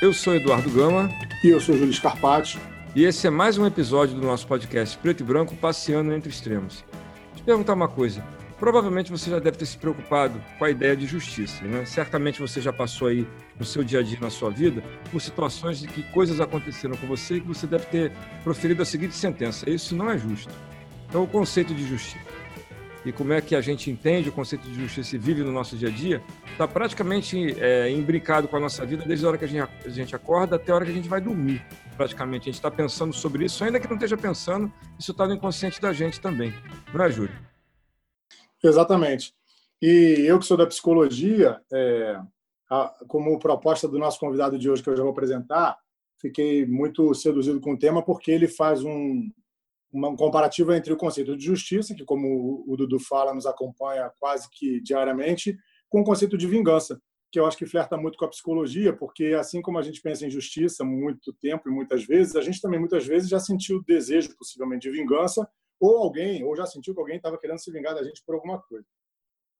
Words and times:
Eu 0.00 0.14
sou 0.14 0.34
Eduardo 0.34 0.70
Gama. 0.70 1.10
E 1.44 1.48
eu 1.48 1.60
sou 1.60 1.76
Júlio 1.76 1.92
Scarpati. 1.92 2.58
E 2.96 3.04
esse 3.04 3.26
é 3.26 3.30
mais 3.30 3.58
um 3.58 3.66
episódio 3.66 4.14
do 4.14 4.26
nosso 4.26 4.46
podcast 4.46 4.96
Preto 4.96 5.20
e 5.20 5.26
Branco 5.26 5.54
Passeando 5.54 6.14
entre 6.14 6.30
Extremos. 6.30 6.82
Te 7.36 7.42
perguntar 7.42 7.74
uma 7.74 7.86
coisa. 7.86 8.24
Provavelmente 8.58 9.10
você 9.10 9.28
já 9.28 9.38
deve 9.38 9.58
ter 9.58 9.66
se 9.66 9.76
preocupado 9.76 10.40
com 10.58 10.64
a 10.64 10.70
ideia 10.70 10.96
de 10.96 11.04
justiça. 11.04 11.62
Né? 11.64 11.84
Certamente 11.84 12.40
você 12.40 12.62
já 12.62 12.72
passou 12.72 13.08
aí 13.08 13.28
no 13.58 13.64
seu 13.66 13.84
dia 13.84 13.98
a 14.00 14.02
dia, 14.02 14.18
na 14.22 14.30
sua 14.30 14.48
vida, 14.48 14.82
por 15.12 15.20
situações 15.20 15.80
de 15.80 15.86
que 15.86 16.02
coisas 16.04 16.40
aconteceram 16.40 16.96
com 16.96 17.06
você 17.06 17.36
e 17.36 17.40
que 17.42 17.46
você 17.46 17.66
deve 17.66 17.84
ter 17.84 18.12
proferido 18.42 18.80
a 18.80 18.86
seguinte 18.86 19.14
sentença: 19.14 19.68
isso 19.68 19.94
não 19.94 20.10
é 20.10 20.16
justo. 20.16 20.52
Então, 21.10 21.24
o 21.24 21.26
conceito 21.26 21.74
de 21.74 21.86
justiça 21.86 22.39
e 23.04 23.12
como 23.12 23.32
é 23.32 23.40
que 23.40 23.54
a 23.54 23.60
gente 23.60 23.90
entende 23.90 24.28
o 24.28 24.32
conceito 24.32 24.62
de 24.68 24.74
justiça 24.74 25.16
e 25.16 25.18
vive 25.18 25.42
no 25.42 25.52
nosso 25.52 25.76
dia 25.76 25.88
a 25.88 25.92
dia, 25.92 26.22
está 26.52 26.68
praticamente 26.68 27.58
é, 27.58 27.90
imbricado 27.90 28.46
com 28.46 28.56
a 28.56 28.60
nossa 28.60 28.84
vida 28.84 29.04
desde 29.06 29.24
a 29.24 29.28
hora 29.28 29.38
que 29.38 29.44
a 29.44 29.48
gente, 29.48 29.70
a 29.84 29.88
gente 29.88 30.14
acorda 30.14 30.56
até 30.56 30.72
a 30.72 30.74
hora 30.74 30.84
que 30.84 30.90
a 30.90 30.94
gente 30.94 31.08
vai 31.08 31.20
dormir. 31.20 31.64
Praticamente, 31.96 32.42
a 32.42 32.52
gente 32.52 32.54
está 32.54 32.70
pensando 32.70 33.12
sobre 33.12 33.44
isso, 33.44 33.62
ainda 33.64 33.80
que 33.80 33.88
não 33.88 33.96
esteja 33.96 34.16
pensando, 34.16 34.72
isso 34.98 35.12
está 35.12 35.26
no 35.26 35.34
inconsciente 35.34 35.80
da 35.80 35.92
gente 35.92 36.20
também. 36.20 36.52
Não 36.92 37.04
é, 37.04 37.10
Júlio? 37.10 37.34
Exatamente. 38.62 39.34
E 39.80 40.24
eu 40.26 40.38
que 40.38 40.44
sou 40.44 40.56
da 40.56 40.66
psicologia, 40.66 41.60
é, 41.72 42.20
a, 42.70 42.94
como 43.08 43.38
proposta 43.38 43.88
do 43.88 43.98
nosso 43.98 44.20
convidado 44.20 44.58
de 44.58 44.68
hoje, 44.68 44.82
que 44.82 44.90
eu 44.90 44.96
já 44.96 45.02
vou 45.02 45.12
apresentar, 45.12 45.78
fiquei 46.20 46.66
muito 46.66 47.14
seduzido 47.14 47.60
com 47.60 47.72
o 47.72 47.78
tema 47.78 48.02
porque 48.02 48.30
ele 48.30 48.46
faz 48.46 48.84
um, 48.84 49.30
um 49.92 50.16
comparativo 50.16 50.72
entre 50.72 50.92
o 50.92 50.96
conceito 50.96 51.36
de 51.36 51.44
justiça, 51.44 51.94
que, 51.94 52.04
como 52.04 52.64
o 52.66 52.76
Dudu 52.76 52.98
fala, 52.98 53.34
nos 53.34 53.46
acompanha 53.46 54.10
quase 54.18 54.48
que 54.50 54.80
diariamente, 54.80 55.56
com 55.88 56.00
o 56.00 56.04
conceito 56.04 56.38
de 56.38 56.46
vingança, 56.46 57.00
que 57.32 57.38
eu 57.38 57.46
acho 57.46 57.56
que 57.56 57.66
flerta 57.66 57.96
muito 57.96 58.18
com 58.18 58.24
a 58.24 58.28
psicologia, 58.28 58.92
porque 58.92 59.36
assim 59.38 59.62
como 59.62 59.78
a 59.78 59.82
gente 59.82 60.00
pensa 60.00 60.26
em 60.26 60.30
justiça 60.30 60.84
muito 60.84 61.32
tempo 61.34 61.68
e 61.68 61.72
muitas 61.72 62.04
vezes, 62.04 62.34
a 62.34 62.40
gente 62.40 62.60
também 62.60 62.78
muitas 62.78 63.06
vezes 63.06 63.28
já 63.28 63.38
sentiu 63.38 63.82
desejo, 63.84 64.36
possivelmente, 64.36 64.90
de 64.90 64.96
vingança, 64.96 65.48
ou 65.80 65.98
alguém, 65.98 66.44
ou 66.44 66.54
já 66.56 66.66
sentiu 66.66 66.94
que 66.94 67.00
alguém 67.00 67.16
estava 67.16 67.38
querendo 67.38 67.58
se 67.58 67.70
vingar 67.70 67.94
da 67.94 68.02
gente 68.02 68.22
por 68.24 68.34
alguma 68.34 68.60
coisa. 68.60 68.86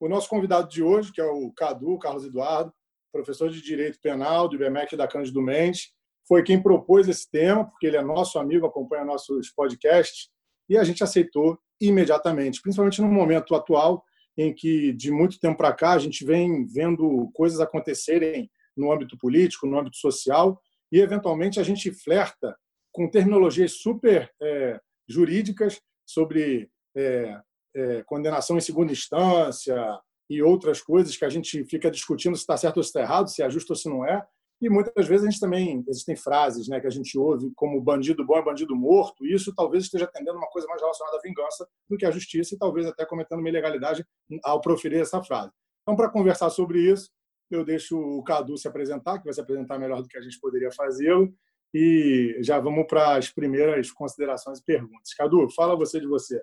O 0.00 0.08
nosso 0.08 0.28
convidado 0.28 0.68
de 0.68 0.82
hoje, 0.82 1.12
que 1.12 1.20
é 1.20 1.24
o 1.24 1.52
Cadu, 1.52 1.98
Carlos 1.98 2.24
Eduardo, 2.24 2.72
professor 3.12 3.50
de 3.50 3.60
Direito 3.62 4.00
Penal 4.00 4.48
do 4.48 4.56
IBMEC 4.56 4.96
da 4.96 5.08
Cândido 5.08 5.42
Mendes, 5.42 5.92
foi 6.30 6.44
quem 6.44 6.62
propôs 6.62 7.08
esse 7.08 7.28
tema, 7.28 7.64
porque 7.64 7.88
ele 7.88 7.96
é 7.96 8.02
nosso 8.02 8.38
amigo, 8.38 8.64
acompanha 8.64 9.04
nossos 9.04 9.50
podcasts, 9.50 10.28
e 10.68 10.78
a 10.78 10.84
gente 10.84 11.02
aceitou 11.02 11.58
imediatamente, 11.80 12.62
principalmente 12.62 13.02
no 13.02 13.08
momento 13.08 13.52
atual 13.52 14.04
em 14.38 14.54
que, 14.54 14.92
de 14.92 15.10
muito 15.10 15.40
tempo 15.40 15.56
para 15.56 15.72
cá, 15.72 15.90
a 15.90 15.98
gente 15.98 16.24
vem 16.24 16.64
vendo 16.68 17.28
coisas 17.34 17.58
acontecerem 17.58 18.48
no 18.76 18.92
âmbito 18.92 19.18
político, 19.18 19.66
no 19.66 19.76
âmbito 19.76 19.96
social, 19.96 20.62
e, 20.92 21.00
eventualmente, 21.00 21.58
a 21.58 21.64
gente 21.64 21.90
flerta 21.90 22.56
com 22.92 23.10
terminologias 23.10 23.80
super 23.80 24.30
é, 24.40 24.80
jurídicas 25.08 25.80
sobre 26.06 26.70
é, 26.96 27.40
é, 27.74 28.02
condenação 28.04 28.56
em 28.56 28.60
segunda 28.60 28.92
instância 28.92 29.98
e 30.30 30.40
outras 30.40 30.80
coisas 30.80 31.16
que 31.16 31.24
a 31.24 31.28
gente 31.28 31.64
fica 31.64 31.90
discutindo 31.90 32.36
se 32.36 32.42
está 32.42 32.56
certo 32.56 32.76
ou 32.76 32.84
se 32.84 32.90
está 32.90 33.00
errado, 33.00 33.28
se 33.28 33.42
é 33.42 33.50
justo 33.50 33.70
ou 33.70 33.76
se 33.76 33.88
não 33.88 34.06
é, 34.06 34.24
e 34.60 34.68
muitas 34.68 35.06
vezes 35.06 35.26
a 35.26 35.30
gente 35.30 35.40
também 35.40 35.82
existem 35.88 36.14
frases, 36.14 36.68
né, 36.68 36.78
que 36.80 36.86
a 36.86 36.90
gente 36.90 37.18
ouve 37.18 37.50
como 37.56 37.80
bandido 37.80 38.24
bom 38.24 38.36
é 38.36 38.42
bandido 38.42 38.76
morto. 38.76 39.26
E 39.26 39.32
isso 39.32 39.54
talvez 39.54 39.84
esteja 39.84 40.04
atendendo 40.04 40.36
uma 40.36 40.48
coisa 40.48 40.68
mais 40.68 40.82
relacionada 40.82 41.16
à 41.16 41.20
vingança 41.20 41.66
do 41.88 41.96
que 41.96 42.04
à 42.04 42.10
justiça 42.10 42.54
e 42.54 42.58
talvez 42.58 42.86
até 42.86 43.06
cometendo 43.06 43.38
uma 43.38 43.48
ilegalidade 43.48 44.04
ao 44.44 44.60
proferir 44.60 45.00
essa 45.00 45.22
frase. 45.22 45.50
Então, 45.82 45.96
para 45.96 46.10
conversar 46.10 46.50
sobre 46.50 46.80
isso, 46.80 47.10
eu 47.50 47.64
deixo 47.64 47.98
o 47.98 48.22
Cadu 48.22 48.58
se 48.58 48.68
apresentar, 48.68 49.18
que 49.18 49.24
vai 49.24 49.32
se 49.32 49.40
apresentar 49.40 49.78
melhor 49.78 50.02
do 50.02 50.08
que 50.08 50.18
a 50.18 50.20
gente 50.20 50.38
poderia 50.38 50.70
fazê-lo, 50.70 51.34
e 51.72 52.38
já 52.40 52.60
vamos 52.60 52.86
para 52.86 53.16
as 53.16 53.30
primeiras 53.30 53.90
considerações 53.90 54.58
e 54.58 54.64
perguntas. 54.64 55.14
Cadu, 55.14 55.48
fala 55.50 55.74
você 55.74 55.98
de 56.00 56.06
você. 56.06 56.42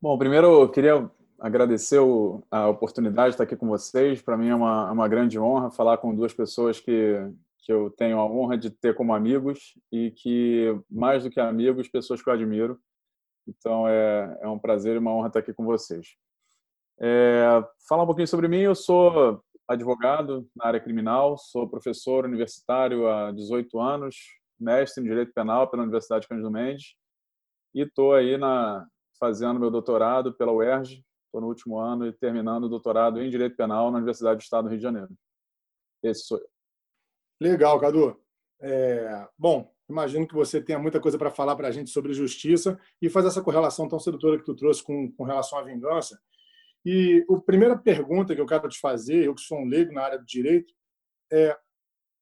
Bom, 0.00 0.16
primeiro 0.16 0.62
eu 0.62 0.68
queria 0.68 1.10
agradecer 1.42 1.98
a 2.48 2.68
oportunidade 2.68 3.30
de 3.30 3.34
estar 3.34 3.44
aqui 3.44 3.56
com 3.56 3.66
vocês. 3.66 4.22
Para 4.22 4.36
mim 4.36 4.48
é 4.48 4.54
uma, 4.54 4.88
é 4.88 4.92
uma 4.92 5.08
grande 5.08 5.40
honra 5.40 5.72
falar 5.72 5.98
com 5.98 6.14
duas 6.14 6.32
pessoas 6.32 6.78
que, 6.78 7.16
que 7.58 7.72
eu 7.72 7.90
tenho 7.90 8.20
a 8.20 8.24
honra 8.24 8.56
de 8.56 8.70
ter 8.70 8.94
como 8.94 9.12
amigos 9.12 9.76
e 9.90 10.12
que, 10.12 10.78
mais 10.88 11.24
do 11.24 11.30
que 11.30 11.40
amigos, 11.40 11.88
pessoas 11.88 12.22
que 12.22 12.30
eu 12.30 12.32
admiro. 12.32 12.78
Então 13.46 13.88
é, 13.88 14.38
é 14.40 14.48
um 14.48 14.58
prazer 14.58 14.94
e 14.94 14.98
uma 14.98 15.12
honra 15.12 15.26
estar 15.26 15.40
aqui 15.40 15.52
com 15.52 15.64
vocês. 15.64 16.14
É, 17.00 17.44
falar 17.88 18.04
um 18.04 18.06
pouquinho 18.06 18.28
sobre 18.28 18.46
mim, 18.46 18.60
eu 18.60 18.76
sou 18.76 19.42
advogado 19.66 20.48
na 20.54 20.66
área 20.66 20.78
criminal, 20.78 21.36
sou 21.36 21.68
professor 21.68 22.24
universitário 22.24 23.08
há 23.08 23.32
18 23.32 23.80
anos, 23.80 24.14
mestre 24.60 25.02
em 25.02 25.08
Direito 25.08 25.32
Penal 25.34 25.68
pela 25.68 25.82
Universidade 25.82 26.28
Cândido 26.28 26.52
Mendes 26.52 26.94
e 27.74 27.82
estou 27.82 28.14
aí 28.14 28.36
na, 28.36 28.86
fazendo 29.18 29.58
meu 29.58 29.72
doutorado 29.72 30.32
pela 30.34 30.52
UERJ, 30.52 31.02
Estou 31.32 31.40
no 31.40 31.48
último 31.48 31.78
ano 31.78 32.06
e 32.06 32.12
terminando 32.12 32.64
o 32.64 32.68
doutorado 32.68 33.18
em 33.22 33.30
Direito 33.30 33.56
Penal 33.56 33.90
na 33.90 33.96
Universidade 33.96 34.36
do 34.36 34.42
Estado 34.42 34.64
do 34.64 34.68
Rio 34.68 34.76
de 34.76 34.82
Janeiro. 34.82 35.08
Esse 36.02 36.26
sou 36.26 36.36
eu. 36.36 36.46
Legal, 37.40 37.80
Cadu. 37.80 38.22
É, 38.60 39.26
bom, 39.38 39.74
imagino 39.88 40.28
que 40.28 40.34
você 40.34 40.60
tenha 40.60 40.78
muita 40.78 41.00
coisa 41.00 41.16
para 41.16 41.30
falar 41.30 41.56
para 41.56 41.68
a 41.68 41.70
gente 41.70 41.88
sobre 41.88 42.12
justiça 42.12 42.78
e 43.00 43.08
fazer 43.08 43.28
essa 43.28 43.40
correlação 43.40 43.88
tão 43.88 43.98
sedutora 43.98 44.38
que 44.38 44.44
tu 44.44 44.54
trouxe 44.54 44.82
com, 44.82 45.10
com 45.10 45.24
relação 45.24 45.58
à 45.58 45.62
vingança. 45.62 46.20
E 46.84 47.24
a 47.26 47.40
primeira 47.40 47.78
pergunta 47.78 48.34
que 48.34 48.40
eu 48.40 48.46
quero 48.46 48.68
te 48.68 48.78
fazer, 48.78 49.24
eu 49.24 49.34
que 49.34 49.40
sou 49.40 49.56
um 49.56 49.66
leigo 49.66 49.90
na 49.90 50.02
área 50.02 50.18
do 50.18 50.26
direito, 50.26 50.74
é, 51.32 51.58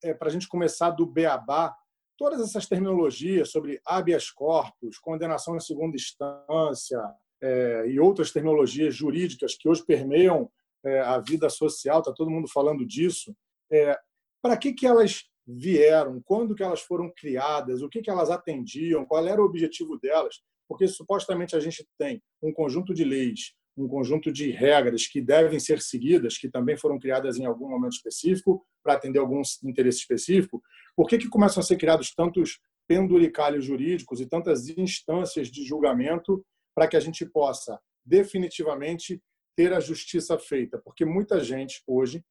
é 0.05 0.15
para 0.15 0.29
a 0.29 0.31
gente 0.31 0.47
começar 0.47 0.91
do 0.91 1.05
beabá, 1.05 1.77
todas 2.17 2.41
essas 2.41 2.65
terminologias 2.69 3.51
sobre 3.51 3.81
habeas 3.85 4.31
corpus, 4.31 5.01
condenação 5.01 5.57
em 5.57 5.61
segunda 5.61 5.97
instância, 5.97 7.03
é, 7.43 7.87
e 7.89 7.99
outras 7.99 8.31
terminologias 8.31 8.95
jurídicas 8.95 9.55
que 9.57 9.69
hoje 9.69 9.85
permeiam 9.85 10.51
é, 10.85 11.01
a 11.01 11.19
vida 11.19 11.49
social, 11.49 12.01
está 12.01 12.13
todo 12.13 12.31
mundo 12.31 12.49
falando 12.49 12.87
disso. 12.87 13.35
É, 13.71 13.97
para 14.43 14.57
que, 14.57 14.73
que 14.73 14.87
elas 14.87 15.25
vieram? 15.47 16.21
Quando 16.25 16.55
que 16.55 16.63
elas 16.63 16.81
foram 16.81 17.13
criadas? 17.17 17.83
O 17.83 17.89
que, 17.89 18.01
que 18.01 18.11
elas 18.11 18.31
atendiam? 18.31 19.05
Qual 19.05 19.27
era 19.27 19.41
o 19.41 19.45
objetivo 19.45 19.99
delas? 19.99 20.37
Porque 20.69 20.87
supostamente 20.87 21.57
a 21.57 21.61
gente 21.61 21.87
tem 21.99 22.23
um 22.43 22.53
conjunto 22.53 22.95
de 22.95 23.05
leis, 23.05 23.53
um 23.77 23.89
conjunto 23.89 24.33
de 24.33 24.51
regras 24.51 25.07
que 25.07 25.21
devem 25.21 25.59
ser 25.59 25.81
seguidas, 25.81 26.39
que 26.39 26.49
também 26.49 26.77
foram 26.77 26.99
criadas 26.99 27.39
em 27.39 27.45
algum 27.45 27.69
momento 27.69 27.93
específico 27.93 28.65
para 28.83 28.95
atender 28.95 29.19
algum 29.19 29.43
interesse 29.65 29.99
específico. 29.99 30.63
Por 30.97 31.09
que, 31.09 31.19
que 31.19 31.29
começam 31.29 31.61
a 31.61 31.65
ser 31.65 31.77
criados 31.77 32.15
tantos 32.15 32.61
penduricalhos 32.87 33.65
jurídicos 33.65 34.21
e 34.21 34.27
tantas 34.27 34.69
instâncias 34.69 35.49
de 35.49 35.65
julgamento 35.65 36.45
para 36.75 36.89
que 36.89 36.97
a 36.97 37.01
gente 37.01 37.25
possa 37.27 37.81
definitivamente 38.05 39.23
ter 39.57 39.73
a 39.73 39.81
justiça 39.81 40.39
feita, 40.39 40.79
porque 40.79 41.05
muita 41.05 41.41
gente 41.41 41.83
hoje 41.87 42.25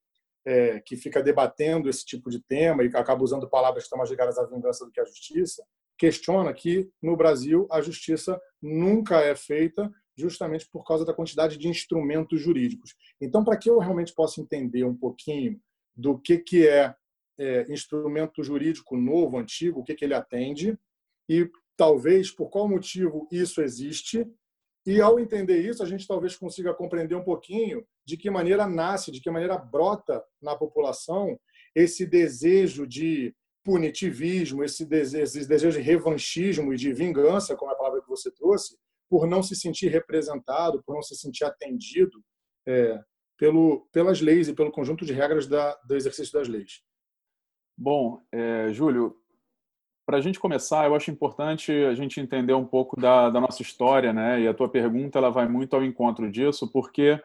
é, 0.45 0.79
que 0.79 0.95
fica 0.95 1.21
debatendo 1.21 1.89
esse 1.89 2.05
tipo 2.05 2.29
de 2.29 2.41
tema 2.41 2.83
e 2.83 2.87
acaba 2.87 3.23
usando 3.23 3.49
palavras 3.49 3.83
que 3.83 3.85
estão 3.85 3.97
mais 3.97 4.09
ligadas 4.09 4.37
à 4.37 4.45
vingança 4.45 4.85
do 4.85 4.91
que 4.91 4.99
à 4.99 5.05
justiça, 5.05 5.63
questiona 5.97 6.53
que 6.53 6.89
no 7.01 7.15
Brasil 7.15 7.67
a 7.69 7.81
justiça 7.81 8.39
nunca 8.61 9.21
é 9.21 9.35
feita 9.35 9.91
justamente 10.17 10.67
por 10.69 10.83
causa 10.85 11.05
da 11.05 11.13
quantidade 11.13 11.57
de 11.57 11.67
instrumentos 11.67 12.41
jurídicos. 12.41 12.95
Então, 13.21 13.43
para 13.43 13.57
que 13.57 13.69
eu 13.69 13.79
realmente 13.79 14.13
possa 14.13 14.41
entender 14.41 14.83
um 14.83 14.95
pouquinho 14.95 15.59
do 15.95 16.19
que, 16.19 16.37
que 16.39 16.67
é, 16.67 16.93
é 17.37 17.71
instrumento 17.71 18.43
jurídico 18.43 18.97
novo, 18.97 19.37
antigo, 19.37 19.79
o 19.79 19.83
que, 19.83 19.95
que 19.95 20.03
ele 20.03 20.13
atende, 20.13 20.77
e 21.27 21.49
talvez 21.79 22.29
por 22.29 22.49
qual 22.49 22.67
motivo 22.67 23.25
isso 23.31 23.61
existe. 23.61 24.29
E 24.85 24.99
ao 24.99 25.17
entender 25.17 25.61
isso, 25.61 25.81
a 25.81 25.85
gente 25.85 26.05
talvez 26.05 26.35
consiga 26.35 26.73
compreender 26.73 27.15
um 27.15 27.23
pouquinho 27.23 27.85
de 28.05 28.17
que 28.17 28.29
maneira 28.29 28.67
nasce, 28.67 29.13
de 29.13 29.21
que 29.21 29.31
maneira 29.31 29.57
brota 29.57 30.21
na 30.41 30.57
população 30.57 31.39
esse 31.73 32.05
desejo 32.05 32.85
de 32.85 33.33
punitivismo, 33.63 34.61
esse 34.61 34.85
desejo, 34.85 35.23
esse 35.23 35.47
desejo 35.47 35.77
de 35.77 35.83
revanchismo 35.83 36.73
e 36.73 36.75
de 36.75 36.91
vingança, 36.91 37.55
como 37.55 37.71
é 37.71 37.73
a 37.73 37.77
palavra 37.77 38.01
que 38.01 38.09
você 38.09 38.29
trouxe, 38.29 38.77
por 39.09 39.25
não 39.25 39.41
se 39.41 39.55
sentir 39.55 39.87
representado, 39.87 40.83
por 40.83 40.95
não 40.95 41.01
se 41.01 41.15
sentir 41.15 41.45
atendido 41.45 42.21
é, 42.67 43.01
pelo, 43.37 43.87
pelas 43.93 44.19
leis 44.19 44.49
e 44.49 44.53
pelo 44.53 44.71
conjunto 44.71 45.05
de 45.05 45.13
regras 45.13 45.47
da, 45.47 45.75
do 45.87 45.95
exercício 45.95 46.33
das 46.33 46.49
leis. 46.49 46.81
Bom, 47.77 48.21
é, 48.33 48.73
Júlio, 48.73 49.15
para 50.09 50.17
a 50.17 50.21
gente 50.21 50.39
começar, 50.39 50.87
eu 50.87 50.95
acho 50.95 51.11
importante 51.11 51.71
a 51.71 51.93
gente 51.93 52.19
entender 52.19 52.55
um 52.55 52.65
pouco 52.65 52.99
da, 52.99 53.29
da, 53.29 53.39
nossa 53.39 53.61
história, 53.61 54.11
né? 54.11 54.41
E 54.41 54.47
a 54.47 54.53
tua 54.55 54.67
pergunta 54.67 55.19
ela 55.19 55.29
vai 55.29 55.47
muito 55.47 55.75
ao 55.75 55.85
encontro 55.85 56.31
disso, 56.31 56.67
porque 56.67 57.21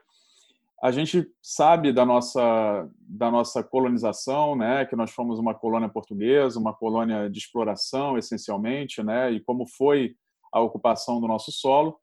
a 0.82 0.90
gente 0.90 1.26
sabe 1.40 1.94
da 1.94 2.04
nossa 2.04 2.86
da 3.00 3.30
nossa 3.30 3.64
colonização, 3.64 4.54
né? 4.54 4.84
Que 4.84 4.94
nós 4.94 5.10
fomos 5.10 5.38
uma 5.38 5.54
colônia 5.54 5.88
portuguesa, 5.88 6.60
uma 6.60 6.74
colônia 6.74 7.30
de 7.30 7.38
exploração, 7.38 8.18
essencialmente, 8.18 9.02
né? 9.02 9.32
E 9.32 9.40
como 9.40 9.66
foi 9.66 10.14
a 10.52 10.60
ocupação 10.60 11.22
do 11.22 11.26
nosso 11.26 11.50
solo. 11.50 11.98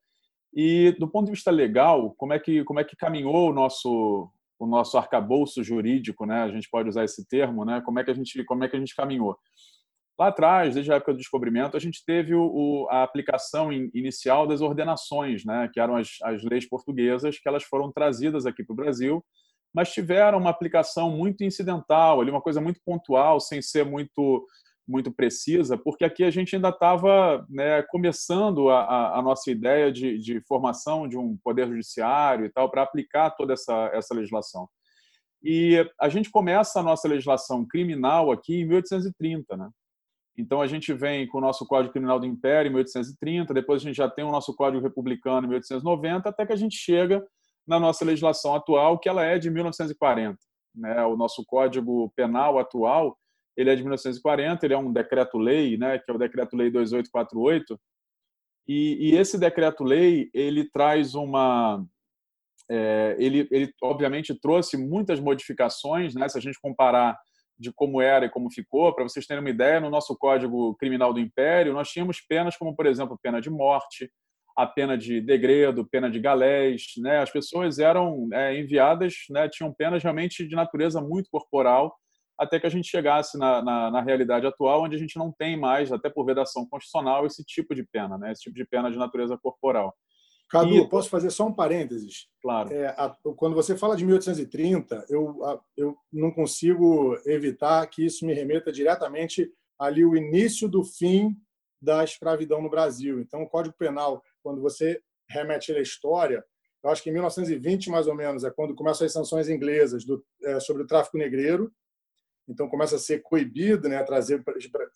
E 0.51 0.95
do 0.97 1.07
ponto 1.07 1.25
de 1.25 1.33
vista 1.33 1.51
legal, 1.51 2.15
como 2.17 2.33
é 2.33 2.39
que 2.39 2.63
como 2.63 2.79
é 2.79 2.83
que 2.83 2.95
caminhou 2.95 3.51
o 3.51 3.53
nosso 3.53 4.31
o 4.57 4.65
nosso 4.65 4.97
arcabouço 4.97 5.63
jurídico, 5.63 6.25
né? 6.25 6.41
A 6.41 6.49
gente 6.49 6.67
pode 6.71 6.89
usar 6.89 7.03
esse 7.03 7.23
termo, 7.27 7.63
né? 7.65 7.81
Como 7.81 7.99
é 7.99 8.03
que 8.03 8.09
a 8.09 8.15
gente 8.15 8.43
como 8.45 8.63
é 8.63 8.67
que 8.67 8.75
a 8.75 8.79
gente 8.79 8.95
caminhou? 8.95 9.37
Lá 10.21 10.27
atrás, 10.27 10.75
desde 10.75 10.91
a 10.91 10.97
época 10.97 11.13
do 11.13 11.17
descobrimento, 11.17 11.75
a 11.75 11.79
gente 11.79 12.05
teve 12.05 12.35
o, 12.35 12.43
o, 12.43 12.87
a 12.91 13.01
aplicação 13.01 13.73
in, 13.73 13.89
inicial 13.91 14.45
das 14.45 14.61
ordenações, 14.61 15.43
né? 15.43 15.67
Que 15.73 15.79
eram 15.79 15.95
as, 15.95 16.09
as 16.21 16.43
leis 16.43 16.69
portuguesas 16.69 17.39
que 17.39 17.49
elas 17.49 17.63
foram 17.63 17.91
trazidas 17.91 18.45
aqui 18.45 18.63
para 18.63 18.71
o 18.71 18.75
Brasil, 18.75 19.25
mas 19.73 19.91
tiveram 19.91 20.37
uma 20.37 20.51
aplicação 20.51 21.09
muito 21.09 21.43
incidental, 21.43 22.21
ali 22.21 22.29
uma 22.29 22.39
coisa 22.39 22.61
muito 22.61 22.79
pontual, 22.85 23.39
sem 23.39 23.63
ser 23.63 23.83
muito 23.83 24.45
muito 24.87 25.11
precisa, 25.11 25.75
porque 25.75 26.05
aqui 26.05 26.23
a 26.23 26.29
gente 26.29 26.55
ainda 26.55 26.69
estava 26.69 27.43
né, 27.49 27.81
começando 27.83 28.69
a, 28.69 29.17
a, 29.17 29.21
nossa 29.23 29.49
ideia 29.49 29.91
de, 29.91 30.19
de, 30.19 30.41
formação 30.41 31.07
de 31.07 31.17
um 31.17 31.37
poder 31.43 31.67
judiciário 31.67 32.45
e 32.45 32.49
tal 32.49 32.69
para 32.69 32.83
aplicar 32.83 33.31
toda 33.31 33.53
essa, 33.53 33.89
essa 33.93 34.13
legislação. 34.13 34.67
E 35.41 35.83
a 35.99 36.09
gente 36.09 36.29
começa 36.29 36.79
a 36.79 36.83
nossa 36.83 37.07
legislação 37.07 37.65
criminal 37.65 38.31
aqui 38.31 38.61
em 38.61 38.65
1830, 38.65 39.55
né? 39.55 39.69
Então 40.37 40.61
a 40.61 40.67
gente 40.67 40.93
vem 40.93 41.27
com 41.27 41.37
o 41.37 41.41
nosso 41.41 41.65
Código 41.65 41.91
Criminal 41.91 42.19
do 42.19 42.25
Império 42.25 42.69
em 42.69 42.73
1830, 42.73 43.53
depois 43.53 43.81
a 43.81 43.85
gente 43.85 43.95
já 43.95 44.09
tem 44.09 44.23
o 44.23 44.31
nosso 44.31 44.55
Código 44.55 44.81
Republicano 44.81 45.45
em 45.45 45.49
1890, 45.49 46.29
até 46.29 46.45
que 46.45 46.53
a 46.53 46.57
gente 46.57 46.75
chega 46.75 47.23
na 47.67 47.79
nossa 47.79 48.03
legislação 48.05 48.55
atual, 48.55 48.97
que 48.97 49.09
ela 49.09 49.23
é 49.23 49.37
de 49.37 49.49
1940. 49.49 50.37
Né? 50.75 51.03
O 51.03 51.15
nosso 51.17 51.43
Código 51.45 52.11
Penal 52.15 52.57
atual 52.57 53.17
ele 53.55 53.69
é 53.69 53.75
de 53.75 53.81
1940, 53.81 54.65
ele 54.65 54.73
é 54.73 54.77
um 54.77 54.91
decreto-lei, 54.91 55.77
né, 55.77 55.99
que 55.99 56.09
é 56.09 56.13
o 56.13 56.17
Decreto-Lei 56.17 56.71
2848, 56.71 57.79
e, 58.67 59.09
e 59.09 59.17
esse 59.17 59.37
decreto-lei 59.37 60.29
ele 60.33 60.69
traz 60.69 61.15
uma, 61.15 61.85
é, 62.69 63.15
ele, 63.19 63.47
ele 63.51 63.73
obviamente 63.81 64.33
trouxe 64.33 64.77
muitas 64.77 65.19
modificações, 65.19 66.15
né, 66.15 66.27
se 66.29 66.37
a 66.37 66.41
gente 66.41 66.59
comparar 66.61 67.19
de 67.61 67.71
como 67.71 68.01
era 68.01 68.25
e 68.25 68.29
como 68.29 68.51
ficou, 68.51 68.93
para 68.93 69.03
vocês 69.03 69.25
terem 69.25 69.41
uma 69.41 69.49
ideia, 69.49 69.79
no 69.79 69.89
nosso 69.89 70.17
Código 70.17 70.75
Criminal 70.75 71.13
do 71.13 71.19
Império, 71.19 71.73
nós 71.73 71.89
tínhamos 71.89 72.19
penas 72.19 72.57
como, 72.57 72.75
por 72.75 72.85
exemplo, 72.85 73.19
pena 73.21 73.39
de 73.39 73.49
morte, 73.49 74.11
a 74.57 74.65
pena 74.65 74.97
de 74.97 75.21
degredo, 75.21 75.87
pena 75.87 76.09
de 76.09 76.19
galés, 76.19 76.83
né? 76.97 77.19
As 77.19 77.31
pessoas 77.31 77.79
eram 77.79 78.27
é, 78.33 78.59
enviadas, 78.59 79.13
né? 79.29 79.47
Tinham 79.47 79.73
penas 79.73 80.03
realmente 80.03 80.45
de 80.45 80.55
natureza 80.55 80.99
muito 80.99 81.29
corporal 81.31 81.95
até 82.37 82.59
que 82.59 82.65
a 82.65 82.69
gente 82.69 82.89
chegasse 82.89 83.37
na, 83.37 83.61
na, 83.61 83.91
na, 83.91 84.01
realidade 84.01 84.47
atual, 84.47 84.83
onde 84.83 84.95
a 84.95 84.99
gente 84.99 85.15
não 85.15 85.31
tem 85.31 85.55
mais, 85.55 85.91
até 85.91 86.09
por 86.09 86.25
vedação 86.25 86.65
constitucional, 86.67 87.27
esse 87.27 87.43
tipo 87.45 87.75
de 87.75 87.83
pena, 87.83 88.17
né? 88.17 88.31
esse 88.31 88.41
tipo 88.41 88.55
de 88.55 88.65
pena 88.65 88.89
de 88.89 88.97
natureza 88.97 89.37
corporal. 89.37 89.93
Cadu, 90.51 90.75
e... 90.75 90.89
posso 90.89 91.09
fazer 91.09 91.29
só 91.29 91.47
um 91.47 91.53
parênteses? 91.53 92.27
Claro. 92.41 92.73
É, 92.73 92.87
a, 92.87 93.15
quando 93.37 93.55
você 93.55 93.77
fala 93.77 93.95
de 93.95 94.05
1830, 94.05 95.05
eu, 95.09 95.43
a, 95.45 95.61
eu 95.77 95.97
não 96.11 96.29
consigo 96.29 97.17
evitar 97.25 97.87
que 97.87 98.05
isso 98.05 98.25
me 98.25 98.33
remeta 98.33 98.71
diretamente 98.71 99.49
ali 99.79 100.03
o 100.03 100.15
início 100.15 100.67
do 100.67 100.83
fim 100.83 101.35
da 101.81 102.03
escravidão 102.03 102.61
no 102.61 102.69
Brasil. 102.69 103.19
Então, 103.21 103.41
o 103.41 103.49
Código 103.49 103.75
Penal, 103.77 104.21
quando 104.43 104.61
você 104.61 105.01
remete 105.29 105.71
à 105.71 105.81
história, 105.81 106.43
eu 106.83 106.89
acho 106.89 107.01
que 107.01 107.09
em 107.09 107.13
1920, 107.13 107.89
mais 107.89 108.07
ou 108.07 108.15
menos, 108.15 108.43
é 108.43 108.51
quando 108.51 108.75
começam 108.75 109.05
as 109.05 109.13
sanções 109.13 109.49
inglesas 109.49 110.03
do, 110.03 110.23
é, 110.43 110.59
sobre 110.59 110.83
o 110.83 110.87
tráfico 110.87 111.17
negreiro, 111.17 111.71
então 112.47 112.67
começa 112.67 112.97
a 112.97 112.99
ser 112.99 113.21
coibido, 113.21 113.87
né, 113.87 114.03
trazer 114.03 114.43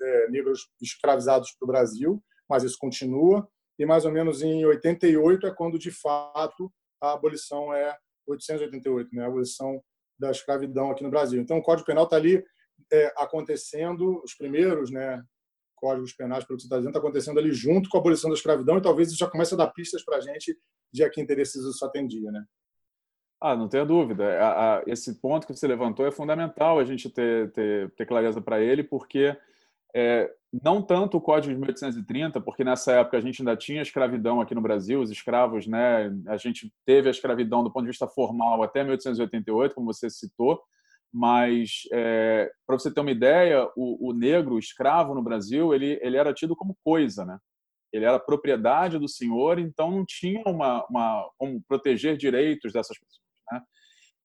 é, 0.01 0.29
negros 0.29 0.67
escravizados 0.81 1.51
para 1.51 1.65
o 1.65 1.67
Brasil, 1.67 2.21
mas 2.49 2.63
isso 2.63 2.77
continua. 2.77 3.47
E 3.77 3.86
mais 3.86 4.06
ou 4.06 4.12
menos 4.12 4.42
em 4.42 4.66
88 4.66 5.48
é 5.48 5.51
quando 5.54 5.77
de 5.77 5.92
fato 5.92 6.72
a 7.01 7.13
abolição 7.13 7.74
é 7.74 7.95
888, 8.27 9.10
né, 9.13 9.24
a 9.24 9.27
abolição 9.27 9.81
da 10.18 10.31
escravidão 10.31 10.92
aqui 10.92 11.04
no 11.04 11.10
Brasil. 11.10 11.42
Então 11.42 11.57
o 11.57 11.63
Código 11.63 11.86
Penal 11.86 12.06
está 12.06 12.16
ali 12.16 12.44
é, 12.92 13.13
acontecendo, 13.18 14.22
os 14.24 14.33
primeiros, 14.33 14.92
né, 14.92 15.22
códigos 15.75 16.13
penais, 16.13 16.44
pelo 16.44 16.57
que 16.57 16.63
você 16.63 16.68
está 16.68 16.77
dizendo, 16.77 16.92
está 16.92 17.00
acontecendo 17.00 17.39
ali 17.39 17.51
junto 17.51 17.89
com 17.89 17.98
a 17.98 18.00
abolição 18.00 18.30
da 18.30 18.36
escravidão, 18.36 18.77
e 18.77 18.81
talvez 18.81 19.10
isso 19.10 19.19
já 19.19 19.30
comece 19.30 19.54
a 19.54 19.57
dar 19.57 19.68
pistas 19.68 20.04
para 20.04 20.18
a 20.18 20.22
gente 20.22 20.57
de 20.92 21.04
a 21.04 21.10
que 21.10 21.22
interesses 21.22 21.63
isso 21.63 21.86
atendia. 21.86 22.31
Né? 22.31 22.44
Ah, 23.39 23.56
não 23.56 23.68
tenha 23.68 23.86
dúvida. 23.86 24.25
A, 24.42 24.83
esse 24.88 25.19
ponto 25.22 25.45
que 25.45 25.54
você 25.54 25.68
levantou 25.68 26.07
é 26.07 26.12
fundamental 26.12 26.80
a 26.80 26.86
gente 26.86 27.10
ter, 27.10 27.51
ter, 27.51 27.92
ter 27.92 28.06
clareza 28.06 28.42
para 28.42 28.60
ele, 28.62 28.83
porque 28.83 29.38
é, 29.95 30.30
não 30.63 30.81
tanto 30.81 31.18
o 31.18 31.21
Código 31.21 31.53
de 31.53 31.59
1830, 31.59 32.42
porque 32.42 32.65
nessa 32.65 32.92
época 32.94 33.18
a 33.18 33.21
gente 33.21 33.42
ainda 33.42 33.56
tinha 33.56 33.81
escravidão 33.81 34.42
aqui 34.42 34.53
no 34.53 34.62
Brasil, 34.62 35.00
os 35.00 35.09
escravos, 35.09 35.65
né? 35.68 36.12
A 36.27 36.36
gente 36.36 36.71
teve 36.86 37.07
a 37.07 37.12
escravidão 37.12 37.63
do 37.63 37.71
ponto 37.71 37.83
de 37.83 37.92
vista 37.92 38.07
formal 38.07 38.62
até 38.62 38.83
1888, 38.83 39.74
como 39.74 39.94
você 39.94 40.09
citou, 40.09 40.62
mas 41.13 41.83
é, 41.94 42.51
para 42.68 42.77
você 42.77 42.94
ter 42.94 43.00
uma 43.00 43.12
ideia, 43.12 43.69
o, 43.75 44.09
o, 44.09 44.13
negro, 44.13 44.56
o 44.56 44.59
escravo 44.59 45.15
no 45.15 45.24
Brasil, 45.24 45.74
ele, 45.74 45.98
ele 46.01 46.18
era 46.18 46.33
tido 46.33 46.56
como 46.56 46.77
coisa, 46.83 47.24
né? 47.24 47.38
Ele 47.94 48.03
era 48.03 48.19
propriedade 48.19 49.00
do 49.00 49.07
senhor, 49.07 49.57
então 49.57 49.89
não 49.89 50.06
tinha 50.06 50.44
uma, 50.45 50.86
uma 50.89 51.30
como 51.38 51.62
proteger 51.65 52.18
direitos 52.18 52.74
dessas 52.74 52.98
pessoas. 53.00 53.21
Né? 53.50 53.62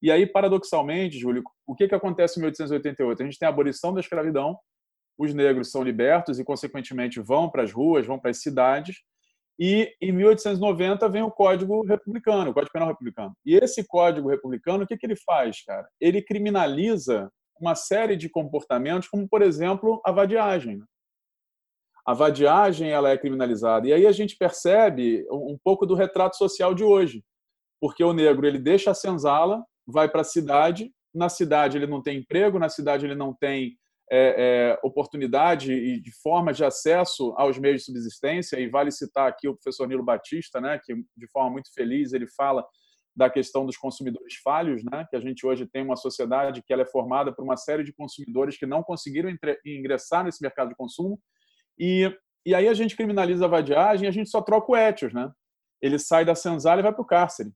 E 0.02 0.10
aí, 0.10 0.26
paradoxalmente, 0.26 1.16
Júlio, 1.16 1.44
o 1.64 1.76
que, 1.76 1.86
que 1.86 1.94
acontece 1.94 2.40
em 2.40 2.42
1888? 2.42 3.22
A 3.22 3.24
gente 3.24 3.38
tem 3.38 3.46
a 3.46 3.50
abolição 3.50 3.94
da 3.94 4.00
escravidão, 4.00 4.58
os 5.20 5.34
negros 5.34 5.70
são 5.70 5.82
libertos 5.82 6.38
e, 6.38 6.44
consequentemente, 6.44 7.20
vão 7.20 7.50
para 7.50 7.62
as 7.62 7.72
ruas, 7.72 8.06
vão 8.06 8.18
para 8.18 8.30
as 8.30 8.40
cidades, 8.40 8.96
e 9.58 9.94
em 10.00 10.10
1890 10.12 11.06
vem 11.10 11.22
o 11.22 11.30
Código 11.30 11.84
Republicano, 11.84 12.50
o 12.50 12.54
Código 12.54 12.72
Penal 12.72 12.88
Republicano. 12.88 13.34
E 13.44 13.54
esse 13.56 13.86
Código 13.86 14.30
Republicano, 14.30 14.84
o 14.84 14.86
que, 14.86 14.96
que 14.96 15.04
ele 15.04 15.16
faz, 15.16 15.62
cara? 15.62 15.86
Ele 16.00 16.22
criminaliza 16.22 17.30
uma 17.60 17.74
série 17.74 18.16
de 18.16 18.30
comportamentos, 18.30 19.08
como, 19.08 19.28
por 19.28 19.42
exemplo, 19.42 20.00
a 20.04 20.10
vadiagem. 20.10 20.78
Né? 20.78 20.84
A 22.06 22.14
vadiagem 22.14 22.90
ela 22.90 23.10
é 23.10 23.18
criminalizada. 23.18 23.86
E 23.86 23.92
aí 23.92 24.06
a 24.06 24.12
gente 24.12 24.34
percebe 24.38 25.26
um 25.30 25.58
pouco 25.62 25.84
do 25.84 25.94
retrato 25.94 26.36
social 26.36 26.74
de 26.74 26.82
hoje 26.82 27.22
porque 27.80 28.04
o 28.04 28.12
negro 28.12 28.46
ele 28.46 28.58
deixa 28.58 28.90
a 28.90 28.94
senzala, 28.94 29.64
vai 29.86 30.08
para 30.08 30.20
a 30.20 30.24
cidade, 30.24 30.92
na 31.14 31.28
cidade 31.28 31.78
ele 31.78 31.86
não 31.86 32.02
tem 32.02 32.18
emprego, 32.18 32.58
na 32.58 32.68
cidade 32.68 33.06
ele 33.06 33.14
não 33.14 33.32
tem 33.32 33.76
é, 34.10 34.34
é, 34.72 34.78
oportunidade 34.82 35.72
e 35.72 36.00
de 36.00 36.10
forma 36.20 36.52
de 36.52 36.64
acesso 36.64 37.32
aos 37.36 37.58
meios 37.58 37.80
de 37.80 37.86
subsistência, 37.86 38.58
e 38.58 38.68
vale 38.68 38.90
citar 38.90 39.28
aqui 39.28 39.48
o 39.48 39.54
professor 39.54 39.86
Nilo 39.86 40.02
Batista, 40.02 40.60
né, 40.60 40.80
que 40.84 40.94
de 40.94 41.28
forma 41.30 41.50
muito 41.50 41.72
feliz 41.72 42.12
ele 42.12 42.26
fala 42.26 42.66
da 43.14 43.28
questão 43.28 43.66
dos 43.66 43.76
consumidores 43.76 44.36
falhos, 44.42 44.82
né, 44.84 45.06
que 45.08 45.16
a 45.16 45.20
gente 45.20 45.46
hoje 45.46 45.66
tem 45.66 45.82
uma 45.82 45.96
sociedade 45.96 46.62
que 46.62 46.72
ela 46.72 46.82
é 46.82 46.86
formada 46.86 47.32
por 47.32 47.44
uma 47.44 47.56
série 47.56 47.84
de 47.84 47.92
consumidores 47.92 48.56
que 48.56 48.66
não 48.66 48.82
conseguiram 48.82 49.30
ingressar 49.64 50.24
nesse 50.24 50.42
mercado 50.42 50.70
de 50.70 50.76
consumo, 50.76 51.20
e, 51.78 52.12
e 52.44 52.54
aí 52.54 52.68
a 52.68 52.74
gente 52.74 52.96
criminaliza 52.96 53.44
a 53.44 53.48
vadiagem 53.48 54.08
a 54.08 54.12
gente 54.12 54.28
só 54.30 54.42
troca 54.42 54.72
o 54.72 54.76
etios, 54.76 55.12
né? 55.12 55.30
Ele 55.80 55.98
sai 55.98 56.24
da 56.24 56.34
senzala 56.34 56.80
e 56.80 56.82
vai 56.82 56.92
para 56.92 57.02
o 57.02 57.06
cárcere 57.06 57.50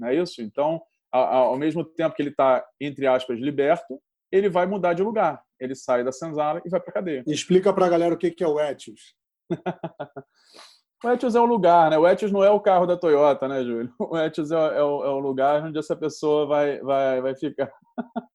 não 0.00 0.08
é 0.08 0.14
isso? 0.16 0.40
Então, 0.40 0.80
ao 1.12 1.58
mesmo 1.58 1.84
tempo 1.84 2.14
que 2.14 2.22
ele 2.22 2.30
está, 2.30 2.64
entre 2.80 3.06
aspas, 3.06 3.38
liberto, 3.38 4.00
ele 4.30 4.48
vai 4.48 4.66
mudar 4.66 4.94
de 4.94 5.02
lugar. 5.02 5.42
Ele 5.58 5.74
sai 5.74 6.04
da 6.04 6.12
senzala 6.12 6.60
e 6.64 6.68
vai 6.68 6.80
para 6.80 6.90
a 6.90 6.94
cadeia. 6.94 7.24
Explica 7.26 7.72
para 7.72 7.86
a 7.86 7.88
galera 7.88 8.14
o 8.14 8.18
que 8.18 8.34
é 8.42 8.46
o 8.46 8.60
Etios. 8.60 9.14
o 11.04 11.08
Etios 11.08 11.34
é 11.34 11.40
o 11.40 11.44
lugar, 11.44 11.90
né? 11.90 11.98
O 11.98 12.06
Etios 12.06 12.32
não 12.32 12.42
é 12.44 12.50
o 12.50 12.60
carro 12.60 12.86
da 12.86 12.96
Toyota, 12.96 13.48
né, 13.48 13.62
Júlio? 13.64 13.92
O 13.98 14.16
Etios 14.16 14.50
é, 14.50 14.56
é, 14.56 14.82
o, 14.82 15.04
é 15.04 15.08
o 15.08 15.18
lugar 15.18 15.64
onde 15.64 15.78
essa 15.78 15.96
pessoa 15.96 16.46
vai, 16.46 16.80
vai, 16.80 17.20
vai 17.20 17.36
ficar. 17.36 17.70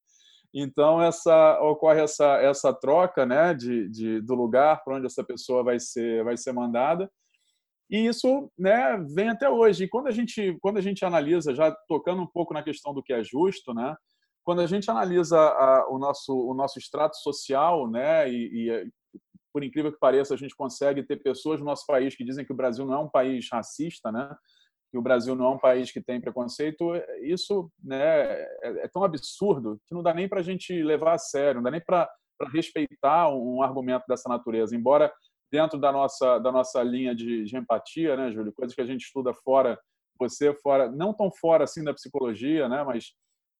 Então 0.57 1.01
essa 1.01 1.59
ocorre 1.59 1.99
essa 1.99 2.37
essa 2.37 2.73
troca, 2.73 3.25
né, 3.25 3.53
de, 3.53 3.89
de 3.89 4.21
do 4.21 4.33
lugar 4.33 4.81
para 4.85 4.95
onde 4.95 5.05
essa 5.05 5.21
pessoa 5.21 5.61
vai 5.61 5.81
ser 5.81 6.23
vai 6.23 6.37
ser 6.37 6.53
mandada 6.53 7.11
e 7.89 8.07
isso 8.07 8.51
né, 8.57 8.97
vem 9.13 9.29
até 9.29 9.49
hoje. 9.49 9.83
E 9.83 9.87
quando 9.87 10.07
a 10.07 10.11
gente, 10.11 10.57
quando 10.61 10.77
a 10.77 10.81
gente 10.81 11.05
analisa, 11.05 11.53
já 11.53 11.71
tocando 11.87 12.21
um 12.21 12.27
pouco 12.27 12.53
na 12.53 12.63
questão 12.63 12.93
do 12.93 13.03
que 13.03 13.13
é 13.13 13.23
justo, 13.23 13.73
né, 13.73 13.95
quando 14.45 14.61
a 14.61 14.67
gente 14.67 14.89
analisa 14.89 15.39
a, 15.39 15.87
o, 15.89 15.97
nosso, 15.97 16.33
o 16.33 16.53
nosso 16.53 16.77
extrato 16.77 17.17
social, 17.17 17.89
né, 17.89 18.31
e, 18.31 18.69
e, 18.69 18.89
por 19.51 19.63
incrível 19.63 19.91
que 19.91 19.99
pareça, 19.99 20.35
a 20.35 20.37
gente 20.37 20.55
consegue 20.55 21.01
ter 21.01 21.17
pessoas 21.17 21.59
no 21.59 21.65
nosso 21.65 21.85
país 21.87 22.15
que 22.15 22.23
dizem 22.23 22.45
que 22.45 22.53
o 22.53 22.55
Brasil 22.55 22.85
não 22.85 22.93
é 22.93 22.99
um 22.99 23.09
país 23.09 23.47
racista, 23.51 24.11
né, 24.11 24.33
que 24.91 24.97
o 24.97 25.01
Brasil 25.01 25.35
não 25.35 25.45
é 25.45 25.49
um 25.49 25.57
país 25.57 25.91
que 25.91 25.99
tem 25.99 26.21
preconceito, 26.21 26.93
isso 27.23 27.71
né, 27.83 27.97
é, 27.97 28.83
é 28.83 28.87
tão 28.87 29.03
absurdo 29.03 29.81
que 29.87 29.95
não 29.95 30.03
dá 30.03 30.13
nem 30.13 30.29
para 30.29 30.41
a 30.41 30.43
gente 30.43 30.79
levar 30.83 31.13
a 31.13 31.17
sério, 31.17 31.55
não 31.55 31.63
dá 31.63 31.71
nem 31.71 31.81
para 31.81 32.07
respeitar 32.53 33.29
um, 33.29 33.57
um 33.57 33.63
argumento 33.63 34.05
dessa 34.07 34.29
natureza. 34.29 34.75
Embora 34.75 35.11
dentro 35.51 35.79
da 35.79 35.91
nossa, 35.91 36.37
da 36.37 36.51
nossa 36.51 36.83
linha 36.83 37.15
de, 37.15 37.45
de 37.45 37.57
empatia, 37.57 38.15
né, 38.15 38.31
Júlio? 38.31 38.53
Coisas 38.53 38.75
que 38.75 38.81
a 38.81 38.85
gente 38.85 39.05
estuda 39.05 39.33
fora, 39.33 39.79
você 40.19 40.53
fora, 40.53 40.91
não 40.91 41.13
tão 41.13 41.31
fora 41.31 41.63
assim 41.63 41.83
da 41.83 41.93
psicologia, 41.93 42.69
né, 42.69 42.83
mas 42.83 43.15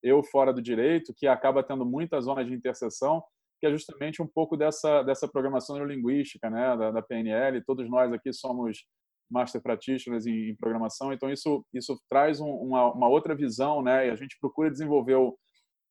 eu 0.05 0.23
fora 0.23 0.53
do 0.53 0.61
direito, 0.61 1.13
que 1.17 1.27
acaba 1.27 1.63
tendo 1.63 1.85
muitas 1.85 2.25
zonas 2.25 2.45
de 2.45 2.53
interseção, 2.53 3.23
que 3.59 3.65
é 3.65 3.71
justamente 3.71 4.21
um 4.21 4.27
pouco 4.27 4.55
dessa, 4.55 5.01
dessa 5.01 5.27
programação 5.27 5.75
neurolinguística, 5.75 6.49
né, 6.49 6.77
da, 6.77 6.91
da 6.91 7.01
PNL. 7.01 7.63
Todos 7.65 7.89
nós 7.89 8.13
aqui 8.13 8.31
somos 8.31 8.85
Master 9.29 9.61
Practitioners 9.61 10.27
em, 10.27 10.49
em 10.49 10.55
programação, 10.55 11.11
então 11.11 11.31
isso, 11.31 11.65
isso 11.73 11.99
traz 12.07 12.39
um, 12.39 12.49
uma, 12.49 12.93
uma, 12.93 13.07
outra 13.07 13.35
visão, 13.35 13.81
né? 13.81 14.07
E 14.07 14.11
a 14.11 14.15
gente 14.15 14.37
procura 14.39 14.69
desenvolver 14.69 15.15
o, 15.15 15.35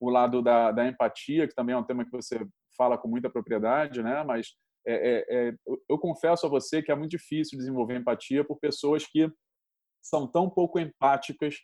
o 0.00 0.08
lado 0.08 0.40
da, 0.40 0.70
da, 0.70 0.86
empatia, 0.86 1.48
que 1.48 1.54
também 1.54 1.74
é 1.74 1.78
um 1.78 1.84
tema 1.84 2.04
que 2.04 2.12
você 2.12 2.46
fala 2.76 2.96
com 2.96 3.08
muita 3.08 3.28
propriedade, 3.28 4.04
né? 4.04 4.22
Mas 4.22 4.54
é, 4.86 4.94
é, 4.94 5.48
é, 5.48 5.54
eu 5.88 5.98
confesso 5.98 6.46
a 6.46 6.48
você 6.48 6.80
que 6.80 6.92
é 6.92 6.94
muito 6.94 7.10
difícil 7.10 7.58
desenvolver 7.58 7.96
empatia 7.96 8.44
por 8.44 8.58
pessoas 8.60 9.04
que 9.04 9.28
são 10.00 10.30
tão 10.30 10.48
pouco 10.48 10.78
empáticas, 10.78 11.56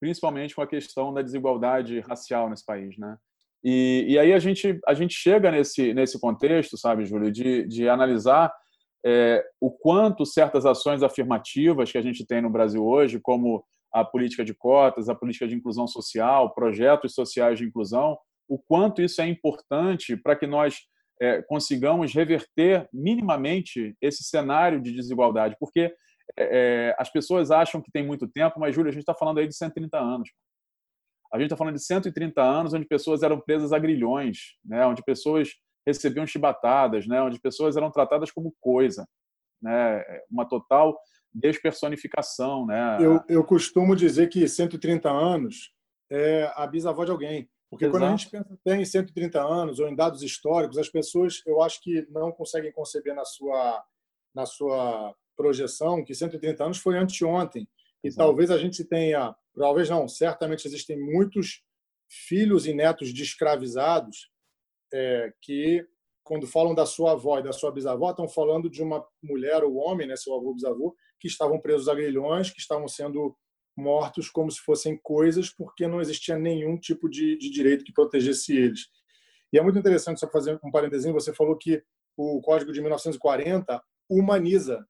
principalmente 0.00 0.54
com 0.54 0.62
a 0.62 0.66
questão 0.66 1.12
da 1.12 1.22
desigualdade 1.22 2.00
racial 2.00 2.48
nesse 2.48 2.64
país, 2.64 2.96
né? 2.98 3.16
E, 3.64 4.06
e 4.08 4.18
aí 4.18 4.32
a 4.32 4.38
gente 4.38 4.78
a 4.86 4.94
gente 4.94 5.14
chega 5.14 5.50
nesse 5.50 5.92
nesse 5.92 6.20
contexto, 6.20 6.78
sabe, 6.78 7.04
Júlio, 7.04 7.30
de, 7.30 7.66
de 7.66 7.88
analisar 7.88 8.52
é, 9.04 9.44
o 9.60 9.70
quanto 9.70 10.24
certas 10.24 10.64
ações 10.64 11.02
afirmativas 11.02 11.90
que 11.90 11.98
a 11.98 12.02
gente 12.02 12.26
tem 12.26 12.40
no 12.40 12.50
Brasil 12.50 12.84
hoje, 12.84 13.20
como 13.20 13.64
a 13.92 14.04
política 14.04 14.44
de 14.44 14.54
cotas, 14.54 15.08
a 15.08 15.14
política 15.14 15.48
de 15.48 15.54
inclusão 15.54 15.86
social, 15.86 16.52
projetos 16.54 17.14
sociais 17.14 17.58
de 17.58 17.64
inclusão, 17.64 18.18
o 18.48 18.58
quanto 18.58 19.02
isso 19.02 19.20
é 19.20 19.28
importante 19.28 20.16
para 20.16 20.36
que 20.36 20.46
nós 20.46 20.76
é, 21.20 21.42
consigamos 21.42 22.14
reverter 22.14 22.88
minimamente 22.92 23.96
esse 24.00 24.22
cenário 24.24 24.80
de 24.80 24.92
desigualdade, 24.92 25.56
porque 25.58 25.92
é, 26.38 26.96
as 26.98 27.10
pessoas 27.10 27.50
acham 27.50 27.80
que 27.80 27.90
tem 27.90 28.06
muito 28.06 28.28
tempo, 28.28 28.60
mas, 28.60 28.74
Júlio, 28.74 28.88
a 28.88 28.92
gente 28.92 29.02
está 29.02 29.14
falando 29.14 29.38
aí 29.38 29.48
de 29.48 29.56
130 29.56 29.98
anos. 29.98 30.30
A 31.32 31.36
gente 31.38 31.46
está 31.46 31.56
falando 31.56 31.74
de 31.74 31.84
130 31.84 32.40
anos 32.42 32.72
onde 32.72 32.86
pessoas 32.86 33.22
eram 33.22 33.40
presas 33.40 33.72
a 33.72 33.78
grilhões, 33.78 34.56
né? 34.64 34.86
onde 34.86 35.02
pessoas 35.02 35.50
recebiam 35.86 36.26
chibatadas, 36.26 37.06
né? 37.06 37.20
onde 37.20 37.40
pessoas 37.40 37.76
eram 37.76 37.90
tratadas 37.90 38.30
como 38.30 38.54
coisa. 38.60 39.06
Né? 39.60 40.02
Uma 40.30 40.48
total 40.48 40.98
despersonificação. 41.34 42.66
Né? 42.66 42.98
Eu, 43.00 43.22
eu 43.28 43.44
costumo 43.44 43.94
dizer 43.94 44.28
que 44.28 44.48
130 44.48 45.10
anos 45.10 45.72
é 46.10 46.50
a 46.54 46.66
bisavó 46.66 47.04
de 47.04 47.10
alguém. 47.10 47.48
Porque 47.70 47.84
Exato. 47.84 47.98
quando 47.98 48.08
a 48.08 48.16
gente 48.16 48.30
pensa 48.30 48.54
até 48.54 48.76
em 48.76 48.84
130 48.84 49.42
anos 49.42 49.78
ou 49.78 49.88
em 49.88 49.94
dados 49.94 50.22
históricos, 50.22 50.78
as 50.78 50.88
pessoas, 50.88 51.42
eu 51.46 51.60
acho 51.60 51.82
que 51.82 52.06
não 52.10 52.32
conseguem 52.32 52.72
conceber 52.72 53.14
na 53.14 53.26
sua, 53.26 53.84
na 54.34 54.46
sua 54.46 55.14
projeção 55.38 56.04
que 56.04 56.14
130 56.14 56.64
anos 56.64 56.78
foi 56.78 56.98
anteontem. 56.98 57.68
E 58.02 58.08
Exato. 58.08 58.26
talvez 58.26 58.50
a 58.50 58.58
gente 58.58 58.84
tenha, 58.84 59.34
talvez 59.56 59.88
não, 59.88 60.08
certamente 60.08 60.66
existem 60.66 60.98
muitos 60.98 61.62
filhos 62.10 62.66
e 62.66 62.74
netos 62.74 63.14
de 63.14 63.22
escravizados 63.22 64.30
é, 64.92 65.32
que, 65.40 65.86
quando 66.24 66.46
falam 66.46 66.74
da 66.74 66.84
sua 66.84 67.12
avó 67.12 67.38
e 67.38 67.42
da 67.42 67.52
sua 67.52 67.70
bisavó, 67.70 68.10
estão 68.10 68.28
falando 68.28 68.68
de 68.68 68.82
uma 68.82 69.04
mulher 69.22 69.62
ou 69.62 69.76
homem, 69.76 70.06
né, 70.06 70.16
seu 70.16 70.34
avô, 70.34 70.52
bisavô, 70.54 70.96
que 71.20 71.28
estavam 71.28 71.60
presos 71.60 71.88
a 71.88 71.94
grilhões, 71.94 72.50
que 72.50 72.60
estavam 72.60 72.88
sendo 72.88 73.36
mortos 73.76 74.28
como 74.28 74.50
se 74.50 74.60
fossem 74.60 74.98
coisas, 75.00 75.50
porque 75.50 75.86
não 75.86 76.00
existia 76.00 76.36
nenhum 76.36 76.76
tipo 76.76 77.08
de, 77.08 77.38
de 77.38 77.50
direito 77.50 77.84
que 77.84 77.92
protegesse 77.92 78.56
eles. 78.56 78.88
E 79.52 79.58
é 79.58 79.62
muito 79.62 79.78
interessante, 79.78 80.20
só 80.20 80.28
fazer 80.28 80.58
um 80.64 80.70
parênteses, 80.70 81.10
você 81.12 81.32
falou 81.32 81.56
que 81.56 81.82
o 82.16 82.40
Código 82.40 82.72
de 82.72 82.80
1940 82.80 83.80
humaniza, 84.10 84.84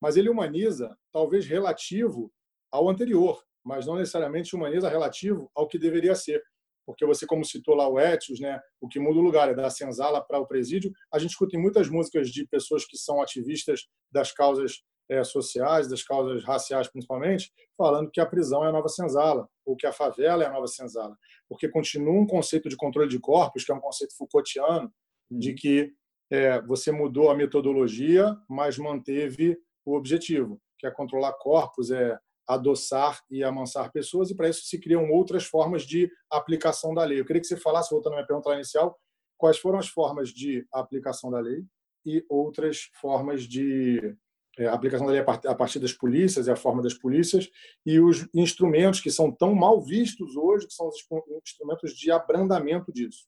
mas 0.00 0.16
ele 0.16 0.28
humaniza 0.28 0.96
talvez 1.12 1.46
relativo 1.46 2.32
ao 2.70 2.88
anterior, 2.88 3.42
mas 3.64 3.86
não 3.86 3.96
necessariamente 3.96 4.54
humaniza 4.54 4.88
relativo 4.88 5.50
ao 5.54 5.66
que 5.66 5.78
deveria 5.78 6.14
ser. 6.14 6.42
Porque 6.86 7.04
você, 7.04 7.26
como 7.26 7.44
citou 7.44 7.74
lá 7.74 7.86
o 7.86 8.00
Etios, 8.00 8.40
né, 8.40 8.58
o 8.80 8.88
que 8.88 8.98
muda 8.98 9.18
o 9.18 9.22
lugar 9.22 9.50
é 9.50 9.54
da 9.54 9.68
senzala 9.68 10.24
para 10.24 10.38
o 10.38 10.46
presídio. 10.46 10.90
A 11.12 11.18
gente 11.18 11.30
escuta 11.30 11.54
em 11.54 11.60
muitas 11.60 11.88
músicas 11.88 12.30
de 12.30 12.46
pessoas 12.46 12.86
que 12.86 12.96
são 12.96 13.20
ativistas 13.20 13.82
das 14.10 14.32
causas 14.32 14.82
é, 15.10 15.22
sociais, 15.24 15.88
das 15.88 16.02
causas 16.02 16.44
raciais 16.44 16.88
principalmente, 16.88 17.52
falando 17.76 18.10
que 18.10 18.20
a 18.20 18.26
prisão 18.26 18.64
é 18.64 18.68
a 18.68 18.72
nova 18.72 18.88
senzala, 18.88 19.48
ou 19.66 19.76
que 19.76 19.86
a 19.86 19.92
favela 19.92 20.44
é 20.44 20.46
a 20.46 20.52
nova 20.52 20.66
senzala. 20.66 21.14
Porque 21.48 21.68
continua 21.68 22.12
um 22.12 22.26
conceito 22.26 22.68
de 22.68 22.76
controle 22.76 23.08
de 23.08 23.18
corpos, 23.18 23.64
que 23.64 23.72
é 23.72 23.74
um 23.74 23.80
conceito 23.80 24.16
Foucaultiano, 24.16 24.90
uhum. 25.30 25.38
de 25.38 25.54
que 25.54 25.92
é, 26.30 26.60
você 26.62 26.90
mudou 26.92 27.30
a 27.30 27.34
metodologia, 27.34 28.34
mas 28.48 28.78
manteve 28.78 29.58
o 29.88 29.96
objetivo, 29.96 30.60
que 30.78 30.86
é 30.86 30.90
controlar 30.90 31.32
corpos, 31.34 31.90
é 31.90 32.18
adoçar 32.46 33.20
e 33.30 33.44
amansar 33.44 33.92
pessoas, 33.92 34.30
e 34.30 34.34
para 34.34 34.48
isso 34.48 34.62
se 34.62 34.78
criam 34.78 35.10
outras 35.10 35.44
formas 35.44 35.82
de 35.82 36.10
aplicação 36.30 36.94
da 36.94 37.04
lei. 37.04 37.20
Eu 37.20 37.24
queria 37.24 37.40
que 37.40 37.46
você 37.46 37.56
falasse, 37.56 37.90
voltando 37.90 38.14
à 38.14 38.16
minha 38.16 38.26
pergunta 38.26 38.54
inicial, 38.54 38.98
quais 39.36 39.58
foram 39.58 39.78
as 39.78 39.88
formas 39.88 40.30
de 40.30 40.66
aplicação 40.72 41.30
da 41.30 41.40
lei 41.40 41.64
e 42.06 42.24
outras 42.28 42.90
formas 43.00 43.42
de 43.42 44.16
é, 44.58 44.66
aplicação 44.66 45.06
da 45.06 45.12
lei 45.12 45.20
a 45.20 45.54
partir 45.54 45.78
das 45.78 45.92
polícias 45.92 46.46
e 46.46 46.50
a 46.50 46.56
forma 46.56 46.82
das 46.82 46.94
polícias 46.94 47.48
e 47.84 48.00
os 48.00 48.26
instrumentos 48.34 49.00
que 49.00 49.10
são 49.10 49.30
tão 49.30 49.54
mal 49.54 49.80
vistos 49.80 50.34
hoje, 50.34 50.66
que 50.66 50.72
são 50.72 50.88
os 50.88 50.96
instrumentos 51.44 51.92
de 51.92 52.10
abrandamento 52.10 52.92
disso. 52.92 53.26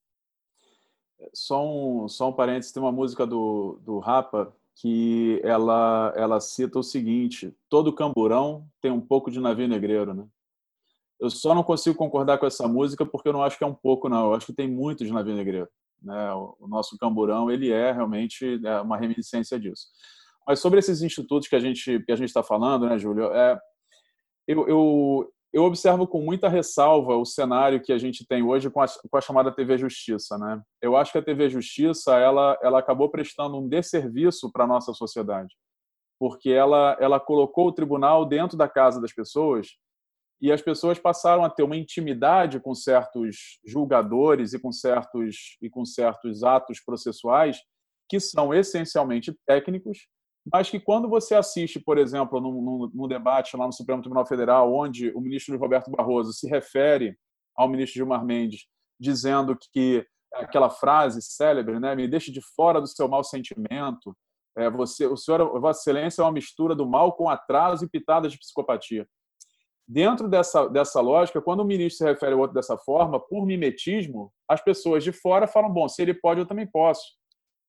Só 1.34 1.62
um, 1.64 2.08
só 2.08 2.30
um 2.30 2.32
parênteses, 2.32 2.72
tem 2.72 2.82
uma 2.82 2.90
música 2.90 3.26
do, 3.26 3.78
do 3.82 3.98
Rapa 3.98 4.56
que 4.80 5.40
ela, 5.44 6.12
ela 6.16 6.40
cita 6.40 6.78
o 6.78 6.82
seguinte, 6.82 7.54
todo 7.68 7.94
camburão 7.94 8.66
tem 8.80 8.90
um 8.90 9.00
pouco 9.00 9.30
de 9.30 9.38
navio 9.38 9.68
negreiro, 9.68 10.14
né? 10.14 10.26
Eu 11.20 11.28
só 11.28 11.54
não 11.54 11.62
consigo 11.62 11.94
concordar 11.94 12.38
com 12.38 12.46
essa 12.46 12.66
música 12.66 13.04
porque 13.04 13.28
eu 13.28 13.32
não 13.34 13.42
acho 13.42 13.58
que 13.58 13.64
é 13.64 13.66
um 13.66 13.74
pouco, 13.74 14.08
não. 14.08 14.28
Eu 14.28 14.34
acho 14.34 14.46
que 14.46 14.54
tem 14.54 14.66
muito 14.66 15.04
de 15.04 15.12
navio 15.12 15.34
negreiro. 15.34 15.68
Né? 16.02 16.32
O 16.32 16.66
nosso 16.66 16.96
camburão, 16.96 17.50
ele 17.50 17.70
é 17.70 17.92
realmente 17.92 18.58
é 18.64 18.80
uma 18.80 18.96
reminiscência 18.96 19.60
disso. 19.60 19.88
Mas 20.46 20.60
sobre 20.60 20.78
esses 20.78 21.02
institutos 21.02 21.46
que 21.46 21.54
a 21.54 21.60
gente 21.60 22.00
que 22.00 22.10
a 22.10 22.16
gente 22.16 22.28
está 22.28 22.42
falando, 22.42 22.88
né, 22.88 22.98
Júlio? 22.98 23.30
É, 23.34 23.60
eu, 24.48 24.66
eu, 24.66 25.32
eu 25.52 25.64
observo 25.64 26.06
com 26.06 26.22
muita 26.22 26.48
ressalva 26.48 27.16
o 27.16 27.24
cenário 27.24 27.82
que 27.82 27.92
a 27.92 27.98
gente 27.98 28.24
tem 28.26 28.42
hoje 28.42 28.70
com 28.70 28.80
a, 28.80 28.86
com 28.86 29.16
a 29.16 29.20
chamada 29.20 29.50
TV 29.50 29.76
Justiça, 29.76 30.38
né? 30.38 30.62
Eu 30.80 30.96
acho 30.96 31.10
que 31.10 31.18
a 31.18 31.22
TV 31.22 31.48
Justiça 31.48 32.16
ela 32.16 32.56
ela 32.62 32.78
acabou 32.78 33.10
prestando 33.10 33.58
um 33.58 33.68
desserviço 33.68 34.50
para 34.52 34.64
a 34.64 34.66
nossa 34.66 34.92
sociedade, 34.92 35.54
porque 36.18 36.50
ela 36.50 36.96
ela 37.00 37.18
colocou 37.18 37.66
o 37.66 37.72
tribunal 37.72 38.24
dentro 38.24 38.56
da 38.56 38.68
casa 38.68 39.00
das 39.00 39.12
pessoas 39.12 39.76
e 40.40 40.52
as 40.52 40.62
pessoas 40.62 40.98
passaram 40.98 41.44
a 41.44 41.50
ter 41.50 41.64
uma 41.64 41.76
intimidade 41.76 42.60
com 42.60 42.74
certos 42.74 43.58
julgadores 43.66 44.52
e 44.52 44.58
com 44.58 44.70
certos 44.72 45.58
e 45.60 45.68
com 45.68 45.84
certos 45.84 46.44
atos 46.44 46.80
processuais 46.80 47.60
que 48.08 48.20
são 48.20 48.54
essencialmente 48.54 49.36
técnicos 49.46 50.06
mas 50.52 50.70
que 50.70 50.80
quando 50.80 51.08
você 51.08 51.34
assiste, 51.34 51.78
por 51.78 51.98
exemplo, 51.98 52.40
num, 52.40 52.62
num, 52.62 52.90
num, 52.92 53.08
debate 53.08 53.56
lá 53.56 53.66
no 53.66 53.72
Supremo 53.72 54.02
Tribunal 54.02 54.26
Federal, 54.26 54.72
onde 54.72 55.10
o 55.12 55.20
ministro 55.20 55.56
Roberto 55.58 55.90
Barroso 55.90 56.32
se 56.32 56.48
refere 56.48 57.16
ao 57.56 57.68
ministro 57.68 57.96
Gilmar 57.96 58.24
Mendes, 58.24 58.66
dizendo 58.98 59.56
que 59.72 60.06
aquela 60.34 60.70
frase 60.70 61.20
célebre, 61.22 61.78
né, 61.80 61.94
me 61.94 62.06
deixe 62.06 62.30
de 62.30 62.40
fora 62.54 62.80
do 62.80 62.86
seu 62.86 63.08
mau 63.08 63.24
sentimento, 63.24 64.16
é, 64.56 64.68
você, 64.68 65.06
o 65.06 65.16
senhor, 65.16 65.60
Vossa 65.60 65.80
Excelência 65.80 66.22
é 66.22 66.24
uma 66.24 66.32
mistura 66.32 66.74
do 66.74 66.86
mal 66.86 67.12
com 67.12 67.28
atraso 67.28 67.84
e 67.84 67.88
pitadas 67.88 68.32
de 68.32 68.38
psicopatia. 68.38 69.06
Dentro 69.86 70.28
dessa, 70.28 70.68
dessa 70.68 71.00
lógica, 71.00 71.40
quando 71.42 71.60
o 71.60 71.64
ministro 71.64 71.98
se 71.98 72.12
refere 72.12 72.32
ao 72.32 72.40
outro 72.40 72.54
dessa 72.54 72.76
forma, 72.78 73.18
por 73.18 73.44
mimetismo, 73.44 74.32
as 74.48 74.62
pessoas 74.62 75.02
de 75.02 75.12
fora 75.12 75.48
falam: 75.48 75.72
bom, 75.72 75.88
se 75.88 76.00
ele 76.02 76.14
pode, 76.14 76.40
eu 76.40 76.46
também 76.46 76.66
posso. 76.66 77.02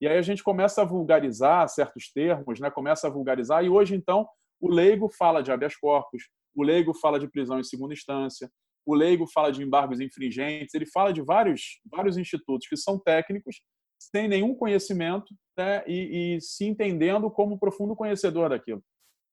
E 0.02 0.08
aí 0.08 0.18
a 0.18 0.22
gente 0.24 0.44
começa 0.44 0.82
a 0.82 0.86
vulgarizar 0.86 1.70
certos 1.70 2.12
termos, 2.12 2.60
né? 2.60 2.72
começa 2.72 3.06
a 3.06 3.10
vulgarizar, 3.10 3.64
e 3.64 3.70
hoje, 3.70 3.96
então, 3.96 4.28
o 4.60 4.68
leigo 4.68 5.08
fala 5.08 5.44
de 5.44 5.52
habeas 5.52 5.76
corpus, 5.76 6.24
o 6.56 6.64
leigo 6.64 6.92
fala 6.96 7.20
de 7.20 7.30
prisão 7.30 7.60
em 7.60 7.64
segunda 7.64 7.94
instância, 7.94 8.52
o 8.84 8.96
leigo 8.96 9.28
fala 9.28 9.52
de 9.52 9.62
embargos 9.62 10.00
infringentes, 10.00 10.74
ele 10.74 10.88
fala 10.88 11.14
de 11.14 11.22
vários, 11.22 11.80
vários 11.86 12.18
institutos 12.18 12.68
que 12.68 12.76
são 12.76 12.98
técnicos, 12.98 13.62
sem 14.00 14.28
nenhum 14.28 14.56
conhecimento 14.56 15.36
né? 15.56 15.84
e, 15.86 16.36
e 16.36 16.42
se 16.42 16.66
entendendo 16.66 17.30
como 17.30 17.60
profundo 17.60 17.96
conhecedor 17.96 18.50
daquilo. 18.50 18.84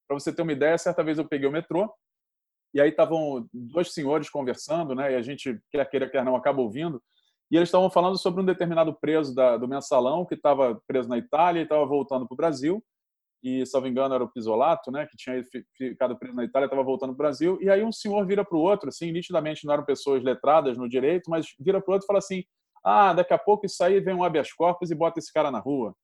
Para 0.06 0.18
você 0.18 0.34
ter 0.34 0.42
uma 0.42 0.52
ideia, 0.52 0.76
certa 0.76 1.02
vez 1.02 1.16
eu 1.16 1.26
peguei 1.26 1.48
o 1.48 1.52
metrô, 1.52 1.90
e 2.74 2.80
aí 2.80 2.90
estavam 2.90 3.48
dois 3.52 3.94
senhores 3.94 4.28
conversando, 4.28 4.94
né? 4.94 5.12
e 5.12 5.16
a 5.16 5.22
gente, 5.22 5.58
quer 5.70 5.88
queira, 5.88 6.10
quer 6.10 6.22
não, 6.22 6.36
acaba 6.36 6.60
ouvindo, 6.60 7.02
e 7.50 7.56
eles 7.56 7.68
estavam 7.68 7.90
falando 7.90 8.18
sobre 8.18 8.42
um 8.42 8.44
determinado 8.44 8.94
preso 8.94 9.34
da, 9.34 9.56
do 9.56 9.66
mensalão 9.66 10.26
que 10.26 10.34
estava 10.34 10.80
preso 10.86 11.08
na 11.08 11.16
Itália 11.16 11.60
e 11.60 11.62
estava 11.62 11.84
voltando 11.86 12.26
para 12.26 12.34
o 12.34 12.36
Brasil. 12.36 12.84
E, 13.42 13.64
se 13.64 13.72
não 13.74 13.82
me 13.82 13.88
engano, 13.88 14.14
era 14.14 14.24
o 14.24 14.28
Pisolato, 14.28 14.90
né, 14.90 15.06
que 15.06 15.16
tinha 15.16 15.42
ficado 15.76 16.18
preso 16.18 16.34
na 16.34 16.44
Itália, 16.44 16.66
estava 16.66 16.82
voltando 16.82 17.10
para 17.10 17.14
o 17.14 17.26
Brasil. 17.26 17.58
E 17.60 17.70
aí 17.70 17.82
um 17.84 17.92
senhor 17.92 18.26
vira 18.26 18.44
para 18.44 18.56
o 18.56 18.60
outro, 18.60 18.88
assim, 18.88 19.12
nitidamente 19.12 19.64
não 19.64 19.74
eram 19.74 19.84
pessoas 19.84 20.22
letradas 20.22 20.76
no 20.76 20.88
direito, 20.88 21.30
mas 21.30 21.46
vira 21.58 21.80
para 21.80 21.90
o 21.90 21.94
outro 21.94 22.04
e 22.04 22.08
fala 22.08 22.18
assim: 22.18 22.44
ah, 22.84 23.12
daqui 23.12 23.32
a 23.32 23.38
pouco 23.38 23.64
isso 23.64 23.82
aí 23.82 24.00
vem 24.00 24.14
um 24.14 24.24
habeas 24.24 24.52
corpus 24.52 24.90
e 24.90 24.94
bota 24.94 25.18
esse 25.18 25.32
cara 25.32 25.50
na 25.50 25.60
rua. 25.60 25.94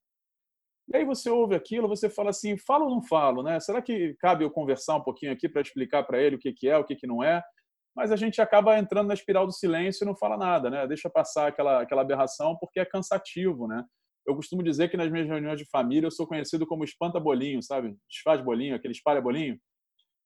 E 0.93 0.97
aí 0.97 1.05
você 1.05 1.31
ouve 1.31 1.55
aquilo, 1.55 1.89
você 1.89 2.11
fala 2.11 2.31
assim, 2.31 2.59
falo 2.59 2.85
ou 2.85 2.91
não 2.91 3.03
falo, 3.03 3.43
né? 3.43 3.59
Será 3.59 3.81
que 3.81 4.15
cabe 4.21 4.45
eu 4.45 4.51
conversar 4.51 4.97
um 4.97 5.03
pouquinho 5.03 5.33
aqui 5.33 5.49
para 5.49 5.63
explicar 5.63 6.05
para 6.05 6.21
ele 6.21 6.37
o 6.37 6.39
que, 6.39 6.53
que 6.53 6.69
é, 6.69 6.77
o 6.77 6.85
que, 6.85 6.95
que 6.95 7.07
não 7.07 7.23
é? 7.23 7.43
Mas 7.95 8.11
a 8.11 8.17
gente 8.17 8.41
acaba 8.41 8.79
entrando 8.79 9.09
na 9.09 9.15
espiral 9.15 9.47
do 9.47 9.53
silêncio 9.53 10.05
e 10.05 10.07
não 10.07 10.17
fala 10.17 10.37
nada, 10.37 10.69
né? 10.69 10.87
Deixa 10.87 11.09
passar 11.09 11.49
aquela, 11.49 11.83
aquela 11.83 12.03
aberração 12.03 12.57
porque 12.59 12.81
é 12.81 12.85
cansativo, 12.85 13.67
né? 13.69 13.85
Eu 14.27 14.35
costumo 14.35 14.63
dizer 14.63 14.89
que 14.89 14.97
nas 14.97 15.11
minhas 15.11 15.29
reuniões 15.29 15.59
de 15.59 15.67
família 15.67 16.07
eu 16.07 16.11
sou 16.11 16.27
conhecido 16.27 16.67
como 16.67 16.83
espanta-bolinho, 16.83 17.63
sabe? 17.63 17.95
Desfaz 18.11 18.41
bolinho, 18.41 18.75
aquele 18.75 18.93
espalha-bolinho. 18.93 19.59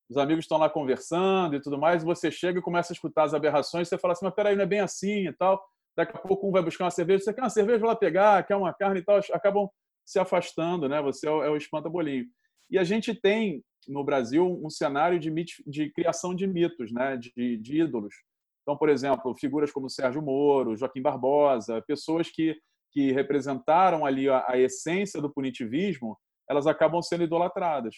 Os 0.08 0.16
amigos 0.16 0.44
estão 0.44 0.56
lá 0.56 0.70
conversando 0.70 1.56
e 1.56 1.60
tudo 1.60 1.76
mais, 1.76 2.02
e 2.02 2.06
você 2.06 2.30
chega 2.30 2.58
e 2.58 2.62
começa 2.62 2.92
a 2.92 2.94
escutar 2.94 3.24
as 3.24 3.34
aberrações, 3.34 3.88
você 3.88 3.98
fala 3.98 4.12
assim, 4.12 4.24
mas 4.24 4.34
peraí, 4.34 4.56
não 4.56 4.62
é 4.62 4.66
bem 4.66 4.80
assim 4.80 5.28
e 5.28 5.32
tal. 5.32 5.62
Daqui 5.96 6.16
a 6.16 6.20
pouco 6.20 6.48
um 6.48 6.52
vai 6.52 6.62
buscar 6.62 6.84
uma 6.84 6.90
cerveja, 6.90 7.24
você 7.24 7.34
quer 7.34 7.42
uma 7.42 7.50
cerveja, 7.50 7.80
vai 7.80 7.88
lá 7.88 7.96
pegar, 7.96 8.46
quer 8.46 8.56
uma 8.56 8.72
carne 8.72 9.00
e 9.00 9.04
tal. 9.04 9.20
Acabam 9.32 9.68
se 10.06 10.18
afastando, 10.18 10.88
né? 10.88 11.02
Você 11.02 11.26
é 11.26 11.30
o, 11.30 11.42
é 11.42 11.58
espanta-bolinho. 11.58 12.24
E 12.70 12.78
a 12.78 12.84
gente 12.84 13.14
tem 13.14 13.62
no 13.88 14.04
Brasil 14.04 14.46
um 14.62 14.68
cenário 14.68 15.18
de, 15.18 15.32
de 15.66 15.90
criação 15.90 16.34
de 16.34 16.46
mitos, 16.46 16.92
né? 16.92 17.16
De, 17.16 17.56
de 17.56 17.80
ídolos. 17.80 18.14
Então, 18.62 18.76
por 18.76 18.90
exemplo, 18.90 19.34
figuras 19.34 19.72
como 19.72 19.88
Sérgio 19.88 20.20
Moro, 20.20 20.76
Joaquim 20.76 21.00
Barbosa, 21.00 21.82
pessoas 21.86 22.28
que, 22.30 22.54
que 22.92 23.12
representaram 23.12 24.04
ali 24.04 24.28
a, 24.28 24.44
a 24.46 24.58
essência 24.58 25.22
do 25.22 25.32
punitivismo, 25.32 26.18
elas 26.48 26.66
acabam 26.66 27.00
sendo 27.00 27.24
idolatradas. 27.24 27.96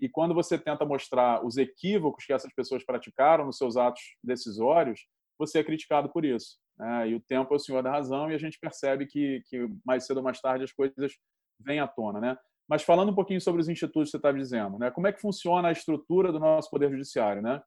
E 0.00 0.08
quando 0.08 0.34
você 0.34 0.58
tenta 0.58 0.84
mostrar 0.84 1.44
os 1.44 1.56
equívocos 1.56 2.24
que 2.24 2.32
essas 2.32 2.52
pessoas 2.54 2.84
praticaram 2.84 3.44
nos 3.44 3.56
seus 3.58 3.76
atos 3.76 4.02
decisórios, 4.22 5.06
você 5.38 5.58
é 5.58 5.64
criticado 5.64 6.10
por 6.10 6.24
isso. 6.24 6.58
Né? 6.78 7.10
E 7.10 7.14
o 7.14 7.20
tempo 7.20 7.52
é 7.52 7.56
o 7.56 7.60
senhor 7.60 7.82
da 7.82 7.90
razão 7.90 8.30
e 8.30 8.34
a 8.34 8.38
gente 8.38 8.58
percebe 8.58 9.06
que, 9.06 9.42
que 9.46 9.68
mais 9.84 10.06
cedo 10.06 10.18
ou 10.18 10.22
mais 10.22 10.40
tarde 10.40 10.64
as 10.64 10.72
coisas 10.72 11.12
vêm 11.60 11.80
à 11.80 11.86
tona. 11.86 12.20
Né? 12.20 12.36
Mas 12.70 12.84
falando 12.84 13.10
um 13.10 13.14
pouquinho 13.14 13.40
sobre 13.40 13.60
os 13.60 13.68
institutos 13.68 14.08
que 14.08 14.10
você 14.12 14.16
estava 14.16 14.38
dizendo, 14.38 14.78
né? 14.78 14.92
como 14.92 15.08
é 15.08 15.12
que 15.12 15.20
funciona 15.20 15.66
a 15.66 15.72
estrutura 15.72 16.30
do 16.30 16.38
nosso 16.38 16.70
Poder 16.70 16.88
Judiciário? 16.88 17.42
Né? 17.42 17.60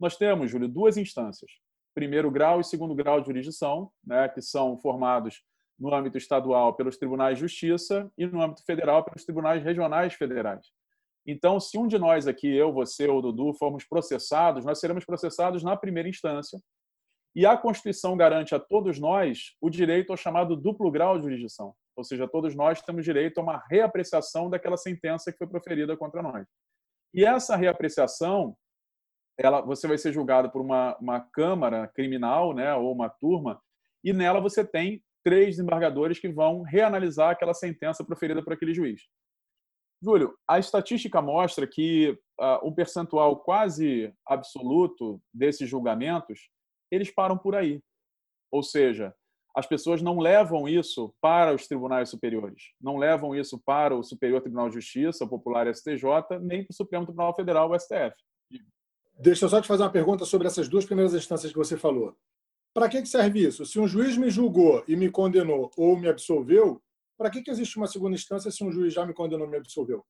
Nós 0.00 0.16
temos, 0.16 0.50
Júlio, 0.50 0.66
duas 0.66 0.96
instâncias. 0.96 1.48
Primeiro 1.94 2.28
grau 2.28 2.60
e 2.60 2.64
segundo 2.64 2.92
grau 2.92 3.20
de 3.20 3.28
jurisdição, 3.28 3.92
né? 4.04 4.28
que 4.28 4.42
são 4.42 4.76
formados 4.78 5.44
no 5.78 5.94
âmbito 5.94 6.18
estadual 6.18 6.74
pelos 6.74 6.96
tribunais 6.96 7.36
de 7.36 7.42
justiça 7.42 8.10
e 8.18 8.26
no 8.26 8.42
âmbito 8.42 8.64
federal 8.64 9.04
pelos 9.04 9.24
tribunais 9.24 9.62
regionais 9.62 10.14
federais. 10.14 10.66
Então, 11.24 11.60
se 11.60 11.78
um 11.78 11.86
de 11.86 11.96
nós 11.96 12.26
aqui, 12.26 12.52
eu, 12.52 12.72
você 12.72 13.06
ou 13.06 13.22
Dudu, 13.22 13.54
formos 13.54 13.84
processados, 13.84 14.64
nós 14.64 14.80
seremos 14.80 15.04
processados 15.04 15.62
na 15.62 15.76
primeira 15.76 16.08
instância. 16.08 16.58
E 17.34 17.46
a 17.46 17.56
Constituição 17.56 18.16
garante 18.16 18.54
a 18.54 18.60
todos 18.60 18.98
nós 18.98 19.54
o 19.60 19.70
direito 19.70 20.10
ao 20.10 20.16
chamado 20.16 20.54
duplo 20.54 20.90
grau 20.90 21.16
de 21.16 21.24
jurisdição. 21.24 21.74
Ou 21.96 22.04
seja, 22.04 22.28
todos 22.28 22.54
nós 22.54 22.80
temos 22.82 23.04
direito 23.04 23.38
a 23.38 23.42
uma 23.42 23.64
reapreciação 23.70 24.50
daquela 24.50 24.76
sentença 24.76 25.32
que 25.32 25.38
foi 25.38 25.46
proferida 25.46 25.96
contra 25.96 26.22
nós. 26.22 26.46
E 27.14 27.24
essa 27.24 27.56
reapreciação, 27.56 28.56
ela, 29.38 29.60
você 29.60 29.86
vai 29.86 29.98
ser 29.98 30.12
julgado 30.12 30.50
por 30.50 30.60
uma, 30.60 30.96
uma 30.98 31.20
Câmara 31.20 31.88
criminal 31.88 32.54
né, 32.54 32.74
ou 32.74 32.92
uma 32.92 33.08
turma, 33.08 33.60
e 34.04 34.12
nela 34.12 34.40
você 34.40 34.64
tem 34.64 35.02
três 35.24 35.56
desembargadores 35.56 36.18
que 36.18 36.28
vão 36.28 36.62
reanalisar 36.62 37.30
aquela 37.30 37.54
sentença 37.54 38.04
proferida 38.04 38.42
por 38.42 38.52
aquele 38.52 38.74
juiz. 38.74 39.02
Júlio, 40.02 40.36
a 40.48 40.58
estatística 40.58 41.22
mostra 41.22 41.66
que 41.66 42.18
uh, 42.40 42.66
um 42.66 42.74
percentual 42.74 43.36
quase 43.36 44.12
absoluto 44.26 45.22
desses 45.32 45.68
julgamentos 45.68 46.50
eles 46.94 47.10
param 47.10 47.36
por 47.36 47.54
aí. 47.54 47.80
Ou 48.50 48.62
seja, 48.62 49.14
as 49.54 49.66
pessoas 49.66 50.00
não 50.00 50.18
levam 50.18 50.68
isso 50.68 51.14
para 51.20 51.54
os 51.54 51.66
tribunais 51.66 52.08
superiores, 52.08 52.72
não 52.80 52.96
levam 52.96 53.34
isso 53.34 53.58
para 53.58 53.96
o 53.96 54.02
Superior 54.02 54.40
Tribunal 54.40 54.68
de 54.68 54.74
Justiça, 54.74 55.24
o 55.24 55.28
popular 55.28 55.66
STJ, 55.74 56.38
nem 56.40 56.64
para 56.64 56.72
o 56.72 56.74
Supremo 56.74 57.06
Tribunal 57.06 57.34
Federal, 57.34 57.70
o 57.70 57.78
STF. 57.78 58.14
Deixa 59.18 59.44
eu 59.44 59.48
só 59.48 59.60
te 59.60 59.68
fazer 59.68 59.82
uma 59.82 59.90
pergunta 59.90 60.24
sobre 60.24 60.46
essas 60.46 60.68
duas 60.68 60.84
primeiras 60.84 61.14
instâncias 61.14 61.52
que 61.52 61.58
você 61.58 61.76
falou. 61.76 62.16
Para 62.74 62.88
que 62.88 63.04
serve 63.04 63.46
isso? 63.46 63.66
Se 63.66 63.78
um 63.78 63.86
juiz 63.86 64.16
me 64.16 64.30
julgou 64.30 64.82
e 64.88 64.96
me 64.96 65.10
condenou 65.10 65.70
ou 65.76 65.98
me 65.98 66.08
absolveu, 66.08 66.82
para 67.18 67.30
que, 67.30 67.42
existe 67.48 67.76
uma 67.76 67.86
segunda 67.86 68.14
instância 68.14 68.50
se 68.50 68.64
um 68.64 68.72
juiz 68.72 68.92
já 68.92 69.06
me 69.06 69.12
condenou 69.12 69.46
e 69.46 69.50
me 69.50 69.58
absolveu? 69.58 70.04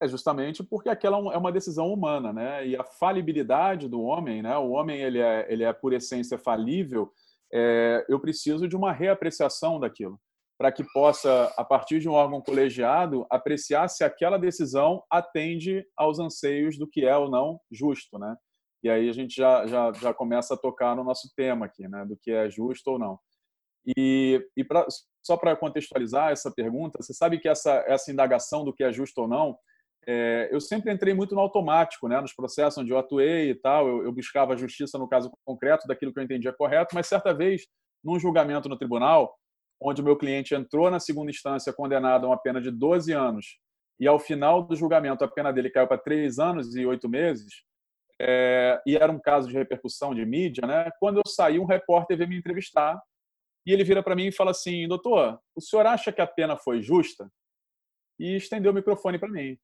É 0.00 0.06
justamente 0.06 0.62
porque 0.62 0.88
aquela 0.88 1.16
é 1.32 1.38
uma 1.38 1.52
decisão 1.52 1.92
humana, 1.92 2.32
né? 2.32 2.66
E 2.66 2.76
a 2.76 2.84
falibilidade 2.84 3.88
do 3.88 4.02
homem, 4.02 4.42
né? 4.42 4.56
O 4.58 4.70
homem 4.70 5.00
ele 5.00 5.20
é, 5.20 5.46
ele 5.50 5.64
é 5.64 5.72
por 5.72 5.92
essência 5.92 6.38
falível. 6.38 7.10
É, 7.52 8.04
eu 8.08 8.20
preciso 8.20 8.68
de 8.68 8.76
uma 8.76 8.92
reapreciação 8.92 9.80
daquilo 9.80 10.20
para 10.58 10.72
que 10.72 10.84
possa, 10.92 11.52
a 11.56 11.64
partir 11.64 12.00
de 12.00 12.08
um 12.08 12.12
órgão 12.12 12.40
colegiado, 12.40 13.26
apreciar 13.30 13.88
se 13.88 14.02
aquela 14.02 14.38
decisão 14.38 15.02
atende 15.10 15.84
aos 15.96 16.18
anseios 16.18 16.78
do 16.78 16.88
que 16.88 17.04
é 17.04 17.16
ou 17.16 17.30
não 17.30 17.60
justo, 17.70 18.18
né? 18.18 18.34
E 18.82 18.88
aí 18.88 19.08
a 19.08 19.12
gente 19.12 19.34
já, 19.34 19.66
já, 19.66 19.92
já 19.92 20.14
começa 20.14 20.54
a 20.54 20.56
tocar 20.56 20.94
no 20.96 21.04
nosso 21.04 21.30
tema 21.36 21.66
aqui, 21.66 21.86
né? 21.88 22.04
Do 22.06 22.16
que 22.16 22.30
é 22.30 22.48
justo 22.48 22.92
ou 22.92 22.98
não. 22.98 23.18
E, 23.96 24.44
e 24.56 24.64
pra, 24.64 24.86
só 25.22 25.36
para 25.36 25.56
contextualizar 25.56 26.32
essa 26.32 26.50
pergunta, 26.50 27.02
você 27.02 27.12
sabe 27.12 27.38
que 27.38 27.48
essa, 27.48 27.84
essa 27.86 28.10
indagação 28.10 28.64
do 28.64 28.72
que 28.72 28.82
é 28.82 28.92
justo 28.92 29.22
ou 29.22 29.28
não, 29.28 29.58
é, 30.06 30.48
eu 30.52 30.60
sempre 30.60 30.92
entrei 30.92 31.12
muito 31.12 31.34
no 31.34 31.40
automático, 31.40 32.06
né, 32.08 32.20
nos 32.20 32.32
processos 32.32 32.78
onde 32.78 32.92
eu 32.92 32.98
atuei 32.98 33.50
e 33.50 33.54
tal, 33.54 33.88
eu, 33.88 34.04
eu 34.04 34.12
buscava 34.12 34.54
a 34.54 34.56
justiça 34.56 34.98
no 34.98 35.08
caso 35.08 35.32
concreto 35.44 35.86
daquilo 35.88 36.12
que 36.12 36.20
eu 36.20 36.24
entendia 36.24 36.52
correto, 36.52 36.94
mas 36.94 37.08
certa 37.08 37.34
vez, 37.34 37.66
num 38.04 38.18
julgamento 38.18 38.68
no 38.68 38.78
tribunal, 38.78 39.34
onde 39.80 40.00
o 40.00 40.04
meu 40.04 40.16
cliente 40.16 40.54
entrou 40.54 40.90
na 40.90 41.00
segunda 41.00 41.30
instância 41.30 41.72
condenado 41.72 42.26
a 42.26 42.28
uma 42.28 42.38
pena 42.38 42.60
de 42.60 42.70
12 42.70 43.12
anos 43.12 43.58
e 43.98 44.06
ao 44.06 44.18
final 44.18 44.62
do 44.62 44.76
julgamento 44.76 45.24
a 45.24 45.28
pena 45.28 45.52
dele 45.52 45.70
caiu 45.70 45.88
para 45.88 45.98
3 45.98 46.38
anos 46.38 46.76
e 46.76 46.86
8 46.86 47.08
meses, 47.08 47.64
é, 48.20 48.80
e 48.86 48.96
era 48.96 49.12
um 49.12 49.18
caso 49.18 49.48
de 49.48 49.54
repercussão 49.54 50.14
de 50.14 50.24
mídia, 50.24 50.66
né? 50.66 50.90
Quando 50.98 51.18
eu 51.18 51.22
saí, 51.26 51.58
um 51.58 51.66
repórter 51.66 52.16
veio 52.16 52.30
me 52.30 52.38
entrevistar 52.38 52.98
e 53.66 53.72
ele 53.72 53.84
vira 53.84 54.02
para 54.02 54.16
mim 54.16 54.28
e 54.28 54.32
fala 54.32 54.52
assim: 54.52 54.88
Doutor, 54.88 55.38
o 55.54 55.60
senhor 55.60 55.86
acha 55.86 56.12
que 56.12 56.20
a 56.20 56.26
pena 56.26 56.56
foi 56.56 56.80
justa? 56.80 57.30
E 58.18 58.36
estendeu 58.36 58.72
o 58.72 58.74
microfone 58.74 59.18
para 59.18 59.28
mim. 59.28 59.58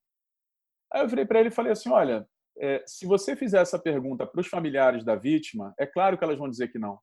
Aí 0.92 1.02
eu 1.02 1.08
virei 1.08 1.24
para 1.24 1.40
ele 1.40 1.48
e 1.48 1.52
falei 1.52 1.72
assim: 1.72 1.90
Olha, 1.90 2.26
é, 2.58 2.82
se 2.86 3.06
você 3.06 3.34
fizer 3.34 3.60
essa 3.60 3.78
pergunta 3.78 4.26
para 4.26 4.40
os 4.40 4.46
familiares 4.46 5.04
da 5.04 5.16
vítima, 5.16 5.74
é 5.78 5.86
claro 5.86 6.18
que 6.18 6.24
elas 6.24 6.38
vão 6.38 6.48
dizer 6.48 6.68
que 6.68 6.78
não. 6.78 6.98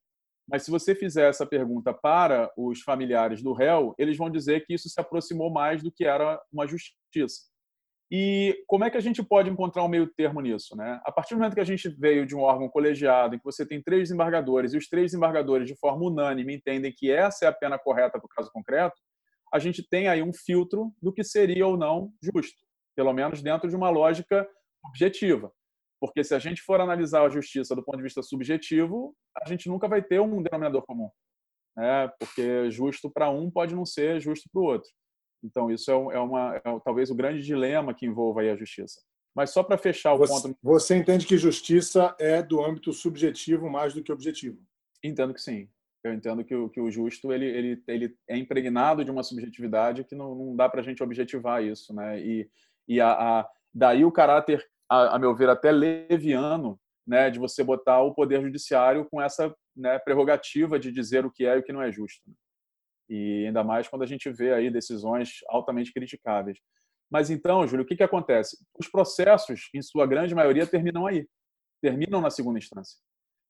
Mas 0.48 0.64
se 0.64 0.72
você 0.72 0.96
fizer 0.96 1.30
essa 1.30 1.46
pergunta 1.46 1.94
para 1.94 2.52
os 2.58 2.82
familiares 2.82 3.42
do 3.44 3.54
réu, 3.54 3.94
eles 4.00 4.18
vão 4.18 4.30
dizer 4.30 4.66
que 4.66 4.74
isso 4.74 4.90
se 4.90 5.00
aproximou 5.00 5.52
mais 5.52 5.84
do 5.84 5.92
que 5.92 6.06
era 6.06 6.42
uma 6.52 6.68
justiça. 6.68 7.50
E 8.12 8.64
como 8.66 8.84
é 8.84 8.90
que 8.90 8.98
a 8.98 9.02
gente 9.02 9.22
pode 9.22 9.52
encontrar 9.52 9.84
um 9.84 9.88
meio 9.88 10.08
termo 10.08 10.42
nisso? 10.42 10.76
Né? 10.76 11.00
A 11.06 11.12
partir 11.12 11.36
do 11.36 11.38
momento 11.38 11.54
que 11.54 11.60
a 11.60 11.66
gente 11.66 11.88
veio 11.90 12.26
de 12.26 12.36
um 12.36 12.40
órgão 12.40 12.68
colegiado, 12.68 13.36
em 13.36 13.38
que 13.38 13.46
você 13.46 13.64
tem 13.64 13.84
três 13.84 14.04
desembargadores, 14.04 14.74
e 14.74 14.78
os 14.78 14.88
três 14.88 15.12
desembargadores, 15.12 15.68
de 15.68 15.76
forma 15.76 16.06
unânime, 16.06 16.56
entendem 16.56 16.92
que 16.92 17.12
essa 17.12 17.46
é 17.46 17.48
a 17.48 17.54
pena 17.54 17.78
correta 17.78 18.18
para 18.18 18.26
o 18.26 18.30
caso 18.30 18.50
concreto, 18.52 19.00
a 19.54 19.60
gente 19.60 19.88
tem 19.88 20.08
aí 20.08 20.24
um 20.24 20.34
filtro 20.34 20.92
do 21.00 21.14
que 21.14 21.24
seria 21.24 21.68
ou 21.68 21.78
não 21.78 22.12
justo, 22.22 22.58
pelo 22.96 23.14
menos 23.14 23.42
dentro 23.42 23.70
de 23.70 23.76
uma 23.76 23.90
lógica 23.90 24.48
objetiva. 24.86 25.52
Porque 26.00 26.24
se 26.24 26.34
a 26.34 26.40
gente 26.40 26.62
for 26.62 26.80
analisar 26.80 27.26
a 27.26 27.30
justiça 27.30 27.76
do 27.76 27.84
ponto 27.84 27.98
de 27.98 28.04
vista 28.04 28.24
subjetivo, 28.24 29.16
a 29.36 29.48
gente 29.48 29.68
nunca 29.68 29.88
vai 29.88 30.02
ter 30.02 30.20
um 30.22 30.42
denominador 30.42 30.84
comum. 30.86 31.10
Né? 31.76 32.08
Porque 32.20 32.72
justo 32.72 33.10
para 33.10 33.30
um 33.30 33.52
pode 33.52 33.76
não 33.76 33.86
ser 33.86 34.20
justo 34.22 34.50
para 34.52 34.62
o 34.62 34.66
outro. 34.66 34.90
Então, 35.44 35.72
isso 35.72 35.92
é, 35.92 35.94
é, 35.94 36.20
uma, 36.20 36.56
é 36.56 36.62
talvez 36.84 37.10
o 37.10 37.16
grande 37.16 37.42
dilema 37.42 37.94
que 37.94 38.06
envolva 38.06 38.42
a 38.42 38.56
justiça. 38.56 39.02
Mas 39.36 39.52
só 39.52 39.64
para 39.64 39.78
fechar 39.78 40.14
o 40.14 40.18
você, 40.18 40.34
ponto. 40.34 40.58
Você 40.62 40.96
entende 40.96 41.26
que 41.26 41.38
justiça 41.38 42.16
é 42.20 42.42
do 42.42 42.64
âmbito 42.64 42.92
subjetivo 42.92 43.70
mais 43.70 43.94
do 43.94 44.04
que 44.04 44.12
objetivo? 44.12 44.60
Entendo 45.04 45.34
que 45.34 45.42
sim. 45.42 45.70
Eu 46.04 46.14
entendo 46.14 46.44
que 46.44 46.56
o, 46.56 46.70
que 46.70 46.80
o 46.80 46.90
justo 46.90 47.32
ele, 47.32 47.46
ele, 47.46 47.84
ele 47.88 48.18
é 48.28 48.38
impregnado 48.38 49.04
de 49.04 49.12
uma 49.12 49.24
subjetividade 49.24 50.04
que 50.06 50.16
não, 50.16 50.34
não 50.34 50.56
dá 50.56 50.68
para 50.68 50.82
a 50.82 50.84
gente 50.84 51.04
objetivar 51.04 51.64
isso. 51.64 51.94
Né? 51.94 52.20
E, 52.22 52.50
e 52.90 53.00
a, 53.00 53.12
a 53.12 53.50
daí 53.74 54.04
o 54.04 54.12
caráter, 54.12 54.68
a, 54.90 55.16
a, 55.16 55.20
meu 55.20 55.36
ver, 55.36 55.48
até 55.48 55.72
leviano 55.72 56.80
né, 57.08 57.30
de 57.30 57.38
você 57.38 57.64
botar 57.64 58.02
o 58.02 58.14
poder 58.14 58.42
judiciário 58.42 59.08
com 59.10 59.22
essa 59.22 59.56
né, 59.76 60.00
prerrogativa 60.00 60.80
de 60.80 60.92
dizer 60.92 61.26
o 61.26 61.32
que 61.32 61.46
é 61.46 61.56
e 61.56 61.60
o 61.60 61.64
que 61.64 61.72
não 61.72 61.84
é 61.84 61.92
justo. 61.92 62.22
Né? 62.28 62.34
E 63.10 63.46
ainda 63.48 63.64
mais 63.64 63.88
quando 63.88 64.02
a 64.04 64.08
gente 64.08 64.30
vê 64.32 64.54
aí 64.54 64.70
decisões 64.70 65.40
altamente 65.48 65.94
criticáveis. 65.94 66.60
Mas 67.12 67.30
então, 67.30 67.66
Júlio, 67.66 67.84
o 67.84 67.88
que, 67.88 67.96
que 67.96 68.04
acontece? 68.04 68.58
Os 68.80 68.88
processos, 68.88 69.70
em 69.74 69.82
sua 69.82 70.06
grande 70.06 70.36
maioria, 70.36 70.68
terminam 70.68 71.08
aí, 71.08 71.28
terminam 71.82 72.22
na 72.22 72.30
segunda 72.30 72.60
instância. 72.60 72.98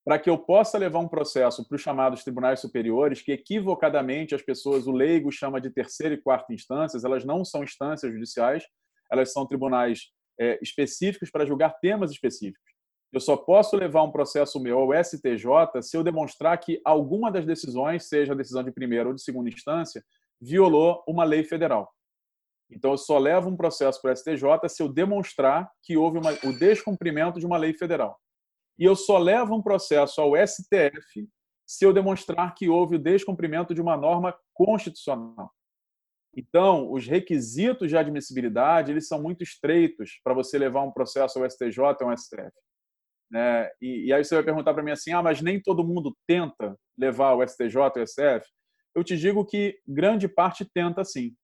Para 0.05 0.17
que 0.17 0.29
eu 0.29 0.37
possa 0.37 0.77
levar 0.77 0.99
um 0.99 1.09
processo 1.09 1.67
para 1.67 1.75
os 1.75 1.81
chamados 1.81 2.23
tribunais 2.23 2.61
superiores, 2.61 3.21
que 3.21 3.33
equivocadamente 3.33 4.33
as 4.33 4.41
pessoas, 4.41 4.87
o 4.87 4.91
leigo 4.93 5.29
chama 5.31 5.59
de 5.59 5.69
terceira 5.69 6.15
e 6.15 6.21
quarta 6.21 6.53
instâncias, 6.53 7.03
elas 7.03 7.25
não 7.25 7.43
são 7.43 7.63
instâncias 7.63 8.11
judiciais, 8.11 8.63
elas 9.11 9.31
são 9.31 9.45
tribunais 9.45 10.11
é, 10.39 10.59
específicos 10.61 11.29
para 11.29 11.45
julgar 11.45 11.79
temas 11.79 12.11
específicos. 12.11 12.69
Eu 13.11 13.19
só 13.19 13.35
posso 13.35 13.75
levar 13.75 14.03
um 14.03 14.11
processo 14.11 14.59
meu 14.59 14.79
ao 14.79 15.03
STJ 15.03 15.81
se 15.81 15.97
eu 15.97 16.03
demonstrar 16.03 16.57
que 16.59 16.79
alguma 16.85 17.31
das 17.31 17.45
decisões, 17.45 18.07
seja 18.07 18.33
a 18.33 18.35
decisão 18.35 18.63
de 18.63 18.71
primeira 18.71 19.09
ou 19.09 19.15
de 19.15 19.23
segunda 19.23 19.49
instância, 19.49 20.03
violou 20.39 21.03
uma 21.07 21.23
lei 21.23 21.43
federal. 21.43 21.91
Então, 22.71 22.91
eu 22.91 22.97
só 22.97 23.17
levo 23.17 23.49
um 23.49 23.57
processo 23.57 23.99
para 23.99 24.13
o 24.13 24.15
STJ 24.15 24.69
se 24.69 24.83
eu 24.83 24.87
demonstrar 24.87 25.71
que 25.83 25.97
houve 25.97 26.19
uma, 26.19 26.31
o 26.43 26.57
descumprimento 26.57 27.39
de 27.39 27.45
uma 27.45 27.57
lei 27.57 27.73
federal. 27.73 28.15
E 28.77 28.85
eu 28.85 28.95
só 28.95 29.17
levo 29.17 29.55
um 29.55 29.61
processo 29.61 30.21
ao 30.21 30.33
STF 30.35 31.27
se 31.67 31.85
eu 31.85 31.91
demonstrar 31.91 32.53
que 32.53 32.69
houve 32.69 32.95
o 32.95 32.99
descumprimento 32.99 33.73
de 33.73 33.81
uma 33.81 33.97
norma 33.97 34.37
constitucional. 34.53 35.51
Então, 36.35 36.91
os 36.91 37.07
requisitos 37.07 37.89
de 37.89 37.97
admissibilidade 37.97 38.91
eles 38.91 39.07
são 39.07 39.21
muito 39.21 39.43
estreitos 39.43 40.19
para 40.23 40.33
você 40.33 40.57
levar 40.57 40.83
um 40.83 40.91
processo 40.91 41.39
ao 41.39 41.49
STJ 41.49 41.79
ou 42.01 42.09
ao 42.09 42.17
STF. 42.17 42.51
Né? 43.31 43.69
E, 43.81 44.07
e, 44.07 44.13
aí 44.13 44.23
você 44.23 44.35
vai 44.35 44.43
perguntar 44.43 44.73
para 44.73 44.83
mim 44.83 44.91
assim, 44.91 45.11
ah, 45.11 45.21
mas 45.21 45.41
nem 45.41 45.61
todo 45.61 45.83
mundo 45.83 46.15
tenta 46.27 46.75
levar 46.97 47.33
o 47.33 47.47
STJ 47.47 47.77
ou 47.77 48.07
STF? 48.07 48.47
Eu 48.95 49.03
te 49.03 49.15
digo 49.17 49.45
que 49.45 49.79
grande 49.87 50.27
parte 50.27 50.65
tenta 50.73 51.03
sim. 51.03 51.35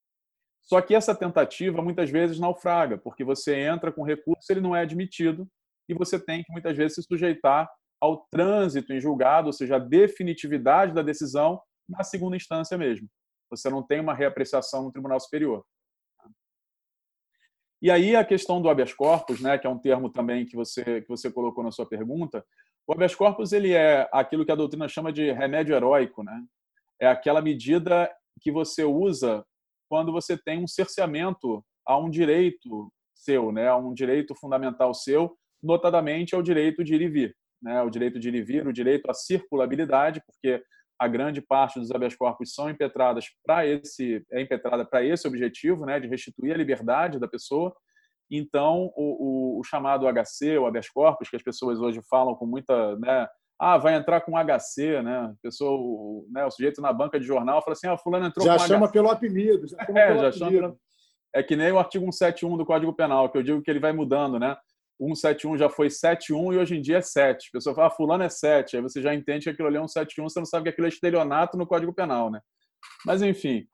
Só 0.61 0.81
que 0.81 0.95
essa 0.95 1.13
tentativa 1.13 1.81
muitas 1.81 2.09
vezes 2.09 2.39
naufraga, 2.39 2.97
porque 2.97 3.23
você 3.23 3.55
entra 3.55 3.91
com 3.91 4.01
recurso, 4.01 4.51
ele 4.51 4.61
não 4.61 4.75
é 4.75 4.81
admitido, 4.81 5.47
e 5.87 5.93
você 5.93 6.19
tem 6.19 6.43
que 6.43 6.51
muitas 6.51 6.75
vezes 6.75 6.95
se 6.95 7.03
sujeitar 7.03 7.69
ao 8.01 8.25
trânsito 8.31 8.91
em 8.91 8.99
julgado, 8.99 9.47
ou 9.47 9.53
seja, 9.53 9.75
a 9.75 9.79
definitividade 9.79 10.93
da 10.93 11.03
decisão 11.03 11.61
na 11.87 12.03
segunda 12.03 12.35
instância 12.35 12.77
mesmo. 12.77 13.07
Você 13.49 13.69
não 13.69 13.83
tem 13.83 13.99
uma 13.99 14.13
reapreciação 14.13 14.83
no 14.83 14.91
Tribunal 14.91 15.19
Superior. 15.19 15.63
E 17.81 17.91
aí 17.91 18.15
a 18.15 18.25
questão 18.25 18.61
do 18.61 18.69
habeas 18.69 18.93
corpus, 18.93 19.41
né, 19.41 19.57
que 19.57 19.67
é 19.67 19.69
um 19.69 19.77
termo 19.77 20.09
também 20.09 20.45
que 20.45 20.55
você 20.55 21.01
que 21.01 21.07
você 21.07 21.31
colocou 21.31 21.63
na 21.63 21.71
sua 21.71 21.85
pergunta, 21.85 22.43
o 22.87 22.93
habeas 22.93 23.13
corpus 23.13 23.51
ele 23.51 23.73
é 23.73 24.09
aquilo 24.11 24.45
que 24.45 24.51
a 24.51 24.55
doutrina 24.55 24.87
chama 24.87 25.11
de 25.11 25.31
remédio 25.31 25.75
heróico, 25.75 26.23
né? 26.23 26.43
É 26.99 27.07
aquela 27.07 27.41
medida 27.41 28.11
que 28.41 28.51
você 28.51 28.83
usa 28.83 29.45
quando 29.89 30.11
você 30.11 30.37
tem 30.37 30.63
um 30.63 30.67
cerceamento 30.67 31.63
a 31.85 31.97
um 31.97 32.09
direito 32.09 32.91
seu, 33.13 33.51
né, 33.51 33.67
a 33.67 33.77
um 33.77 33.93
direito 33.93 34.35
fundamental 34.35 34.93
seu, 34.93 35.37
notadamente 35.61 36.35
ao 36.35 36.41
direito 36.41 36.83
de 36.83 36.95
ir 36.95 37.01
e 37.01 37.07
vir, 37.07 37.37
né, 37.61 37.81
o 37.81 37.89
direito 37.89 38.19
de 38.19 38.29
ir 38.29 38.35
e 38.35 38.41
vir, 38.41 38.67
o 38.67 38.73
direito 38.73 39.09
à 39.09 39.13
circulabilidade, 39.13 40.21
porque 40.25 40.63
a 40.99 41.07
grande 41.07 41.41
parte 41.41 41.79
dos 41.79 41.91
habeas 41.91 42.15
corpus 42.15 42.53
são 42.53 42.69
impetradas 42.69 43.25
para 43.45 43.65
esse 43.65 44.25
é 44.31 44.41
impetrada 44.41 44.85
para 44.85 45.03
esse 45.03 45.27
objetivo, 45.27 45.85
né, 45.85 45.99
de 45.99 46.07
restituir 46.07 46.53
a 46.53 46.57
liberdade 46.57 47.19
da 47.19 47.27
pessoa. 47.27 47.75
Então, 48.31 48.91
o, 48.95 49.57
o, 49.57 49.59
o 49.59 49.63
chamado 49.63 50.07
HC, 50.07 50.57
o 50.57 50.65
habeas 50.65 50.89
corpus, 50.89 51.29
que 51.29 51.35
as 51.35 51.43
pessoas 51.43 51.79
hoje 51.79 52.01
falam 52.09 52.33
com 52.33 52.45
muita, 52.45 52.95
né, 52.97 53.27
ah, 53.59 53.77
vai 53.77 53.95
entrar 53.95 54.21
com 54.21 54.33
HC, 54.33 55.01
né? 55.01 55.17
A 55.17 55.33
pessoa, 55.41 55.71
o, 55.71 56.27
né, 56.29 56.45
o 56.45 56.51
sujeito 56.51 56.81
na 56.81 56.91
banca 56.91 57.19
de 57.19 57.25
jornal 57.25 57.61
fala 57.61 57.73
assim, 57.73 57.87
ah, 57.87 57.97
fulano 57.97 58.25
entrou 58.25 58.45
já 58.45 58.57
com 58.57 58.67
chama 58.67 58.87
HC. 58.87 58.93
pelo 58.93 59.09
apelido. 59.09 59.67
Já 59.67 59.85
chama 59.85 59.99
é, 59.99 60.07
pelo 60.07 60.19
já 60.19 60.27
apelido. 60.27 60.61
chama 60.61 60.77
É 61.33 61.43
que 61.43 61.55
nem 61.55 61.71
o 61.71 61.79
artigo 61.79 62.03
171 62.03 62.57
do 62.57 62.65
Código 62.65 62.93
Penal, 62.93 63.29
que 63.29 63.37
eu 63.37 63.43
digo 63.43 63.61
que 63.61 63.71
ele 63.71 63.79
vai 63.79 63.93
mudando, 63.93 64.39
né? 64.39 64.57
171 64.99 65.57
já 65.57 65.69
foi 65.69 65.89
71 65.89 66.53
e 66.53 66.57
hoje 66.57 66.75
em 66.75 66.81
dia 66.81 66.97
é 66.97 67.01
7. 67.01 67.49
A 67.49 67.51
pessoa 67.51 67.75
fala, 67.75 67.87
ah, 67.87 67.91
fulano 67.91 68.23
é 68.23 68.29
7. 68.29 68.77
Aí 68.77 68.81
você 68.81 69.01
já 69.01 69.13
entende 69.13 69.45
que 69.45 69.49
aquilo 69.49 69.67
ali 69.67 69.77
é 69.77 69.79
171, 69.79 70.29
você 70.29 70.39
não 70.39 70.45
sabe 70.45 70.63
que 70.63 70.69
aquilo 70.69 70.87
é 70.87 70.89
estelionato 70.89 71.57
no 71.57 71.67
Código 71.67 71.93
Penal, 71.93 72.31
né? 72.31 72.39
Mas, 73.05 73.21
enfim. 73.21 73.67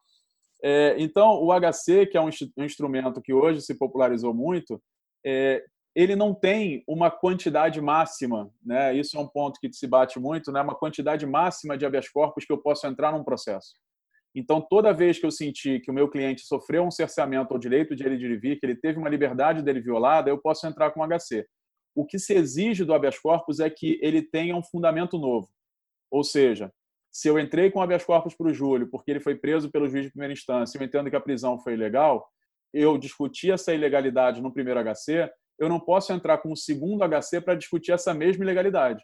É, 0.63 0.95
então, 0.97 1.41
o 1.41 1.51
HC, 1.51 2.05
que 2.07 2.17
é 2.17 2.21
um, 2.21 2.29
instrumento 2.63 3.21
que 3.21 3.33
hoje 3.33 3.61
se 3.61 3.73
popularizou 3.75 4.33
muito, 4.33 4.81
é, 5.25 5.63
ele 5.95 6.15
não 6.15 6.33
tem 6.33 6.83
uma 6.87 7.11
quantidade 7.11 7.81
máxima, 7.81 8.51
né? 8.63 8.95
Isso 8.95 9.17
é 9.17 9.19
um 9.19 9.27
ponto 9.27 9.59
que 9.59 9.71
se 9.73 9.87
bate 9.87 10.19
muito, 10.19 10.51
né? 10.51 10.61
Uma 10.61 10.75
quantidade 10.75 11.25
máxima 11.25 11.77
de 11.77 11.85
habeas 11.85 12.07
corpus 12.09 12.45
que 12.45 12.53
eu 12.53 12.57
posso 12.57 12.87
entrar 12.87 13.11
num 13.11 13.23
processo. 13.23 13.73
Então, 14.33 14.61
toda 14.61 14.93
vez 14.93 15.19
que 15.19 15.25
eu 15.25 15.31
senti 15.31 15.79
que 15.79 15.91
o 15.91 15.93
meu 15.93 16.09
cliente 16.09 16.41
sofreu 16.41 16.83
um 16.83 16.91
cerceamento 16.91 17.53
ao 17.53 17.59
direito 17.59 17.95
de 17.95 18.05
ele 18.05 18.37
vir, 18.37 18.59
que 18.59 18.65
ele 18.65 18.75
teve 18.75 18.97
uma 18.97 19.09
liberdade 19.09 19.61
dele 19.61 19.81
violada, 19.81 20.29
eu 20.29 20.37
posso 20.37 20.65
entrar 20.65 20.91
com 20.91 21.05
HC. 21.05 21.45
O 21.93 22.05
que 22.05 22.17
se 22.17 22.33
exige 22.33 22.85
do 22.85 22.93
habeas 22.93 23.19
corpus 23.19 23.59
é 23.59 23.69
que 23.69 23.99
ele 24.01 24.21
tenha 24.21 24.55
um 24.55 24.63
fundamento 24.63 25.17
novo. 25.17 25.49
Ou 26.09 26.23
seja, 26.23 26.71
se 27.11 27.27
eu 27.27 27.37
entrei 27.37 27.69
com 27.69 27.81
habeas 27.81 28.05
corpus 28.05 28.33
para 28.33 28.47
o 28.47 28.53
Júlio 28.53 28.89
porque 28.89 29.11
ele 29.11 29.19
foi 29.19 29.35
preso 29.35 29.69
pelo 29.69 29.89
juiz 29.89 30.05
de 30.05 30.11
primeira 30.11 30.31
instância 30.31 30.77
eu 30.77 30.83
entendo 30.83 31.09
que 31.09 31.15
a 31.15 31.21
prisão 31.21 31.59
foi 31.59 31.73
ilegal, 31.73 32.25
eu 32.73 32.97
discuti 32.97 33.51
essa 33.51 33.73
ilegalidade 33.73 34.41
no 34.41 34.53
primeiro 34.53 34.79
HC, 34.81 35.29
eu 35.59 35.67
não 35.67 35.79
posso 35.79 36.13
entrar 36.13 36.37
com 36.37 36.53
o 36.53 36.57
segundo 36.57 37.03
HC 37.03 37.41
para 37.41 37.55
discutir 37.55 37.91
essa 37.91 38.13
mesma 38.13 38.45
ilegalidade, 38.45 39.03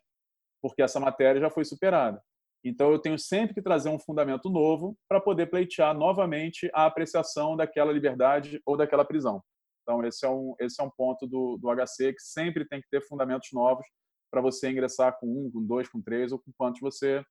porque 0.61 0.81
essa 0.81 1.01
matéria 1.01 1.41
já 1.41 1.49
foi 1.49 1.65
superada. 1.65 2.21
Então, 2.67 2.91
eu 2.91 2.99
tenho 2.99 3.17
sempre 3.17 3.53
que 3.53 3.61
trazer 3.61 3.89
um 3.89 3.99
fundamento 3.99 4.49
novo 4.49 4.97
para 5.07 5.21
poder 5.21 5.47
pleitear 5.47 5.97
novamente 5.97 6.69
a 6.73 6.85
apreciação 6.85 7.55
daquela 7.55 7.91
liberdade 7.91 8.61
ou 8.65 8.75
daquela 8.75 9.05
prisão. 9.05 9.41
Então, 9.83 10.03
esse 10.05 10.25
é 10.25 10.29
um, 10.29 10.53
esse 10.59 10.81
é 10.81 10.83
um 10.83 10.89
ponto 10.89 11.25
do, 11.25 11.57
do 11.57 11.69
HC 11.69 12.13
que 12.13 12.21
sempre 12.21 12.67
tem 12.67 12.81
que 12.81 12.89
ter 12.89 13.01
fundamentos 13.01 13.49
novos 13.53 13.85
para 14.29 14.41
você 14.41 14.69
ingressar 14.69 15.17
com 15.19 15.27
um, 15.27 15.51
com 15.51 15.63
dois, 15.63 15.87
com 15.87 16.01
três 16.01 16.31
ou 16.31 16.39
com 16.39 16.51
quantos 16.57 16.81
você 16.81 17.23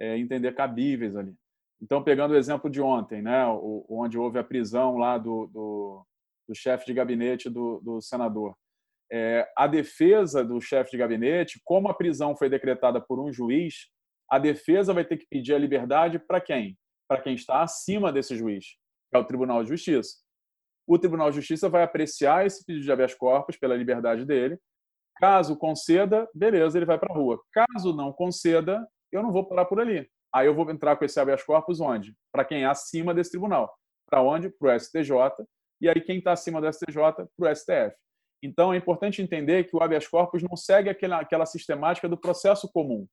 é, 0.00 0.16
entender 0.16 0.54
cabíveis 0.54 1.16
ali. 1.16 1.34
Então, 1.80 2.02
pegando 2.02 2.32
o 2.32 2.36
exemplo 2.36 2.70
de 2.70 2.80
ontem, 2.80 3.20
né, 3.20 3.44
onde 3.88 4.16
houve 4.16 4.38
a 4.38 4.44
prisão 4.44 4.96
lá 4.96 5.18
do, 5.18 5.48
do, 5.48 6.06
do 6.48 6.54
chefe 6.54 6.86
de 6.86 6.94
gabinete 6.94 7.50
do, 7.50 7.80
do 7.80 8.00
senador. 8.00 8.54
É, 9.10 9.46
a 9.56 9.66
defesa 9.66 10.44
do 10.44 10.60
chefe 10.60 10.92
de 10.92 10.98
gabinete, 10.98 11.60
como 11.64 11.88
a 11.88 11.94
prisão 11.94 12.36
foi 12.36 12.48
decretada 12.48 13.00
por 13.00 13.18
um 13.18 13.32
juiz, 13.32 13.90
a 14.30 14.38
defesa 14.38 14.92
vai 14.92 15.04
ter 15.04 15.16
que 15.16 15.26
pedir 15.26 15.54
a 15.54 15.58
liberdade 15.58 16.18
para 16.18 16.40
quem? 16.40 16.78
Para 17.08 17.20
quem 17.20 17.34
está 17.34 17.62
acima 17.62 18.12
desse 18.12 18.36
juiz, 18.36 18.64
que 19.10 19.16
é 19.16 19.18
o 19.18 19.24
Tribunal 19.24 19.62
de 19.62 19.70
Justiça. 19.70 20.16
O 20.86 20.98
Tribunal 20.98 21.30
de 21.30 21.36
Justiça 21.36 21.68
vai 21.68 21.82
apreciar 21.82 22.46
esse 22.46 22.64
pedido 22.64 22.84
de 22.84 22.92
habeas 22.92 23.14
corpus 23.14 23.56
pela 23.56 23.76
liberdade 23.76 24.24
dele. 24.24 24.58
Caso 25.16 25.56
conceda, 25.56 26.28
beleza, 26.34 26.78
ele 26.78 26.86
vai 26.86 26.98
para 26.98 27.12
a 27.12 27.16
rua. 27.16 27.40
Caso 27.52 27.94
não 27.94 28.12
conceda, 28.12 28.86
eu 29.12 29.22
não 29.22 29.30
vou 29.30 29.46
parar 29.46 29.66
por 29.66 29.80
ali. 29.80 30.08
Aí 30.34 30.46
eu 30.46 30.54
vou 30.54 30.68
entrar 30.70 30.96
com 30.96 31.04
esse 31.04 31.20
habeas 31.20 31.44
corpus 31.44 31.80
onde? 31.80 32.16
Para 32.32 32.44
quem 32.44 32.62
é 32.62 32.66
acima 32.66 33.14
desse 33.14 33.30
tribunal. 33.30 33.72
Para 34.08 34.22
onde? 34.22 34.48
Para 34.48 34.74
o 34.74 34.80
STJ. 34.80 35.12
E 35.80 35.88
aí 35.88 36.00
quem 36.00 36.18
está 36.18 36.32
acima 36.32 36.60
do 36.60 36.72
STJ? 36.72 36.96
Para 37.36 37.52
o 37.52 37.54
STF. 37.54 37.94
Então 38.42 38.72
é 38.72 38.76
importante 38.76 39.22
entender 39.22 39.64
que 39.64 39.76
o 39.76 39.82
habeas 39.82 40.06
corpus 40.08 40.42
não 40.42 40.56
segue 40.56 40.88
aquela, 40.88 41.20
aquela 41.20 41.46
sistemática 41.46 42.08
do 42.08 42.16
processo 42.16 42.70
comum. 42.72 43.06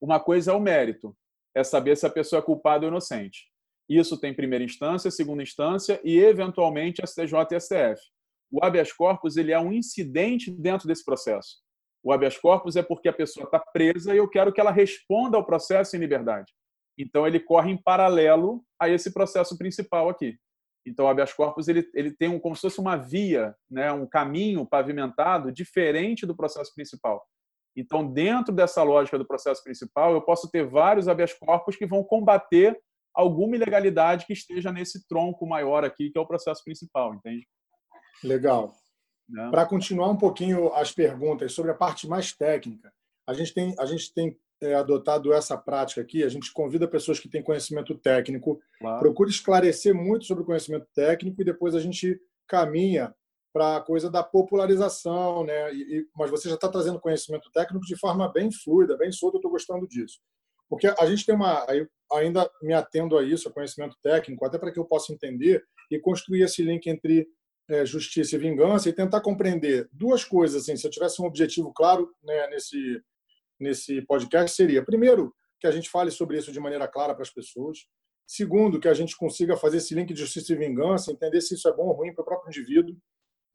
Uma 0.00 0.20
coisa 0.20 0.52
é 0.52 0.54
o 0.54 0.60
mérito, 0.60 1.16
é 1.54 1.64
saber 1.64 1.96
se 1.96 2.06
a 2.06 2.10
pessoa 2.10 2.40
é 2.40 2.44
culpada 2.44 2.84
ou 2.84 2.90
inocente. 2.90 3.50
Isso 3.88 4.18
tem 4.18 4.34
primeira 4.34 4.64
instância, 4.64 5.10
segunda 5.10 5.42
instância 5.42 6.00
e, 6.04 6.18
eventualmente, 6.18 7.02
STJ 7.06 7.34
e 7.52 7.60
STF. 7.60 8.00
O 8.50 8.64
habeas 8.64 8.92
corpus 8.92 9.36
ele 9.36 9.52
é 9.52 9.58
um 9.58 9.72
incidente 9.72 10.50
dentro 10.50 10.86
desse 10.86 11.04
processo. 11.04 11.58
O 12.02 12.12
habeas 12.12 12.38
corpus 12.38 12.76
é 12.76 12.82
porque 12.82 13.08
a 13.08 13.12
pessoa 13.12 13.44
está 13.44 13.58
presa 13.58 14.14
e 14.14 14.18
eu 14.18 14.28
quero 14.28 14.52
que 14.52 14.60
ela 14.60 14.70
responda 14.70 15.36
ao 15.36 15.46
processo 15.46 15.96
em 15.96 16.00
liberdade. 16.00 16.52
Então, 16.98 17.26
ele 17.26 17.40
corre 17.40 17.70
em 17.70 17.76
paralelo 17.76 18.64
a 18.80 18.88
esse 18.88 19.12
processo 19.12 19.56
principal 19.56 20.08
aqui. 20.08 20.36
Então, 20.86 21.06
o 21.06 21.08
habeas 21.08 21.32
corpus 21.32 21.68
ele, 21.68 21.88
ele 21.94 22.12
tem 22.12 22.28
um, 22.28 22.38
como 22.38 22.54
se 22.54 22.62
fosse 22.62 22.80
uma 22.80 22.96
via, 22.96 23.54
né, 23.68 23.92
um 23.92 24.06
caminho 24.06 24.64
pavimentado 24.64 25.50
diferente 25.50 26.24
do 26.24 26.36
processo 26.36 26.72
principal. 26.74 27.26
Então, 27.76 28.10
dentro 28.10 28.54
dessa 28.54 28.82
lógica 28.82 29.18
do 29.18 29.26
processo 29.26 29.62
principal, 29.62 30.14
eu 30.14 30.22
posso 30.22 30.50
ter 30.50 30.66
vários 30.66 31.08
habeas 31.08 31.34
corpus 31.34 31.76
que 31.76 31.86
vão 31.86 32.02
combater 32.02 32.76
alguma 33.14 33.56
ilegalidade 33.56 34.26
que 34.26 34.32
esteja 34.32 34.72
nesse 34.72 35.06
tronco 35.06 35.46
maior 35.46 35.84
aqui, 35.84 36.10
que 36.10 36.18
é 36.18 36.20
o 36.20 36.26
processo 36.26 36.62
principal, 36.64 37.14
entende? 37.14 37.46
Legal. 38.24 38.74
Né? 39.28 39.50
Para 39.50 39.66
continuar 39.66 40.10
um 40.10 40.16
pouquinho 40.16 40.72
as 40.74 40.92
perguntas 40.92 41.52
sobre 41.52 41.70
a 41.70 41.74
parte 41.74 42.08
mais 42.08 42.32
técnica, 42.32 42.92
a 43.26 43.34
gente 43.34 43.52
tem, 43.52 43.74
a 43.78 43.84
gente 43.86 44.12
tem 44.14 44.38
é, 44.62 44.74
adotado 44.74 45.32
essa 45.32 45.56
prática 45.56 46.00
aqui, 46.00 46.22
a 46.22 46.28
gente 46.28 46.52
convida 46.52 46.88
pessoas 46.88 47.18
que 47.18 47.28
têm 47.28 47.42
conhecimento 47.42 47.94
técnico, 47.98 48.60
claro. 48.78 49.00
procura 49.00 49.28
esclarecer 49.28 49.94
muito 49.94 50.24
sobre 50.24 50.42
o 50.42 50.46
conhecimento 50.46 50.86
técnico 50.94 51.42
e 51.42 51.44
depois 51.44 51.74
a 51.74 51.80
gente 51.80 52.18
caminha 52.46 53.14
para 53.56 53.78
a 53.78 53.80
coisa 53.80 54.10
da 54.10 54.22
popularização, 54.22 55.42
né? 55.42 55.72
E, 55.72 55.80
e, 55.80 56.06
mas 56.14 56.30
você 56.30 56.46
já 56.46 56.56
está 56.56 56.68
trazendo 56.68 57.00
conhecimento 57.00 57.50
técnico 57.50 57.86
de 57.86 57.96
forma 57.96 58.30
bem 58.30 58.52
fluida, 58.52 58.98
bem 58.98 59.10
solta. 59.10 59.36
Eu 59.36 59.38
estou 59.38 59.50
gostando 59.50 59.88
disso, 59.88 60.18
porque 60.68 60.86
a 60.86 61.06
gente 61.06 61.24
tem 61.24 61.34
uma, 61.34 61.66
ainda 62.12 62.50
me 62.60 62.74
atendo 62.74 63.16
a 63.16 63.22
isso, 63.22 63.48
a 63.48 63.52
conhecimento 63.52 63.96
técnico, 64.02 64.44
até 64.44 64.58
para 64.58 64.70
que 64.70 64.78
eu 64.78 64.84
possa 64.84 65.10
entender 65.10 65.64
e 65.90 65.98
construir 65.98 66.42
esse 66.42 66.62
link 66.62 66.86
entre 66.86 67.26
é, 67.70 67.86
justiça 67.86 68.36
e 68.36 68.38
vingança 68.38 68.90
e 68.90 68.92
tentar 68.92 69.22
compreender 69.22 69.88
duas 69.90 70.22
coisas. 70.22 70.62
Assim, 70.62 70.76
se 70.76 70.86
eu 70.86 70.90
tivesse 70.90 71.22
um 71.22 71.24
objetivo 71.24 71.72
claro 71.72 72.12
né, 72.22 72.48
nesse 72.48 73.02
nesse 73.58 74.02
podcast 74.02 74.54
seria 74.54 74.84
primeiro 74.84 75.34
que 75.58 75.66
a 75.66 75.70
gente 75.70 75.88
fale 75.88 76.10
sobre 76.10 76.36
isso 76.36 76.52
de 76.52 76.60
maneira 76.60 76.86
clara 76.86 77.14
para 77.14 77.22
as 77.22 77.30
pessoas. 77.30 77.86
Segundo, 78.26 78.78
que 78.78 78.86
a 78.86 78.92
gente 78.92 79.16
consiga 79.16 79.56
fazer 79.56 79.78
esse 79.78 79.94
link 79.94 80.12
de 80.12 80.20
justiça 80.20 80.52
e 80.52 80.56
vingança, 80.56 81.10
entender 81.10 81.40
se 81.40 81.54
isso 81.54 81.66
é 81.66 81.72
bom 81.74 81.84
ou 81.84 81.94
ruim 81.94 82.12
para 82.12 82.20
o 82.20 82.26
próprio 82.26 82.50
indivíduo. 82.50 82.94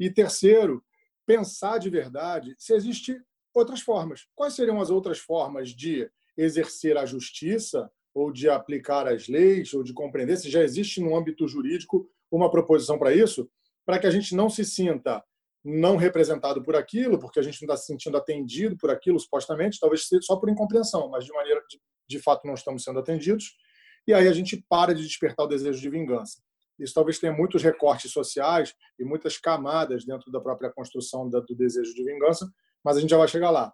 E 0.01 0.09
terceiro, 0.09 0.83
pensar 1.27 1.77
de 1.77 1.87
verdade 1.87 2.55
se 2.57 2.73
existe 2.73 3.21
outras 3.53 3.81
formas. 3.81 4.25
Quais 4.33 4.55
seriam 4.55 4.81
as 4.81 4.89
outras 4.89 5.19
formas 5.19 5.69
de 5.69 6.09
exercer 6.35 6.97
a 6.97 7.05
justiça 7.05 7.87
ou 8.11 8.31
de 8.31 8.49
aplicar 8.49 9.07
as 9.07 9.27
leis 9.27 9.75
ou 9.75 9.83
de 9.83 9.93
compreender 9.93 10.37
se 10.37 10.49
já 10.49 10.63
existe 10.63 10.99
no 10.99 11.15
âmbito 11.15 11.47
jurídico 11.47 12.09
uma 12.31 12.49
proposição 12.49 12.97
para 12.97 13.13
isso, 13.13 13.47
para 13.85 13.99
que 13.99 14.07
a 14.07 14.09
gente 14.09 14.35
não 14.35 14.49
se 14.49 14.65
sinta 14.65 15.23
não 15.63 15.97
representado 15.97 16.63
por 16.63 16.75
aquilo, 16.75 17.19
porque 17.19 17.39
a 17.39 17.43
gente 17.43 17.61
não 17.61 17.71
está 17.71 17.77
se 17.77 17.85
sentindo 17.85 18.17
atendido 18.17 18.75
por 18.77 18.89
aquilo, 18.89 19.19
supostamente, 19.19 19.79
talvez 19.79 20.09
só 20.23 20.35
por 20.35 20.49
incompreensão, 20.49 21.07
mas 21.11 21.25
de 21.25 21.31
maneira 21.31 21.63
de, 21.69 21.79
de 22.09 22.19
fato 22.19 22.47
não 22.47 22.55
estamos 22.55 22.83
sendo 22.83 22.97
atendidos. 22.97 23.55
e 24.07 24.15
aí 24.15 24.27
a 24.27 24.33
gente 24.33 24.65
para 24.67 24.95
de 24.95 25.03
despertar 25.03 25.43
o 25.43 25.47
desejo 25.47 25.79
de 25.79 25.89
vingança. 25.91 26.41
Isso 26.81 26.93
talvez 26.93 27.19
tenha 27.19 27.31
muitos 27.31 27.63
recortes 27.63 28.11
sociais 28.11 28.73
e 28.99 29.03
muitas 29.03 29.37
camadas 29.37 30.05
dentro 30.05 30.31
da 30.31 30.39
própria 30.39 30.71
construção 30.71 31.29
do 31.29 31.55
desejo 31.55 31.93
de 31.93 32.03
vingança, 32.03 32.49
mas 32.83 32.97
a 32.97 33.01
gente 33.01 33.09
já 33.09 33.17
vai 33.17 33.27
chegar 33.27 33.49
lá. 33.51 33.73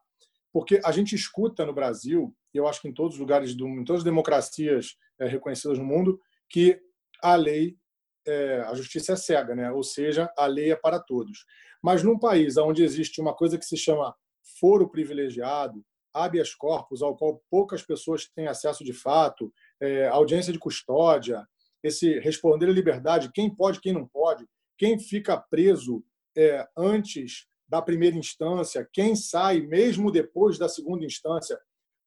Porque 0.52 0.80
a 0.84 0.92
gente 0.92 1.16
escuta 1.16 1.66
no 1.66 1.74
Brasil, 1.74 2.36
e 2.54 2.58
eu 2.58 2.68
acho 2.68 2.82
que 2.82 2.88
em 2.88 2.94
todos 2.94 3.16
os 3.16 3.20
lugares, 3.20 3.56
do, 3.56 3.68
em 3.68 3.84
todas 3.84 4.02
as 4.02 4.06
democracias 4.06 4.96
é, 5.20 5.28
reconhecidas 5.28 5.78
no 5.78 5.86
mundo, 5.86 6.20
que 6.50 6.80
a 7.22 7.36
lei, 7.36 7.78
é, 8.26 8.62
a 8.62 8.74
justiça 8.74 9.14
é 9.14 9.16
cega, 9.16 9.56
né? 9.56 9.72
ou 9.72 9.84
seja, 9.84 10.32
a 10.38 10.46
lei 10.46 10.72
é 10.72 10.76
para 10.76 11.00
todos. 11.00 11.46
Mas 11.82 12.04
num 12.04 12.18
país 12.18 12.58
onde 12.58 12.84
existe 12.84 13.22
uma 13.22 13.34
coisa 13.34 13.58
que 13.58 13.66
se 13.66 13.78
chama 13.78 14.16
foro 14.60 14.90
privilegiado, 14.90 15.84
habeas 16.14 16.54
corpus, 16.56 17.02
ao 17.02 17.16
qual 17.16 17.42
poucas 17.50 17.84
pessoas 17.84 18.28
têm 18.28 18.48
acesso 18.48 18.84
de 18.84 18.94
fato, 18.94 19.54
é, 19.80 20.08
audiência 20.08 20.52
de 20.52 20.60
custódia, 20.60 21.48
esse 21.84 22.20
responder 22.20 22.68
à 22.68 22.72
liberdade, 22.72 23.32
quem 23.34 23.54
pode, 23.54 23.80
quem 23.80 23.94
não 23.94 24.08
pode, 24.08 24.48
quem 24.78 25.00
fica 25.00 25.38
preso 25.38 26.04
é, 26.36 26.68
antes 26.78 27.48
da 27.68 27.82
primeira 27.82 28.16
instância, 28.16 28.88
quem 28.94 29.16
sai 29.16 29.62
mesmo 29.62 30.12
depois 30.12 30.58
da 30.58 30.70
segunda 30.70 31.06
instância, 31.06 31.60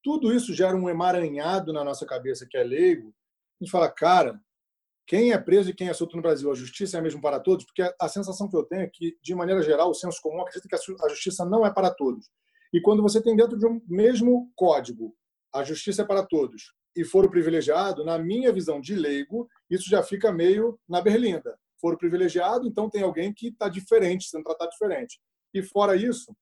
tudo 0.02 0.32
isso 0.32 0.54
gera 0.54 0.76
um 0.76 0.88
emaranhado 0.88 1.72
na 1.72 1.84
nossa 1.84 2.06
cabeça 2.06 2.46
que 2.48 2.56
é 2.56 2.62
leigo. 2.62 3.14
A 3.60 3.64
gente 3.64 3.70
fala, 3.70 3.90
cara, 3.90 4.40
quem 5.06 5.32
é 5.32 5.38
preso 5.38 5.70
e 5.70 5.74
quem 5.74 5.88
é 5.88 5.92
solto 5.92 6.16
no 6.16 6.22
Brasil, 6.22 6.50
a 6.50 6.54
justiça 6.54 6.96
é 6.96 7.00
a 7.00 7.02
mesma 7.02 7.20
para 7.20 7.40
todos? 7.40 7.66
Porque 7.66 7.82
a 8.00 8.08
sensação 8.08 8.48
que 8.48 8.56
eu 8.56 8.62
tenho 8.62 8.82
é 8.82 8.86
que, 8.86 9.18
de 9.22 9.34
maneira 9.34 9.62
geral, 9.62 9.90
o 9.90 9.94
senso 9.94 10.20
comum 10.22 10.40
acredita 10.40 10.68
que 10.68 10.74
a 11.04 11.08
justiça 11.08 11.44
não 11.44 11.66
é 11.66 11.72
para 11.72 11.90
todos. 11.90 12.30
E 12.72 12.80
quando 12.80 13.02
você 13.02 13.20
tem 13.20 13.36
dentro 13.36 13.58
de 13.58 13.66
um 13.66 13.82
mesmo 13.86 14.50
código 14.54 15.14
a 15.52 15.64
justiça 15.64 16.02
é 16.02 16.04
para 16.04 16.24
todos 16.24 16.72
e 16.94 17.04
foro 17.04 17.30
privilegiado, 17.30 18.04
na 18.04 18.18
minha 18.18 18.52
visão 18.52 18.80
de 18.80 18.94
leigo, 18.94 19.48
isso 19.68 19.88
já 19.88 20.02
fica 20.02 20.32
meio 20.32 20.78
na 20.88 21.00
berlinda. 21.00 21.58
Foro 21.80 21.96
privilegiado, 21.96 22.66
então 22.66 22.90
tem 22.90 23.02
alguém 23.02 23.32
que 23.32 23.48
está 23.48 23.68
diferente, 23.68 24.28
sendo 24.28 24.44
tratado 24.44 24.70
diferente. 24.70 25.20
E 25.54 25.62
fora 25.62 25.96
isso, 25.96 26.34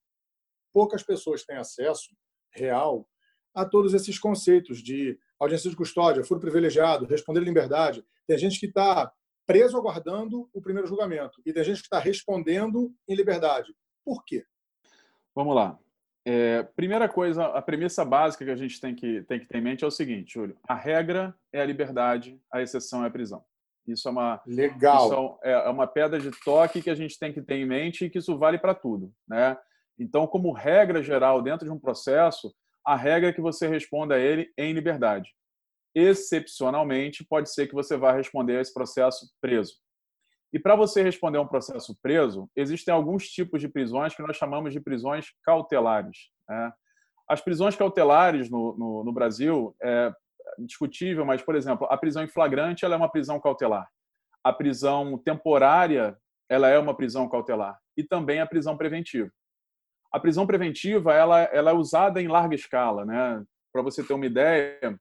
poucas 0.73 1.03
pessoas 1.03 1.45
têm 1.45 1.57
acesso 1.57 2.17
real 2.51 3.09
a 3.55 3.65
todos 3.65 3.95
esses 3.95 4.19
conceitos 4.19 4.83
de 4.83 5.19
audiência 5.39 5.71
de 5.71 5.77
custódia, 5.77 6.25
foro 6.25 6.41
privilegiado, 6.41 7.07
responder 7.07 7.41
liberdade. 7.41 8.05
Tem 8.27 8.39
gente 8.39 8.59
que 8.59 8.67
está 8.67 9.13
preso 9.47 9.77
aguardando 9.77 10.49
o 10.53 10.61
primeiro 10.61 10.87
julgamento 10.87 11.41
e 11.45 11.53
tem 11.53 11.65
gente 11.65 11.79
que 11.81 11.87
está 11.87 11.99
respondendo 11.99 12.95
em 13.09 13.15
liberdade. 13.15 13.75
Por 14.05 14.25
quê? 14.25 14.45
Vamos 15.35 15.55
lá. 15.55 15.79
É, 16.31 16.63
primeira 16.77 17.09
coisa, 17.09 17.47
a 17.47 17.63
premissa 17.63 18.05
básica 18.05 18.45
que 18.45 18.51
a 18.51 18.57
gente 18.57 18.79
tem 18.79 18.95
que, 18.95 19.23
tem 19.23 19.41
que 19.41 19.47
ter 19.47 19.57
em 19.57 19.63
mente 19.63 19.83
é 19.83 19.87
o 19.87 19.91
seguinte, 19.91 20.35
Júlio. 20.35 20.59
A 20.69 20.75
regra 20.75 21.35
é 21.51 21.59
a 21.59 21.65
liberdade, 21.65 22.39
a 22.53 22.61
exceção 22.61 23.03
é 23.03 23.07
a 23.07 23.11
prisão. 23.11 23.43
Isso 23.87 24.07
é 24.07 24.11
uma 24.11 24.43
legal. 24.47 25.41
É, 25.43 25.53
é 25.53 25.69
uma 25.71 25.87
pedra 25.87 26.21
de 26.21 26.31
toque 26.45 26.83
que 26.83 26.91
a 26.91 26.95
gente 26.95 27.19
tem 27.19 27.33
que 27.33 27.41
ter 27.41 27.55
em 27.55 27.65
mente 27.65 28.05
e 28.05 28.11
que 28.11 28.19
isso 28.19 28.37
vale 28.37 28.59
para 28.59 28.75
tudo, 28.75 29.11
né? 29.27 29.57
Então, 29.99 30.27
como 30.27 30.53
regra 30.53 31.03
geral 31.03 31.41
dentro 31.41 31.65
de 31.65 31.73
um 31.73 31.79
processo, 31.79 32.55
a 32.85 32.95
regra 32.95 33.31
é 33.31 33.33
que 33.33 33.41
você 33.41 33.67
responda 33.67 34.17
a 34.17 34.19
ele 34.19 34.53
em 34.59 34.75
liberdade. 34.75 35.31
Excepcionalmente, 35.95 37.25
pode 37.25 37.51
ser 37.51 37.69
que 37.69 37.75
você 37.75 37.97
vá 37.97 38.13
responder 38.13 38.59
a 38.59 38.61
esse 38.61 38.75
processo 38.75 39.27
preso. 39.41 39.73
E 40.53 40.59
para 40.59 40.75
você 40.75 41.03
responder 41.03 41.39
a 41.39 41.43
um 41.43 41.47
processo 41.47 41.97
preso, 42.03 42.51
existem 42.57 42.93
alguns 42.93 43.29
tipos 43.29 43.61
de 43.61 43.69
prisões 43.69 44.15
que 44.15 44.23
nós 44.23 44.37
chamamos 44.37 44.73
de 44.73 44.81
prisões 44.81 45.27
cautelares. 45.43 46.31
Né? 46.49 46.73
As 47.29 47.41
prisões 47.41 47.77
cautelares 47.77 48.49
no, 48.49 48.77
no, 48.77 49.05
no 49.05 49.13
Brasil 49.13 49.77
é 49.83 50.13
discutível, 50.59 51.27
mas, 51.27 51.43
por 51.43 51.55
exemplo, 51.55 51.87
a 51.91 51.97
prisão 51.97 52.25
em 52.25 52.29
flagrante 52.29 52.85
ela 52.85 52.95
é 52.95 52.97
uma 52.97 53.11
prisão 53.11 53.39
cautelar. 53.39 53.87
A 54.43 54.53
prisão 54.53 55.19
temporária 55.19 56.17
ela 56.49 56.69
é 56.69 56.79
uma 56.79 56.97
prisão 56.97 57.29
cautelar. 57.29 57.79
E 57.97 58.03
também 58.03 58.41
a 58.41 58.47
prisão 58.47 58.77
preventiva. 58.77 59.31
A 60.11 60.19
prisão 60.19 60.47
preventiva 60.47 61.13
ela, 61.13 61.43
ela 61.43 61.73
é 61.73 61.75
usada 61.75 62.23
em 62.23 62.29
larga 62.29 62.55
escala. 62.55 63.05
Né? 63.05 63.45
Para 63.71 63.83
você 63.83 64.03
ter 64.03 64.15
uma 64.15 64.25
ideia, 64.25 64.99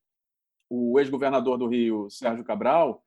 o 0.70 1.00
ex-governador 1.00 1.58
do 1.58 1.68
Rio, 1.68 2.10
Sérgio 2.10 2.44
Cabral, 2.44 3.02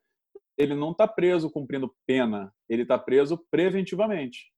ele 0.61 0.75
não 0.75 0.93
está 0.93 1.09
preso 1.09 1.51
cumprindo 1.51 1.95
pena, 2.07 2.53
ele 2.69 2.83
está 2.83 2.99
preso 2.99 3.39
preventivamente. 3.51 4.53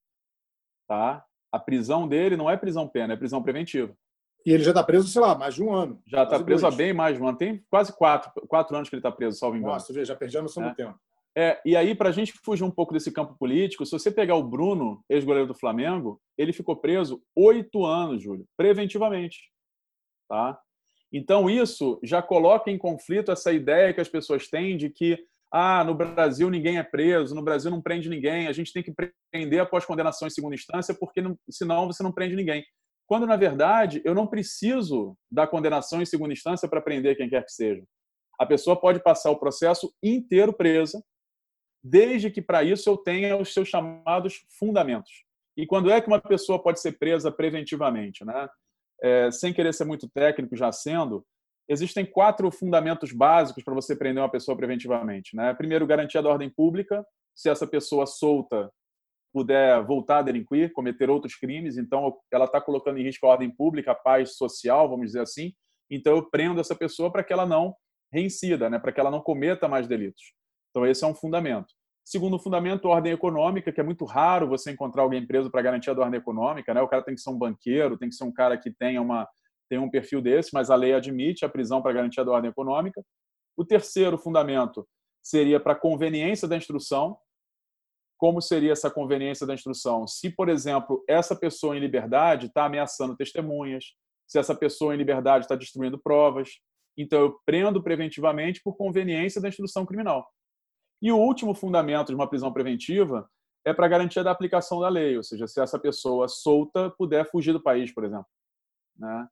Tá? 0.88 1.24
A 1.50 1.58
prisão 1.58 2.08
dele 2.08 2.36
não 2.36 2.50
é 2.50 2.56
prisão 2.56 2.88
pena, 2.88 3.14
é 3.14 3.16
prisão 3.16 3.42
preventiva. 3.42 3.96
E 4.44 4.50
ele 4.50 4.64
já 4.64 4.72
está 4.72 4.82
preso, 4.82 5.06
sei 5.06 5.22
lá, 5.22 5.36
mais 5.38 5.54
de 5.54 5.62
um 5.62 5.72
ano. 5.72 6.02
Já 6.04 6.24
está 6.24 6.42
preso 6.42 6.62
dois. 6.62 6.74
há 6.74 6.76
bem 6.76 6.92
mais 6.92 7.16
de 7.16 7.22
um 7.22 7.28
ano. 7.28 7.38
Tem 7.38 7.64
quase 7.70 7.96
quatro, 7.96 8.32
quatro 8.48 8.74
anos 8.74 8.88
que 8.88 8.96
ele 8.96 9.00
está 9.00 9.12
preso, 9.12 9.38
salvo 9.38 9.56
engano. 9.56 9.74
Nossa, 9.74 10.04
já 10.04 10.16
perdi 10.16 10.36
a 10.36 10.42
noção 10.42 10.64
é. 10.64 10.70
do 10.70 10.74
tempo. 10.74 10.98
É, 11.34 11.60
e 11.64 11.76
aí, 11.76 11.94
para 11.94 12.08
a 12.08 12.12
gente 12.12 12.32
fugir 12.44 12.64
um 12.64 12.70
pouco 12.70 12.92
desse 12.92 13.10
campo 13.10 13.34
político, 13.38 13.86
se 13.86 13.92
você 13.92 14.10
pegar 14.10 14.34
o 14.34 14.42
Bruno, 14.42 15.02
ex-goleiro 15.08 15.46
do 15.46 15.54
Flamengo, 15.54 16.20
ele 16.36 16.52
ficou 16.52 16.76
preso 16.76 17.22
oito 17.34 17.86
anos, 17.86 18.22
Júlio, 18.22 18.44
preventivamente. 18.56 19.50
Tá? 20.28 20.58
Então, 21.12 21.48
isso 21.48 22.00
já 22.02 22.20
coloca 22.20 22.70
em 22.70 22.76
conflito 22.76 23.30
essa 23.30 23.52
ideia 23.52 23.94
que 23.94 24.00
as 24.00 24.08
pessoas 24.08 24.48
têm 24.48 24.76
de 24.76 24.90
que 24.90 25.24
ah, 25.52 25.84
no 25.84 25.94
Brasil 25.94 26.48
ninguém 26.48 26.78
é 26.78 26.82
preso, 26.82 27.34
no 27.34 27.42
Brasil 27.42 27.70
não 27.70 27.82
prende 27.82 28.08
ninguém, 28.08 28.48
a 28.48 28.52
gente 28.52 28.72
tem 28.72 28.82
que 28.82 28.92
prender 29.30 29.60
após 29.60 29.84
condenação 29.84 30.26
em 30.26 30.30
segunda 30.30 30.54
instância, 30.54 30.94
porque 30.98 31.20
não, 31.20 31.36
senão 31.50 31.86
você 31.86 32.02
não 32.02 32.10
prende 32.10 32.34
ninguém. 32.34 32.64
Quando, 33.06 33.26
na 33.26 33.36
verdade, 33.36 34.00
eu 34.04 34.14
não 34.14 34.26
preciso 34.26 35.14
da 35.30 35.46
condenação 35.46 36.00
em 36.00 36.06
segunda 36.06 36.32
instância 36.32 36.66
para 36.66 36.80
prender 36.80 37.16
quem 37.16 37.28
quer 37.28 37.44
que 37.44 37.52
seja. 37.52 37.84
A 38.40 38.46
pessoa 38.46 38.80
pode 38.80 39.02
passar 39.02 39.30
o 39.30 39.38
processo 39.38 39.92
inteiro 40.02 40.54
presa, 40.54 41.04
desde 41.84 42.30
que 42.30 42.40
para 42.40 42.64
isso 42.64 42.88
eu 42.88 42.96
tenha 42.96 43.36
os 43.36 43.52
seus 43.52 43.68
chamados 43.68 44.46
fundamentos. 44.58 45.24
E 45.54 45.66
quando 45.66 45.90
é 45.90 46.00
que 46.00 46.06
uma 46.06 46.20
pessoa 46.20 46.62
pode 46.62 46.80
ser 46.80 46.92
presa 46.92 47.30
preventivamente? 47.30 48.24
Né? 48.24 48.48
É, 49.02 49.30
sem 49.30 49.52
querer 49.52 49.74
ser 49.74 49.84
muito 49.84 50.08
técnico, 50.08 50.56
já 50.56 50.72
sendo, 50.72 51.22
existem 51.68 52.04
quatro 52.04 52.50
fundamentos 52.50 53.12
básicos 53.12 53.62
para 53.62 53.74
você 53.74 53.96
prender 53.96 54.22
uma 54.22 54.30
pessoa 54.30 54.56
preventivamente. 54.56 55.36
Né? 55.36 55.54
Primeiro, 55.54 55.86
garantia 55.86 56.22
da 56.22 56.28
ordem 56.28 56.50
pública. 56.50 57.04
Se 57.34 57.48
essa 57.48 57.66
pessoa 57.66 58.06
solta 58.06 58.70
puder 59.32 59.82
voltar 59.84 60.18
a 60.18 60.22
delinquir, 60.22 60.72
cometer 60.72 61.08
outros 61.08 61.34
crimes, 61.34 61.78
então 61.78 62.14
ela 62.30 62.44
está 62.44 62.60
colocando 62.60 62.98
em 62.98 63.02
risco 63.02 63.26
a 63.26 63.30
ordem 63.30 63.50
pública, 63.50 63.92
a 63.92 63.94
paz 63.94 64.36
social, 64.36 64.88
vamos 64.88 65.06
dizer 65.06 65.20
assim. 65.20 65.54
Então 65.90 66.14
eu 66.16 66.28
prendo 66.30 66.60
essa 66.60 66.74
pessoa 66.74 67.10
para 67.10 67.24
que 67.24 67.32
ela 67.32 67.46
não 67.46 67.74
reincida, 68.12 68.68
né? 68.68 68.78
para 68.78 68.92
que 68.92 69.00
ela 69.00 69.10
não 69.10 69.22
cometa 69.22 69.66
mais 69.66 69.88
delitos. 69.88 70.34
Então 70.70 70.86
esse 70.86 71.02
é 71.02 71.06
um 71.06 71.14
fundamento. 71.14 71.72
Segundo 72.04 72.38
fundamento, 72.38 72.88
ordem 72.88 73.12
econômica, 73.12 73.72
que 73.72 73.80
é 73.80 73.84
muito 73.84 74.04
raro 74.04 74.48
você 74.48 74.72
encontrar 74.72 75.02
alguém 75.02 75.24
preso 75.24 75.50
para 75.50 75.62
garantia 75.62 75.94
da 75.94 76.02
ordem 76.02 76.18
econômica. 76.18 76.74
Né? 76.74 76.82
O 76.82 76.88
cara 76.88 77.02
tem 77.02 77.14
que 77.14 77.20
ser 77.20 77.30
um 77.30 77.38
banqueiro, 77.38 77.96
tem 77.96 78.08
que 78.08 78.14
ser 78.14 78.24
um 78.24 78.32
cara 78.32 78.58
que 78.58 78.70
tenha 78.70 79.00
uma, 79.00 79.26
tem 79.72 79.78
um 79.78 79.88
perfil 79.88 80.20
desse, 80.20 80.50
mas 80.52 80.68
a 80.68 80.76
lei 80.76 80.92
admite 80.92 81.46
a 81.46 81.48
prisão 81.48 81.80
para 81.80 81.94
garantia 81.94 82.22
da 82.22 82.30
ordem 82.30 82.50
econômica. 82.50 83.02
O 83.56 83.64
terceiro 83.64 84.18
fundamento 84.18 84.86
seria 85.22 85.58
para 85.58 85.74
conveniência 85.74 86.46
da 86.46 86.58
instrução. 86.58 87.16
Como 88.18 88.42
seria 88.42 88.72
essa 88.72 88.90
conveniência 88.90 89.46
da 89.46 89.54
instrução? 89.54 90.06
Se, 90.06 90.28
por 90.28 90.50
exemplo, 90.50 91.02
essa 91.08 91.34
pessoa 91.34 91.74
em 91.74 91.80
liberdade 91.80 92.48
está 92.48 92.66
ameaçando 92.66 93.16
testemunhas, 93.16 93.94
se 94.28 94.38
essa 94.38 94.54
pessoa 94.54 94.94
em 94.94 94.98
liberdade 94.98 95.46
está 95.46 95.56
destruindo 95.56 95.98
provas, 95.98 96.50
então 96.94 97.18
eu 97.18 97.40
prendo 97.46 97.82
preventivamente 97.82 98.60
por 98.62 98.76
conveniência 98.76 99.40
da 99.40 99.48
instrução 99.48 99.86
criminal. 99.86 100.28
E 101.00 101.10
o 101.10 101.16
último 101.16 101.54
fundamento 101.54 102.08
de 102.08 102.14
uma 102.14 102.28
prisão 102.28 102.52
preventiva 102.52 103.26
é 103.64 103.72
para 103.72 103.88
garantia 103.88 104.22
da 104.22 104.32
aplicação 104.32 104.80
da 104.80 104.90
lei, 104.90 105.16
ou 105.16 105.24
seja, 105.24 105.46
se 105.46 105.62
essa 105.62 105.78
pessoa 105.78 106.28
solta 106.28 106.90
puder 106.90 107.24
fugir 107.30 107.54
do 107.54 107.62
país, 107.62 107.90
por 107.90 108.04
exemplo. 108.04 108.26
Né? 108.98 109.28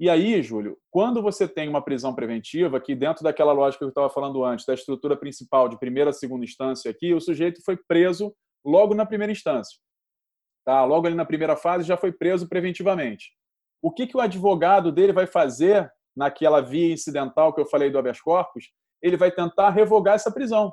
E 0.00 0.08
aí, 0.08 0.42
Júlio, 0.42 0.78
quando 0.90 1.20
você 1.20 1.46
tem 1.46 1.68
uma 1.68 1.84
prisão 1.84 2.14
preventiva, 2.14 2.80
que 2.80 2.94
dentro 2.94 3.22
daquela 3.22 3.52
lógica 3.52 3.80
que 3.80 3.84
eu 3.84 3.90
estava 3.90 4.08
falando 4.08 4.42
antes, 4.42 4.64
da 4.64 4.72
estrutura 4.72 5.14
principal 5.14 5.68
de 5.68 5.78
primeira 5.78 6.08
a 6.08 6.12
segunda 6.14 6.42
instância 6.42 6.90
aqui, 6.90 7.12
o 7.12 7.20
sujeito 7.20 7.62
foi 7.62 7.76
preso 7.76 8.34
logo 8.64 8.94
na 8.94 9.04
primeira 9.04 9.30
instância. 9.30 9.78
Tá? 10.64 10.82
Logo 10.86 11.06
ali 11.06 11.14
na 11.14 11.26
primeira 11.26 11.54
fase 11.54 11.86
já 11.86 11.98
foi 11.98 12.12
preso 12.12 12.48
preventivamente. 12.48 13.32
O 13.82 13.92
que, 13.92 14.06
que 14.06 14.16
o 14.16 14.20
advogado 14.20 14.90
dele 14.90 15.12
vai 15.12 15.26
fazer 15.26 15.92
naquela 16.16 16.62
via 16.62 16.94
incidental 16.94 17.52
que 17.52 17.60
eu 17.60 17.66
falei 17.66 17.90
do 17.90 17.98
habeas 17.98 18.22
corpus? 18.22 18.70
Ele 19.02 19.18
vai 19.18 19.30
tentar 19.30 19.68
revogar 19.68 20.14
essa 20.14 20.32
prisão, 20.32 20.72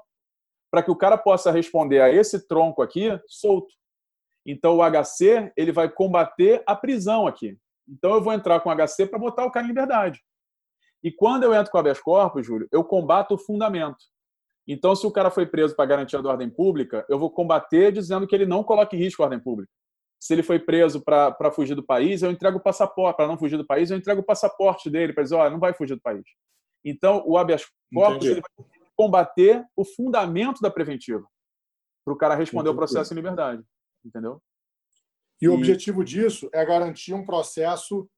para 0.72 0.82
que 0.82 0.92
o 0.92 0.96
cara 0.96 1.18
possa 1.18 1.52
responder 1.52 2.00
a 2.00 2.10
esse 2.10 2.48
tronco 2.48 2.82
aqui 2.82 3.10
solto. 3.28 3.74
Então 4.46 4.78
o 4.78 4.82
HC 4.90 5.52
ele 5.58 5.74
vai 5.74 5.90
combater 5.90 6.64
a 6.66 6.74
prisão 6.74 7.28
aqui. 7.28 7.58
Então 7.88 8.14
eu 8.14 8.22
vou 8.22 8.34
entrar 8.34 8.60
com 8.60 8.70
HC 8.70 9.08
para 9.08 9.20
botar 9.20 9.46
o 9.46 9.52
cara 9.52 9.66
em 9.66 9.70
liberdade. 9.70 10.22
E 11.04 11.12
quando 11.12 11.44
eu 11.44 11.54
entro 11.54 11.72
com 11.72 11.78
habeas 11.78 12.00
corpus, 12.00 12.46
Júlio, 12.46 12.68
eu 12.72 12.84
combato 12.84 13.36
o 13.36 13.38
fundamento. 13.38 14.04
Então, 14.68 14.94
se 14.96 15.08
o 15.08 15.12
cara 15.12 15.32
foi 15.32 15.46
preso 15.46 15.76
para 15.76 15.86
garantia 15.86 16.22
da 16.22 16.30
ordem 16.30 16.50
pública, 16.50 17.06
eu 17.08 17.18
vou 17.18 17.32
combater 17.32 17.92
dizendo 17.92 18.28
que 18.28 18.36
ele 18.36 18.46
não 18.46 18.64
coloque 18.64 18.98
em 18.98 19.00
risco 19.00 19.22
a 19.22 19.26
ordem 19.26 19.40
pública. 19.40 19.72
Se 20.20 20.34
ele 20.34 20.44
foi 20.44 20.60
preso 20.60 21.02
para 21.02 21.52
fugir 21.52 21.76
do 21.76 21.86
país, 21.86 22.22
eu 22.22 22.32
entrego 22.32 22.58
o 22.58 22.62
passaporte. 22.62 23.16
Para 23.16 23.28
não 23.28 23.38
fugir 23.38 23.56
do 23.56 23.66
país, 23.66 23.90
eu 23.90 23.98
entrego 23.98 24.22
o 24.22 24.26
passaporte 24.26 24.90
dele 24.90 25.14
para 25.14 25.24
dizer: 25.24 25.36
olha, 25.36 25.52
não 25.52 25.60
vai 25.60 25.74
fugir 25.74 25.96
do 25.96 26.02
país. 26.02 26.26
Então, 26.84 27.24
o 27.26 27.38
habeas 27.38 27.64
corpus 27.94 28.26
ele 28.26 28.42
vai 28.42 28.66
combater 28.96 29.64
o 29.76 29.86
fundamento 29.86 30.60
da 30.60 30.72
preventiva 30.72 31.26
para 32.04 32.14
o 32.14 32.18
cara 32.18 32.36
responder 32.36 32.70
o 32.70 32.76
processo 32.76 33.14
em 33.14 33.16
liberdade, 33.16 33.64
entendeu? 34.04 34.42
E, 35.42 35.48
o 35.48 35.54
objetivo 35.54 36.04
disso 36.04 36.50
é 36.54 36.66
garantir 36.66 37.14
um 37.14 37.26
processo, 37.26 38.10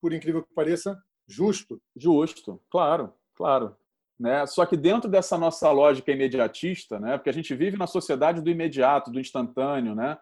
por 0.00 0.12
incrível 0.12 0.42
que 0.42 0.54
pareça, 0.54 1.00
justo. 1.26 1.80
Justo, 1.94 2.60
claro, 2.70 3.12
claro. 3.34 3.76
Né? 4.18 4.46
Só 4.46 4.64
que 4.64 4.76
dentro 4.76 5.10
dessa 5.10 5.36
nossa 5.36 5.70
lógica 5.70 6.12
imediatista, 6.12 6.98
né? 6.98 7.18
porque 7.18 7.30
a 7.30 7.34
gente 7.34 7.54
vive 7.54 7.76
na 7.76 7.86
sociedade 7.86 8.40
do 8.40 8.50
imediato, 8.50 9.10
do 9.10 9.20
instantâneo, 9.20 9.94
né? 9.94 10.16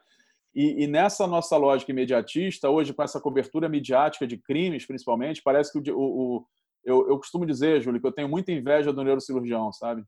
E, 0.55 0.83
e, 0.83 0.87
nessa 0.89 1.29
nossa 1.29 1.57
lógica 1.57 1.93
imediatista, 1.93 2.69
hoje 2.69 2.93
com 2.93 3.03
essa 3.05 3.21
cobertura 3.21 3.69
midiática 3.69 4.27
de 4.27 4.37
crimes, 4.37 4.85
principalmente, 4.85 5.43
parece 5.43 5.73
que 5.73 5.93
o, 5.93 5.97
o, 5.97 6.37
o 6.39 6.47
eu, 6.85 7.09
eu, 7.09 7.19
costumo 7.19 7.47
dizer, 7.47 7.81
Júlio, 7.81 8.01
que 8.01 8.07
eu 8.07 8.13
tenho 8.13 8.29
muita 8.29 8.51
inveja 8.51 8.93
do 8.93 9.05
neurocirurgião, 9.05 9.73
sabe? 9.73 10.03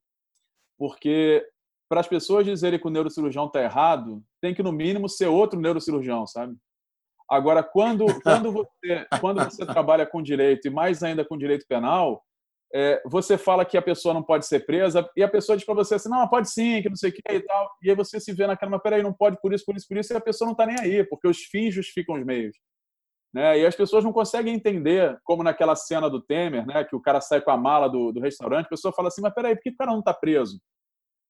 Porque 0.76 1.46
para 1.92 2.00
as 2.00 2.09
pessoas 2.09 2.46
dizerem 2.46 2.81
que 2.81 2.87
o 2.87 2.90
neurocirurgião 2.90 3.44
está 3.44 3.62
errado, 3.62 4.24
tem 4.40 4.55
que 4.55 4.62
no 4.62 4.72
mínimo 4.72 5.11
ser 5.11 5.26
outro 5.26 5.61
neurocirurgião, 5.61 6.26
sabe? 6.26 6.57
Agora, 7.28 7.62
quando 7.62 8.07
quando 8.24 8.50
você 8.50 9.07
quando 9.20 9.44
você 9.44 9.66
trabalha 9.66 10.07
com 10.07 10.22
direito 10.22 10.66
e 10.66 10.70
mais 10.70 11.02
ainda 11.02 11.22
com 11.22 11.37
direito 11.37 11.66
penal, 11.68 12.24
é, 12.74 13.02
você 13.05 13.37
fala 13.37 13.62
que 13.62 13.76
a 13.76 13.83
pessoa 13.83 14.14
não 14.14 14.22
pode 14.22 14.46
ser 14.46 14.64
presa 14.64 15.07
e 15.14 15.22
a 15.22 15.28
pessoa 15.28 15.55
diz 15.55 15.66
para 15.66 15.74
você 15.74 15.96
assim, 15.96 16.09
não, 16.09 16.26
pode 16.26 16.50
sim, 16.50 16.81
que 16.81 16.88
não 16.88 16.96
sei 16.96 17.11
o 17.11 17.12
que 17.12 17.20
e 17.31 17.40
tal. 17.40 17.70
E 17.83 17.90
aí 17.90 17.94
você 17.94 18.18
se 18.18 18.33
vê 18.33 18.46
naquela, 18.46 18.70
mas 18.70 18.81
peraí, 18.81 19.02
não 19.02 19.12
pode 19.12 19.38
por 19.42 19.52
isso, 19.52 19.62
por 19.62 19.76
isso, 19.76 19.87
por 19.87 19.98
isso, 19.98 20.14
e 20.14 20.16
a 20.16 20.20
pessoa 20.20 20.46
não 20.46 20.52
está 20.52 20.64
nem 20.64 20.81
aí, 20.81 21.05
porque 21.05 21.28
os 21.28 21.42
fins 21.42 21.74
justificam 21.74 22.14
os 22.14 22.24
meios. 22.24 22.57
Né? 23.35 23.59
E 23.59 23.66
as 23.66 23.76
pessoas 23.76 24.02
não 24.02 24.14
conseguem 24.14 24.55
entender, 24.55 25.20
como 25.24 25.42
naquela 25.42 25.76
cena 25.76 26.09
do 26.09 26.22
Temer, 26.22 26.66
né, 26.66 26.85
que 26.85 26.96
o 26.96 27.02
cara 27.02 27.20
sai 27.20 27.42
com 27.42 27.50
a 27.50 27.57
mala 27.59 27.87
do, 27.87 28.12
do 28.12 28.20
restaurante, 28.20 28.64
a 28.64 28.70
pessoa 28.70 28.94
fala 28.94 29.09
assim, 29.09 29.20
mas 29.20 29.35
peraí, 29.35 29.55
por 29.55 29.62
que 29.62 29.70
o 29.70 29.76
cara 29.76 29.90
não 29.90 29.98
está 29.98 30.14
preso? 30.14 30.59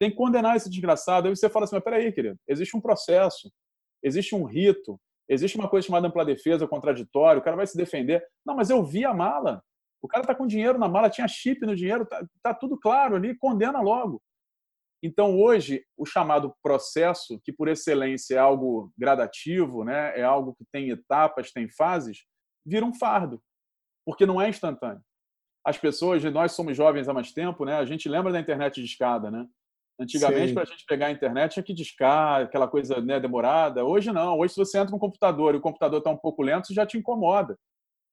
Tem 0.02 0.10
que 0.10 0.16
condenar 0.16 0.56
esse 0.56 0.68
desgraçado. 0.68 1.28
Aí 1.28 1.36
você 1.36 1.48
fala 1.48 1.64
assim, 1.64 1.76
mas 1.76 1.84
peraí, 1.84 2.10
querido, 2.10 2.36
existe 2.48 2.76
um 2.76 2.80
processo, 2.80 3.48
existe 4.02 4.34
um 4.34 4.42
rito, 4.42 5.00
existe 5.28 5.56
uma 5.56 5.68
coisa 5.68 5.86
chamada 5.86 6.08
ampla 6.08 6.24
defesa, 6.24 6.66
contraditório, 6.66 7.40
o 7.40 7.44
cara 7.44 7.54
vai 7.54 7.68
se 7.68 7.76
defender. 7.76 8.20
Não, 8.44 8.56
mas 8.56 8.68
eu 8.68 8.84
vi 8.84 9.04
a 9.04 9.14
mala. 9.14 9.62
O 10.02 10.08
cara 10.08 10.24
está 10.24 10.34
com 10.34 10.44
dinheiro 10.44 10.76
na 10.76 10.88
mala, 10.88 11.08
tinha 11.08 11.28
chip 11.28 11.64
no 11.64 11.76
dinheiro, 11.76 12.02
está 12.02 12.26
tá 12.42 12.52
tudo 12.52 12.76
claro 12.76 13.14
ali, 13.14 13.38
condena 13.38 13.80
logo. 13.80 14.20
Então, 15.00 15.40
hoje, 15.40 15.84
o 15.96 16.04
chamado 16.04 16.52
processo, 16.60 17.40
que 17.44 17.52
por 17.52 17.68
excelência 17.68 18.34
é 18.34 18.38
algo 18.38 18.92
gradativo, 18.98 19.84
né, 19.84 20.18
é 20.18 20.24
algo 20.24 20.52
que 20.52 20.64
tem 20.72 20.90
etapas, 20.90 21.52
tem 21.52 21.68
fases, 21.70 22.24
vira 22.66 22.84
um 22.84 22.92
fardo, 22.92 23.40
porque 24.04 24.26
não 24.26 24.42
é 24.42 24.48
instantâneo. 24.48 25.00
As 25.64 25.78
pessoas, 25.78 26.24
nós 26.24 26.50
somos 26.50 26.76
jovens 26.76 27.08
há 27.08 27.14
mais 27.14 27.30
tempo, 27.30 27.64
né, 27.64 27.76
a 27.76 27.84
gente 27.84 28.08
lembra 28.08 28.32
da 28.32 28.40
internet 28.40 28.80
de 28.80 28.86
escada, 28.86 29.30
né? 29.30 29.46
Antigamente, 30.00 30.54
para 30.54 30.62
a 30.62 30.66
gente 30.66 30.84
pegar 30.86 31.06
a 31.06 31.10
internet, 31.10 31.52
tinha 31.52 31.62
que 31.62 31.74
discar, 31.74 32.42
aquela 32.42 32.66
coisa 32.66 33.00
né, 33.00 33.20
demorada. 33.20 33.84
Hoje 33.84 34.10
não. 34.10 34.38
Hoje, 34.38 34.54
se 34.54 34.58
você 34.58 34.78
entra 34.78 34.90
no 34.90 34.98
computador 34.98 35.54
e 35.54 35.58
o 35.58 35.60
computador 35.60 35.98
está 35.98 36.10
um 36.10 36.16
pouco 36.16 36.42
lento, 36.42 36.64
isso 36.64 36.74
já 36.74 36.86
te 36.86 36.98
incomoda. 36.98 37.56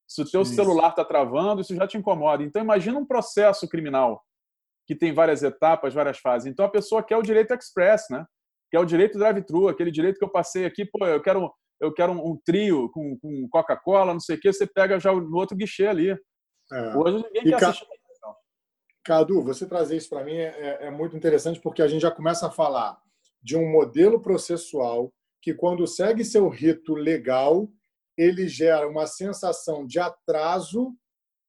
Se 0.07 0.21
o 0.21 0.29
teu 0.29 0.43
celular 0.43 0.89
está 0.89 1.05
travando, 1.05 1.61
isso 1.61 1.75
já 1.75 1.87
te 1.87 1.97
incomoda. 1.97 2.43
Então, 2.43 2.61
imagina 2.61 2.97
um 2.97 3.05
processo 3.05 3.67
criminal 3.67 4.21
que 4.87 4.95
tem 4.95 5.13
várias 5.13 5.43
etapas, 5.43 5.93
várias 5.93 6.17
fases. 6.17 6.51
Então, 6.51 6.65
a 6.65 6.69
pessoa 6.69 7.03
quer 7.03 7.15
o 7.15 7.21
direito 7.21 7.53
express, 7.53 8.05
né? 8.09 8.25
Quer 8.71 8.79
o 8.79 8.85
direito 8.85 9.19
drive-thru, 9.19 9.67
aquele 9.67 9.91
direito 9.91 10.17
que 10.17 10.25
eu 10.25 10.31
passei 10.31 10.65
aqui, 10.65 10.83
pô, 10.83 11.05
eu 11.05 11.21
quero, 11.21 11.51
eu 11.79 11.93
quero 11.93 12.11
um, 12.11 12.31
um 12.31 12.39
trio 12.43 12.89
com, 12.91 13.17
com 13.19 13.47
Coca-Cola, 13.49 14.13
não 14.13 14.19
sei 14.19 14.35
o 14.35 14.39
quê, 14.39 14.51
você 14.51 14.65
pega 14.65 14.99
já 14.99 15.13
no 15.13 15.37
outro 15.37 15.55
guichê 15.55 15.87
ali. 15.87 16.09
É. 16.11 16.97
Hoje 16.97 17.23
ninguém 17.23 17.41
e 17.45 17.49
quer 17.51 17.59
ca... 17.59 17.69
assistir. 17.69 17.98
Cadu, 19.03 19.41
você 19.41 19.65
trazer 19.65 19.97
isso 19.97 20.09
para 20.09 20.23
mim 20.23 20.35
é, 20.35 20.79
é, 20.81 20.87
é 20.87 20.91
muito 20.91 21.15
interessante 21.15 21.59
porque 21.59 21.81
a 21.81 21.87
gente 21.87 22.01
já 22.01 22.11
começa 22.11 22.47
a 22.47 22.51
falar 22.51 23.01
de 23.41 23.55
um 23.55 23.69
modelo 23.69 24.21
processual 24.21 25.13
que, 25.41 25.53
quando 25.53 25.87
segue 25.87 26.25
seu 26.25 26.49
rito 26.49 26.93
legal, 26.93 27.69
ele 28.17 28.47
gera 28.47 28.87
uma 28.87 29.07
sensação 29.07 29.85
de 29.85 29.99
atraso 29.99 30.93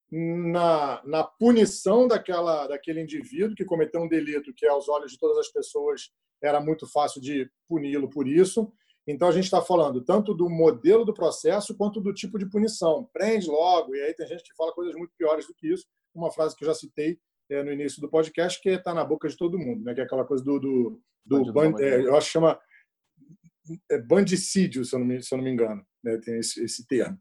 na, 0.09 1.01
na 1.05 1.23
punição 1.23 2.07
daquela, 2.07 2.67
daquele 2.67 3.01
indivíduo 3.01 3.55
que 3.55 3.65
cometeu 3.65 4.01
um 4.01 4.07
delito 4.07 4.53
que, 4.53 4.65
aos 4.65 4.87
olhos 4.87 5.11
de 5.11 5.19
todas 5.19 5.37
as 5.37 5.49
pessoas, 5.49 6.11
era 6.41 6.59
muito 6.59 6.87
fácil 6.87 7.21
de 7.21 7.49
puni-lo 7.67 8.09
por 8.09 8.27
isso. 8.27 8.71
Então, 9.05 9.27
a 9.27 9.31
gente 9.31 9.45
está 9.45 9.61
falando 9.61 10.03
tanto 10.03 10.33
do 10.33 10.49
modelo 10.49 11.03
do 11.03 11.13
processo 11.13 11.75
quanto 11.75 11.99
do 11.99 12.13
tipo 12.13 12.37
de 12.39 12.49
punição. 12.49 13.09
Prende 13.11 13.47
logo, 13.47 13.95
e 13.95 14.01
aí 14.01 14.13
tem 14.13 14.27
gente 14.27 14.43
que 14.43 14.55
fala 14.55 14.73
coisas 14.73 14.95
muito 14.95 15.13
piores 15.17 15.47
do 15.47 15.53
que 15.53 15.67
isso. 15.67 15.85
Uma 16.13 16.31
frase 16.31 16.55
que 16.55 16.63
eu 16.63 16.67
já 16.67 16.73
citei 16.73 17.19
é, 17.51 17.63
no 17.63 17.71
início 17.71 18.01
do 18.01 18.09
podcast, 18.09 18.61
que 18.61 18.69
está 18.69 18.93
na 18.93 19.03
boca 19.03 19.27
de 19.27 19.37
todo 19.37 19.59
mundo, 19.59 19.83
né? 19.83 19.93
que 19.93 20.01
é 20.01 20.03
aquela 20.03 20.25
coisa 20.25 20.43
do. 20.43 20.59
do, 20.59 21.01
do 21.25 21.53
band, 21.53 21.75
é, 21.79 22.01
eu 22.01 22.15
acho 22.15 22.27
que 22.27 22.33
chama 22.33 22.59
é 23.89 23.97
bandicídio, 23.99 24.83
se 24.83 24.95
eu 24.95 24.99
não 24.99 25.05
me, 25.05 25.21
se 25.21 25.33
eu 25.33 25.37
não 25.37 25.45
me 25.45 25.51
engano 25.51 25.85
né, 26.03 26.17
tem 26.17 26.39
esse, 26.39 26.63
esse 26.63 26.85
termo, 26.87 27.17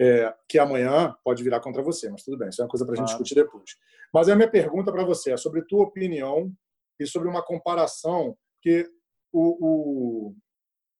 é, 0.00 0.34
que 0.48 0.58
amanhã 0.58 1.14
pode 1.24 1.42
virar 1.42 1.60
contra 1.60 1.82
você, 1.82 2.10
mas 2.10 2.22
tudo 2.22 2.38
bem, 2.38 2.48
isso 2.48 2.60
é 2.60 2.64
uma 2.64 2.70
coisa 2.70 2.84
para 2.84 2.94
a 2.94 2.96
gente 2.96 3.08
claro. 3.08 3.22
discutir 3.22 3.34
depois. 3.34 3.70
Mas 4.12 4.28
a 4.28 4.36
minha 4.36 4.50
pergunta 4.50 4.90
para 4.90 5.04
você 5.04 5.32
é 5.32 5.36
sobre 5.36 5.66
tua 5.66 5.84
opinião 5.84 6.52
e 6.98 7.06
sobre 7.06 7.28
uma 7.28 7.42
comparação 7.42 8.36
que 8.60 8.88
o, 9.32 10.30
o 10.30 10.36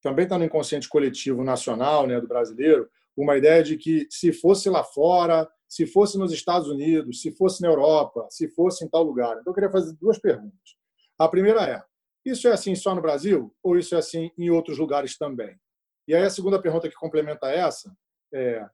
também 0.02 0.24
está 0.24 0.36
no 0.36 0.44
inconsciente 0.44 0.88
coletivo 0.88 1.44
nacional, 1.44 2.06
né, 2.06 2.20
do 2.20 2.28
brasileiro, 2.28 2.88
uma 3.16 3.36
ideia 3.36 3.62
de 3.62 3.76
que 3.76 4.06
se 4.10 4.32
fosse 4.32 4.68
lá 4.68 4.82
fora, 4.82 5.48
se 5.72 5.86
fosse 5.86 6.18
nos 6.18 6.34
Estados 6.34 6.68
Unidos, 6.68 7.22
se 7.22 7.32
fosse 7.32 7.62
na 7.62 7.68
Europa, 7.68 8.26
se 8.28 8.46
fosse 8.46 8.84
em 8.84 8.88
tal 8.90 9.02
lugar. 9.02 9.38
Então 9.40 9.52
eu 9.52 9.54
queria 9.54 9.70
fazer 9.70 9.96
duas 9.98 10.18
perguntas. 10.18 10.76
A 11.18 11.26
primeira 11.26 11.66
é: 11.66 11.82
isso 12.26 12.46
é 12.46 12.52
assim 12.52 12.74
só 12.74 12.94
no 12.94 13.00
Brasil 13.00 13.50
ou 13.62 13.78
isso 13.78 13.94
é 13.94 13.98
assim 13.98 14.30
em 14.36 14.50
outros 14.50 14.76
lugares 14.76 15.16
também? 15.16 15.56
E 16.06 16.14
aí 16.14 16.24
a 16.24 16.28
segunda 16.28 16.60
pergunta 16.60 16.90
que 16.90 16.94
complementa 16.94 17.50
essa 17.50 17.90
é, 18.34 18.68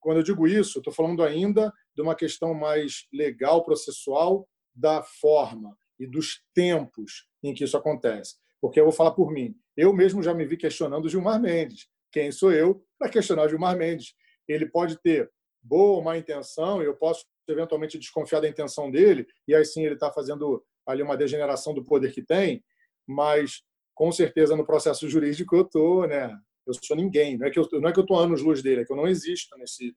quando 0.00 0.16
eu 0.16 0.22
digo 0.24 0.44
isso, 0.48 0.78
estou 0.78 0.92
falando 0.92 1.22
ainda 1.22 1.72
de 1.94 2.02
uma 2.02 2.16
questão 2.16 2.52
mais 2.52 3.06
legal, 3.12 3.64
processual, 3.64 4.48
da 4.74 5.04
forma 5.04 5.78
e 6.00 6.04
dos 6.04 6.42
tempos 6.52 7.28
em 7.44 7.54
que 7.54 7.62
isso 7.62 7.76
acontece. 7.76 8.34
Porque 8.60 8.80
eu 8.80 8.84
vou 8.84 8.92
falar 8.92 9.12
por 9.12 9.30
mim. 9.30 9.54
Eu 9.76 9.92
mesmo 9.92 10.20
já 10.20 10.34
me 10.34 10.44
vi 10.44 10.56
questionando 10.56 11.08
Gilmar 11.08 11.40
Mendes. 11.40 11.86
Quem 12.10 12.32
sou 12.32 12.50
eu 12.50 12.84
para 12.98 13.08
questionar 13.08 13.46
Gilmar 13.46 13.76
Mendes? 13.76 14.14
Ele 14.48 14.66
pode 14.66 15.00
ter 15.00 15.30
boa 15.64 15.96
ou 15.96 16.02
má 16.02 16.16
intenção, 16.16 16.82
e 16.82 16.86
eu 16.86 16.94
posso 16.94 17.24
eventualmente 17.48 17.98
desconfiar 17.98 18.40
da 18.40 18.48
intenção 18.48 18.90
dele, 18.90 19.26
e 19.48 19.54
aí 19.54 19.64
sim 19.64 19.84
ele 19.84 19.94
está 19.94 20.12
fazendo 20.12 20.62
ali 20.86 21.02
uma 21.02 21.16
degeneração 21.16 21.74
do 21.74 21.84
poder 21.84 22.12
que 22.12 22.22
tem, 22.22 22.62
mas 23.06 23.62
com 23.94 24.12
certeza 24.12 24.56
no 24.56 24.66
processo 24.66 25.08
jurídico 25.08 25.56
eu 25.56 25.62
estou 25.62 26.06
né, 26.06 26.36
eu 26.66 26.74
sou 26.74 26.96
ninguém. 26.96 27.36
Não 27.38 27.46
é 27.46 27.50
que 27.50 27.58
eu 27.58 27.68
não 27.72 27.88
é 27.88 27.92
que 27.92 27.98
eu 27.98 28.04
estou 28.04 28.18
anos 28.18 28.42
luz 28.42 28.62
dele, 28.62 28.82
é 28.82 28.84
que 28.84 28.92
eu 28.92 28.96
não 28.96 29.06
existo 29.06 29.56
nesse, 29.58 29.94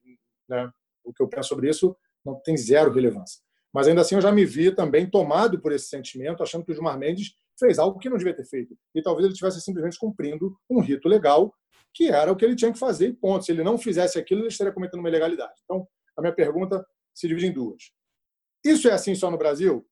né? 0.48 0.70
O 1.04 1.12
que 1.12 1.22
eu 1.22 1.28
penso 1.28 1.48
sobre 1.48 1.68
isso 1.68 1.96
não 2.24 2.40
tem 2.40 2.56
zero 2.56 2.92
relevância. 2.92 3.40
Mas 3.72 3.88
ainda 3.88 4.00
assim 4.00 4.14
eu 4.14 4.20
já 4.20 4.32
me 4.32 4.44
vi 4.44 4.74
também 4.74 5.08
tomado 5.08 5.60
por 5.60 5.72
esse 5.72 5.88
sentimento, 5.88 6.42
achando 6.42 6.64
que 6.64 6.72
o 6.72 6.74
Gilmar 6.74 6.98
Mendes 6.98 7.34
fez 7.58 7.78
algo 7.78 7.98
que 7.98 8.08
não 8.08 8.16
devia 8.16 8.34
ter 8.34 8.44
feito. 8.44 8.76
E 8.94 9.02
talvez 9.02 9.24
ele 9.24 9.32
estivesse 9.32 9.60
simplesmente 9.60 9.98
cumprindo 9.98 10.56
um 10.70 10.80
rito 10.80 11.08
legal, 11.08 11.52
que 11.98 12.12
era 12.12 12.30
o 12.30 12.36
que 12.36 12.44
ele 12.44 12.54
tinha 12.54 12.72
que 12.72 12.78
fazer, 12.78 13.12
ponto. 13.14 13.44
Se 13.44 13.50
ele 13.50 13.64
não 13.64 13.76
fizesse 13.76 14.20
aquilo, 14.20 14.42
ele 14.42 14.48
estaria 14.48 14.72
cometendo 14.72 15.00
uma 15.00 15.08
ilegalidade. 15.08 15.60
Então, 15.64 15.84
a 16.16 16.20
minha 16.20 16.32
pergunta 16.32 16.86
se 17.12 17.26
divide 17.26 17.48
em 17.48 17.52
duas. 17.52 17.90
Isso 18.64 18.88
é 18.88 18.92
assim 18.92 19.16
só 19.16 19.28
no 19.32 19.36
Brasil? 19.36 19.84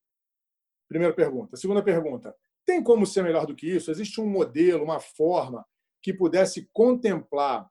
Primeira 0.88 1.12
pergunta. 1.12 1.56
Segunda 1.56 1.82
pergunta. 1.82 2.32
Tem 2.64 2.80
como 2.80 3.04
ser 3.04 3.24
melhor 3.24 3.44
do 3.44 3.56
que 3.56 3.68
isso? 3.68 3.90
Existe 3.90 4.20
um 4.20 4.30
modelo, 4.30 4.84
uma 4.84 5.00
forma 5.00 5.66
que 6.00 6.14
pudesse 6.14 6.70
contemplar 6.72 7.68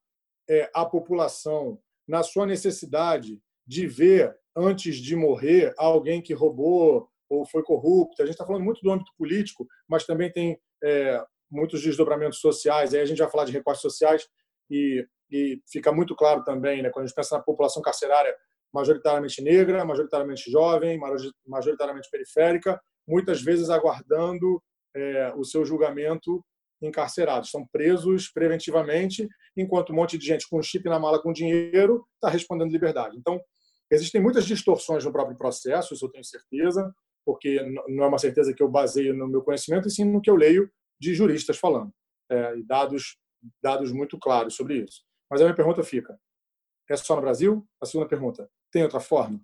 é, 0.49 0.69
a 0.73 0.85
população 0.85 1.79
na 2.05 2.21
sua 2.21 2.45
necessidade 2.45 3.41
de 3.65 3.87
ver, 3.87 4.37
antes 4.53 4.97
de 4.97 5.15
morrer, 5.15 5.73
alguém 5.77 6.21
que 6.21 6.33
roubou 6.33 7.09
ou 7.29 7.45
foi 7.45 7.63
corrupto. 7.63 8.21
A 8.21 8.25
gente 8.25 8.33
está 8.33 8.45
falando 8.45 8.65
muito 8.65 8.81
do 8.81 8.91
âmbito 8.91 9.13
político, 9.17 9.65
mas 9.87 10.05
também 10.05 10.29
tem 10.29 10.59
é, 10.83 11.23
muitos 11.55 11.81
desdobramentos 11.81 12.39
sociais. 12.39 12.93
Aí 12.93 13.01
a 13.01 13.05
gente 13.05 13.19
vai 13.19 13.29
falar 13.29 13.45
de 13.45 13.51
recortes 13.51 13.81
sociais 13.81 14.27
e, 14.69 15.05
e 15.31 15.61
fica 15.71 15.91
muito 15.91 16.15
claro 16.15 16.43
também, 16.43 16.81
né, 16.81 16.89
quando 16.89 17.05
a 17.05 17.07
gente 17.07 17.15
pensa 17.15 17.37
na 17.37 17.43
população 17.43 17.81
carcerária 17.81 18.35
majoritariamente 18.73 19.41
negra, 19.41 19.85
majoritariamente 19.85 20.51
jovem, 20.51 20.99
majoritariamente 21.47 22.09
periférica, 22.11 22.79
muitas 23.07 23.41
vezes 23.41 23.69
aguardando 23.69 24.61
é, 24.93 25.33
o 25.37 25.45
seu 25.45 25.63
julgamento 25.63 26.43
encarcerados, 26.81 27.47
estão 27.47 27.65
presos 27.71 28.29
preventivamente, 28.29 29.27
enquanto 29.55 29.91
um 29.91 29.95
monte 29.95 30.17
de 30.17 30.25
gente 30.25 30.47
com 30.49 30.61
chip 30.61 30.83
na 30.89 30.99
mala 30.99 31.21
com 31.21 31.31
dinheiro 31.31 32.05
está 32.15 32.29
respondendo 32.29 32.71
liberdade. 32.71 33.17
Então, 33.17 33.39
existem 33.89 34.21
muitas 34.21 34.45
distorções 34.45 35.05
no 35.05 35.11
próprio 35.11 35.37
processo, 35.37 35.93
isso 35.93 36.05
eu 36.05 36.11
tenho 36.11 36.25
certeza, 36.25 36.93
porque 37.25 37.61
não 37.87 38.03
é 38.03 38.07
uma 38.07 38.17
certeza 38.17 38.53
que 38.53 38.61
eu 38.61 38.69
baseio 38.69 39.15
no 39.15 39.27
meu 39.27 39.41
conhecimento, 39.41 39.87
e 39.87 39.91
sim 39.91 40.03
no 40.03 40.21
que 40.21 40.29
eu 40.29 40.35
leio 40.35 40.69
de 40.99 41.13
juristas 41.13 41.57
falando, 41.57 41.93
é, 42.29 42.57
e 42.57 42.63
dados, 42.63 43.17
dados 43.61 43.91
muito 43.91 44.17
claros 44.17 44.55
sobre 44.55 44.83
isso. 44.83 45.03
Mas 45.29 45.41
a 45.41 45.45
minha 45.45 45.55
pergunta 45.55 45.83
fica: 45.83 46.19
é 46.89 46.95
só 46.95 47.15
no 47.15 47.21
Brasil? 47.21 47.67
A 47.81 47.85
segunda 47.85 48.09
pergunta: 48.09 48.49
tem 48.71 48.83
outra 48.83 48.99
forma? 48.99 49.39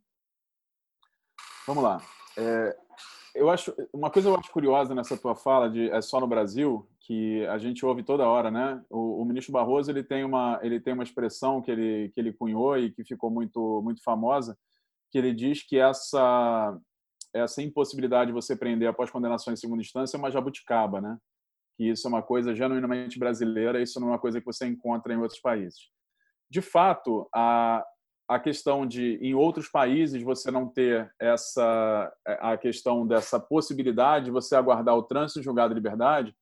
Vamos 1.68 1.84
lá. 1.84 2.02
É, 2.38 2.78
eu 3.34 3.50
acho 3.50 3.74
uma 3.94 4.10
coisa 4.10 4.30
eu 4.30 4.36
acho 4.36 4.52
curiosa 4.52 4.94
nessa 4.94 5.18
tua 5.18 5.36
fala 5.36 5.70
de 5.70 5.90
é 5.90 6.02
só 6.02 6.20
no 6.20 6.28
Brasil 6.28 6.88
que 7.00 7.46
a 7.48 7.58
gente 7.58 7.86
ouve 7.86 8.04
toda 8.04 8.28
hora, 8.28 8.52
né? 8.52 8.84
O, 8.90 9.22
o, 9.22 9.26
ministro 9.26 9.54
Barroso 9.54 9.92
ele 9.92 10.04
tem 10.04 10.24
uma 10.24 10.60
ele 10.62 10.80
tem 10.80 10.94
uma 10.94 11.04
expressão 11.04 11.62
que 11.62 11.72
ele 11.72 12.10
que 12.10 12.20
ele 12.20 12.34
cunhou 12.34 12.78
e 12.78 12.92
que 12.92 13.04
ficou 13.04 13.30
muito 13.30 13.82
muito 13.84 14.04
famosa, 14.04 14.58
que 15.12 15.18
ele 15.18 15.34
diz 15.34 15.64
que 15.64 15.78
essa 15.78 16.78
essa 17.34 17.62
impossibilidade 17.62 18.28
de 18.28 18.34
você 18.34 18.56
prender 18.56 18.90
após 18.90 19.10
condenação 19.10 19.54
em 19.54 19.58
segunda 19.58 19.82
instância 19.82 20.18
é 20.18 20.20
uma 20.20 20.32
jabuticaba, 20.32 21.00
né? 21.00 21.18
Que 21.82 21.90
isso 21.90 22.08
é 22.08 22.10
uma 22.10 22.22
coisa 22.22 22.54
genuinamente 22.54 23.18
brasileira, 23.18 23.82
isso 23.82 24.00
não 24.00 24.10
é 24.10 24.12
uma 24.12 24.20
coisa 24.20 24.40
que 24.40 24.46
você 24.46 24.68
encontra 24.68 25.12
em 25.12 25.18
outros 25.18 25.40
países. 25.40 25.90
De 26.48 26.62
fato, 26.62 27.28
a 27.34 27.84
a 28.30 28.40
questão 28.40 28.86
de 28.86 29.18
em 29.22 29.34
outros 29.34 29.68
países 29.68 30.22
você 30.22 30.52
não 30.52 30.66
ter 30.66 31.12
essa 31.20 32.14
a 32.40 32.56
questão 32.56 33.06
dessa 33.06 33.38
possibilidade 33.40 34.26
de 34.26 34.32
você 34.32 34.56
aguardar 34.56 34.96
o 34.96 35.04
trânsito 35.04 35.44
julgado 35.44 35.74
de 35.74 35.80
liberdade 35.82 36.34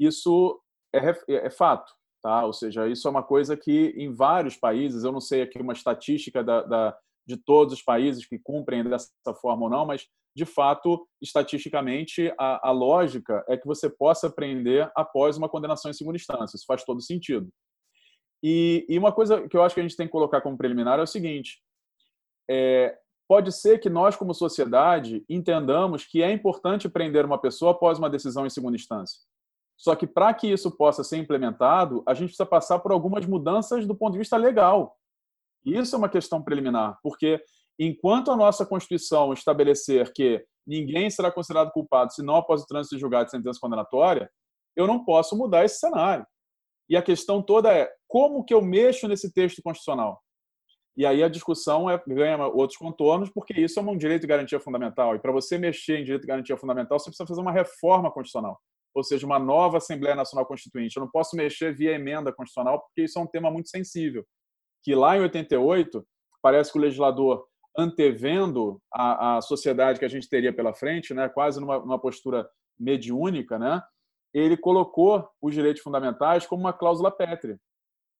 isso 0.00 0.60
é, 0.92 0.98
é, 1.28 1.48
fato 1.48 1.92
tá 2.20 2.44
ou 2.44 2.52
seja 2.52 2.88
isso 2.88 3.06
é 3.06 3.10
uma 3.10 3.22
coisa 3.22 3.56
que 3.56 3.94
em 3.96 4.12
vários 4.12 4.56
países 4.56 5.04
eu 5.04 5.12
não 5.12 5.20
sei 5.20 5.42
aqui 5.42 5.60
uma 5.60 5.74
estatística 5.74 6.42
da, 6.42 6.62
da 6.62 6.98
de 7.24 7.36
todos 7.36 7.74
os 7.74 7.82
países 7.82 8.26
que 8.26 8.40
cumprem 8.40 8.82
dessa 8.82 9.32
forma 9.40 9.64
ou 9.64 9.70
não 9.70 9.86
mas 9.86 10.08
de 10.34 10.44
fato 10.44 11.06
estatisticamente 11.20 12.32
a, 12.38 12.68
a 12.68 12.70
lógica 12.70 13.44
é 13.48 13.56
que 13.56 13.66
você 13.66 13.90
possa 13.90 14.30
prender 14.30 14.90
após 14.94 15.36
uma 15.36 15.48
condenação 15.48 15.90
em 15.90 15.94
segunda 15.94 16.16
instância 16.16 16.56
isso 16.56 16.66
faz 16.66 16.84
todo 16.84 17.00
sentido 17.02 17.48
e, 18.42 18.84
e, 18.88 18.98
uma 18.98 19.12
coisa 19.12 19.46
que 19.46 19.56
eu 19.56 19.62
acho 19.62 19.74
que 19.74 19.80
a 19.80 19.84
gente 19.84 19.96
tem 19.96 20.06
que 20.06 20.12
colocar 20.12 20.40
como 20.40 20.58
preliminar 20.58 20.98
é 20.98 21.02
o 21.02 21.06
seguinte: 21.06 21.62
é, 22.50 22.98
pode 23.28 23.52
ser 23.52 23.78
que 23.78 23.88
nós, 23.88 24.16
como 24.16 24.34
sociedade, 24.34 25.24
entendamos 25.28 26.04
que 26.04 26.22
é 26.22 26.32
importante 26.32 26.88
prender 26.88 27.24
uma 27.24 27.40
pessoa 27.40 27.70
após 27.70 27.98
uma 27.98 28.10
decisão 28.10 28.44
em 28.44 28.50
segunda 28.50 28.76
instância. 28.76 29.20
Só 29.76 29.94
que 29.94 30.06
para 30.06 30.34
que 30.34 30.48
isso 30.48 30.70
possa 30.76 31.04
ser 31.04 31.18
implementado, 31.18 32.02
a 32.06 32.14
gente 32.14 32.28
precisa 32.28 32.46
passar 32.46 32.78
por 32.80 32.92
algumas 32.92 33.26
mudanças 33.26 33.86
do 33.86 33.94
ponto 33.94 34.12
de 34.12 34.18
vista 34.18 34.36
legal. 34.36 34.96
Isso 35.64 35.94
é 35.94 35.98
uma 35.98 36.08
questão 36.08 36.42
preliminar, 36.42 36.98
porque 37.02 37.42
enquanto 37.86 38.30
a 38.30 38.36
nossa 38.36 38.66
Constituição 38.66 39.32
estabelecer 39.32 40.12
que 40.12 40.44
ninguém 40.66 41.10
será 41.10 41.30
considerado 41.30 41.72
culpado 41.72 42.12
se 42.12 42.22
não 42.22 42.36
após 42.36 42.62
o 42.62 42.66
trânsito 42.66 42.94
de 42.94 43.00
julgado 43.00 43.26
de 43.26 43.30
sentença 43.30 43.58
condenatória, 43.60 44.30
eu 44.76 44.86
não 44.86 45.04
posso 45.04 45.36
mudar 45.36 45.64
esse 45.64 45.78
cenário. 45.78 46.26
E 46.88 46.96
a 46.96 47.02
questão 47.02 47.42
toda 47.42 47.72
é 47.72 47.90
como 48.06 48.44
que 48.44 48.52
eu 48.52 48.60
mexo 48.60 49.08
nesse 49.08 49.32
texto 49.32 49.62
constitucional? 49.62 50.20
E 50.96 51.06
aí 51.06 51.22
a 51.22 51.28
discussão 51.28 51.88
é, 51.88 52.00
ganha 52.06 52.36
outros 52.46 52.78
contornos, 52.78 53.30
porque 53.30 53.54
isso 53.58 53.80
é 53.80 53.82
um 53.82 53.96
direito 53.96 54.22
de 54.22 54.26
garantia 54.26 54.60
fundamental. 54.60 55.16
E 55.16 55.18
para 55.18 55.32
você 55.32 55.56
mexer 55.56 55.98
em 55.98 56.04
direito 56.04 56.22
de 56.22 56.28
garantia 56.28 56.56
fundamental, 56.56 56.98
você 56.98 57.08
precisa 57.08 57.26
fazer 57.26 57.40
uma 57.40 57.52
reforma 57.52 58.10
constitucional, 58.10 58.60
ou 58.94 59.02
seja, 59.02 59.24
uma 59.24 59.38
nova 59.38 59.78
Assembleia 59.78 60.14
Nacional 60.14 60.44
Constituinte. 60.44 60.96
Eu 60.96 61.00
não 61.04 61.10
posso 61.10 61.34
mexer 61.34 61.74
via 61.74 61.92
emenda 61.92 62.30
constitucional, 62.30 62.78
porque 62.78 63.04
isso 63.04 63.18
é 63.18 63.22
um 63.22 63.26
tema 63.26 63.50
muito 63.50 63.70
sensível. 63.70 64.22
Que 64.82 64.94
lá 64.94 65.16
em 65.16 65.20
88, 65.20 66.06
parece 66.42 66.70
que 66.70 66.78
o 66.78 66.82
legislador, 66.82 67.46
antevendo 67.76 68.80
a, 68.92 69.36
a 69.36 69.40
sociedade 69.40 69.98
que 69.98 70.04
a 70.04 70.08
gente 70.08 70.28
teria 70.28 70.52
pela 70.52 70.74
frente, 70.74 71.14
né, 71.14 71.28
quase 71.28 71.60
numa, 71.60 71.78
numa 71.78 71.98
postura 71.98 72.48
mediúnica, 72.78 73.58
né, 73.58 73.82
ele 74.34 74.56
colocou 74.56 75.28
os 75.40 75.54
direitos 75.54 75.82
fundamentais 75.82 76.46
como 76.46 76.62
uma 76.62 76.72
cláusula 76.72 77.10
pétrea. 77.10 77.58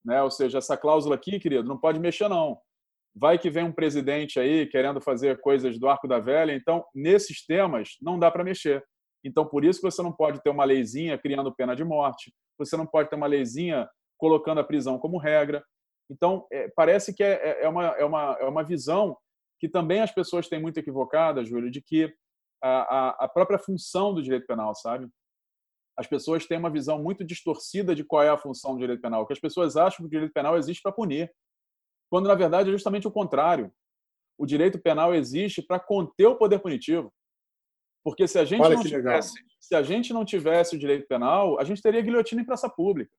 Né? 0.04 0.22
Ou 0.22 0.30
seja, 0.30 0.58
essa 0.58 0.76
cláusula 0.76 1.14
aqui, 1.14 1.38
querido, 1.38 1.68
não 1.68 1.78
pode 1.78 1.98
mexer, 1.98 2.28
não. 2.28 2.58
Vai 3.14 3.38
que 3.38 3.50
vem 3.50 3.64
um 3.64 3.72
presidente 3.72 4.40
aí 4.40 4.66
querendo 4.66 5.00
fazer 5.00 5.40
coisas 5.40 5.78
do 5.78 5.88
arco 5.88 6.08
da 6.08 6.18
velha, 6.18 6.52
então, 6.52 6.84
nesses 6.94 7.44
temas, 7.44 7.96
não 8.00 8.18
dá 8.18 8.30
para 8.30 8.44
mexer. 8.44 8.82
Então, 9.24 9.46
por 9.46 9.64
isso 9.64 9.80
que 9.80 9.90
você 9.90 10.02
não 10.02 10.12
pode 10.12 10.42
ter 10.42 10.50
uma 10.50 10.64
leizinha 10.64 11.18
criando 11.18 11.54
pena 11.54 11.76
de 11.76 11.84
morte, 11.84 12.32
você 12.58 12.76
não 12.76 12.86
pode 12.86 13.08
ter 13.08 13.16
uma 13.16 13.26
leizinha 13.26 13.88
colocando 14.18 14.60
a 14.60 14.64
prisão 14.64 14.98
como 14.98 15.18
regra. 15.18 15.62
Então, 16.10 16.46
é, 16.52 16.68
parece 16.74 17.14
que 17.14 17.22
é, 17.22 17.32
é, 17.32 17.64
é, 17.64 17.68
uma, 17.68 17.86
é, 17.86 18.04
uma, 18.04 18.36
é 18.40 18.44
uma 18.44 18.62
visão 18.62 19.16
que 19.62 19.68
também 19.68 20.00
as 20.00 20.10
pessoas 20.10 20.48
têm 20.48 20.60
muito 20.60 20.78
equivocada, 20.78 21.44
Júlio, 21.44 21.70
de 21.70 21.80
que 21.80 22.12
a, 22.60 23.24
a, 23.24 23.28
própria 23.28 23.60
função 23.60 24.12
do 24.12 24.20
direito 24.20 24.44
penal, 24.44 24.74
sabe? 24.74 25.08
as 25.96 26.08
pessoas 26.08 26.44
têm 26.46 26.58
uma 26.58 26.68
visão 26.68 27.00
muito 27.00 27.22
distorcida 27.22 27.94
de 27.94 28.02
qual 28.02 28.24
é 28.24 28.28
a 28.28 28.36
função 28.36 28.72
do 28.72 28.80
direito 28.80 29.00
penal, 29.00 29.24
que 29.24 29.32
as 29.32 29.38
pessoas 29.38 29.76
acham 29.76 29.98
que 29.98 30.06
o 30.06 30.10
direito 30.10 30.32
penal 30.32 30.58
existe 30.58 30.82
para 30.82 30.90
punir, 30.90 31.32
quando 32.10 32.26
na 32.26 32.34
verdade 32.34 32.70
é 32.70 32.72
justamente 32.72 33.06
o 33.06 33.10
contrário. 33.12 33.72
O 34.36 34.44
direito 34.44 34.80
penal 34.80 35.14
existe 35.14 35.62
para 35.62 35.78
conter 35.78 36.26
o 36.26 36.34
poder 36.34 36.58
punitivo. 36.58 37.12
Porque 38.02 38.26
se 38.26 38.40
a 38.40 38.44
gente 38.44 38.62
Olha 38.62 38.74
não 38.74 38.82
tivesse, 38.82 39.32
se 39.60 39.76
a 39.76 39.82
gente 39.84 40.12
não 40.12 40.24
tivesse 40.24 40.74
o 40.74 40.78
direito 40.78 41.06
penal, 41.06 41.60
a 41.60 41.62
gente 41.62 41.80
teria 41.80 42.02
guilhotina 42.02 42.42
em 42.42 42.44
praça 42.44 42.68
pública. 42.68 43.14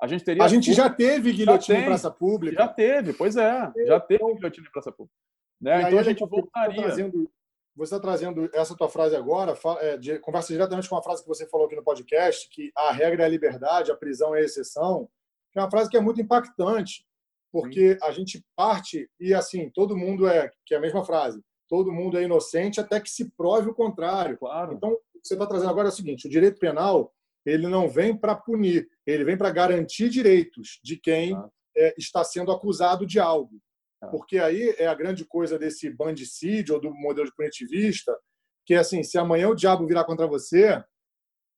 A 0.00 0.06
gente 0.06 0.22
teria 0.22 0.44
A 0.44 0.48
gente 0.48 0.72
já 0.72 0.88
teve 0.88 1.32
guilhotina 1.32 1.80
em 1.80 1.84
praça 1.86 2.12
pública. 2.12 2.62
Já 2.62 2.68
teve, 2.68 3.12
pois 3.12 3.36
é, 3.36 3.72
já 3.86 3.98
teve 3.98 4.34
guilhotina 4.34 4.68
em 4.68 4.70
praça 4.70 4.92
pública. 4.92 5.16
Né? 5.60 5.82
Então 5.82 5.98
a 5.98 6.02
gente 6.02 6.26
voltaria. 6.26 6.82
Trazendo 6.82 7.30
você 7.76 7.96
está 7.96 8.00
trazendo 8.00 8.48
essa 8.54 8.76
tua 8.76 8.88
frase 8.88 9.16
agora, 9.16 9.58
é, 9.80 9.96
de, 9.96 10.18
conversa 10.20 10.52
diretamente 10.52 10.88
com 10.88 10.94
uma 10.94 11.02
frase 11.02 11.22
que 11.22 11.28
você 11.28 11.46
falou 11.46 11.66
aqui 11.66 11.74
no 11.74 11.82
podcast, 11.82 12.48
que 12.48 12.70
a 12.76 12.92
regra 12.92 13.24
é 13.24 13.26
a 13.26 13.28
liberdade, 13.28 13.90
a 13.90 13.96
prisão 13.96 14.34
é 14.34 14.40
a 14.40 14.44
exceção, 14.44 15.08
que 15.52 15.58
é 15.58 15.62
uma 15.62 15.70
frase 15.70 15.90
que 15.90 15.96
é 15.96 16.00
muito 16.00 16.20
impactante, 16.20 17.04
porque 17.52 17.98
a 18.02 18.12
gente 18.12 18.44
parte 18.56 19.10
e 19.18 19.34
assim, 19.34 19.70
todo 19.70 19.96
mundo 19.96 20.28
é, 20.28 20.50
que 20.64 20.74
é 20.74 20.76
a 20.78 20.80
mesma 20.80 21.04
frase, 21.04 21.42
todo 21.68 21.92
mundo 21.92 22.16
é 22.16 22.22
inocente 22.22 22.80
até 22.80 23.00
que 23.00 23.10
se 23.10 23.30
prove 23.32 23.70
o 23.70 23.74
contrário. 23.74 24.38
Claro. 24.38 24.74
Então, 24.74 24.90
o 24.90 25.20
que 25.20 25.26
você 25.26 25.34
está 25.34 25.46
trazendo 25.46 25.70
agora 25.70 25.88
é 25.88 25.90
o 25.90 25.94
seguinte, 25.94 26.26
o 26.26 26.30
direito 26.30 26.58
penal, 26.58 27.12
ele 27.44 27.66
não 27.66 27.88
vem 27.88 28.16
para 28.16 28.36
punir, 28.36 28.88
ele 29.04 29.24
vem 29.24 29.36
para 29.36 29.50
garantir 29.50 30.08
direitos 30.08 30.80
de 30.82 30.96
quem 30.96 31.36
é, 31.76 31.94
está 31.98 32.22
sendo 32.22 32.52
acusado 32.52 33.04
de 33.04 33.18
algo. 33.18 33.60
É. 34.06 34.10
Porque 34.10 34.38
aí 34.38 34.74
é 34.78 34.86
a 34.86 34.94
grande 34.94 35.24
coisa 35.24 35.58
desse 35.58 35.90
bandicídio 35.90 36.74
ou 36.74 36.80
do 36.80 36.92
modelo 36.94 37.26
de 37.26 37.34
punitivista, 37.34 38.16
que 38.64 38.74
é 38.74 38.78
assim, 38.78 39.02
se 39.02 39.18
amanhã 39.18 39.48
o 39.48 39.54
diabo 39.54 39.86
virar 39.86 40.04
contra 40.04 40.26
você, 40.26 40.82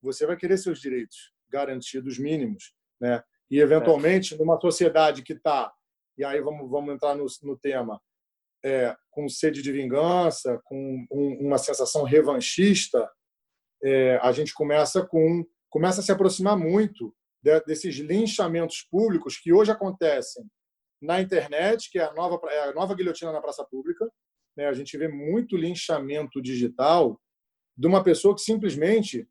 você 0.02 0.26
vai 0.26 0.36
querer 0.36 0.58
seus 0.58 0.80
direitos 0.80 1.32
garantidos 1.48 2.18
mínimos, 2.18 2.74
né? 3.00 3.22
E 3.50 3.60
eventualmente 3.60 4.36
numa 4.36 4.60
sociedade 4.60 5.22
que 5.22 5.32
está, 5.32 5.72
e 6.18 6.24
aí 6.24 6.40
vamos 6.40 6.68
vamos 6.68 6.94
entrar 6.94 7.14
no, 7.14 7.26
no 7.42 7.56
tema, 7.56 8.00
é, 8.64 8.96
com 9.10 9.28
sede 9.28 9.62
de 9.62 9.70
vingança, 9.70 10.60
com 10.64 11.06
um, 11.10 11.46
uma 11.46 11.58
sensação 11.58 12.02
revanchista, 12.02 13.08
é, 13.82 14.16
a 14.16 14.32
gente 14.32 14.52
começa 14.52 15.06
com 15.06 15.44
começa 15.70 16.00
a 16.00 16.02
se 16.02 16.10
aproximar 16.10 16.56
muito 16.56 17.14
de, 17.42 17.60
desses 17.60 17.96
linchamentos 17.96 18.82
públicos 18.90 19.36
que 19.36 19.52
hoje 19.52 19.70
acontecem 19.70 20.44
na 21.00 21.20
internet, 21.20 21.90
que 21.90 21.98
é 21.98 22.04
a 22.04 22.12
nova, 22.14 22.40
é 22.50 22.70
a 22.70 22.74
nova 22.74 22.94
guilhotina 22.94 23.32
na 23.32 23.40
praça 23.40 23.64
pública. 23.64 24.10
Né? 24.56 24.66
A 24.66 24.72
gente 24.72 24.96
vê 24.96 25.08
muito 25.08 25.56
linchamento 25.56 26.40
digital 26.40 27.20
de 27.76 27.86
uma 27.86 28.02
pessoa 28.02 28.34
que 28.34 28.40
simplesmente 28.40 29.28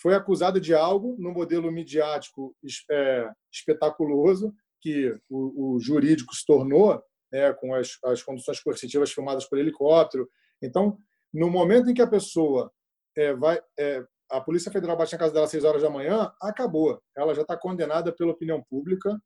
foi 0.00 0.14
acusada 0.14 0.60
de 0.60 0.74
algo 0.74 1.16
no 1.18 1.32
modelo 1.32 1.70
midiático 1.70 2.54
é, 2.90 3.30
espetaculoso 3.52 4.52
que 4.80 5.16
o, 5.30 5.76
o, 5.76 5.80
jurídico 5.80 6.34
se 6.34 6.44
tornou, 6.44 7.00
né, 7.32 7.52
com 7.54 7.72
as, 7.74 7.96
as 8.04 8.22
conduções 8.22 8.60
coercitivas 8.60 9.12
filmadas 9.12 9.48
por 9.48 9.58
helicóptero. 9.58 10.28
Então, 10.60 10.98
no 11.32 11.48
momento 11.48 11.88
em 11.88 11.94
que 11.94 12.02
a 12.02 12.06
pessoa 12.06 12.70
é, 13.16 13.32
vai, 13.34 13.60
é, 13.78 14.04
a 14.30 14.40
Polícia 14.40 14.70
Federal 14.70 14.96
bate 14.96 15.12
na 15.12 15.18
casa 15.18 15.32
dela 15.32 15.46
às 15.46 15.50
6 15.50 15.64
horas 15.64 15.82
da 15.82 15.90
manhã, 15.90 16.32
acabou. 16.42 17.00
Ela 17.16 17.34
já 17.34 17.42
está 17.42 17.56
condenada 17.56 18.12
pela 18.12 18.32
opinião 18.32 18.62
pública 18.68 19.16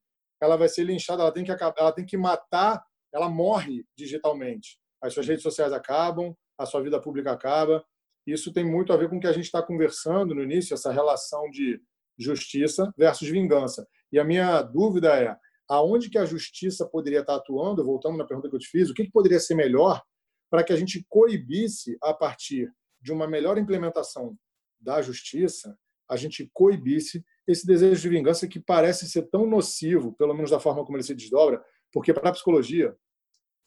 ela 0.41 0.57
vai 0.57 0.69
ser 0.69 0.85
linchada, 0.85 1.23
ela 1.23 1.33
tem 1.33 1.45
que 1.45 1.51
ela 1.51 1.93
tem 1.93 2.07
que 2.07 2.17
matar, 2.17 2.83
ela 3.13 3.29
morre 3.29 3.85
digitalmente. 3.97 4.79
As 5.03 5.15
suas 5.15 5.27
redes 5.27 5.43
sociais 5.43 5.73
acabam, 5.73 6.35
a 6.59 6.67
sua 6.67 6.83
vida 6.83 7.01
pública 7.01 7.33
acaba. 7.33 7.85
Isso 8.27 8.53
tem 8.53 8.65
muito 8.65 8.93
a 8.93 8.97
ver 8.97 9.09
com 9.09 9.17
o 9.17 9.21
que 9.21 9.27
a 9.27 9.33
gente 9.33 9.45
está 9.45 9.63
conversando 9.63 10.35
no 10.35 10.43
início, 10.43 10.75
essa 10.75 10.93
relação 10.93 11.49
de 11.51 11.81
justiça 12.19 12.93
versus 12.97 13.29
vingança. 13.29 13.87
E 14.13 14.19
a 14.19 14.25
minha 14.25 14.61
dúvida 14.63 15.17
é, 15.17 15.37
aonde 15.69 16.11
que 16.11 16.19
a 16.19 16.25
justiça 16.25 16.87
poderia 16.87 17.21
estar 17.21 17.37
atuando, 17.37 17.85
voltando 17.85 18.17
na 18.17 18.27
pergunta 18.27 18.49
que 18.49 18.57
eu 18.57 18.61
te 18.61 18.69
fiz, 18.69 18.91
o 18.91 18.95
que, 18.95 19.05
que 19.05 19.13
poderia 19.13 19.39
ser 19.39 19.55
melhor 19.55 20.03
para 20.51 20.65
que 20.65 20.73
a 20.73 20.77
gente 20.77 21.05
coibisse, 21.09 21.97
a 22.03 22.13
partir 22.13 22.71
de 23.01 23.13
uma 23.13 23.29
melhor 23.29 23.59
implementação 23.59 24.37
da 24.81 25.01
justiça, 25.03 25.77
a 26.11 26.17
gente 26.17 26.51
coibisse 26.53 27.25
esse 27.49 27.67
desejo 27.67 28.01
de 28.01 28.09
vingança 28.11 28.47
que 28.47 28.61
parece 28.61 29.09
ser 29.09 29.23
tão 29.23 29.47
nocivo, 29.47 30.13
pelo 30.13 30.35
menos 30.35 30.51
da 30.51 30.61
forma 30.61 30.85
como 30.85 30.99
ele 30.99 31.03
se 31.03 31.15
desdobra, 31.15 31.65
porque 31.91 32.13
para 32.13 32.29
a 32.29 32.33
psicologia, 32.33 32.95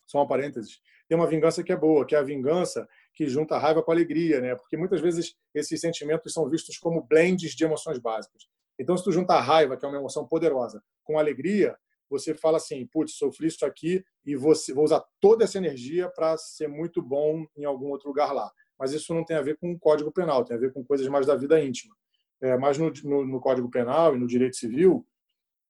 só 0.05 0.23
um 0.23 0.27
parênteses, 0.27 0.79
tem 1.09 1.17
uma 1.17 1.27
vingança 1.27 1.63
que 1.63 1.71
é 1.71 1.75
boa, 1.75 2.05
que 2.05 2.15
é 2.15 2.19
a 2.19 2.23
vingança 2.23 2.87
que 3.13 3.27
junta 3.27 3.57
raiva 3.57 3.81
com 3.81 3.91
alegria, 3.91 4.39
né? 4.39 4.55
Porque 4.55 4.77
muitas 4.77 5.01
vezes 5.01 5.35
esses 5.53 5.81
sentimentos 5.81 6.31
são 6.31 6.47
vistos 6.47 6.77
como 6.77 7.01
blends 7.01 7.53
de 7.53 7.63
emoções 7.63 7.97
básicas. 7.97 8.47
Então, 8.79 8.95
se 8.95 9.03
tu 9.03 9.11
junta 9.11 9.33
a 9.33 9.41
raiva, 9.41 9.75
que 9.75 9.83
é 9.83 9.89
uma 9.89 9.97
emoção 9.97 10.27
poderosa, 10.27 10.81
com 11.03 11.17
alegria, 11.17 11.75
você 12.09 12.35
fala 12.35 12.57
assim, 12.57 12.85
putz, 12.85 13.15
sofri 13.15 13.47
isso 13.47 13.65
aqui 13.65 14.03
e 14.25 14.35
vou, 14.35 14.53
vou 14.75 14.83
usar 14.83 15.03
toda 15.19 15.43
essa 15.43 15.57
energia 15.57 16.09
para 16.09 16.37
ser 16.37 16.67
muito 16.67 17.01
bom 17.01 17.45
em 17.57 17.65
algum 17.65 17.87
outro 17.87 18.07
lugar 18.07 18.31
lá. 18.31 18.51
Mas 18.77 18.93
isso 18.93 19.13
não 19.13 19.25
tem 19.25 19.37
a 19.37 19.41
ver 19.41 19.57
com 19.57 19.71
o 19.71 19.79
Código 19.79 20.11
Penal, 20.11 20.43
tem 20.43 20.55
a 20.55 20.59
ver 20.59 20.71
com 20.71 20.83
coisas 20.83 21.07
mais 21.07 21.25
da 21.25 21.35
vida 21.35 21.61
íntima. 21.61 21.95
É, 22.41 22.57
mas 22.57 22.77
no, 22.77 22.91
no, 23.03 23.25
no, 23.25 23.39
Código 23.39 23.69
Penal 23.69 24.15
e 24.15 24.19
no 24.19 24.27
Direito 24.27 24.55
Civil, 24.55 25.05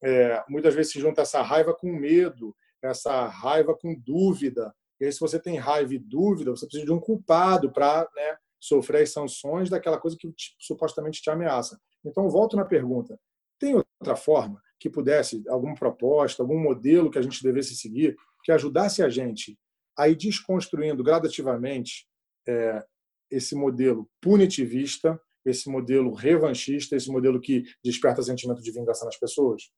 é, 0.01 0.43
muitas 0.47 0.73
vezes 0.73 0.93
se 0.93 0.99
junta 0.99 1.21
essa 1.21 1.41
raiva 1.41 1.73
com 1.73 1.91
medo, 1.91 2.55
essa 2.81 3.27
raiva 3.27 3.75
com 3.75 3.93
dúvida. 3.93 4.73
E 4.99 5.05
aí, 5.05 5.11
se 5.11 5.19
você 5.19 5.39
tem 5.39 5.57
raiva 5.57 5.93
e 5.93 5.99
dúvida, 5.99 6.51
você 6.51 6.65
precisa 6.65 6.85
de 6.85 6.91
um 6.91 6.99
culpado 6.99 7.71
para 7.71 8.07
né, 8.15 8.37
sofrer 8.59 9.03
as 9.03 9.11
sanções 9.11 9.69
daquela 9.69 9.99
coisa 9.99 10.15
que 10.17 10.31
te, 10.31 10.55
supostamente 10.59 11.21
te 11.21 11.29
ameaça. 11.29 11.79
Então, 12.05 12.29
volto 12.29 12.55
na 12.55 12.65
pergunta: 12.65 13.19
tem 13.59 13.75
outra 13.75 14.15
forma 14.15 14.61
que 14.79 14.89
pudesse, 14.89 15.43
alguma 15.47 15.75
proposta, 15.75 16.41
algum 16.41 16.59
modelo 16.59 17.11
que 17.11 17.19
a 17.19 17.21
gente 17.21 17.43
devesse 17.43 17.75
seguir, 17.75 18.15
que 18.43 18.51
ajudasse 18.51 19.03
a 19.03 19.09
gente 19.09 19.57
a 19.97 20.07
ir 20.07 20.15
desconstruindo 20.15 21.03
gradativamente 21.03 22.07
é, 22.47 22.83
esse 23.29 23.55
modelo 23.55 24.09
punitivista, 24.19 25.19
esse 25.45 25.69
modelo 25.69 26.13
revanchista, 26.13 26.95
esse 26.95 27.11
modelo 27.11 27.39
que 27.39 27.63
desperta 27.83 28.21
sentimento 28.21 28.61
de 28.61 28.71
vingança 28.71 29.05
nas 29.05 29.17
pessoas? 29.17 29.71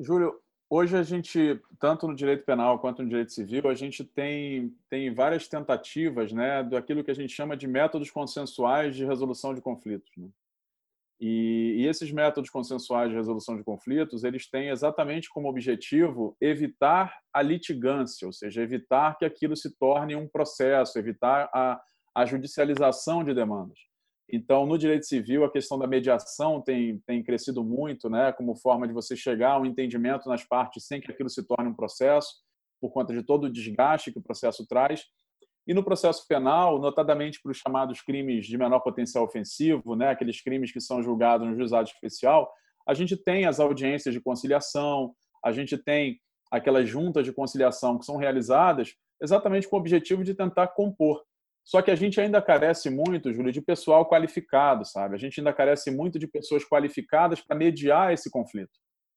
Júlio, 0.00 0.40
hoje 0.70 0.96
a 0.96 1.02
gente, 1.02 1.60
tanto 1.80 2.06
no 2.06 2.14
direito 2.14 2.44
penal 2.44 2.78
quanto 2.78 3.02
no 3.02 3.08
direito 3.08 3.32
civil, 3.32 3.68
a 3.68 3.74
gente 3.74 4.04
tem, 4.04 4.74
tem 4.88 5.12
várias 5.12 5.48
tentativas 5.48 6.32
né, 6.32 6.62
daquilo 6.62 7.02
que 7.02 7.10
a 7.10 7.14
gente 7.14 7.32
chama 7.32 7.56
de 7.56 7.66
métodos 7.66 8.10
consensuais 8.10 8.94
de 8.94 9.04
resolução 9.04 9.54
de 9.54 9.60
conflitos. 9.60 10.10
Né? 10.16 10.28
E, 11.20 11.78
e, 11.78 11.86
esses 11.88 12.12
métodos 12.12 12.48
consensuais 12.48 13.10
de 13.10 13.16
resolução 13.16 13.56
de 13.56 13.64
conflitos, 13.64 14.22
eles 14.22 14.48
têm 14.48 14.68
exatamente 14.68 15.28
como 15.28 15.48
objetivo 15.48 16.36
evitar 16.40 17.12
a 17.32 17.42
litigância, 17.42 18.24
ou 18.24 18.32
seja, 18.32 18.62
evitar 18.62 19.18
que 19.18 19.24
aquilo 19.24 19.56
se 19.56 19.76
torne 19.76 20.14
um 20.14 20.28
processo, 20.28 20.96
evitar 20.96 21.50
a, 21.52 21.80
a 22.14 22.24
judicialização 22.24 23.24
de 23.24 23.34
demandas. 23.34 23.87
Então, 24.30 24.66
no 24.66 24.76
direito 24.76 25.06
civil, 25.06 25.44
a 25.44 25.50
questão 25.50 25.78
da 25.78 25.86
mediação 25.86 26.60
tem, 26.60 26.98
tem 27.06 27.22
crescido 27.22 27.64
muito, 27.64 28.10
né, 28.10 28.30
como 28.32 28.54
forma 28.54 28.86
de 28.86 28.92
você 28.92 29.16
chegar 29.16 29.52
a 29.52 29.60
um 29.60 29.64
entendimento 29.64 30.28
nas 30.28 30.44
partes 30.44 30.86
sem 30.86 31.00
que 31.00 31.10
aquilo 31.10 31.30
se 31.30 31.42
torne 31.46 31.70
um 31.70 31.74
processo, 31.74 32.28
por 32.80 32.90
conta 32.92 33.12
de 33.12 33.22
todo 33.22 33.44
o 33.44 33.52
desgaste 33.52 34.12
que 34.12 34.18
o 34.18 34.22
processo 34.22 34.66
traz. 34.66 35.04
E 35.66 35.72
no 35.72 35.82
processo 35.82 36.26
penal, 36.28 36.78
notadamente 36.78 37.40
para 37.42 37.52
os 37.52 37.58
chamados 37.58 38.02
crimes 38.02 38.46
de 38.46 38.56
menor 38.58 38.80
potencial 38.80 39.24
ofensivo, 39.24 39.96
né, 39.96 40.10
aqueles 40.10 40.42
crimes 40.42 40.72
que 40.72 40.80
são 40.80 41.02
julgados 41.02 41.46
no 41.46 41.56
juizado 41.56 41.88
especial, 41.88 42.52
a 42.86 42.94
gente 42.94 43.16
tem 43.16 43.46
as 43.46 43.60
audiências 43.60 44.14
de 44.14 44.20
conciliação, 44.20 45.14
a 45.44 45.52
gente 45.52 45.76
tem 45.76 46.20
aquelas 46.50 46.88
juntas 46.88 47.24
de 47.24 47.32
conciliação 47.32 47.98
que 47.98 48.04
são 48.04 48.16
realizadas 48.16 48.94
exatamente 49.20 49.68
com 49.68 49.76
o 49.76 49.78
objetivo 49.78 50.24
de 50.24 50.34
tentar 50.34 50.68
compor. 50.68 51.22
Só 51.68 51.82
que 51.82 51.90
a 51.90 51.94
gente 51.94 52.18
ainda 52.18 52.40
carece 52.40 52.88
muito, 52.88 53.30
Júlio, 53.30 53.52
de 53.52 53.60
pessoal 53.60 54.08
qualificado, 54.08 54.86
sabe? 54.86 55.14
A 55.14 55.18
gente 55.18 55.38
ainda 55.38 55.52
carece 55.52 55.90
muito 55.90 56.18
de 56.18 56.26
pessoas 56.26 56.64
qualificadas 56.64 57.42
para 57.42 57.54
mediar 57.54 58.10
esse 58.10 58.30
conflito. 58.30 58.72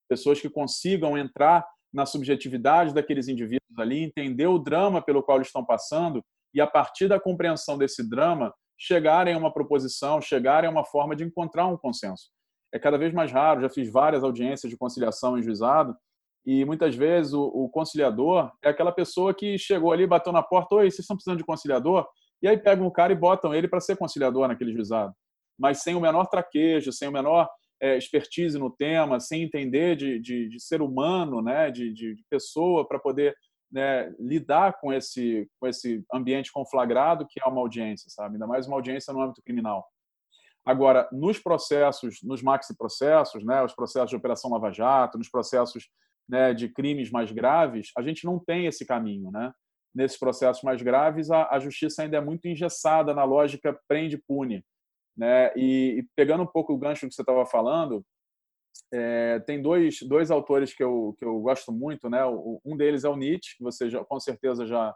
Pessoas 0.09 0.41
que 0.41 0.49
consigam 0.49 1.17
entrar 1.17 1.65
na 1.93 2.05
subjetividade 2.05 2.93
daqueles 2.93 3.29
indivíduos 3.29 3.79
ali, 3.79 4.03
entender 4.03 4.47
o 4.47 4.59
drama 4.59 5.01
pelo 5.01 5.23
qual 5.23 5.37
eles 5.37 5.47
estão 5.47 5.63
passando 5.63 6.21
e, 6.53 6.59
a 6.59 6.67
partir 6.67 7.07
da 7.07 7.17
compreensão 7.17 7.77
desse 7.77 8.09
drama, 8.09 8.53
chegarem 8.77 9.33
a 9.33 9.37
uma 9.37 9.53
proposição, 9.53 10.19
chegarem 10.19 10.67
a 10.67 10.71
uma 10.71 10.83
forma 10.83 11.15
de 11.15 11.23
encontrar 11.23 11.67
um 11.67 11.77
consenso. 11.77 12.31
É 12.73 12.77
cada 12.77 12.97
vez 12.97 13.13
mais 13.13 13.31
raro, 13.31 13.61
já 13.61 13.69
fiz 13.69 13.89
várias 13.89 14.25
audiências 14.25 14.69
de 14.69 14.77
conciliação 14.77 15.37
em 15.37 15.41
juizado, 15.41 15.95
e 16.45 16.65
muitas 16.65 16.95
vezes 16.95 17.31
o, 17.31 17.43
o 17.43 17.69
conciliador 17.69 18.51
é 18.61 18.67
aquela 18.67 18.91
pessoa 18.91 19.33
que 19.33 19.57
chegou 19.57 19.93
ali, 19.93 20.05
bateu 20.05 20.33
na 20.33 20.43
porta, 20.43 20.75
oi, 20.75 20.91
vocês 20.91 20.99
estão 20.99 21.15
precisando 21.15 21.37
de 21.37 21.45
conciliador? 21.45 22.05
E 22.41 22.47
aí 22.47 22.57
pegam 22.57 22.87
o 22.87 22.91
cara 22.91 23.13
e 23.13 23.15
botam 23.15 23.53
ele 23.53 23.67
para 23.67 23.79
ser 23.79 23.97
conciliador 23.97 24.47
naquele 24.47 24.73
juizado. 24.73 25.13
Mas 25.57 25.81
sem 25.83 25.95
o 25.95 26.01
menor 26.01 26.25
traquejo, 26.25 26.91
sem 26.91 27.07
o 27.07 27.11
menor 27.11 27.47
é, 27.81 27.97
expertise 27.97 28.57
no 28.57 28.69
tema, 28.69 29.19
sem 29.19 29.43
entender 29.43 29.95
de, 29.95 30.19
de, 30.19 30.49
de 30.49 30.59
ser 30.59 30.81
humano, 30.81 31.41
né, 31.41 31.69
de, 31.71 31.93
de 31.93 32.15
pessoa, 32.29 32.87
para 32.87 32.99
poder 32.99 33.35
né, 33.71 34.13
lidar 34.19 34.79
com 34.79 34.91
esse, 34.91 35.49
com 35.59 35.67
esse 35.67 36.03
ambiente 36.13 36.51
conflagrado 36.51 37.25
que 37.27 37.39
é 37.39 37.47
uma 37.47 37.61
audiência, 37.61 38.09
sabe? 38.09 38.35
Ainda 38.35 38.45
mais 38.45 38.67
uma 38.67 38.75
audiência 38.75 39.13
no 39.13 39.21
âmbito 39.21 39.41
criminal. 39.43 39.85
Agora, 40.65 41.09
nos 41.11 41.39
processos, 41.39 42.19
nos 42.21 42.43
maxi-processos, 42.43 43.43
né, 43.43 43.63
os 43.63 43.73
processos 43.73 44.09
de 44.11 44.15
Operação 44.15 44.51
Lava 44.51 44.71
Jato, 44.71 45.17
nos 45.17 45.29
processos 45.29 45.89
né, 46.29 46.53
de 46.53 46.69
crimes 46.69 47.09
mais 47.09 47.31
graves, 47.31 47.91
a 47.97 48.01
gente 48.01 48.25
não 48.25 48.37
tem 48.37 48.67
esse 48.67 48.85
caminho, 48.85 49.31
né? 49.31 49.51
Nesses 49.93 50.17
processos 50.17 50.63
mais 50.63 50.81
graves, 50.81 51.29
a, 51.29 51.49
a 51.49 51.59
justiça 51.59 52.03
ainda 52.03 52.17
é 52.17 52.21
muito 52.21 52.47
engessada 52.47 53.13
na 53.13 53.23
lógica 53.23 53.77
prende-pune, 53.87 54.63
né? 55.17 55.51
E, 55.55 55.99
e, 55.99 56.07
pegando 56.15 56.43
um 56.43 56.47
pouco 56.47 56.73
o 56.73 56.77
gancho 56.77 57.07
que 57.07 57.13
você 57.13 57.21
estava 57.21 57.45
falando, 57.45 58.05
é, 58.93 59.39
tem 59.41 59.61
dois, 59.61 59.99
dois 60.01 60.31
autores 60.31 60.73
que 60.73 60.83
eu, 60.83 61.13
que 61.17 61.25
eu 61.25 61.39
gosto 61.39 61.71
muito, 61.71 62.09
né? 62.09 62.21
Um 62.65 62.77
deles 62.77 63.03
é 63.03 63.09
o 63.09 63.17
Nietzsche, 63.17 63.57
que 63.57 63.63
você 63.63 63.89
já, 63.89 64.03
com 64.03 64.19
certeza 64.19 64.65
já, 64.65 64.93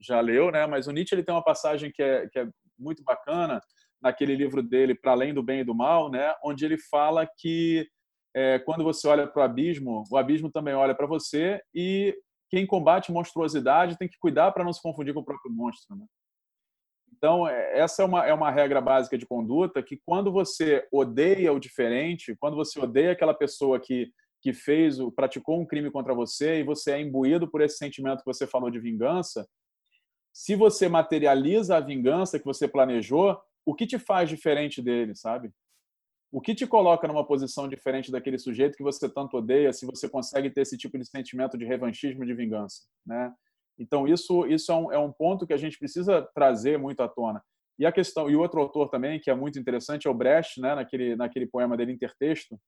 já 0.00 0.20
leu, 0.20 0.50
né? 0.50 0.66
Mas 0.66 0.86
o 0.86 0.92
Nietzsche 0.92 1.14
ele 1.14 1.24
tem 1.24 1.34
uma 1.34 1.44
passagem 1.44 1.90
que 1.92 2.02
é, 2.02 2.28
que 2.28 2.38
é 2.38 2.48
muito 2.78 3.02
bacana 3.02 3.60
naquele 4.00 4.36
livro 4.36 4.62
dele, 4.62 4.94
Para 4.94 5.12
Além 5.12 5.34
do 5.34 5.42
Bem 5.42 5.60
e 5.60 5.64
do 5.64 5.74
Mal, 5.74 6.10
né? 6.10 6.34
Onde 6.44 6.64
ele 6.64 6.78
fala 6.78 7.28
que 7.38 7.88
é, 8.34 8.58
quando 8.58 8.84
você 8.84 9.08
olha 9.08 9.26
para 9.26 9.40
o 9.40 9.44
abismo, 9.44 10.04
o 10.10 10.16
abismo 10.16 10.50
também 10.50 10.74
olha 10.74 10.94
para 10.94 11.06
você 11.06 11.60
e 11.74 12.14
quem 12.56 12.66
combate 12.66 13.12
monstruosidade 13.12 13.98
tem 13.98 14.08
que 14.08 14.18
cuidar 14.18 14.50
para 14.50 14.64
não 14.64 14.72
se 14.72 14.80
confundir 14.80 15.12
com 15.12 15.20
o 15.20 15.24
próprio 15.24 15.52
monstro. 15.52 15.94
Né? 15.94 16.06
Então, 17.14 17.46
é, 17.46 17.78
essa 17.78 18.02
é 18.02 18.06
uma, 18.06 18.26
é 18.26 18.32
uma 18.32 18.50
regra 18.50 18.80
básica 18.80 19.18
de 19.18 19.26
conduta 19.26 19.82
que 19.82 20.00
quando 20.06 20.32
você 20.32 20.88
odeia 20.90 21.52
o 21.52 21.60
diferente, 21.60 22.34
quando 22.40 22.56
você 22.56 22.80
odeia 22.80 23.12
aquela 23.12 23.34
pessoa 23.34 23.78
que, 23.78 24.10
que 24.40 24.54
fez, 24.54 24.96
praticou 25.14 25.60
um 25.60 25.66
crime 25.66 25.90
contra 25.90 26.14
você 26.14 26.60
e 26.60 26.64
você 26.64 26.92
é 26.92 27.00
imbuído 27.02 27.46
por 27.46 27.60
esse 27.60 27.76
sentimento 27.76 28.20
que 28.20 28.32
você 28.32 28.46
falou 28.46 28.70
de 28.70 28.80
vingança, 28.80 29.46
se 30.32 30.56
você 30.56 30.88
materializa 30.88 31.76
a 31.76 31.80
vingança 31.80 32.38
que 32.38 32.44
você 32.46 32.66
planejou, 32.66 33.38
o 33.66 33.74
que 33.74 33.86
te 33.86 33.98
faz 33.98 34.30
diferente 34.30 34.80
dele, 34.80 35.14
sabe? 35.14 35.50
O 36.36 36.40
que 36.42 36.54
te 36.54 36.66
coloca 36.66 37.08
numa 37.08 37.26
posição 37.26 37.66
diferente 37.66 38.12
daquele 38.12 38.38
sujeito 38.38 38.76
que 38.76 38.82
você 38.82 39.08
tanto 39.08 39.38
odeia, 39.38 39.72
se 39.72 39.86
você 39.86 40.06
consegue 40.06 40.50
ter 40.50 40.60
esse 40.60 40.76
tipo 40.76 40.98
de 40.98 41.06
sentimento 41.06 41.56
de 41.56 41.64
revanchismo, 41.64 42.26
de 42.26 42.34
vingança, 42.34 42.82
né? 43.06 43.32
Então 43.78 44.06
isso 44.06 44.46
isso 44.46 44.70
é 44.70 44.74
um, 44.74 44.92
é 44.92 44.98
um 44.98 45.10
ponto 45.10 45.46
que 45.46 45.54
a 45.54 45.56
gente 45.56 45.78
precisa 45.78 46.20
trazer 46.34 46.78
muito 46.78 47.02
à 47.02 47.08
tona. 47.08 47.42
E 47.78 47.86
a 47.86 47.90
questão 47.90 48.28
e 48.28 48.36
outro 48.36 48.60
autor 48.60 48.90
também 48.90 49.18
que 49.18 49.30
é 49.30 49.34
muito 49.34 49.58
interessante 49.58 50.06
é 50.06 50.10
o 50.10 50.14
Brecht, 50.14 50.60
né? 50.60 50.74
Naquele 50.74 51.16
naquele 51.16 51.46
poema 51.46 51.74
dele 51.74 51.92
Intertexto, 51.92 52.60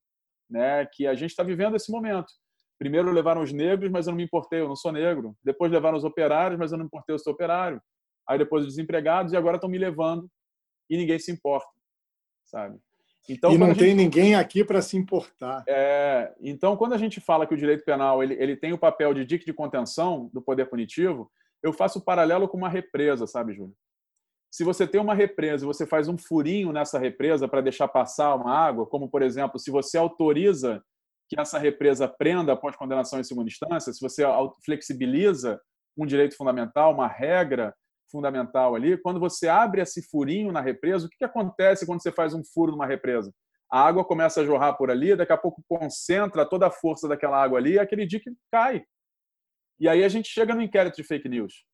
né? 0.48 0.86
Que 0.86 1.06
a 1.06 1.14
gente 1.14 1.32
está 1.32 1.42
vivendo 1.42 1.76
esse 1.76 1.92
momento. 1.92 2.32
Primeiro 2.78 3.12
levaram 3.12 3.42
os 3.42 3.52
negros, 3.52 3.90
mas 3.90 4.06
eu 4.06 4.12
não 4.12 4.16
me 4.16 4.24
importei, 4.24 4.62
eu 4.62 4.68
não 4.68 4.76
sou 4.76 4.92
negro. 4.92 5.36
Depois 5.44 5.70
levaram 5.70 5.98
os 5.98 6.04
operários, 6.04 6.58
mas 6.58 6.72
eu 6.72 6.78
não 6.78 6.84
me 6.84 6.88
importei, 6.88 7.14
eu 7.14 7.18
sou 7.18 7.34
operário. 7.34 7.82
Aí 8.26 8.38
depois 8.38 8.64
os 8.64 8.70
desempregados 8.70 9.34
e 9.34 9.36
agora 9.36 9.58
estão 9.58 9.68
me 9.68 9.76
levando 9.76 10.26
e 10.88 10.96
ninguém 10.96 11.18
se 11.18 11.30
importa, 11.30 11.68
sabe? 12.46 12.80
Então, 13.28 13.52
e 13.52 13.58
não 13.58 13.74
tem 13.74 13.94
ninguém 13.94 14.34
aqui 14.34 14.64
para 14.64 14.80
se 14.80 14.96
importar. 14.96 15.62
É, 15.68 16.32
então, 16.40 16.76
quando 16.76 16.94
a 16.94 16.98
gente 16.98 17.20
fala 17.20 17.46
que 17.46 17.54
o 17.54 17.58
direito 17.58 17.84
penal 17.84 18.22
ele, 18.22 18.34
ele 18.34 18.56
tem 18.56 18.72
o 18.72 18.78
papel 18.78 19.12
de 19.12 19.24
dique 19.24 19.44
de 19.44 19.52
contenção 19.52 20.30
do 20.32 20.40
poder 20.40 20.66
punitivo, 20.66 21.30
eu 21.62 21.72
faço 21.72 21.98
o 21.98 22.04
paralelo 22.04 22.48
com 22.48 22.56
uma 22.56 22.68
represa, 22.68 23.26
sabe, 23.26 23.54
Júlio? 23.54 23.74
Se 24.50 24.64
você 24.64 24.86
tem 24.86 25.00
uma 25.00 25.14
represa 25.14 25.64
e 25.64 25.66
você 25.66 25.86
faz 25.86 26.08
um 26.08 26.16
furinho 26.16 26.72
nessa 26.72 26.98
represa 26.98 27.46
para 27.46 27.60
deixar 27.60 27.86
passar 27.86 28.34
uma 28.34 28.54
água, 28.54 28.86
como, 28.86 29.10
por 29.10 29.20
exemplo, 29.20 29.58
se 29.58 29.70
você 29.70 29.98
autoriza 29.98 30.82
que 31.28 31.38
essa 31.38 31.58
represa 31.58 32.08
prenda 32.08 32.54
após 32.54 32.74
condenação 32.74 33.20
em 33.20 33.24
segunda 33.24 33.48
instância, 33.48 33.92
se 33.92 34.00
você 34.00 34.24
flexibiliza 34.64 35.60
um 35.96 36.06
direito 36.06 36.34
fundamental, 36.34 36.94
uma 36.94 37.06
regra 37.06 37.74
fundamental 38.10 38.74
ali. 38.74 38.96
Quando 38.98 39.20
você 39.20 39.48
abre 39.48 39.80
esse 39.80 40.02
furinho 40.08 40.52
na 40.52 40.60
represa, 40.60 41.06
o 41.06 41.08
que, 41.08 41.18
que 41.18 41.24
acontece 41.24 41.86
quando 41.86 42.02
você 42.02 42.12
faz 42.12 42.34
um 42.34 42.42
furo 42.44 42.72
numa 42.72 42.86
represa? 42.86 43.32
A 43.70 43.80
água 43.86 44.04
começa 44.04 44.40
a 44.40 44.44
jorrar 44.44 44.74
por 44.74 44.90
ali, 44.90 45.14
daqui 45.14 45.32
a 45.32 45.36
pouco 45.36 45.62
concentra 45.68 46.48
toda 46.48 46.66
a 46.66 46.70
força 46.70 47.06
daquela 47.06 47.42
água 47.42 47.58
ali 47.58 47.72
e 47.72 47.78
aquele 47.78 48.06
dique 48.06 48.30
cai. 48.50 48.84
E 49.78 49.88
aí 49.88 50.02
a 50.02 50.08
gente 50.08 50.28
chega 50.28 50.54
no 50.54 50.62
inquérito 50.62 50.96
de 50.96 51.04
fake 51.04 51.28
news. 51.28 51.64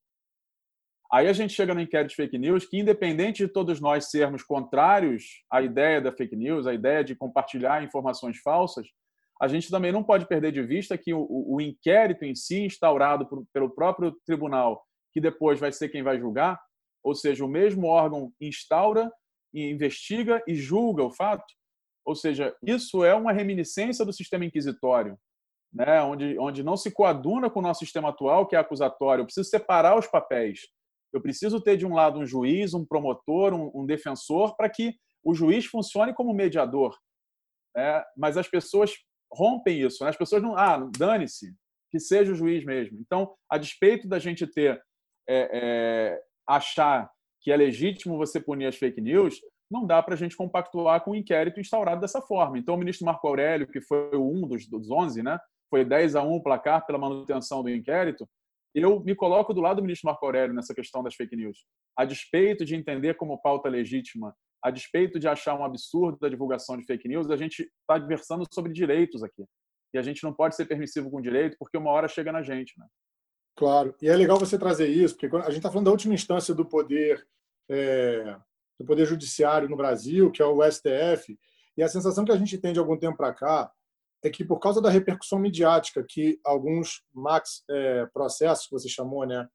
Aí 1.13 1.29
a 1.29 1.33
gente 1.33 1.53
chega 1.53 1.73
no 1.73 1.81
inquérito 1.81 2.11
de 2.11 2.17
fake 2.17 2.37
news 2.37 2.67
que, 2.67 2.79
independente 2.79 3.47
de 3.47 3.53
todos 3.53 3.81
nós 3.81 4.11
sermos 4.11 4.43
contrários 4.43 5.45
à 5.51 5.63
ideia 5.63 6.01
da 6.01 6.11
fake 6.11 6.35
news, 6.35 6.67
à 6.67 6.75
ideia 6.75 7.05
de 7.05 7.15
compartilhar 7.15 7.85
informações 7.85 8.39
falsas, 8.39 8.89
a 9.41 9.47
gente 9.47 9.71
também 9.71 9.93
não 9.93 10.03
pode 10.03 10.27
perder 10.27 10.51
de 10.53 10.63
vista 10.63 10.99
que 10.99 11.15
o, 11.15 11.27
o 11.29 11.61
inquérito 11.61 12.25
em 12.25 12.35
si, 12.35 12.63
instaurado 12.63 13.27
por, 13.29 13.45
pelo 13.53 13.71
próprio 13.71 14.13
tribunal 14.27 14.85
que 15.15 15.21
depois 15.21 15.59
vai 15.59 15.73
ser 15.73 15.89
quem 15.89 16.03
vai 16.03 16.19
julgar, 16.19 16.61
ou 17.03 17.15
seja, 17.15 17.45
o 17.45 17.49
mesmo 17.49 17.87
órgão 17.87 18.33
instaura 18.41 19.11
e 19.55 19.71
investiga 19.71 20.43
e 20.47 20.55
julga 20.55 21.03
o 21.03 21.11
fato. 21.11 21.47
Ou 22.05 22.15
seja, 22.15 22.55
isso 22.63 23.03
é 23.03 23.15
uma 23.15 23.33
reminiscência 23.33 24.05
do 24.05 24.13
sistema 24.13 24.45
inquisitório. 24.45 25.17
né, 25.73 26.01
onde, 26.03 26.39
onde 26.39 26.63
não 26.63 26.77
se 26.77 26.91
coaduna 26.91 27.51
com 27.51 27.59
o 27.59 27.63
nosso 27.63 27.81
sistema 27.81 28.11
atual, 28.11 28.47
que 28.47 28.55
é 28.55 28.59
acusatório. 28.59 29.23
Eu 29.23 29.27
preciso 29.27 29.49
separar 29.49 29.99
os 29.99 30.07
papéis. 30.07 30.61
Eu 31.13 31.21
preciso 31.21 31.61
ter, 31.61 31.77
de 31.77 31.85
um 31.85 31.95
lado, 31.95 32.19
um 32.21 32.27
juiz, 32.27 32.75
um 32.75 32.85
promotor, 32.85 33.53
um, 33.53 33.71
um 33.75 33.85
defensor, 33.87 34.57
para 34.57 34.69
que 34.69 34.95
o 35.25 35.35
juiz 35.35 35.67
funcione 35.67 36.15
como 36.15 36.33
mediador. 36.33 36.97
Né? 37.75 38.05
Mas 38.17 38.37
as 38.37 38.49
pessoas 38.49 38.93
rompem 39.33 39.81
isso. 39.81 40.05
Né? 40.05 40.11
As 40.11 40.17
pessoas 40.17 40.43
não. 40.43 40.57
Ah, 40.57 40.79
dane-se, 40.97 41.55
que 41.91 41.99
seja 41.99 42.33
o 42.33 42.37
juiz 42.37 42.65
mesmo. 42.65 42.99
Então, 43.01 43.35
a 43.51 43.59
despeito 43.59 44.07
da 44.09 44.19
gente 44.19 44.47
ter. 44.47 44.81
É, 45.29 45.51
é, 45.53 46.23
achar 46.47 47.11
que 47.41 47.51
é 47.51 47.57
legítimo 47.57 48.17
você 48.19 48.41
punir 48.41 48.67
as 48.67 48.77
fake 48.77 49.01
news, 49.01 49.41
não 49.71 49.87
dá 49.87 50.03
para 50.03 50.15
a 50.15 50.17
gente 50.17 50.37
compactuar 50.37 51.03
com 51.03 51.11
o 51.11 51.15
um 51.15 51.17
inquérito 51.17 51.61
instaurado 51.61 52.01
dessa 52.01 52.21
forma. 52.23 52.59
Então, 52.59 52.75
o 52.75 52.79
ministro 52.79 53.07
Marco 53.07 53.27
Aurélio, 53.27 53.67
que 53.67 53.81
foi 53.81 54.17
um 54.17 54.47
dos, 54.47 54.67
dos 54.69 54.91
11, 54.91 55.23
né, 55.23 55.39
foi 55.71 55.85
10 55.85 56.17
a 56.17 56.23
1 56.23 56.33
o 56.33 56.43
placar 56.43 56.87
pela 56.87 56.99
manutenção 56.99 57.63
do 57.63 57.71
inquérito, 57.71 58.29
eu 58.75 59.01
me 59.01 59.15
coloco 59.15 59.55
do 59.55 59.61
lado 59.61 59.77
do 59.77 59.83
ministro 59.83 60.09
Marco 60.09 60.25
Aurélio 60.25 60.55
nessa 60.55 60.75
questão 60.75 61.03
das 61.03 61.15
fake 61.15 61.37
news. 61.37 61.65
A 61.97 62.05
despeito 62.05 62.65
de 62.65 62.75
entender 62.75 63.15
como 63.15 63.41
pauta 63.41 63.69
legítima, 63.69 64.35
a 64.63 64.71
despeito 64.71 65.19
de 65.19 65.29
achar 65.29 65.55
um 65.55 65.65
absurdo 65.65 66.25
a 66.25 66.29
divulgação 66.29 66.77
de 66.77 66.85
fake 66.85 67.07
news, 67.07 67.31
a 67.31 67.37
gente 67.37 67.63
está 67.63 68.01
conversando 68.01 68.45
sobre 68.53 68.73
direitos 68.73 69.23
aqui. 69.23 69.45
E 69.93 69.99
a 69.99 70.03
gente 70.03 70.25
não 70.25 70.33
pode 70.33 70.57
ser 70.57 70.65
permissivo 70.65 71.09
com 71.11 71.21
direito, 71.21 71.57
porque 71.59 71.79
uma 71.79 71.91
hora 71.91 72.09
chega 72.09 72.33
na 72.33 72.43
gente. 72.43 72.73
Né? 72.77 72.87
Claro. 73.57 73.95
E 74.03 74.09
é 74.09 74.17
legal 74.17 74.39
você 74.39 74.59
trazer 74.59 74.89
isso, 74.89 75.17
porque 75.17 75.35
a 75.37 75.51
gente 75.51 75.59
está 75.59 75.71
falando 75.71 75.87
da 75.87 75.93
última 75.93 76.15
instância 76.15 76.55
do 76.55 76.65
poder, 76.65 77.27
é, 77.69 78.37
do 78.79 78.85
poder 78.85 79.07
judiciário 79.07 79.69
no 79.69 79.77
Brasil, 79.77 80.31
que 80.31 80.43
é 80.43 80.45
o 80.45 80.61
STF, 80.69 81.39
e 81.77 81.83
a 81.83 81.89
sensação 81.89 82.25
que 82.25 82.33
a 82.33 82.37
gente 82.37 82.59
tem 82.59 82.73
de 82.73 82.79
algum 82.79 82.97
tempo 82.97 83.17
para 83.17 83.33
cá 83.33 83.73
é 84.23 84.31
que 84.31 84.45
por 84.45 84.59
causa 84.59 84.81
da 84.81 84.89
repercussão 84.89 85.39
midiática 85.39 86.05
que 86.09 86.41
alguns 86.45 87.03
max 87.13 87.63
é, 87.71 88.07
processos 88.07 88.67
que 88.67 88.73
você 88.73 88.89
chamou, 88.89 89.27
né, 89.27 89.47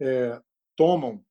é, 0.00 0.40
tomam 0.76 1.22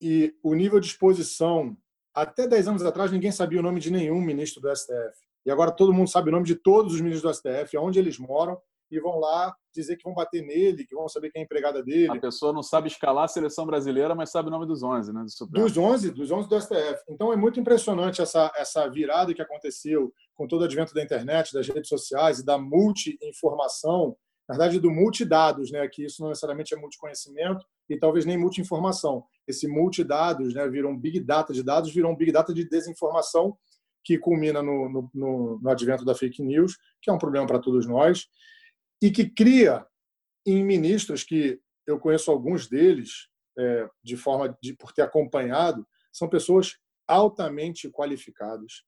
e 0.00 0.34
o 0.42 0.54
nível 0.54 0.80
de 0.80 0.88
exposição 0.88 1.76
até 2.14 2.46
10 2.48 2.68
anos 2.68 2.84
atrás 2.84 3.12
ninguém 3.12 3.30
sabia 3.30 3.60
o 3.60 3.62
nome 3.62 3.80
de 3.80 3.90
nenhum 3.90 4.20
ministro 4.20 4.60
do 4.60 4.74
STF 4.74 5.26
e 5.44 5.50
agora 5.50 5.70
todo 5.70 5.92
mundo 5.92 6.10
sabe 6.10 6.28
o 6.28 6.32
nome 6.32 6.44
de 6.44 6.56
todos 6.56 6.94
os 6.94 7.00
ministros 7.00 7.22
do 7.22 7.34
STF, 7.34 7.76
aonde 7.76 7.98
eles 7.98 8.18
moram 8.18 8.60
e 8.90 9.00
vão 9.00 9.18
lá 9.18 9.54
dizer 9.74 9.96
que 9.96 10.04
vão 10.04 10.14
bater 10.14 10.42
nele, 10.42 10.86
que 10.86 10.94
vão 10.94 11.08
saber 11.08 11.30
quem 11.30 11.40
é 11.40 11.42
a 11.42 11.44
empregada 11.44 11.82
dele. 11.82 12.16
A 12.16 12.20
pessoa 12.20 12.52
não 12.52 12.62
sabe 12.62 12.88
escalar 12.88 13.24
a 13.24 13.28
seleção 13.28 13.66
brasileira, 13.66 14.14
mas 14.14 14.30
sabe 14.30 14.48
o 14.48 14.50
nome 14.50 14.66
dos 14.66 14.82
11, 14.82 15.12
né? 15.12 15.24
Do 15.40 15.46
dos 15.46 15.76
11, 15.76 16.10
dos 16.12 16.30
11 16.30 16.48
do 16.48 16.60
STF. 16.60 17.02
Então 17.08 17.32
é 17.32 17.36
muito 17.36 17.60
impressionante 17.60 18.22
essa 18.22 18.50
essa 18.56 18.88
virada 18.88 19.34
que 19.34 19.42
aconteceu 19.42 20.12
com 20.34 20.46
todo 20.46 20.62
o 20.62 20.64
advento 20.64 20.94
da 20.94 21.02
internet, 21.02 21.52
das 21.52 21.68
redes 21.68 21.88
sociais 21.88 22.38
e 22.38 22.44
da 22.44 22.58
multi-informação, 22.58 24.16
na 24.48 24.54
verdade 24.56 24.80
do 24.80 24.90
multidados, 24.90 25.70
né? 25.70 25.86
Que 25.88 26.04
isso 26.04 26.22
não 26.22 26.28
necessariamente 26.28 26.72
é 26.72 26.76
multiconhecimento 26.76 27.64
e 27.88 27.98
talvez 27.98 28.24
nem 28.24 28.38
multi-informação. 28.38 29.24
Esse 29.46 29.68
multidados, 29.68 30.54
né? 30.54 30.66
Virou 30.68 30.92
um 30.92 30.98
big 30.98 31.20
data 31.20 31.52
de 31.52 31.62
dados, 31.62 31.92
virou 31.92 32.12
um 32.12 32.16
big 32.16 32.32
data 32.32 32.54
de 32.54 32.66
desinformação 32.66 33.56
que 34.02 34.16
culmina 34.16 34.62
no, 34.62 34.88
no, 34.88 35.10
no, 35.12 35.58
no 35.60 35.68
advento 35.68 36.04
da 36.04 36.14
fake 36.14 36.40
news, 36.40 36.78
que 37.02 37.10
é 37.10 37.12
um 37.12 37.18
problema 37.18 37.44
para 37.44 37.58
todos 37.58 37.86
nós 37.86 38.28
e 39.02 39.10
que 39.10 39.28
cria 39.28 39.86
em 40.46 40.64
ministros 40.64 41.22
que 41.22 41.60
eu 41.86 41.98
conheço 41.98 42.30
alguns 42.30 42.68
deles 42.68 43.28
é, 43.58 43.88
de 44.02 44.16
forma 44.16 44.56
de 44.62 44.74
por 44.74 44.92
ter 44.92 45.02
acompanhado 45.02 45.86
são 46.12 46.28
pessoas 46.28 46.76
altamente 47.06 47.90
qualificadas, 47.90 48.82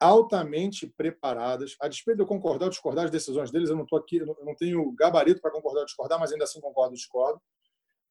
altamente 0.00 0.86
preparadas. 0.86 1.76
A 1.80 1.88
despeito 1.88 2.16
de 2.16 2.22
eu 2.22 2.26
concordar 2.26 2.66
ou 2.66 2.70
discordar 2.70 3.04
das 3.04 3.12
decisões 3.12 3.50
deles, 3.50 3.68
eu 3.68 3.76
não 3.76 3.84
estou 3.84 3.98
aqui, 3.98 4.16
eu 4.16 4.26
não 4.44 4.54
tenho 4.54 4.90
gabarito 4.92 5.40
para 5.40 5.50
concordar 5.50 5.80
ou 5.80 5.86
discordar, 5.86 6.18
mas 6.18 6.32
ainda 6.32 6.44
assim 6.44 6.60
concordo 6.60 6.94
discordo. 6.94 7.40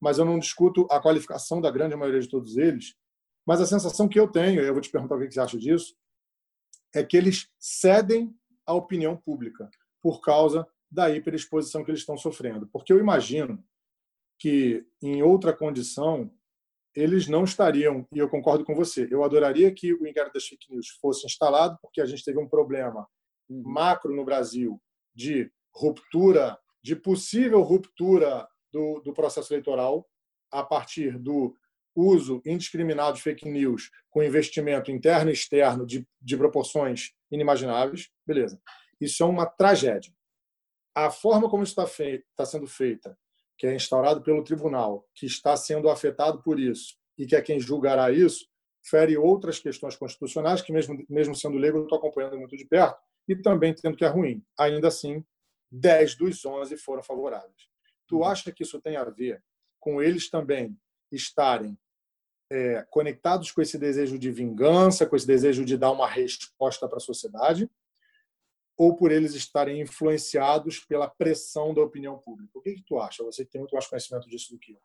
Mas 0.00 0.18
eu 0.18 0.24
não 0.24 0.38
discuto 0.38 0.86
a 0.90 1.00
qualificação 1.00 1.60
da 1.60 1.70
grande 1.70 1.94
maioria 1.94 2.20
de 2.20 2.28
todos 2.28 2.56
eles. 2.56 2.94
Mas 3.46 3.60
a 3.60 3.66
sensação 3.66 4.08
que 4.08 4.18
eu 4.18 4.30
tenho, 4.30 4.62
eu 4.62 4.72
vou 4.72 4.80
te 4.80 4.90
perguntar 4.90 5.16
o 5.16 5.18
que 5.18 5.30
você 5.30 5.40
acha 5.40 5.58
disso, 5.58 5.94
é 6.94 7.04
que 7.04 7.16
eles 7.16 7.48
cedem 7.58 8.34
à 8.64 8.72
opinião 8.72 9.16
pública 9.16 9.68
por 10.00 10.20
causa 10.20 10.66
da 10.90 11.08
hiperexposição 11.10 11.84
que 11.84 11.90
eles 11.90 12.00
estão 12.00 12.16
sofrendo. 12.16 12.66
Porque 12.72 12.92
eu 12.92 12.98
imagino 12.98 13.62
que, 14.38 14.84
em 15.02 15.22
outra 15.22 15.52
condição, 15.52 16.30
eles 16.94 17.28
não 17.28 17.44
estariam, 17.44 18.06
e 18.12 18.18
eu 18.18 18.28
concordo 18.28 18.64
com 18.64 18.74
você, 18.74 19.06
eu 19.10 19.22
adoraria 19.22 19.72
que 19.72 19.94
o 19.94 20.06
inquérito 20.06 20.34
das 20.34 20.46
fake 20.46 20.72
news 20.72 20.88
fosse 21.00 21.26
instalado, 21.26 21.78
porque 21.80 22.00
a 22.00 22.06
gente 22.06 22.24
teve 22.24 22.38
um 22.38 22.48
problema 22.48 23.06
uhum. 23.48 23.62
macro 23.64 24.14
no 24.14 24.24
Brasil 24.24 24.80
de 25.14 25.50
ruptura, 25.72 26.58
de 26.82 26.96
possível 26.96 27.60
ruptura 27.62 28.48
do, 28.72 29.00
do 29.00 29.12
processo 29.12 29.52
eleitoral 29.52 30.08
a 30.50 30.64
partir 30.64 31.16
do 31.18 31.54
uso 31.94 32.40
indiscriminado 32.44 33.16
de 33.16 33.22
fake 33.22 33.48
news 33.48 33.90
com 34.08 34.22
investimento 34.22 34.90
interno 34.90 35.30
e 35.30 35.34
externo 35.34 35.86
de, 35.86 36.06
de 36.20 36.36
proporções 36.36 37.12
inimagináveis, 37.30 38.08
beleza. 38.26 38.60
Isso 39.00 39.22
é 39.22 39.26
uma 39.26 39.46
tragédia 39.46 40.12
a 40.94 41.10
forma 41.10 41.48
como 41.48 41.62
isso 41.62 41.80
está, 41.80 42.04
está 42.04 42.44
sendo 42.44 42.66
feita, 42.66 43.16
que 43.56 43.66
é 43.66 43.74
instaurado 43.74 44.22
pelo 44.22 44.42
tribunal, 44.42 45.06
que 45.14 45.26
está 45.26 45.56
sendo 45.56 45.88
afetado 45.88 46.42
por 46.42 46.58
isso 46.58 46.96
e 47.18 47.26
que 47.26 47.36
é 47.36 47.42
quem 47.42 47.60
julgará 47.60 48.10
isso, 48.10 48.46
fere 48.82 49.16
outras 49.16 49.58
questões 49.58 49.96
constitucionais 49.96 50.62
que, 50.62 50.72
mesmo, 50.72 51.04
mesmo 51.08 51.34
sendo 51.34 51.58
leigo, 51.58 51.78
eu 51.78 51.82
estou 51.82 51.98
acompanhando 51.98 52.38
muito 52.38 52.56
de 52.56 52.64
perto 52.64 52.98
e 53.28 53.36
também 53.36 53.74
tendo 53.74 53.96
que 53.96 54.04
é 54.04 54.08
ruim. 54.08 54.42
Ainda 54.58 54.88
assim, 54.88 55.24
10 55.70 56.16
dos 56.16 56.44
11 56.44 56.76
foram 56.78 57.02
favoráveis. 57.02 57.68
Tu 58.08 58.16
uhum. 58.16 58.24
acha 58.24 58.50
que 58.50 58.62
isso 58.62 58.80
tem 58.80 58.96
a 58.96 59.04
ver 59.04 59.42
com 59.78 60.02
eles 60.02 60.28
também 60.28 60.76
estarem 61.12 61.78
é, 62.50 62.84
conectados 62.90 63.52
com 63.52 63.62
esse 63.62 63.78
desejo 63.78 64.18
de 64.18 64.30
vingança, 64.30 65.06
com 65.06 65.14
esse 65.14 65.26
desejo 65.26 65.64
de 65.64 65.76
dar 65.76 65.92
uma 65.92 66.08
resposta 66.08 66.88
para 66.88 66.96
a 66.96 67.00
sociedade? 67.00 67.70
Ou 68.80 68.96
por 68.96 69.12
eles 69.12 69.34
estarem 69.34 69.82
influenciados 69.82 70.78
pela 70.78 71.06
pressão 71.06 71.74
da 71.74 71.82
opinião 71.82 72.16
pública. 72.16 72.58
O 72.58 72.62
que, 72.62 72.76
que 72.76 72.82
tu 72.82 72.98
acha? 72.98 73.22
Você 73.22 73.44
tem 73.44 73.60
muito 73.60 73.72
mais 73.72 73.86
conhecimento 73.86 74.26
disso 74.26 74.54
do 74.54 74.58
que 74.58 74.72
eu. 74.72 74.78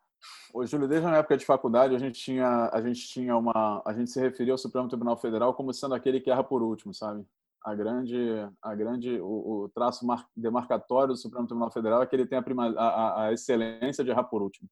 Ô, 0.52 0.66
Júlio, 0.66 0.86
desde 0.86 1.06
a 1.08 1.16
época 1.16 1.34
de 1.34 1.46
faculdade, 1.46 1.96
a 1.96 1.98
gente 1.98 2.20
tinha, 2.20 2.68
a 2.70 2.82
gente 2.82 3.08
tinha 3.08 3.34
uma, 3.34 3.82
a 3.86 3.94
gente 3.94 4.10
se 4.10 4.20
referia 4.20 4.52
ao 4.52 4.58
Supremo 4.58 4.86
Tribunal 4.86 5.16
Federal 5.16 5.54
como 5.54 5.72
sendo 5.72 5.94
aquele 5.94 6.20
que 6.20 6.30
erra 6.30 6.44
por 6.44 6.62
último, 6.62 6.92
sabe? 6.92 7.24
A 7.64 7.74
grande, 7.74 8.18
a 8.60 8.74
grande, 8.74 9.18
o, 9.18 9.62
o 9.64 9.68
traço 9.70 10.06
demarcatório 10.36 11.14
do 11.14 11.18
Supremo 11.18 11.46
Tribunal 11.46 11.70
Federal 11.70 12.02
é 12.02 12.06
que 12.06 12.14
ele 12.14 12.26
tem 12.26 12.36
a, 12.36 12.42
prima, 12.42 12.74
a, 12.76 13.22
a 13.24 13.32
excelência 13.32 14.04
de 14.04 14.10
errar 14.10 14.24
por 14.24 14.42
último. 14.42 14.68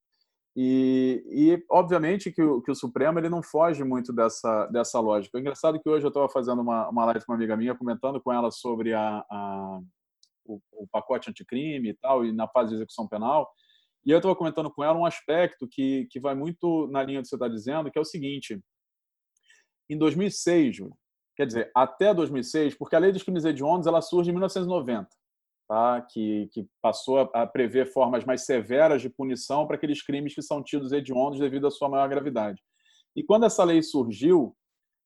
E, 0.55 1.23
e 1.27 1.65
obviamente 1.69 2.31
que 2.31 2.41
o, 2.41 2.61
que 2.61 2.71
o, 2.71 2.75
Supremo 2.75 3.19
ele 3.19 3.27
não 3.27 3.43
foge 3.43 3.83
muito 3.83 4.13
dessa, 4.13 4.67
dessa 4.67 4.99
lógica. 5.01 5.37
É 5.37 5.41
engraçado 5.41 5.79
que 5.81 5.89
hoje 5.89 6.05
eu 6.05 6.09
estava 6.09 6.29
fazendo 6.29 6.61
uma, 6.61 6.87
uma 6.87 7.05
live 7.05 7.25
com 7.25 7.33
uma 7.33 7.37
amiga 7.37 7.57
minha, 7.57 7.75
comentando 7.75 8.21
com 8.21 8.31
ela 8.31 8.49
sobre 8.51 8.93
a, 8.93 9.25
a 9.29 9.81
o, 10.45 10.61
o, 10.71 10.87
pacote 10.87 11.29
anticrime 11.29 11.89
e 11.89 11.93
tal, 11.95 12.25
e 12.25 12.31
na 12.31 12.47
fase 12.47 12.69
de 12.69 12.75
execução 12.75 13.05
penal. 13.05 13.51
E 14.05 14.11
eu 14.11 14.17
estava 14.17 14.35
comentando 14.35 14.71
com 14.71 14.81
ela 14.81 14.97
um 14.97 15.05
aspecto 15.05 15.67
que, 15.67 16.07
que 16.09 16.21
vai 16.21 16.35
muito 16.35 16.87
na 16.87 17.03
linha 17.03 17.19
do 17.19 17.23
que 17.23 17.29
você 17.29 17.35
está 17.35 17.49
dizendo, 17.49 17.91
que 17.91 17.97
é 17.97 18.01
o 18.01 18.05
seguinte: 18.05 18.57
em 19.89 19.97
2006, 19.97 20.77
quer 21.35 21.47
dizer, 21.47 21.69
até 21.75 22.13
2006, 22.13 22.75
porque 22.75 22.95
a 22.95 22.99
lei 22.99 23.11
dos 23.11 23.23
crimes 23.23 23.43
hediondos 23.43 23.87
ela 23.87 24.01
surge 24.01 24.29
em 24.29 24.33
1990 24.33 25.09
tá? 25.67 26.01
que, 26.01 26.47
que 26.51 26.67
passou 26.81 27.29
a, 27.33 27.45
prever 27.45 27.91
formas 27.91 28.23
mais 28.23 28.45
severas 28.45 29.01
de 29.01 29.09
punição 29.09 29.65
para 29.65 29.75
aqueles 29.75 30.01
crimes 30.01 30.33
que 30.33 30.41
são 30.41 30.63
tidos 30.63 30.91
hediondos 30.91 31.39
devido 31.39 31.67
à 31.67 31.71
sua 31.71 31.89
maior 31.89 32.07
gravidade. 32.09 32.61
E 33.15 33.23
quando 33.23 33.45
essa 33.45 33.63
lei 33.63 33.81
surgiu, 33.81 34.55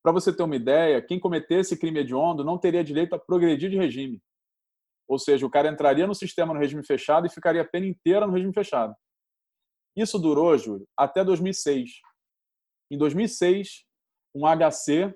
para 0.02 0.12
você 0.12 0.36
ter 0.36 0.44
uma 0.44 0.56
ideia, 0.56 1.02
quem 1.02 1.20
cometesse 1.20 1.78
crime 1.78 2.00
hediondo 2.00 2.44
não 2.44 2.58
teria 2.58 2.84
direito 2.84 3.14
a 3.14 3.20
progredir 3.20 3.70
de 3.70 3.78
regime. 3.78 4.22
Ou 5.08 5.18
seja, 5.18 5.46
o 5.46 5.50
cara 5.50 5.70
entraria 5.70 6.08
no 6.08 6.16
sistema 6.16 6.54
no 6.54 6.60
regime 6.60 6.86
fechado 6.86 7.26
e 7.28 7.32
ficaria 7.32 7.62
a 7.62 7.68
pena 7.68 7.88
inteira 7.88 8.26
no 8.26 8.34
regime 8.34 8.54
fechado. 8.54 8.96
Isso 9.96 10.18
durou, 10.20 10.58
Júlio, 10.58 10.88
até 10.96 11.24
2006. 11.24 11.90
Em 12.92 12.98
2006, 12.98 13.86
um 14.34 14.46
HC 14.46 15.14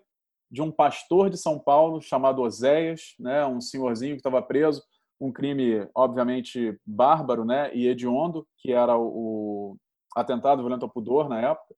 de 0.51 0.61
um 0.61 0.71
pastor 0.71 1.29
de 1.29 1.37
São 1.37 1.59
Paulo 1.59 2.01
chamado 2.01 2.41
Oséias, 2.41 3.15
né, 3.19 3.45
um 3.45 3.61
senhorzinho 3.61 4.15
que 4.15 4.19
estava 4.19 4.41
preso, 4.41 4.83
um 5.19 5.31
crime 5.31 5.87
obviamente 5.95 6.77
bárbaro, 6.85 7.45
né, 7.45 7.73
e 7.73 7.87
hediondo, 7.87 8.47
que 8.57 8.71
era 8.71 8.97
o, 8.97 9.77
atentado 10.15 10.61
violento 10.61 10.83
ao 10.83 10.91
pudor 10.91 11.27
na 11.27 11.39
época. 11.41 11.75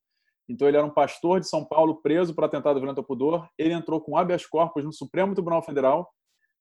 Então 0.47 0.67
ele 0.67 0.77
era 0.77 0.85
um 0.85 0.93
pastor 0.93 1.39
de 1.39 1.47
São 1.47 1.65
Paulo 1.65 2.01
preso 2.01 2.35
por 2.35 2.43
atentado 2.43 2.79
violento 2.79 2.99
ao 2.99 3.03
pudor. 3.03 3.47
Ele 3.57 3.73
entrou 3.73 3.99
com 3.99 4.17
habeas 4.17 4.45
corpus 4.45 4.83
no 4.83 4.93
Supremo 4.93 5.33
Tribunal 5.33 5.63
Federal, 5.63 6.11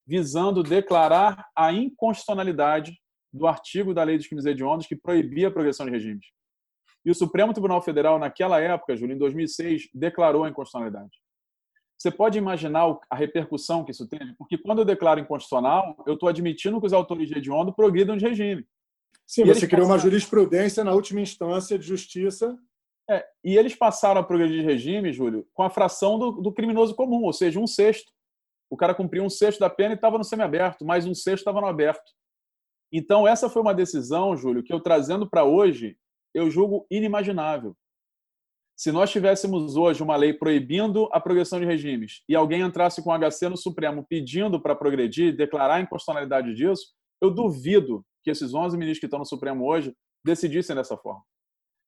visando 0.07 0.62
declarar 0.62 1.47
a 1.55 1.72
inconstitucionalidade 1.72 2.99
do 3.33 3.47
artigo 3.47 3.93
da 3.93 4.03
Lei 4.03 4.16
dos 4.16 4.27
Crimes 4.27 4.47
Hediondos 4.47 4.87
que 4.87 4.97
proibia 4.97 5.49
a 5.49 5.51
progressão 5.51 5.85
de 5.85 5.93
regimes. 5.93 6.27
E 7.05 7.11
o 7.11 7.14
Supremo 7.14 7.53
Tribunal 7.53 7.83
Federal, 7.83 8.18
naquela 8.18 8.61
época, 8.61 8.97
Júlio, 8.97 9.14
em 9.14 9.18
2006, 9.18 9.91
declarou 9.93 10.45
a 10.45 10.49
inconstitucionalidade. 10.49 11.24
Você 12.05 12.11
pode 12.11 12.36
imaginar 12.36 12.98
a 13.09 13.16
repercussão 13.16 13.82
que 13.82 13.90
isso 13.90 14.07
teve? 14.07 14.34
Porque 14.34 14.59
quando 14.59 14.80
eu 14.80 14.84
declaro 14.84 15.20
inconstitucional, 15.20 15.96
eu 16.07 16.12
estou 16.12 16.28
admitindo 16.28 16.78
que 16.78 16.86
os 16.86 16.92
autores 16.92 17.26
de 17.26 17.38
hediondo 17.38 17.72
progridam 17.72 18.14
de 18.14 18.26
regime. 18.26 18.62
Sim, 19.26 19.40
e 19.40 19.46
você 19.46 19.66
criou 19.66 19.86
passaram... 19.86 19.86
uma 19.86 19.98
jurisprudência 19.98 20.84
na 20.84 20.92
última 20.92 21.22
instância 21.22 21.78
de 21.78 21.86
justiça. 21.86 22.59
É, 23.09 23.26
e 23.42 23.57
eles 23.57 23.74
passaram 23.74 24.20
a 24.20 24.22
progredir 24.22 24.61
de 24.61 24.66
regime, 24.66 25.14
Júlio, 25.14 25.48
com 25.55 25.62
a 25.62 25.70
fração 25.70 26.18
do, 26.18 26.32
do 26.32 26.52
criminoso 26.52 26.94
comum, 26.94 27.22
ou 27.22 27.32
seja, 27.32 27.59
um 27.59 27.66
sexto. 27.66 28.12
O 28.68 28.76
cara 28.76 28.94
cumpriu 28.94 29.24
um 29.24 29.30
sexto 29.30 29.61
da 29.61 29.70
pena 29.70 29.94
e 29.94 29.96
estava 29.96 30.18
no 30.18 30.24
semiaberto, 30.24 30.84
mas 30.84 31.07
um 31.07 31.14
sexto 31.14 31.38
estava 31.38 31.62
no 31.62 31.66
aberto. 31.66 32.12
Então, 32.92 33.26
essa 33.26 33.48
foi 33.48 33.62
uma 33.62 33.72
decisão, 33.72 34.36
Júlio, 34.36 34.62
que 34.62 34.74
eu 34.74 34.80
trazendo 34.80 35.26
para 35.26 35.44
hoje, 35.44 35.96
eu 36.34 36.50
julgo 36.50 36.86
inimaginável. 36.90 37.74
Se 38.77 38.91
nós 38.91 39.11
tivéssemos 39.11 39.77
hoje 39.77 40.03
uma 40.03 40.16
lei 40.16 40.35
proibindo 40.35 41.09
a 41.12 41.20
progressão 41.20 41.61
de 41.61 41.66
regimes 41.66 42.22
e 42.29 42.35
alguém 42.35 42.61
entrasse 42.61 43.03
com 43.03 43.12
HC 43.12 43.49
no 43.49 43.57
Supremo 43.57 44.05
pedindo 44.09 44.61
para 44.61 44.75
progredir, 44.75 45.37
declarar 45.37 45.77
a 45.77 45.81
inconstitucionalidade 45.81 46.55
disso, 46.55 46.93
eu 47.20 47.31
duvido 47.31 48.05
que 48.25 48.31
esses 48.31 48.53
11 48.53 48.77
ministros 48.77 48.99
que 48.99 49.07
estão 49.07 49.20
no 49.20 49.27
Supremo 49.27 49.64
hoje 49.64 49.95
decidissem 50.25 50.75
dessa 50.75 50.97
forma. 50.97 51.22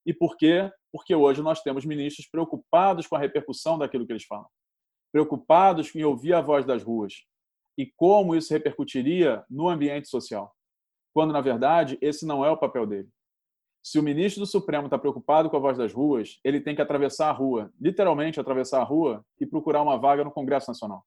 E 0.06 0.14
por 0.14 0.36
quê? 0.36 0.70
Porque 0.92 1.12
hoje 1.12 1.42
nós 1.42 1.60
temos 1.60 1.84
ministros 1.84 2.28
preocupados 2.28 3.08
com 3.08 3.16
a 3.16 3.18
repercussão 3.18 3.76
daquilo 3.76 4.06
que 4.06 4.12
eles 4.12 4.24
falam, 4.24 4.46
preocupados 5.12 5.92
em 5.94 6.04
ouvir 6.04 6.34
a 6.34 6.40
voz 6.40 6.64
das 6.64 6.84
ruas 6.84 7.14
e 7.76 7.90
como 7.96 8.36
isso 8.36 8.52
repercutiria 8.52 9.44
no 9.50 9.68
ambiente 9.68 10.08
social, 10.08 10.54
quando, 11.12 11.32
na 11.32 11.40
verdade, 11.40 11.98
esse 12.00 12.24
não 12.24 12.44
é 12.44 12.50
o 12.50 12.56
papel 12.56 12.86
dele. 12.86 13.08
Se 13.86 13.98
o 13.98 14.02
ministro 14.02 14.40
do 14.40 14.46
Supremo 14.46 14.86
está 14.86 14.98
preocupado 14.98 15.48
com 15.48 15.56
a 15.56 15.60
voz 15.60 15.78
das 15.78 15.92
ruas, 15.92 16.40
ele 16.42 16.60
tem 16.60 16.74
que 16.74 16.82
atravessar 16.82 17.28
a 17.28 17.32
rua, 17.32 17.72
literalmente 17.80 18.40
atravessar 18.40 18.80
a 18.80 18.84
rua 18.84 19.24
e 19.40 19.46
procurar 19.46 19.82
uma 19.82 19.96
vaga 19.96 20.24
no 20.24 20.30
Congresso 20.32 20.70
Nacional 20.70 21.04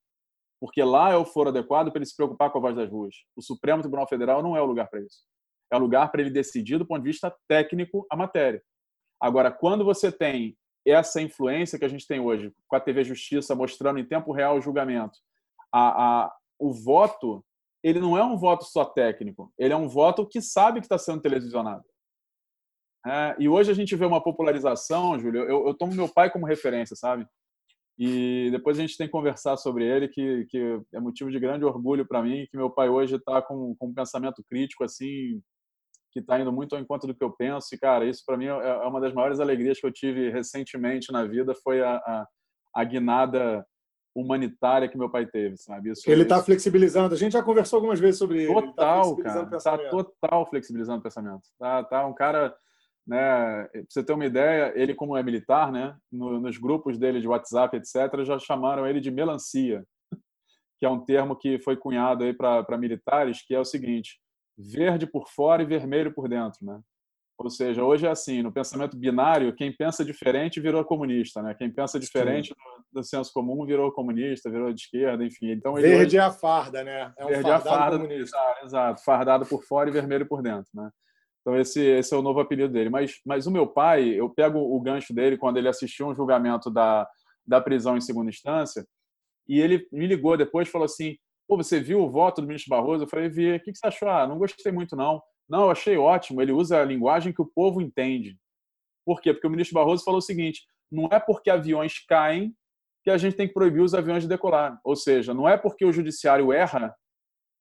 porque 0.60 0.84
lá 0.84 1.12
é 1.12 1.16
o 1.16 1.26
foro 1.26 1.50
adequado 1.50 1.90
para 1.90 2.00
ele 2.00 2.06
se 2.06 2.16
preocupar 2.16 2.52
com 2.52 2.58
a 2.58 2.62
voz 2.62 2.76
das 2.76 2.90
ruas. 2.90 3.16
O 3.36 3.42
Supremo 3.42 3.82
Tribunal 3.82 4.08
Federal 4.08 4.44
não 4.44 4.58
é 4.58 4.62
o 4.62 4.66
lugar 4.66 4.90
para 4.90 5.00
isso. 5.00 5.24
É 5.72 5.78
o 5.78 5.80
lugar 5.80 6.12
para 6.12 6.22
ele 6.22 6.30
decidir 6.30 6.78
do 6.78 6.86
ponto 6.86 7.02
de 7.02 7.08
vista 7.08 7.34
técnico 7.48 8.06
a 8.12 8.16
matéria. 8.16 8.62
Agora, 9.22 9.52
quando 9.52 9.86
você 9.86 10.12
tem 10.12 10.58
essa 10.86 11.22
influência 11.22 11.78
que 11.78 11.86
a 11.86 11.90
gente 11.90 12.08
tem 12.08 12.20
hoje, 12.20 12.52
com 12.68 12.76
a 12.76 12.80
TV 12.80 13.04
Justiça 13.04 13.56
mostrando 13.56 14.00
em 14.00 14.06
tempo 14.06 14.32
real 14.32 14.58
o 14.58 14.62
julgamento, 14.62 15.18
a, 15.72 16.24
a, 16.24 16.36
o 16.58 16.74
voto, 16.74 17.46
ele 17.84 18.00
não 18.00 18.18
é 18.18 18.24
um 18.24 18.38
voto 18.38 18.66
só 18.66 18.84
técnico, 18.84 19.54
ele 19.58 19.74
é 19.74 19.78
um 19.78 19.88
voto 19.88 20.28
que 20.28 20.42
sabe 20.42 20.80
que 20.80 20.86
está 20.86 20.98
sendo 20.98 21.22
televisionado. 21.22 21.84
É, 23.06 23.36
e 23.40 23.48
hoje 23.48 23.72
a 23.72 23.74
gente 23.74 23.96
vê 23.96 24.06
uma 24.06 24.22
popularização, 24.22 25.18
Júlio, 25.18 25.44
eu, 25.44 25.68
eu 25.68 25.74
tomo 25.74 25.94
meu 25.94 26.10
pai 26.10 26.30
como 26.30 26.46
referência, 26.46 26.96
sabe? 26.96 27.26
E 27.98 28.50
depois 28.52 28.78
a 28.78 28.82
gente 28.82 28.98
tem 28.98 29.08
que 29.08 29.12
conversar 29.12 29.58
sobre 29.58 29.86
ele, 29.86 30.08
que, 30.08 30.46
que 30.46 30.80
é 30.94 31.00
motivo 31.00 31.30
de 31.30 31.40
grande 31.40 31.66
orgulho 31.66 32.08
para 32.08 32.22
mim, 32.22 32.48
que 32.50 32.56
meu 32.56 32.70
pai 32.70 32.88
hoje 32.88 33.16
está 33.16 33.42
com, 33.42 33.76
com 33.76 33.88
um 33.88 33.94
pensamento 33.94 34.44
crítico, 34.50 34.86
assim, 34.86 35.42
que 36.12 36.20
está 36.20 36.40
indo 36.40 36.52
muito 36.52 36.76
ao 36.76 36.82
encontro 36.82 37.08
do 37.08 37.16
que 37.16 37.24
eu 37.24 37.32
penso. 37.32 37.68
E, 37.74 37.78
cara, 37.78 38.06
isso 38.06 38.24
para 38.26 38.38
mim 38.38 38.46
é, 38.46 38.50
é 38.50 38.88
uma 38.88 39.02
das 39.02 39.14
maiores 39.14 39.42
alegrias 39.42 39.80
que 39.80 39.86
eu 39.86 39.92
tive 39.92 40.30
recentemente 40.30 41.12
na 41.12 41.26
vida, 41.26 41.54
foi 41.62 41.82
a, 41.82 41.96
a, 41.96 42.28
a 42.76 42.84
guinada 42.86 43.66
humanitária 44.16 44.88
que 44.88 44.98
meu 44.98 45.10
pai 45.10 45.26
teve, 45.26 45.58
sabe? 45.58 45.92
Isso, 45.92 46.10
ele 46.10 46.24
está 46.24 46.42
flexibilizando. 46.42 47.14
A 47.14 47.18
gente 47.18 47.34
já 47.34 47.44
conversou 47.44 47.78
algumas 47.78 48.00
vezes 48.00 48.18
sobre 48.18 48.48
total, 48.48 48.58
ele. 48.58 49.16
Total, 49.16 49.16
tá 49.16 49.34
cara. 49.34 49.58
Está 49.58 49.78
total 49.90 50.50
flexibilizando 50.50 51.00
o 51.00 51.04
pensamento. 51.04 51.42
Tá, 51.60 51.84
tá 51.84 52.06
um 52.06 52.14
cara 52.14 52.56
né? 53.10 53.64
Pra 53.64 53.82
você 53.90 54.04
ter 54.04 54.14
uma 54.14 54.26
ideia, 54.26 54.72
ele 54.76 54.94
como 54.94 55.18
é 55.18 55.24
militar, 55.24 55.72
né? 55.72 55.98
No, 56.12 56.40
nos 56.40 56.60
grupos 56.60 56.98
dele 57.00 57.20
de 57.20 57.28
WhatsApp, 57.28 57.76
etc., 57.76 58.24
já 58.24 58.38
chamaram 58.38 58.86
ele 58.86 59.02
de 59.02 59.10
melancia, 59.10 59.84
que 60.78 60.86
é 60.86 60.90
um 60.90 61.04
termo 61.04 61.36
que 61.36 61.58
foi 61.60 61.76
cunhado 61.76 62.24
aí 62.24 62.34
para 62.34 62.78
militares, 62.78 63.42
que 63.42 63.56
é 63.56 63.60
o 63.60 63.66
seguinte: 63.66 64.20
verde 64.56 65.08
por 65.08 65.28
fora 65.28 65.64
e 65.64 65.66
vermelho 65.66 66.14
por 66.14 66.30
dentro, 66.30 66.64
né? 66.64 66.80
Ou 67.40 67.50
seja, 67.50 67.84
hoje 67.84 68.06
é 68.06 68.10
assim, 68.10 68.44
no 68.44 68.52
pensamento 68.52 68.98
binário, 68.98 69.56
quem 69.56 69.72
pensa 69.72 70.04
diferente 70.04 70.60
virou 70.60 70.84
comunista, 70.84 71.42
né? 71.42 71.56
Quem 71.56 71.72
pensa 71.72 71.98
diferente 71.98 72.50
do, 72.50 73.00
do, 73.00 73.04
senso 73.04 73.32
comum 73.34 73.66
virou 73.66 73.94
comunista, 73.94 74.52
virou 74.52 74.74
de 74.74 74.82
esquerda, 74.82 75.24
enfim. 75.24 75.52
Então 75.52 75.74
verde 75.76 76.06
hoje... 76.06 76.18
é 76.18 76.20
a 76.20 76.32
farda, 76.32 76.84
né? 76.84 77.14
É 77.18 77.26
um 77.26 77.30
verde 77.30 77.44
fardado 77.44 77.70
é 77.70 77.72
a 77.72 77.78
farda, 77.78 77.98
comunista. 77.98 78.38
Exato, 78.62 79.04
fardado 79.06 79.46
por 79.46 79.64
fora 79.64 79.90
e 79.90 79.94
vermelho 79.94 80.28
por 80.28 80.42
dentro, 80.44 80.70
né? 80.74 80.92
Então 81.50 81.60
esse, 81.60 81.82
esse 81.82 82.14
é 82.14 82.18
o 82.18 82.22
novo 82.22 82.40
apelido 82.40 82.72
dele. 82.72 82.92
Mas, 82.92 83.20
mas 83.26 83.48
o 83.48 83.52
meu 83.52 83.66
pai, 83.66 84.10
eu 84.10 84.30
pego 84.30 84.60
o 84.60 84.80
gancho 84.80 85.14
dele 85.14 85.36
quando 85.36 85.58
ele 85.58 85.68
assistiu 85.68 86.08
um 86.08 86.14
julgamento 86.14 86.70
da, 86.70 87.10
da 87.46 87.60
prisão 87.60 87.98
em 87.98 88.02
segunda 88.02 88.30
instância 88.30 88.86
e 89.48 89.60
ele 89.60 89.88
me 89.92 90.06
ligou 90.06 90.38
depois 90.38 90.68
e 90.68 90.72
falou 90.72 90.86
assim: 90.86 91.18
Pô, 91.48 91.58
você 91.58 91.80
viu 91.80 92.02
o 92.02 92.12
voto 92.12 92.40
do 92.40 92.48
ministro 92.48 92.70
Barroso? 92.70 93.06
Eu 93.06 93.10
falei: 93.10 93.30
Vi. 93.30 93.56
O 93.56 93.60
que 93.60 93.74
você 93.74 93.88
achou? 93.88 94.08
Ah, 94.08 94.28
não 94.28 94.38
gostei 94.38 94.72
muito 94.72 94.96
não. 94.96 95.20
Não, 95.50 95.64
eu 95.64 95.72
achei 95.72 95.98
ótimo. 95.98 96.40
Ele 96.40 96.52
usa 96.52 96.80
a 96.80 96.86
linguagem 96.86 97.34
que 97.34 97.42
o 97.42 97.48
povo 97.48 97.82
entende. 97.82 98.38
Por 99.04 99.20
quê? 99.20 99.34
Porque 99.34 99.48
o 99.48 99.50
ministro 99.50 99.74
Barroso 99.74 100.04
falou 100.04 100.20
o 100.20 100.22
seguinte: 100.22 100.62
não 100.92 101.10
é 101.12 101.20
porque 101.20 101.50
aviões 101.50 102.06
caem 102.08 102.56
que 103.04 103.10
a 103.10 103.18
gente 103.18 103.36
tem 103.36 103.48
que 103.48 103.56
proibir 103.56 103.82
os 103.82 103.96
aviões 103.96 104.22
de 104.22 104.30
decolar. 104.30 104.80
Ou 104.84 104.96
seja, 104.96 105.34
não 105.34 105.50
é 105.50 105.58
porque 105.58 105.84
o 105.84 105.92
judiciário 105.92 106.54
erra 106.54 106.94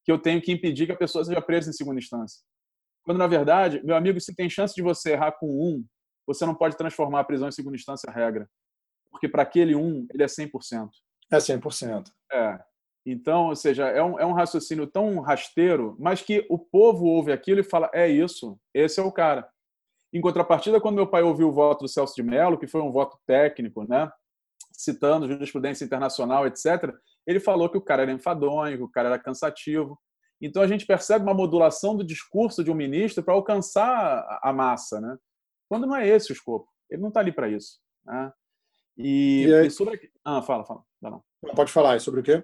que 0.05 0.13
eu 0.13 0.19
tenho 0.19 0.43
que 0.43 0.53
impedir 0.53 0.85
que 0.85 0.93
a 0.93 0.97
pessoa 0.97 1.25
seja 1.25 1.41
presa 1.41 1.71
em 1.71 1.73
segunda 1.73 1.99
instância. 1.99 2.43
Quando, 3.09 3.21
na 3.21 3.27
verdade, 3.27 3.81
meu 3.83 3.97
amigo, 3.97 4.21
se 4.21 4.35
tem 4.35 4.51
chance 4.51 4.75
de 4.75 4.83
você 4.83 5.13
errar 5.13 5.33
com 5.33 5.47
um, 5.47 5.83
você 6.27 6.45
não 6.45 6.55
pode 6.55 6.77
transformar 6.77 7.21
a 7.21 7.25
prisão 7.25 7.49
em 7.49 7.53
segunda 7.53 7.75
instância 7.75 8.13
regra. 8.13 8.47
Porque 9.11 9.27
para 9.27 9.45
aquele 9.45 9.75
um, 9.75 10.07
ele 10.13 10.23
é 10.23 10.27
100%. 10.27 10.91
É 11.33 11.39
100%. 11.39 12.11
É. 12.31 12.59
Então, 13.07 13.47
ou 13.47 13.57
seja, 13.57 13.89
é 13.89 14.03
um, 14.03 14.21
é 14.21 14.27
um 14.27 14.35
raciocínio 14.35 14.87
tão 14.87 15.21
rasteiro, 15.21 15.97
mas 15.99 16.21
que 16.21 16.47
o 16.51 16.59
povo 16.59 17.07
ouve 17.07 17.33
aquilo 17.33 17.61
e 17.61 17.65
fala: 17.65 17.91
é 17.95 18.07
isso, 18.07 18.61
esse 18.75 19.01
é 19.01 19.03
o 19.03 19.11
cara. 19.11 19.49
Em 20.13 20.21
contrapartida, 20.21 20.79
quando 20.79 20.97
meu 20.97 21.07
pai 21.07 21.23
ouviu 21.23 21.49
o 21.49 21.53
voto 21.53 21.85
do 21.85 21.89
Celso 21.89 22.15
de 22.15 22.23
Mello, 22.23 22.59
que 22.59 22.67
foi 22.67 22.83
um 22.83 22.93
voto 22.93 23.19
técnico, 23.27 23.89
né, 23.89 24.13
citando 24.71 25.27
jurisprudência 25.27 25.83
internacional, 25.83 26.47
etc., 26.47 26.95
ele 27.27 27.41
falou 27.41 27.71
que 27.71 27.79
o 27.79 27.83
cara 27.83 28.03
era 28.03 28.13
enfadonho, 28.13 28.77
que 28.77 28.85
o 28.85 28.91
cara 28.91 29.09
era 29.09 29.19
cansativo. 29.19 29.99
Então 30.41 30.63
a 30.63 30.67
gente 30.67 30.87
percebe 30.87 31.25
uma 31.25 31.35
modulação 31.35 31.97
do 31.97 32.05
discurso 32.05 32.63
de 32.63 32.71
um 32.71 32.75
ministro 32.75 33.23
para 33.23 33.35
alcançar 33.35 34.41
a 34.43 34.53
massa, 34.53 35.01
né? 35.01 35.17
Quando 35.69 35.87
não 35.87 35.97
é 35.97 36.09
esse 36.09 36.31
o 36.31 36.35
escopo, 36.35 36.69
ele 36.91 37.03
não 37.03 37.09
está 37.09 37.21
ali 37.21 37.33
para 37.33 37.49
isso. 37.49 37.79
Né? 38.05 38.33
E, 38.97 39.45
e, 39.47 39.55
aí... 39.55 39.67
e, 39.67 39.71
sobre 39.71 40.11
ah, 40.25 40.43
fala, 40.43 40.65
fala, 40.65 40.83
não. 41.01 41.23
Pode 41.55 41.71
falar. 41.73 41.97
E 41.97 42.01
sobre 42.01 42.21
o 42.21 42.23
quê? 42.23 42.43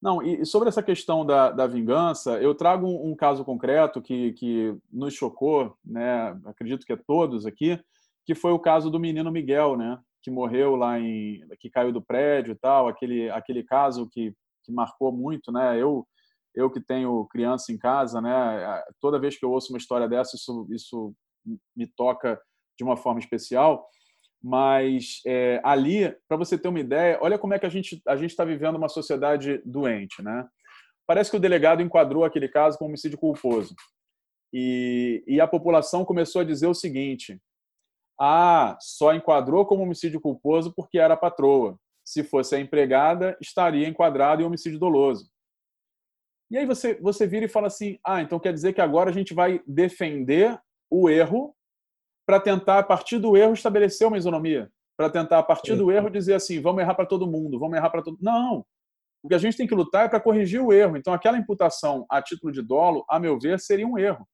Não, 0.00 0.22
e 0.22 0.44
sobre 0.44 0.68
essa 0.68 0.82
questão 0.82 1.24
da, 1.24 1.50
da 1.50 1.66
vingança, 1.66 2.38
eu 2.38 2.54
trago 2.54 2.86
um, 2.86 3.12
um, 3.12 3.16
caso 3.16 3.42
concreto 3.42 4.02
que, 4.02 4.34
que 4.34 4.76
nos 4.92 5.14
chocou, 5.14 5.78
né? 5.82 6.38
Acredito 6.44 6.84
que 6.84 6.92
é 6.92 6.96
todos 6.96 7.46
aqui, 7.46 7.80
que 8.26 8.34
foi 8.34 8.52
o 8.52 8.58
caso 8.58 8.90
do 8.90 9.00
menino 9.00 9.32
Miguel, 9.32 9.78
né? 9.78 9.98
Que 10.22 10.30
morreu 10.30 10.76
lá 10.76 11.00
em, 11.00 11.40
que 11.58 11.70
caiu 11.70 11.90
do 11.90 12.02
prédio 12.02 12.52
e 12.52 12.54
tal, 12.54 12.86
aquele 12.86 13.30
aquele 13.30 13.62
caso 13.62 14.06
que, 14.10 14.34
que 14.62 14.70
marcou 14.70 15.10
muito, 15.10 15.50
né? 15.50 15.80
Eu 15.80 16.06
eu 16.54 16.70
que 16.70 16.80
tenho 16.80 17.26
criança 17.26 17.72
em 17.72 17.78
casa, 17.78 18.20
né, 18.20 18.82
toda 19.00 19.18
vez 19.18 19.36
que 19.36 19.44
eu 19.44 19.50
ouço 19.50 19.72
uma 19.72 19.78
história 19.78 20.08
dessa, 20.08 20.36
isso, 20.36 20.66
isso 20.70 21.14
me 21.76 21.86
toca 21.86 22.40
de 22.78 22.84
uma 22.84 22.96
forma 22.96 23.20
especial. 23.20 23.86
Mas 24.42 25.20
é, 25.26 25.60
ali, 25.64 26.14
para 26.28 26.36
você 26.36 26.58
ter 26.58 26.68
uma 26.68 26.80
ideia, 26.80 27.18
olha 27.22 27.38
como 27.38 27.54
é 27.54 27.58
que 27.58 27.64
a 27.64 27.70
gente 27.70 28.02
a 28.06 28.14
gente 28.14 28.30
está 28.30 28.44
vivendo 28.44 28.76
uma 28.76 28.90
sociedade 28.90 29.62
doente, 29.64 30.22
né? 30.22 30.46
Parece 31.06 31.30
que 31.30 31.36
o 31.36 31.40
delegado 31.40 31.82
enquadrou 31.82 32.24
aquele 32.24 32.48
caso 32.48 32.76
como 32.76 32.88
homicídio 32.88 33.18
culposo 33.18 33.74
e, 34.52 35.24
e 35.26 35.40
a 35.40 35.48
população 35.48 36.04
começou 36.04 36.42
a 36.42 36.44
dizer 36.44 36.68
o 36.68 36.74
seguinte: 36.74 37.40
ah, 38.20 38.76
só 38.80 39.12
enquadrou 39.12 39.66
como 39.66 39.82
homicídio 39.82 40.20
culposo 40.20 40.72
porque 40.76 40.98
era 40.98 41.16
patroa. 41.16 41.76
Se 42.04 42.22
fosse 42.22 42.54
a 42.54 42.60
empregada, 42.60 43.36
estaria 43.40 43.88
enquadrado 43.88 44.42
em 44.42 44.44
homicídio 44.44 44.78
doloso. 44.78 45.28
E 46.50 46.58
aí 46.58 46.66
você, 46.66 46.94
você 47.00 47.26
vira 47.26 47.46
e 47.46 47.48
fala 47.48 47.66
assim: 47.66 47.98
ah, 48.06 48.20
então 48.20 48.38
quer 48.38 48.52
dizer 48.52 48.72
que 48.72 48.80
agora 48.80 49.10
a 49.10 49.12
gente 49.12 49.34
vai 49.34 49.60
defender 49.66 50.58
o 50.90 51.08
erro 51.08 51.54
para 52.26 52.40
tentar, 52.40 52.78
a 52.78 52.82
partir 52.82 53.18
do 53.18 53.36
erro, 53.36 53.52
estabelecer 53.52 54.06
uma 54.06 54.18
isonomia. 54.18 54.70
Para 54.96 55.10
tentar, 55.10 55.40
a 55.40 55.42
partir 55.42 55.74
do 55.74 55.90
erro, 55.90 56.08
dizer 56.08 56.34
assim: 56.34 56.60
vamos 56.60 56.80
errar 56.80 56.94
para 56.94 57.06
todo 57.06 57.26
mundo, 57.26 57.58
vamos 57.58 57.76
errar 57.76 57.90
para 57.90 58.02
todo 58.02 58.18
Não! 58.20 58.64
O 59.22 59.28
que 59.28 59.34
a 59.34 59.38
gente 59.38 59.56
tem 59.56 59.66
que 59.66 59.74
lutar 59.74 60.04
é 60.04 60.08
para 60.08 60.20
corrigir 60.20 60.60
o 60.60 60.70
erro. 60.70 60.98
Então, 60.98 61.14
aquela 61.14 61.38
imputação 61.38 62.04
a 62.10 62.20
título 62.20 62.52
de 62.52 62.60
dolo, 62.60 63.06
a 63.08 63.18
meu 63.18 63.38
ver, 63.38 63.58
seria 63.58 63.86
um 63.86 63.96
erro. 63.96 64.28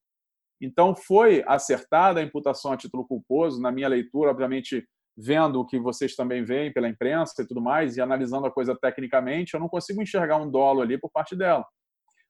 Então, 0.61 0.93
foi 0.93 1.43
acertada 1.47 2.19
a 2.19 2.23
imputação 2.23 2.73
a 2.73 2.77
título 2.77 3.07
culposo, 3.07 3.61
na 3.61 3.71
minha 3.71 3.87
leitura, 3.87 4.31
obviamente, 4.31 4.85
vendo 5.17 5.61
o 5.61 5.65
que 5.65 5.79
vocês 5.79 6.13
também 6.13 6.43
veem 6.43 6.73
pela 6.73 6.89
imprensa 6.89 7.41
e 7.41 7.47
tudo 7.47 7.61
mais, 7.61 7.95
e 7.95 8.01
analisando 8.01 8.45
a 8.45 8.51
coisa 8.51 8.77
tecnicamente, 8.79 9.53
eu 9.53 9.61
não 9.61 9.69
consigo 9.69 10.01
enxergar 10.01 10.35
um 10.35 10.51
dolo 10.51 10.81
ali 10.81 10.99
por 10.99 11.09
parte 11.09 11.37
dela. 11.37 11.65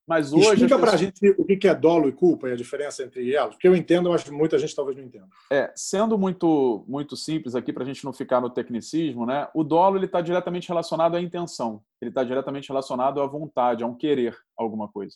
Mas 0.08 0.34
hoje. 0.34 0.54
Explica 0.54 0.80
para 0.80 0.94
a 0.94 0.98
gente 0.98 1.30
o 1.38 1.46
que 1.46 1.68
é 1.68 1.76
dolo 1.76 2.10
e 2.10 2.12
culpa 2.12 2.50
e 2.50 2.54
a 2.54 2.56
diferença 2.56 3.04
entre 3.04 3.34
elas, 3.34 3.54
porque 3.56 3.68
eu 3.68 3.76
entendo, 3.76 4.10
mas 4.10 4.28
muita 4.30 4.58
gente 4.58 4.76
talvez 4.76 4.98
não 4.98 5.04
entenda. 5.04 5.28
É, 5.52 5.72
sendo 5.76 6.18
muito 6.18 6.84
muito 6.88 7.16
simples 7.16 7.56
aqui 7.56 7.72
para 7.72 7.84
a 7.84 7.86
gente 7.86 8.04
não 8.04 8.12
ficar 8.12 8.42
no 8.42 8.50
tecnicismo, 8.50 9.26
né? 9.26 9.48
O 9.54 9.64
dolo 9.64 9.98
ele 9.98 10.06
está 10.06 10.22
diretamente 10.22 10.68
relacionado 10.68 11.16
à 11.16 11.22
intenção, 11.22 11.82
ele 12.02 12.10
está 12.10 12.24
diretamente 12.24 12.70
relacionado 12.70 13.22
à 13.22 13.28
vontade, 13.28 13.84
a 13.84 13.88
um 13.88 13.96
querer 13.96 14.36
alguma 14.58 14.88
coisa. 14.88 15.16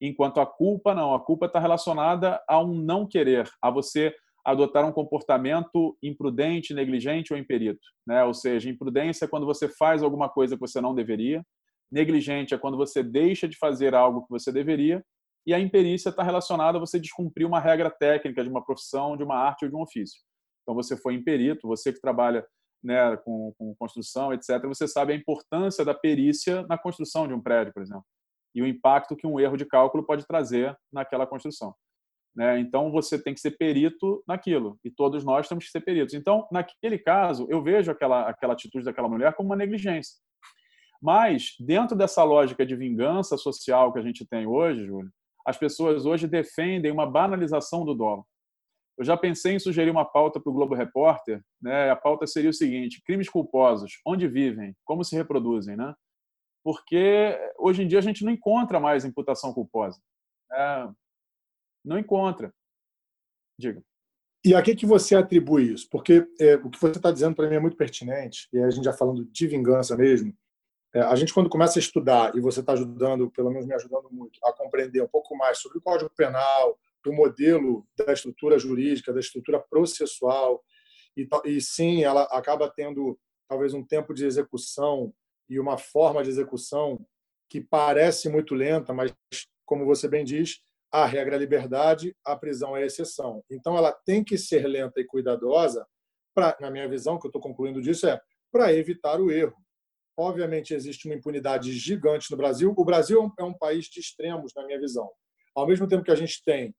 Enquanto 0.00 0.40
a 0.40 0.46
culpa 0.46 0.94
não, 0.94 1.14
a 1.14 1.20
culpa 1.20 1.46
está 1.46 1.58
relacionada 1.58 2.40
a 2.48 2.62
um 2.62 2.74
não 2.74 3.06
querer, 3.06 3.50
a 3.60 3.70
você 3.70 4.14
adotar 4.42 4.86
um 4.86 4.92
comportamento 4.92 5.96
imprudente, 6.02 6.72
negligente 6.72 7.32
ou 7.32 7.38
imperito, 7.38 7.86
né? 8.06 8.24
Ou 8.24 8.32
seja, 8.32 8.70
imprudência 8.70 9.26
é 9.26 9.28
quando 9.28 9.44
você 9.44 9.68
faz 9.68 10.02
alguma 10.02 10.28
coisa 10.28 10.54
que 10.54 10.60
você 10.60 10.80
não 10.80 10.94
deveria 10.94 11.44
Negligente 11.90 12.54
é 12.54 12.58
quando 12.58 12.76
você 12.76 13.02
deixa 13.02 13.48
de 13.48 13.56
fazer 13.56 13.94
algo 13.94 14.22
que 14.22 14.30
você 14.30 14.52
deveria. 14.52 15.04
E 15.46 15.54
a 15.54 15.58
imperícia 15.58 16.10
está 16.10 16.22
relacionada 16.22 16.78
a 16.78 16.80
você 16.80 17.00
descumprir 17.00 17.46
uma 17.46 17.58
regra 17.58 17.90
técnica 17.90 18.42
de 18.42 18.50
uma 18.50 18.64
profissão, 18.64 19.16
de 19.16 19.24
uma 19.24 19.36
arte 19.36 19.64
ou 19.64 19.70
de 19.70 19.76
um 19.76 19.80
ofício. 19.82 20.20
Então, 20.62 20.74
você 20.74 20.96
foi 20.96 21.14
imperito, 21.14 21.66
você 21.66 21.92
que 21.92 22.00
trabalha 22.00 22.46
né, 22.82 23.16
com, 23.18 23.52
com 23.58 23.74
construção, 23.76 24.32
etc., 24.32 24.62
você 24.64 24.86
sabe 24.86 25.12
a 25.12 25.16
importância 25.16 25.84
da 25.84 25.94
perícia 25.94 26.64
na 26.68 26.78
construção 26.78 27.26
de 27.26 27.34
um 27.34 27.40
prédio, 27.40 27.72
por 27.72 27.82
exemplo, 27.82 28.04
e 28.54 28.62
o 28.62 28.66
impacto 28.66 29.16
que 29.16 29.26
um 29.26 29.38
erro 29.38 29.56
de 29.56 29.64
cálculo 29.64 30.04
pode 30.04 30.26
trazer 30.26 30.76
naquela 30.92 31.26
construção. 31.26 31.74
Né? 32.34 32.60
Então, 32.60 32.90
você 32.90 33.20
tem 33.20 33.34
que 33.34 33.40
ser 33.40 33.52
perito 33.52 34.22
naquilo, 34.26 34.78
e 34.84 34.90
todos 34.90 35.24
nós 35.24 35.48
temos 35.48 35.64
que 35.64 35.70
ser 35.70 35.80
peritos. 35.80 36.14
Então, 36.14 36.46
naquele 36.50 36.98
caso, 36.98 37.46
eu 37.50 37.62
vejo 37.62 37.90
aquela, 37.90 38.28
aquela 38.28 38.52
atitude 38.52 38.84
daquela 38.84 39.08
mulher 39.08 39.34
como 39.34 39.48
uma 39.48 39.56
negligência. 39.56 40.16
Mas, 41.00 41.54
dentro 41.58 41.96
dessa 41.96 42.22
lógica 42.22 42.64
de 42.66 42.76
vingança 42.76 43.36
social 43.36 43.92
que 43.92 43.98
a 43.98 44.02
gente 44.02 44.26
tem 44.26 44.46
hoje, 44.46 44.84
Júlio, 44.86 45.10
as 45.46 45.56
pessoas 45.56 46.04
hoje 46.04 46.26
defendem 46.26 46.92
uma 46.92 47.10
banalização 47.10 47.84
do 47.84 47.94
dolo. 47.94 48.26
Eu 48.98 49.04
já 49.04 49.16
pensei 49.16 49.54
em 49.54 49.58
sugerir 49.58 49.90
uma 49.90 50.04
pauta 50.04 50.38
para 50.38 50.50
o 50.50 50.52
Globo 50.52 50.74
Repórter. 50.74 51.42
Né? 51.60 51.90
A 51.90 51.96
pauta 51.96 52.26
seria 52.26 52.50
o 52.50 52.54
seguinte: 52.54 53.00
crimes 53.02 53.30
culposos, 53.30 53.98
onde 54.06 54.28
vivem, 54.28 54.76
como 54.84 55.02
se 55.02 55.16
reproduzem, 55.16 55.74
né? 55.74 55.94
Porque 56.62 57.38
hoje 57.58 57.82
em 57.82 57.88
dia 57.88 57.98
a 57.98 58.02
gente 58.02 58.22
não 58.22 58.30
encontra 58.30 58.78
mais 58.78 59.06
imputação 59.06 59.54
culposa. 59.54 59.98
É, 60.52 60.88
não 61.82 61.98
encontra. 61.98 62.52
Diga. 63.58 63.82
E 64.44 64.54
a 64.54 64.62
que, 64.62 64.74
que 64.74 64.86
você 64.86 65.14
atribui 65.14 65.72
isso? 65.72 65.88
Porque 65.90 66.26
é, 66.38 66.56
o 66.56 66.70
que 66.70 66.78
você 66.80 66.96
está 66.98 67.10
dizendo 67.10 67.34
para 67.34 67.48
mim 67.48 67.56
é 67.56 67.60
muito 67.60 67.76
pertinente, 67.76 68.48
e 68.52 68.58
a 68.58 68.70
gente 68.70 68.84
já 68.84 68.92
falando 68.92 69.24
de 69.24 69.46
vingança 69.46 69.96
mesmo. 69.96 70.34
É, 70.92 71.00
a 71.00 71.14
gente, 71.14 71.32
quando 71.32 71.48
começa 71.48 71.78
a 71.78 71.80
estudar, 71.80 72.34
e 72.34 72.40
você 72.40 72.60
está 72.60 72.72
ajudando, 72.72 73.30
pelo 73.30 73.50
menos 73.50 73.66
me 73.66 73.74
ajudando 73.74 74.08
muito, 74.10 74.40
a 74.44 74.52
compreender 74.52 75.02
um 75.02 75.08
pouco 75.08 75.36
mais 75.36 75.58
sobre 75.58 75.78
o 75.78 75.80
Código 75.80 76.10
Penal, 76.16 76.78
o 77.06 77.12
modelo 77.12 77.86
da 77.96 78.12
estrutura 78.12 78.58
jurídica, 78.58 79.12
da 79.12 79.20
estrutura 79.20 79.60
processual, 79.60 80.62
e, 81.16 81.28
e 81.44 81.60
sim, 81.60 82.02
ela 82.02 82.24
acaba 82.24 82.68
tendo 82.68 83.18
talvez 83.48 83.72
um 83.72 83.84
tempo 83.84 84.12
de 84.12 84.26
execução 84.26 85.12
e 85.48 85.58
uma 85.58 85.78
forma 85.78 86.22
de 86.22 86.30
execução 86.30 87.04
que 87.48 87.60
parece 87.60 88.28
muito 88.28 88.54
lenta, 88.54 88.92
mas, 88.92 89.12
como 89.64 89.84
você 89.84 90.08
bem 90.08 90.24
diz, 90.24 90.60
a 90.92 91.06
regra 91.06 91.36
é 91.36 91.38
liberdade, 91.38 92.16
a 92.24 92.36
prisão 92.36 92.76
é 92.76 92.82
a 92.82 92.86
exceção. 92.86 93.44
Então, 93.48 93.76
ela 93.76 93.92
tem 93.92 94.24
que 94.24 94.36
ser 94.36 94.66
lenta 94.66 95.00
e 95.00 95.04
cuidadosa, 95.04 95.86
pra, 96.34 96.56
na 96.60 96.70
minha 96.70 96.88
visão, 96.88 97.18
que 97.18 97.26
eu 97.26 97.28
estou 97.28 97.40
concluindo 97.40 97.80
disso, 97.80 98.08
é 98.08 98.20
para 98.52 98.72
evitar 98.72 99.20
o 99.20 99.30
erro. 99.30 99.56
Obviamente, 100.16 100.74
existe 100.74 101.06
uma 101.06 101.14
impunidade 101.14 101.72
gigante 101.72 102.30
no 102.30 102.36
Brasil. 102.36 102.74
O 102.76 102.84
Brasil 102.84 103.32
é 103.38 103.42
um 103.42 103.54
país 103.54 103.86
de 103.86 104.00
extremos, 104.00 104.52
na 104.54 104.64
minha 104.66 104.78
visão. 104.78 105.10
Ao 105.54 105.66
mesmo 105.66 105.88
tempo 105.88 106.04
que 106.04 106.10
a 106.10 106.16
gente 106.16 106.42
tem 106.44 106.74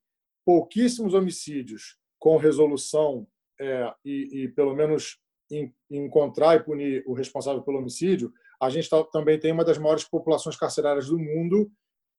pouquíssimos 0.46 1.14
homicídios 1.14 1.98
com 2.20 2.38
resolução 2.38 3.28
é, 3.60 3.94
e, 4.06 4.44
e, 4.44 4.48
pelo 4.50 4.76
menos, 4.76 5.18
em, 5.52 5.74
encontrar 5.90 6.56
e 6.56 6.64
punir 6.64 7.04
o 7.06 7.14
responsável 7.14 7.62
pelo 7.62 7.80
homicídio, 7.80 8.32
a 8.62 8.70
gente 8.70 8.90
tá, 8.90 9.04
também 9.06 9.40
tem 9.40 9.52
uma 9.52 9.66
das 9.66 9.78
maiores 9.78 10.04
populações 10.04 10.56
carcerárias 10.56 11.08
do 11.08 11.18
mundo 11.18 11.72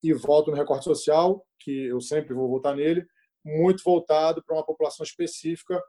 e 0.03 0.13
volto 0.13 0.51
no 0.51 0.57
recorte 0.57 0.83
social, 0.83 1.45
que 1.59 1.85
eu 1.85 2.01
sempre 2.01 2.33
vou 2.33 2.49
voltar 2.49 2.75
nele, 2.75 3.05
muito 3.45 3.81
voltado 3.83 4.43
para 4.43 4.55
uma 4.55 4.65
população 4.65 5.03
específica 5.03 5.81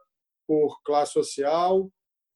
por 0.47 0.81
classe 0.83 1.13
social, 1.13 1.89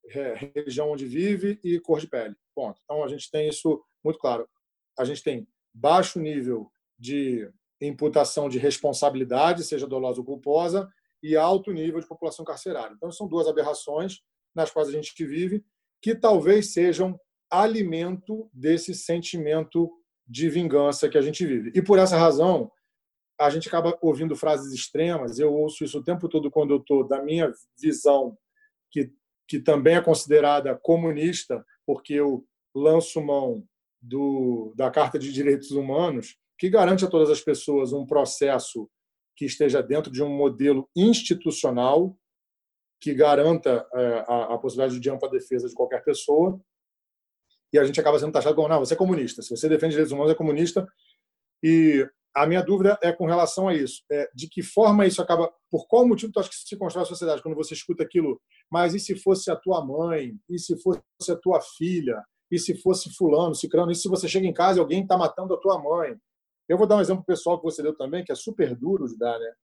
região 0.09 0.91
onde 0.91 1.05
vive 1.05 1.59
e 1.63 1.79
cor 1.79 1.99
de 1.99 2.07
pele. 2.07 2.35
Ponto. 2.55 2.79
Então 2.83 3.03
a 3.03 3.07
gente 3.07 3.29
tem 3.29 3.47
isso 3.47 3.81
muito 4.03 4.19
claro. 4.19 4.47
A 4.97 5.05
gente 5.05 5.23
tem 5.23 5.47
baixo 5.73 6.19
nível 6.19 6.71
de 6.97 7.49
imputação 7.81 8.49
de 8.49 8.57
responsabilidade, 8.57 9.63
seja 9.63 9.87
dolosa 9.87 10.19
ou 10.19 10.25
culposa, 10.25 10.89
e 11.21 11.35
alto 11.35 11.71
nível 11.71 11.99
de 11.99 12.07
população 12.07 12.43
carcerária. 12.43 12.93
Então 12.93 13.11
são 13.11 13.27
duas 13.27 13.47
aberrações 13.47 14.21
nas 14.55 14.71
quais 14.71 14.89
a 14.89 14.91
gente 14.91 15.13
vive 15.25 15.63
que 16.01 16.15
talvez 16.15 16.73
sejam 16.73 17.19
alimento 17.49 18.49
desse 18.53 18.93
sentimento 18.93 19.89
de 20.27 20.49
vingança 20.49 21.09
que 21.09 21.17
a 21.17 21.21
gente 21.21 21.45
vive. 21.45 21.71
E 21.75 21.81
por 21.81 21.97
essa 21.97 22.17
razão, 22.17 22.71
a 23.39 23.49
gente 23.49 23.67
acaba 23.67 23.97
ouvindo 24.01 24.35
frases 24.35 24.73
extremas. 24.73 25.39
Eu 25.39 25.53
ouço 25.53 25.83
isso 25.83 25.99
o 25.99 26.03
tempo 26.03 26.29
todo 26.29 26.51
quando 26.51 26.71
eu 26.71 26.77
estou 26.77 27.07
da 27.07 27.21
minha 27.21 27.51
visão 27.79 28.37
que 28.91 29.11
que 29.49 29.59
também 29.59 29.95
é 29.95 30.01
considerada 30.01 30.79
comunista, 30.81 31.65
porque 31.83 32.13
eu 32.13 32.45
lanço 32.73 33.19
mão 33.19 33.65
do, 33.99 34.71
da 34.77 34.91
Carta 34.91 35.17
de 35.17 35.33
Direitos 35.33 35.71
Humanos, 35.71 36.37
que 36.57 36.69
garante 36.69 37.03
a 37.03 37.09
todas 37.09 37.31
as 37.31 37.41
pessoas 37.41 37.91
um 37.91 38.05
processo 38.05 38.87
que 39.35 39.45
esteja 39.45 39.81
dentro 39.81 40.11
de 40.11 40.21
um 40.21 40.29
modelo 40.29 40.87
institucional 40.95 42.15
que 43.01 43.13
garanta 43.13 43.87
é, 43.95 44.25
a, 44.27 44.53
a, 44.53 44.57
possibilidade 44.59 44.99
de 44.99 45.09
ampla 45.09 45.29
defesa 45.29 45.67
de 45.67 45.73
qualquer 45.73 46.03
pessoa. 46.03 46.61
E 47.73 47.79
a 47.79 47.83
gente 47.85 47.99
acaba 47.99 48.19
sendo 48.19 48.33
taxado 48.33 48.55
como, 48.55 48.67
não, 48.67 48.79
você 48.79 48.93
é 48.93 48.97
comunista. 48.97 49.41
Se 49.41 49.49
você 49.49 49.67
defende 49.67 49.91
direitos 49.91 50.11
humanos, 50.11 50.31
é 50.31 50.35
comunista. 50.35 50.87
E 51.63 52.07
a 52.35 52.45
minha 52.45 52.61
dúvida 52.61 52.97
é 53.01 53.11
com 53.11 53.25
relação 53.25 53.67
a 53.67 53.73
isso. 53.73 54.03
É, 54.11 54.29
de 54.33 54.47
que 54.47 54.61
forma 54.61 55.05
isso 55.05 55.21
acaba. 55.21 55.51
Por 55.69 55.87
qual 55.87 56.07
motivo 56.07 56.31
tu 56.31 56.39
acha 56.39 56.49
que 56.49 56.55
se 56.55 56.77
constrói 56.77 57.03
a 57.03 57.07
sociedade 57.07 57.41
quando 57.41 57.55
você 57.55 57.73
escuta 57.73 58.03
aquilo? 58.03 58.41
Mas 58.71 58.93
e 58.93 58.99
se 58.99 59.15
fosse 59.15 59.49
a 59.51 59.55
tua 59.55 59.83
mãe? 59.85 60.33
E 60.49 60.59
se 60.59 60.77
fosse 60.81 61.01
a 61.31 61.35
tua 61.35 61.59
filha? 61.77 62.23
E 62.51 62.57
se 62.57 62.75
fosse 62.81 63.13
Fulano, 63.15 63.53
Cicrano? 63.53 63.91
E 63.91 63.95
se 63.95 64.07
você 64.07 64.27
chega 64.27 64.47
em 64.47 64.53
casa 64.53 64.79
e 64.79 64.81
alguém 64.81 65.03
está 65.03 65.17
matando 65.17 65.53
a 65.53 65.57
tua 65.57 65.81
mãe? 65.81 66.15
Eu 66.67 66.77
vou 66.77 66.87
dar 66.87 66.97
um 66.97 67.01
exemplo 67.01 67.23
pessoal 67.23 67.57
que 67.57 67.63
você 67.63 67.81
deu 67.81 67.95
também, 67.95 68.23
que 68.23 68.31
é 68.31 68.35
super 68.35 68.75
duro 68.75 69.07
de 69.07 69.17
dar, 69.17 69.37
né? 69.39 69.53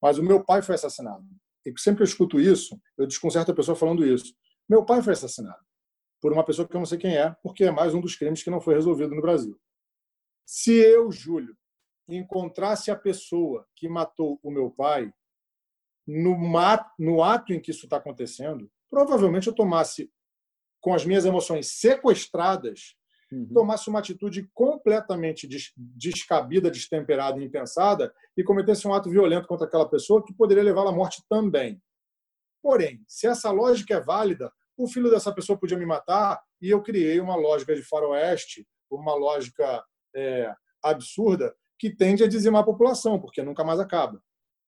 Mas 0.00 0.18
o 0.18 0.22
meu 0.22 0.42
pai 0.42 0.62
foi 0.62 0.74
assassinado. 0.74 1.24
E 1.64 1.72
sempre 1.78 2.02
eu 2.02 2.06
escuto 2.06 2.40
isso, 2.40 2.78
eu 2.98 3.06
desconcerto 3.06 3.50
a 3.50 3.54
pessoa 3.54 3.76
falando 3.76 4.04
isso. 4.04 4.34
Meu 4.68 4.84
pai 4.84 5.02
foi 5.02 5.12
assassinado 5.12 5.62
por 6.20 6.32
uma 6.32 6.44
pessoa 6.44 6.66
que 6.66 6.74
eu 6.74 6.78
não 6.78 6.86
sei 6.86 6.96
quem 6.96 7.18
é, 7.18 7.36
porque 7.42 7.64
é 7.64 7.70
mais 7.70 7.92
um 7.94 8.00
dos 8.00 8.16
crimes 8.16 8.42
que 8.42 8.48
não 8.48 8.58
foi 8.58 8.74
resolvido 8.74 9.14
no 9.14 9.20
Brasil. 9.20 9.60
Se 10.46 10.72
eu, 10.72 11.12
Júlio, 11.12 11.54
encontrasse 12.08 12.90
a 12.90 12.96
pessoa 12.96 13.66
que 13.74 13.88
matou 13.88 14.38
o 14.42 14.50
meu 14.50 14.70
pai 14.70 15.12
no, 16.06 16.36
no 16.98 17.22
ato 17.22 17.52
em 17.52 17.60
que 17.60 17.70
isso 17.70 17.86
está 17.86 17.96
acontecendo, 17.96 18.70
provavelmente 18.90 19.46
eu 19.46 19.54
tomasse, 19.54 20.10
com 20.80 20.94
as 20.94 21.04
minhas 21.04 21.24
emoções 21.24 21.68
sequestradas, 21.80 22.94
uhum. 23.32 23.48
tomasse 23.54 23.88
uma 23.88 24.00
atitude 24.00 24.48
completamente 24.52 25.48
descabida, 25.74 26.70
destemperada 26.70 27.40
e 27.40 27.44
impensada 27.44 28.14
e 28.36 28.44
cometesse 28.44 28.86
um 28.86 28.92
ato 28.92 29.08
violento 29.08 29.48
contra 29.48 29.66
aquela 29.66 29.88
pessoa 29.88 30.22
que 30.22 30.34
poderia 30.34 30.62
levá-la 30.62 30.90
à 30.90 30.94
morte 30.94 31.22
também. 31.28 31.82
Porém, 32.62 33.02
se 33.08 33.26
essa 33.26 33.50
lógica 33.50 33.94
é 33.94 34.00
válida, 34.00 34.52
o 34.76 34.86
filho 34.86 35.10
dessa 35.10 35.32
pessoa 35.32 35.58
podia 35.58 35.78
me 35.78 35.86
matar 35.86 36.42
e 36.60 36.70
eu 36.70 36.82
criei 36.82 37.20
uma 37.20 37.36
lógica 37.36 37.74
de 37.74 37.82
faroeste, 37.82 38.66
uma 38.90 39.14
lógica 39.14 39.84
é, 40.14 40.54
absurda 40.82 41.54
que 41.84 41.94
tende 41.94 42.24
a 42.24 42.26
dizimar 42.26 42.62
a 42.62 42.64
população, 42.64 43.20
porque 43.20 43.42
nunca 43.42 43.62
mais 43.62 43.78
acaba. 43.78 44.18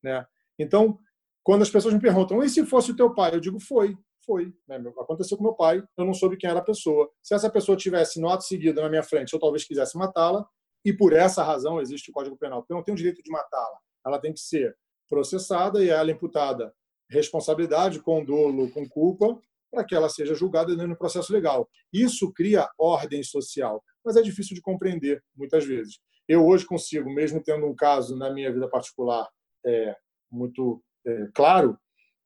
Né? 0.03 0.27
Então, 0.59 0.99
quando 1.43 1.63
as 1.63 1.71
pessoas 1.71 1.95
me 1.95 2.01
perguntam, 2.01 2.43
e 2.45 2.51
se 2.51 2.67
fosse 2.67 2.91
o 2.91 2.95
teu 2.95 3.15
pai? 3.15 3.35
Eu 3.35 3.41
digo, 3.41 3.59
foi, 3.59 3.97
foi. 4.23 4.53
Né? 4.69 4.77
Aconteceu 5.01 5.39
com 5.39 5.43
meu 5.43 5.55
pai, 5.55 5.83
eu 5.97 6.05
não 6.05 6.13
soube 6.13 6.37
quem 6.37 6.51
era 6.51 6.59
a 6.59 6.63
pessoa. 6.63 7.11
Se 7.23 7.35
essa 7.35 7.49
pessoa 7.49 7.75
tivesse 7.75 8.21
no 8.21 8.29
ato 8.29 8.45
seguido 8.45 8.83
na 8.83 8.91
minha 8.91 9.03
frente, 9.03 9.33
eu 9.33 9.41
talvez 9.41 9.65
quisesse 9.65 9.97
matá-la, 9.97 10.47
e 10.85 10.93
por 10.93 11.15
essa 11.15 11.43
razão 11.43 11.81
existe 11.81 12.11
o 12.11 12.13
Código 12.13 12.37
Penal, 12.37 12.61
porque 12.61 12.75
eu 12.75 12.77
não 12.77 12.85
tenho 12.85 12.95
o 12.95 12.99
direito 12.99 13.23
de 13.23 13.31
matá-la. 13.31 13.79
Ela 14.05 14.19
tem 14.19 14.35
que 14.35 14.41
ser 14.41 14.77
processada 15.09 15.83
e 15.83 15.89
ela 15.89 16.11
imputada 16.11 16.71
responsabilidade, 17.09 17.99
com 18.01 18.23
dolo, 18.23 18.71
com 18.73 18.87
culpa, 18.87 19.41
para 19.71 19.85
que 19.85 19.95
ela 19.95 20.11
seja 20.11 20.35
julgada 20.35 20.77
no 20.87 20.97
processo 20.99 21.33
legal. 21.33 21.67
Isso 21.91 22.31
cria 22.35 22.69
ordem 22.79 23.23
social, 23.23 23.83
mas 24.05 24.17
é 24.17 24.23
difícil 24.23 24.55
de 24.55 24.61
compreender 24.61 25.25
muitas 25.35 25.65
vezes. 25.65 25.99
Eu 26.29 26.47
hoje 26.47 26.67
consigo, 26.67 27.09
mesmo 27.13 27.43
tendo 27.43 27.67
um 27.67 27.75
caso 27.75 28.17
na 28.17 28.31
minha 28.31 28.53
vida 28.53 28.69
particular 28.69 29.29
é, 29.65 29.97
muito 30.31 30.83
é, 31.07 31.29
claro, 31.35 31.79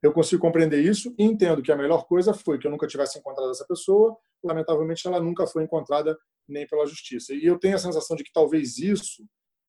eu 0.03 0.13
consigo 0.13 0.41
compreender 0.41 0.81
isso 0.81 1.15
e 1.19 1.25
entendo 1.25 1.63
que 1.63 1.71
a 1.71 1.77
melhor 1.77 2.07
coisa 2.07 2.33
foi 2.33 2.59
que 2.59 2.67
eu 2.67 2.71
nunca 2.71 2.87
tivesse 2.87 3.19
encontrado 3.19 3.51
essa 3.51 3.67
pessoa. 3.67 4.17
Lamentavelmente, 4.43 5.07
ela 5.07 5.21
nunca 5.21 5.47
foi 5.47 5.65
encontrada 5.65 6.19
nem 6.49 6.67
pela 6.67 6.87
justiça. 6.87 7.35
E 7.35 7.45
eu 7.45 7.59
tenho 7.59 7.75
a 7.75 7.79
sensação 7.79 8.17
de 8.17 8.25
que 8.25 8.33
talvez 8.33 8.79
isso 8.79 9.25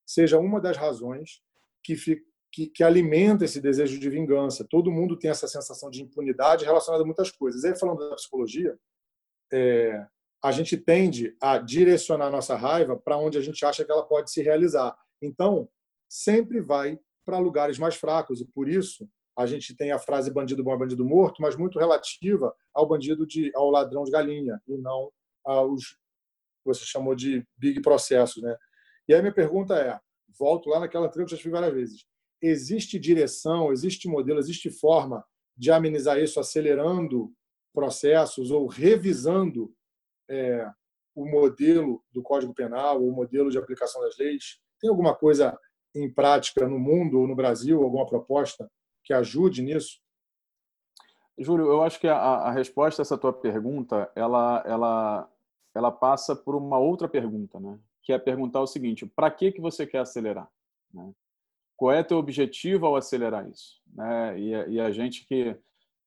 seja 0.06 0.40
uma 0.40 0.62
das 0.62 0.78
razões 0.78 1.42
que, 1.84 1.96
que, 2.52 2.68
que, 2.68 2.84
alimenta 2.84 3.44
esse 3.44 3.60
desejo 3.60 4.00
de 4.00 4.10
vingança. 4.10 4.66
Todo 4.70 4.92
mundo 4.92 5.20
tem 5.20 5.30
essa 5.30 5.48
sensação 5.48 5.90
de 5.90 6.02
impunidade 6.02 6.64
relacionada 6.64 7.04
a 7.04 7.06
muitas 7.06 7.30
coisas. 7.30 7.64
E 7.64 7.68
aí, 7.68 7.78
falando 7.78 8.10
da 8.10 8.16
psicologia, 8.16 8.78
é, 9.52 10.06
a 10.44 10.52
gente 10.52 10.76
tende 10.76 11.36
a 11.39 11.58
direcionar 11.58 12.28
a 12.28 12.32
nossa 12.32 12.56
raiva 12.56 12.98
para 12.98 13.18
onde 13.18 13.38
a 13.38 13.42
gente 13.42 13.64
acha 13.64 13.86
que 13.86 13.92
ela 13.92 14.04
pode 14.04 14.32
se 14.32 14.42
realizar. 14.42 14.98
Então, 15.22 15.70
sempre 16.10 16.60
vai 16.60 17.00
para 17.24 17.38
lugares 17.38 17.78
mais 17.78 17.96
fracos, 17.96 18.42
e 18.42 18.46
por 18.46 18.68
isso 18.68 19.08
a 19.38 19.46
gente 19.46 19.76
tem 19.76 19.92
a 19.92 20.00
frase 20.00 20.32
bandido 20.32 20.64
bom 20.64 20.74
é 20.74 20.78
bandido 20.78 21.06
morto, 21.06 21.42
mas 21.42 21.56
muito 21.56 21.80
relativa 21.80 22.54
ao 22.74 22.88
bandido 22.88 23.26
de 23.26 23.52
ao 23.56 23.70
ladrão 23.70 24.04
de 24.04 24.12
galinha 24.12 24.62
e 24.68 24.78
não 24.78 25.12
aos 25.44 25.98
você 26.64 26.86
chamou 26.86 27.16
de 27.16 27.46
big 27.58 27.82
processos, 27.82 28.42
né? 28.44 28.56
E 29.08 29.14
aí 29.14 29.22
minha 29.22 29.34
pergunta 29.34 29.76
é, 29.76 30.00
volto 30.38 30.70
lá 30.70 30.80
naquela 30.80 31.10
trilha 31.10 31.26
que 31.26 31.34
eu 31.34 31.38
já 31.38 31.44
fiz 31.44 31.52
várias 31.52 31.74
vezes. 31.74 32.06
Existe 32.42 33.00
direção, 33.00 33.72
existe 33.72 34.08
modelo, 34.08 34.39
existe 34.39 34.70
forma 34.70 35.24
de 35.58 35.72
amenizar 35.72 36.20
isso 36.20 36.39
acelerando 36.39 37.34
processos 37.74 38.52
ou 38.52 38.68
revisando 38.68 39.74
é, 40.30 40.69
o 41.15 41.26
modelo 41.26 42.03
do 42.11 42.22
Código 42.22 42.53
Penal, 42.53 43.03
o 43.03 43.11
modelo 43.11 43.49
de 43.49 43.57
aplicação 43.57 44.01
das 44.01 44.17
leis? 44.17 44.59
Tem 44.80 44.89
alguma 44.89 45.15
coisa 45.15 45.57
em 45.93 46.11
prática 46.11 46.67
no 46.67 46.80
mundo 46.80 47.19
ou 47.19 47.28
no 47.28 47.36
Brasil, 47.36 47.84
alguma 47.84 48.05
proposta 48.05 48.69
que 49.03 49.13
ajude 49.13 49.61
nisso? 49.61 49.99
Júlio, 51.38 51.67
eu 51.67 51.82
acho 51.82 51.99
que 51.99 52.07
a, 52.07 52.17
a 52.17 52.51
resposta 52.51 53.01
a 53.01 53.03
essa 53.03 53.17
tua 53.17 53.34
pergunta, 53.34 54.11
ela, 54.15 54.63
ela, 54.65 55.30
ela 55.74 55.91
passa 55.91 56.36
por 56.36 56.55
uma 56.55 56.78
outra 56.78 57.07
pergunta, 57.07 57.59
né? 57.59 57.80
Que 58.03 58.13
é 58.13 58.19
perguntar 58.19 58.61
o 58.61 58.67
seguinte: 58.67 59.05
para 59.05 59.32
que 59.32 59.51
que 59.51 59.61
você 59.61 59.86
quer 59.88 59.99
acelerar? 59.99 60.49
Né? 60.93 61.11
Qual 61.76 61.91
é 61.91 62.03
teu 62.03 62.17
objetivo 62.17 62.86
ao 62.86 62.95
acelerar 62.95 63.49
isso? 63.49 63.82
Né? 63.93 64.39
E, 64.39 64.49
e 64.74 64.80
a 64.80 64.91
gente 64.91 65.26
que 65.26 65.57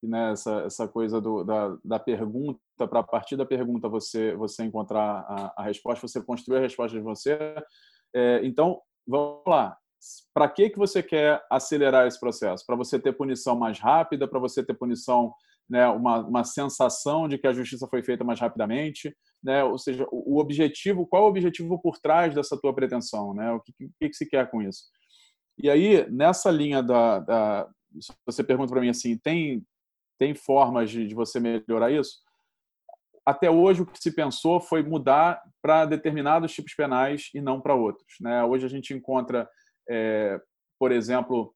né, 0.07 0.33
essa, 0.33 0.63
essa 0.63 0.89
coisa 0.89 1.21
do, 1.21 1.45
da, 1.45 1.77
da 1.85 1.99
pergunta, 1.99 2.61
para 2.77 3.01
a 3.01 3.05
partir 3.05 3.37
da 3.37 3.47
pergunta 3.47 3.89
você, 3.89 4.35
você 4.37 4.65
encontrar 4.65 5.25
a, 5.29 5.55
a 5.59 5.63
resposta, 5.63 6.07
você 6.07 6.23
construir 6.23 6.59
a 6.59 6.63
resposta 6.63 6.97
de 6.97 7.03
você. 7.03 7.39
É, 8.15 8.41
então, 8.45 8.81
vamos 9.07 9.43
lá 9.47 9.77
para 10.33 10.49
que 10.49 10.71
que 10.71 10.79
você 10.79 11.03
quer 11.03 11.43
acelerar 11.51 12.07
esse 12.07 12.19
processo? 12.19 12.65
Para 12.67 12.77
você 12.77 12.99
ter 12.99 13.13
punição 13.13 13.57
mais 13.57 13.79
rápida, 13.79 14.29
para 14.29 14.39
você 14.39 14.63
ter 14.65 14.75
punição, 14.75 15.33
né, 15.69 15.87
uma, 15.89 16.19
uma 16.19 16.45
sensação 16.45 17.29
de 17.29 17.39
que 17.39 17.47
a 17.47 17.53
justiça 17.53 17.87
foi 17.89 18.03
feita 18.03 18.25
mais 18.25 18.39
rapidamente, 18.41 19.15
né? 19.43 19.65
Ou 19.65 19.79
seja, 19.79 20.07
o, 20.11 20.39
objetivo, 20.39 21.07
qual 21.07 21.23
é 21.23 21.27
o 21.27 21.29
objetivo 21.29 21.81
por 21.81 21.99
trás 21.99 22.35
dessa 22.35 22.59
tua 22.61 22.75
pretensão, 22.75 23.35
né? 23.35 23.53
O 23.53 23.61
que, 23.61 23.73
que, 23.73 24.09
que 24.09 24.15
se 24.15 24.29
quer 24.29 24.51
com 24.51 24.63
isso? 24.63 24.85
E 25.59 25.71
aí, 25.71 26.11
nessa 26.11 26.51
linha 26.51 26.83
da, 26.83 27.21
da 27.21 27.69
você 28.27 28.43
pergunta 28.43 28.73
para 28.73 28.81
mim 28.81 28.89
assim, 28.89 29.17
tem 29.17 29.65
tem 30.19 30.35
formas 30.35 30.91
de, 30.91 31.07
de 31.07 31.15
você 31.15 31.41
melhorar 31.41 31.91
isso? 31.91 32.23
até 33.27 33.51
hoje 33.51 33.81
o 33.81 33.87
que 33.87 33.99
se 33.99 34.15
pensou 34.15 34.61
foi 34.61 34.83
mudar 34.83 35.41
para 35.63 35.87
determinados 35.87 36.53
tipos 36.53 36.75
penais 36.75 37.31
e 37.35 37.41
não 37.41 37.59
para 37.59 37.75
outros. 37.75 38.17
Né? 38.21 38.45
Hoje 38.45 38.67
a 38.67 38.69
gente 38.69 38.93
encontra 38.93 39.49
é, 39.89 40.39
por 40.79 40.93
exemplo, 40.93 41.55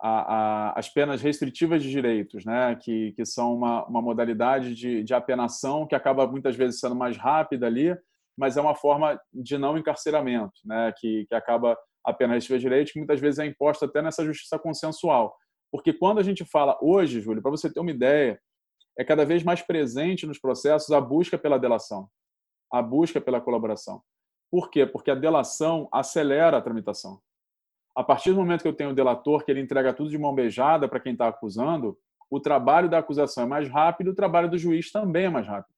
a, 0.00 0.34
a, 0.70 0.78
as 0.78 0.88
penas 0.88 1.20
restritivas 1.20 1.82
de 1.82 1.90
direitos, 1.90 2.44
né, 2.44 2.76
que, 2.80 3.12
que 3.12 3.24
são 3.24 3.54
uma, 3.54 3.84
uma 3.86 4.02
modalidade 4.02 4.74
de, 4.74 5.02
de 5.02 5.14
apenação 5.14 5.86
que 5.86 5.94
acaba 5.94 6.26
muitas 6.26 6.56
vezes 6.56 6.80
sendo 6.80 6.94
mais 6.94 7.16
rápida 7.16 7.66
ali, 7.66 7.96
mas 8.36 8.56
é 8.56 8.60
uma 8.60 8.74
forma 8.74 9.20
de 9.32 9.58
não 9.58 9.76
encarceramento, 9.76 10.58
né, 10.64 10.92
que, 10.98 11.26
que 11.28 11.34
acaba 11.34 11.76
a 12.04 12.12
pena 12.12 12.34
restritiva 12.34 12.58
de 12.58 12.64
direitos, 12.64 12.92
que 12.92 12.98
muitas 12.98 13.20
vezes 13.20 13.38
é 13.38 13.46
imposta 13.46 13.86
até 13.86 14.02
nessa 14.02 14.24
justiça 14.24 14.58
consensual. 14.58 15.36
Porque 15.72 15.90
quando 15.90 16.18
a 16.18 16.22
gente 16.22 16.44
fala 16.44 16.78
hoje, 16.82 17.22
Júlio, 17.22 17.40
para 17.40 17.50
você 17.50 17.72
ter 17.72 17.80
uma 17.80 17.90
ideia, 17.90 18.38
é 18.96 19.02
cada 19.02 19.24
vez 19.24 19.42
mais 19.42 19.62
presente 19.62 20.26
nos 20.26 20.38
processos 20.38 20.92
a 20.92 21.00
busca 21.00 21.38
pela 21.38 21.58
delação, 21.58 22.10
a 22.70 22.82
busca 22.82 23.22
pela 23.22 23.40
colaboração. 23.40 24.02
Por 24.50 24.68
quê? 24.70 24.84
Porque 24.84 25.10
a 25.10 25.14
delação 25.14 25.88
acelera 25.90 26.58
a 26.58 26.60
tramitação. 26.60 27.22
A 27.96 28.04
partir 28.04 28.32
do 28.32 28.36
momento 28.36 28.60
que 28.60 28.68
eu 28.68 28.76
tenho 28.76 28.90
o 28.90 28.94
delator, 28.94 29.44
que 29.44 29.50
ele 29.50 29.60
entrega 29.60 29.94
tudo 29.94 30.10
de 30.10 30.18
mão 30.18 30.34
beijada 30.34 30.86
para 30.86 31.00
quem 31.00 31.14
está 31.14 31.28
acusando, 31.28 31.98
o 32.30 32.38
trabalho 32.38 32.88
da 32.88 32.98
acusação 32.98 33.44
é 33.44 33.46
mais 33.46 33.68
rápido, 33.68 34.10
o 34.10 34.14
trabalho 34.14 34.50
do 34.50 34.58
juiz 34.58 34.92
também 34.92 35.24
é 35.24 35.30
mais 35.30 35.46
rápido. 35.46 35.74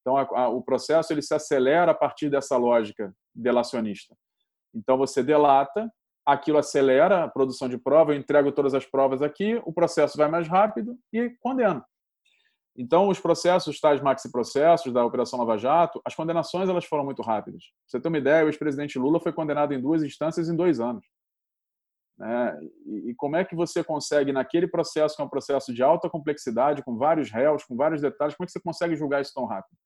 Então, 0.00 0.16
a, 0.16 0.22
a, 0.22 0.48
o 0.48 0.60
processo 0.62 1.12
ele 1.12 1.22
se 1.22 1.32
acelera 1.32 1.92
a 1.92 1.94
partir 1.94 2.28
dessa 2.28 2.56
lógica 2.56 3.14
delacionista. 3.32 4.16
Então, 4.74 4.98
você 4.98 5.22
delata, 5.22 5.92
aquilo 6.24 6.58
acelera 6.58 7.24
a 7.24 7.28
produção 7.28 7.68
de 7.68 7.78
prova, 7.78 8.12
eu 8.12 8.18
entrego 8.18 8.52
todas 8.52 8.74
as 8.74 8.86
provas 8.86 9.22
aqui, 9.22 9.60
o 9.64 9.72
processo 9.72 10.16
vai 10.16 10.28
mais 10.28 10.48
rápido 10.48 10.96
e 11.12 11.30
condena. 11.40 11.84
Então, 12.76 13.08
os 13.08 13.20
processos, 13.20 13.78
tais 13.78 14.00
maxi-processos 14.00 14.92
da 14.92 15.04
Operação 15.04 15.38
Lava 15.38 15.58
Jato, 15.58 16.00
as 16.06 16.14
condenações 16.14 16.68
elas 16.68 16.86
foram 16.86 17.04
muito 17.04 17.20
rápidas. 17.20 17.64
Pra 17.64 17.74
você 17.86 18.00
ter 18.00 18.08
uma 18.08 18.18
ideia, 18.18 18.44
o 18.44 18.48
ex-presidente 18.48 18.98
Lula 18.98 19.20
foi 19.20 19.32
condenado 19.32 19.74
em 19.74 19.80
duas 19.80 20.02
instâncias 20.02 20.48
em 20.48 20.56
dois 20.56 20.80
anos. 20.80 21.04
Né? 22.18 22.58
E, 22.86 23.14
como 23.14 23.36
é 23.36 23.44
que 23.44 23.54
você 23.54 23.84
consegue, 23.84 24.32
naquele 24.32 24.66
processo, 24.66 25.16
que 25.16 25.22
é 25.22 25.24
um 25.24 25.28
processo 25.28 25.72
de 25.74 25.82
alta 25.82 26.08
complexidade, 26.08 26.82
com 26.82 26.96
vários 26.96 27.30
réus, 27.30 27.64
com 27.64 27.76
vários 27.76 28.00
detalhes, 28.00 28.34
como 28.34 28.44
é 28.44 28.46
que 28.46 28.52
você 28.52 28.60
consegue 28.60 28.96
julgar 28.96 29.20
isso 29.20 29.34
tão 29.34 29.44
rápido? 29.44 29.76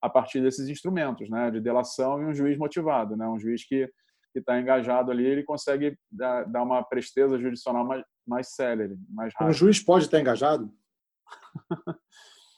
A 0.00 0.10
partir 0.10 0.40
desses 0.40 0.68
instrumentos, 0.68 1.30
né? 1.30 1.48
de 1.48 1.60
delação 1.60 2.20
e 2.22 2.24
um 2.24 2.34
juiz 2.34 2.58
motivado, 2.58 3.16
né? 3.16 3.28
um 3.28 3.38
juiz 3.38 3.64
que 3.64 3.88
está 4.38 4.60
engajado 4.60 5.10
ali, 5.10 5.24
ele 5.24 5.42
consegue 5.42 5.96
dar, 6.10 6.44
dar 6.44 6.62
uma 6.62 6.82
presteza 6.82 7.38
judicial 7.38 7.84
mais, 7.84 8.04
mais 8.26 8.54
célere, 8.54 8.96
mais 9.08 9.32
rápida. 9.32 9.50
Um 9.50 9.52
juiz 9.52 9.82
pode 9.82 10.04
estar 10.04 10.20
engajado? 10.20 10.72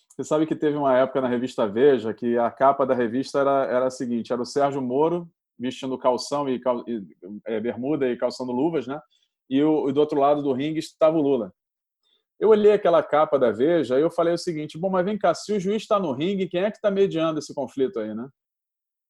Você 0.08 0.22
sabe 0.22 0.46
que 0.46 0.54
teve 0.54 0.76
uma 0.76 0.96
época 0.96 1.20
na 1.20 1.26
revista 1.26 1.66
Veja 1.66 2.14
que 2.14 2.38
a 2.38 2.48
capa 2.50 2.86
da 2.86 2.94
revista 2.94 3.40
era, 3.40 3.64
era 3.66 3.86
a 3.86 3.90
seguinte: 3.90 4.32
era 4.32 4.40
o 4.40 4.46
Sérgio 4.46 4.80
Moro 4.80 5.28
vestindo 5.58 5.98
calção 5.98 6.48
e, 6.48 6.58
cal, 6.60 6.84
e 6.86 7.04
é, 7.46 7.60
bermuda 7.60 8.08
e 8.08 8.16
calçando 8.16 8.52
luvas, 8.52 8.86
né? 8.86 9.00
E, 9.48 9.62
o, 9.62 9.88
e 9.88 9.92
do 9.92 10.00
outro 10.00 10.18
lado 10.18 10.42
do 10.42 10.52
ringue 10.52 10.78
estava 10.78 11.16
o 11.16 11.20
Lula. 11.20 11.52
Eu 12.40 12.48
olhei 12.48 12.72
aquela 12.72 13.02
capa 13.02 13.38
da 13.38 13.50
Veja 13.50 13.98
e 13.98 14.02
eu 14.02 14.10
falei 14.10 14.34
o 14.34 14.38
seguinte: 14.38 14.78
bom, 14.78 14.90
mas 14.90 15.04
vem 15.04 15.18
cá, 15.18 15.34
se 15.34 15.52
o 15.52 15.60
juiz 15.60 15.82
está 15.82 15.98
no 15.98 16.12
ringue, 16.12 16.48
quem 16.48 16.62
é 16.62 16.70
que 16.70 16.78
está 16.78 16.90
mediando 16.90 17.38
esse 17.38 17.54
conflito 17.54 18.00
aí, 18.00 18.14
né? 18.14 18.28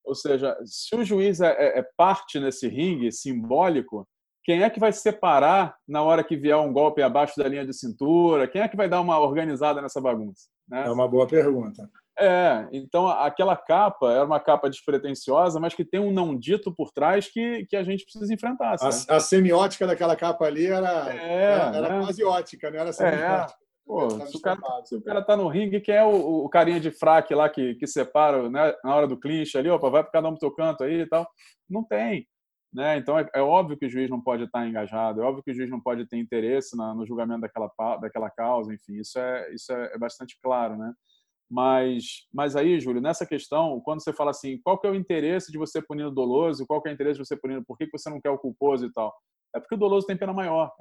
Ou 0.04 0.14
seja, 0.14 0.56
se 0.64 0.94
o 0.94 1.04
juiz 1.04 1.40
é, 1.40 1.50
é, 1.52 1.78
é, 1.78 1.88
parte 1.96 2.38
nesse 2.38 2.68
ringue 2.68 3.10
simbólico, 3.10 4.06
quem 4.44 4.62
é 4.62 4.68
que 4.68 4.78
vai 4.78 4.92
separar 4.92 5.74
na 5.88 6.02
hora 6.02 6.22
que 6.22 6.36
vier 6.36 6.56
um 6.56 6.72
golpe 6.72 7.00
abaixo 7.00 7.34
da 7.38 7.48
linha 7.48 7.64
de 7.64 7.72
cintura? 7.72 8.46
Quem 8.46 8.60
é 8.60 8.68
que 8.68 8.76
vai 8.76 8.88
dar 8.88 9.00
uma 9.00 9.18
organizada 9.18 9.80
nessa 9.80 10.00
bagunça? 10.00 10.48
Né? 10.68 10.86
É 10.86 10.90
uma 10.90 11.08
boa 11.08 11.26
pergunta. 11.26 11.88
É, 12.16 12.68
então 12.72 13.08
aquela 13.08 13.56
capa 13.56 14.12
era 14.12 14.24
uma 14.24 14.38
capa 14.38 14.70
despretensiosa, 14.70 15.58
mas 15.58 15.74
que 15.74 15.84
tem 15.84 15.98
um 15.98 16.12
não 16.12 16.38
dito 16.38 16.72
por 16.72 16.92
trás 16.92 17.26
que, 17.26 17.66
que 17.66 17.74
a 17.74 17.82
gente 17.82 18.04
precisa 18.04 18.32
enfrentar. 18.32 18.76
A, 18.80 19.16
a, 19.16 19.20
semiótica 19.20 19.84
daquela 19.86 20.14
capa 20.14 20.44
ali 20.44 20.66
era, 20.66 21.12
é, 21.12 21.42
era, 21.42 21.76
era 21.76 21.88
né? 21.88 22.04
quase 22.04 22.22
ótica, 22.22 22.70
não 22.70 22.78
era 22.78 22.90
é. 22.90 22.92
semiótica. 22.92 23.63
Pô, 23.86 24.08
se, 24.26 24.36
o 24.36 24.40
cara, 24.40 24.60
se 24.84 24.96
o 24.96 25.02
cara 25.02 25.22
tá 25.22 25.36
no 25.36 25.46
ringue, 25.46 25.80
quem 25.80 25.94
é 25.94 26.04
o, 26.04 26.44
o 26.44 26.48
carinha 26.48 26.80
de 26.80 26.90
fraque 26.90 27.34
lá 27.34 27.50
que, 27.50 27.74
que 27.74 27.86
separa 27.86 28.48
né, 28.48 28.74
na 28.82 28.94
hora 28.94 29.06
do 29.06 29.18
clinch 29.18 29.56
ali, 29.58 29.68
opa, 29.68 29.90
vai 29.90 30.02
para 30.02 30.12
cada 30.12 30.28
um 30.28 30.32
pro 30.32 30.40
teu 30.40 30.50
canto 30.50 30.84
aí 30.84 31.02
e 31.02 31.06
tal? 31.06 31.28
Não 31.68 31.84
tem. 31.84 32.26
Né? 32.72 32.96
Então 32.96 33.18
é, 33.18 33.28
é, 33.34 33.42
óbvio 33.42 33.76
que 33.76 33.86
o 33.86 33.90
juiz 33.90 34.08
não 34.10 34.20
pode 34.20 34.44
estar 34.44 34.66
engajado, 34.66 35.22
é 35.22 35.24
óbvio 35.24 35.44
que 35.44 35.50
o 35.50 35.54
juiz 35.54 35.70
não 35.70 35.80
pode 35.80 36.06
ter 36.08 36.16
interesse 36.16 36.76
na, 36.76 36.94
no 36.94 37.06
julgamento 37.06 37.42
daquela, 37.42 37.70
daquela 38.00 38.30
causa, 38.30 38.74
enfim, 38.74 38.98
isso 38.98 39.18
é, 39.18 39.54
isso 39.54 39.72
é, 39.72 39.92
é 39.94 39.98
bastante 39.98 40.36
claro. 40.42 40.76
Né? 40.76 40.92
Mas, 41.48 42.26
mas 42.32 42.56
aí, 42.56 42.80
Júlio, 42.80 43.02
nessa 43.02 43.26
questão, 43.26 43.80
quando 43.84 44.02
você 44.02 44.12
fala 44.12 44.30
assim, 44.30 44.58
qual 44.64 44.78
que 44.78 44.86
é 44.86 44.90
o 44.90 44.94
interesse 44.94 45.52
de 45.52 45.58
você 45.58 45.80
punir 45.80 46.04
o 46.04 46.10
doloso, 46.10 46.66
qual 46.66 46.82
que 46.82 46.88
é 46.88 46.92
o 46.92 46.94
interesse 46.94 47.20
de 47.20 47.26
você 47.26 47.36
punir, 47.36 47.62
por 47.64 47.76
que 47.76 47.86
você 47.92 48.08
não 48.10 48.20
quer 48.20 48.30
o 48.30 48.38
culposo 48.38 48.86
e 48.86 48.92
tal? 48.92 49.14
É 49.54 49.60
porque 49.60 49.74
o 49.74 49.78
doloso 49.78 50.06
tem 50.06 50.16
pena 50.16 50.32
maior. 50.32 50.72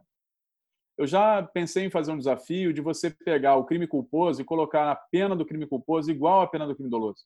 Eu 0.98 1.08
já 1.08 1.41
pensei 1.41 1.86
em 1.86 1.89
fazer 1.89 2.12
um 2.12 2.18
desafio 2.18 2.72
de 2.72 2.82
você 2.82 3.10
pegar 3.10 3.56
o 3.56 3.66
crime 3.66 3.88
culposo 3.88 4.41
e 4.41 4.46
colocar 4.46 4.91
a 4.91 4.96
pena 4.96 5.36
do 5.36 5.46
crime 5.46 5.66
culposo 5.68 6.12
igual 6.12 6.41
à 6.41 6.48
pena 6.48 6.68
do 6.68 6.76
crime 6.76 6.89
doloso. 6.89 7.26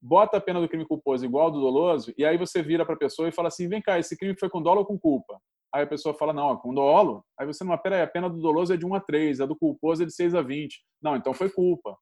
Bota 0.00 0.36
a 0.36 0.40
pena 0.40 0.60
do 0.60 0.68
crime 0.68 0.86
culposo 0.86 1.24
igual 1.24 1.50
do 1.50 1.60
doloso 1.60 2.14
e 2.16 2.24
aí 2.24 2.38
você 2.38 2.62
vira 2.62 2.86
para 2.86 2.94
a 2.94 2.98
pessoa 2.98 3.28
e 3.28 3.32
fala 3.32 3.48
assim, 3.48 3.68
vem 3.68 3.82
cá, 3.82 3.98
esse 3.98 4.16
crime 4.16 4.38
foi 4.38 4.48
com 4.48 4.62
dolo 4.62 4.80
ou 4.80 4.86
com 4.86 4.98
culpa? 4.98 5.38
Aí 5.74 5.82
a 5.82 5.86
pessoa 5.86 6.14
fala, 6.14 6.32
não, 6.32 6.52
é 6.52 6.56
com 6.56 6.72
dolo. 6.72 7.22
Aí 7.38 7.46
você, 7.46 7.62
não, 7.62 7.76
peraí, 7.76 8.00
a 8.00 8.06
pena 8.06 8.30
do 8.30 8.40
doloso 8.40 8.72
é 8.72 8.76
de 8.76 8.86
1 8.86 8.94
a 8.94 9.00
3, 9.00 9.40
a 9.40 9.46
do 9.46 9.56
culposo 9.56 10.02
é 10.02 10.06
de 10.06 10.14
6 10.14 10.34
a 10.34 10.40
20. 10.40 10.82
Não, 11.02 11.16
então 11.16 11.34
foi 11.34 11.50
culpa. 11.50 11.98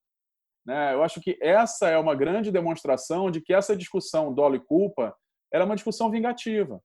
Né? 0.64 0.94
Eu 0.94 1.03
acho 1.03 1.20
que 1.20 1.36
essa 1.40 1.88
é 1.88 1.99
uma 1.99 2.14
grande 2.14 2.53
demonstração 2.53 3.30
de 3.30 3.40
que 3.40 3.53
essa 3.53 3.76
discussão 3.76 4.32
dolo 4.32 4.55
e 4.55 4.61
culpa 4.61 5.16
era 5.53 5.64
uma 5.64 5.74
discussão 5.74 6.11
vingativa. 6.11 6.80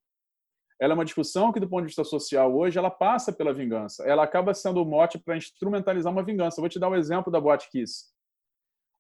Ela 0.81 0.93
é 0.93 0.95
uma 0.95 1.05
discussão 1.05 1.51
que, 1.51 1.59
do 1.59 1.69
ponto 1.69 1.81
de 1.81 1.89
vista 1.89 2.03
social, 2.03 2.51
hoje, 2.55 2.79
ela 2.79 2.89
passa 2.89 3.31
pela 3.31 3.53
vingança. 3.53 4.03
Ela 4.03 4.23
acaba 4.23 4.51
sendo 4.51 4.81
o 4.81 4.85
mote 4.85 5.19
para 5.19 5.37
instrumentalizar 5.37 6.11
uma 6.11 6.23
vingança. 6.23 6.59
vou 6.59 6.67
te 6.67 6.79
dar 6.79 6.89
o 6.89 6.93
um 6.93 6.95
exemplo 6.95 7.31
da 7.31 7.39
Boate 7.39 7.69
Kiss. 7.69 8.05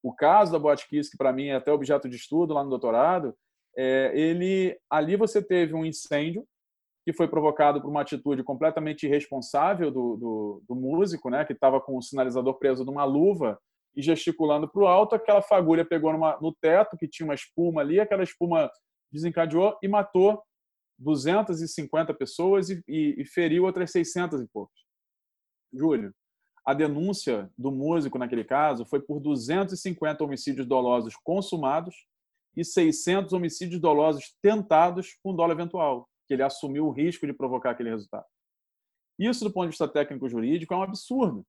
O 0.03 0.13
caso 0.13 0.51
da 0.51 0.59
Boate 0.59 0.87
Kiss, 0.87 1.09
que 1.09 1.17
para 1.17 1.33
mim 1.33 1.47
é 1.47 1.55
até 1.55 1.71
objeto 1.71 2.07
de 2.07 2.17
estudo 2.17 2.53
lá 2.53 2.63
no 2.63 2.69
doutorado, 2.69 3.35
é, 3.75 4.11
ele 4.13 4.77
ali 4.91 5.15
você 5.15 5.41
teve 5.41 5.73
um 5.73 5.83
incêndio 5.83 6.45
que 7.03 7.13
foi 7.13 7.27
provocado 7.27 7.81
por 7.81 7.89
uma 7.89 8.01
atitude 8.01 8.43
completamente 8.43 9.07
irresponsável 9.07 9.89
do, 9.89 10.17
do, 10.17 10.63
do 10.69 10.75
músico, 10.75 11.31
né, 11.31 11.43
que 11.45 11.53
estava 11.53 11.81
com 11.81 11.97
o 11.97 12.01
sinalizador 12.01 12.59
preso 12.59 12.85
numa 12.85 13.05
luva 13.05 13.59
e 13.95 14.03
gesticulando 14.03 14.69
para 14.69 14.83
o 14.83 14.87
alto. 14.87 15.15
Aquela 15.15 15.41
fagulha 15.41 15.83
pegou 15.83 16.13
numa, 16.13 16.37
no 16.39 16.53
teto, 16.53 16.95
que 16.95 17.07
tinha 17.07 17.25
uma 17.25 17.33
espuma 17.33 17.81
ali, 17.81 17.99
aquela 17.99 18.21
espuma 18.21 18.69
desencadeou 19.11 19.75
e 19.81 19.87
matou 19.87 20.43
250 21.01 22.13
pessoas 22.13 22.69
e, 22.69 22.83
e, 22.87 23.21
e 23.21 23.25
feriu 23.25 23.65
outras 23.65 23.91
600 23.91 24.41
e 24.41 24.47
poucos. 24.47 24.85
Júlio, 25.73 26.13
a 26.65 26.73
denúncia 26.73 27.49
do 27.57 27.71
músico 27.71 28.17
naquele 28.17 28.43
caso 28.43 28.85
foi 28.85 29.01
por 29.01 29.19
250 29.19 30.23
homicídios 30.23 30.67
dolosos 30.67 31.15
consumados 31.23 31.95
e 32.55 32.63
600 32.63 33.33
homicídios 33.33 33.81
dolosos 33.81 34.35
tentados 34.41 35.17
com 35.23 35.35
dolo 35.35 35.53
eventual 35.53 36.07
que 36.27 36.35
ele 36.35 36.43
assumiu 36.43 36.85
o 36.85 36.91
risco 36.91 37.25
de 37.25 37.33
provocar 37.33 37.71
aquele 37.71 37.89
resultado. 37.89 38.25
Isso, 39.19 39.43
do 39.43 39.51
ponto 39.51 39.65
de 39.65 39.71
vista 39.71 39.87
técnico-jurídico, 39.87 40.73
é 40.73 40.77
um 40.77 40.83
absurdo. 40.83 41.45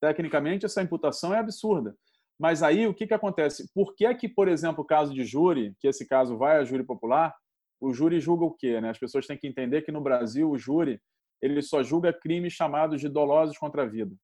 Tecnicamente, 0.00 0.64
essa 0.64 0.82
imputação 0.82 1.34
é 1.34 1.38
absurda. 1.38 1.94
Mas 2.38 2.62
aí, 2.62 2.86
o 2.86 2.94
que, 2.94 3.06
que 3.06 3.14
acontece? 3.14 3.70
Por 3.74 3.94
que, 3.94 4.06
é 4.06 4.14
que, 4.14 4.28
por 4.28 4.48
exemplo, 4.48 4.82
o 4.82 4.86
caso 4.86 5.12
de 5.12 5.24
júri, 5.24 5.74
que 5.78 5.86
esse 5.86 6.06
caso 6.06 6.38
vai 6.38 6.56
a 6.56 6.64
júri 6.64 6.84
popular, 6.84 7.34
o 7.80 7.92
júri 7.92 8.20
julga 8.20 8.44
o 8.44 8.52
quê? 8.52 8.80
Né? 8.80 8.90
As 8.90 8.98
pessoas 8.98 9.26
têm 9.26 9.36
que 9.36 9.46
entender 9.46 9.82
que 9.82 9.92
no 9.92 10.00
Brasil 10.00 10.50
o 10.50 10.58
júri 10.58 11.00
ele 11.40 11.60
só 11.60 11.82
julga 11.82 12.12
crimes 12.12 12.52
chamados 12.52 13.00
de 13.00 13.08
dolosos 13.08 13.58
contra 13.58 13.82
a 13.82 13.86
vida, 13.86 14.14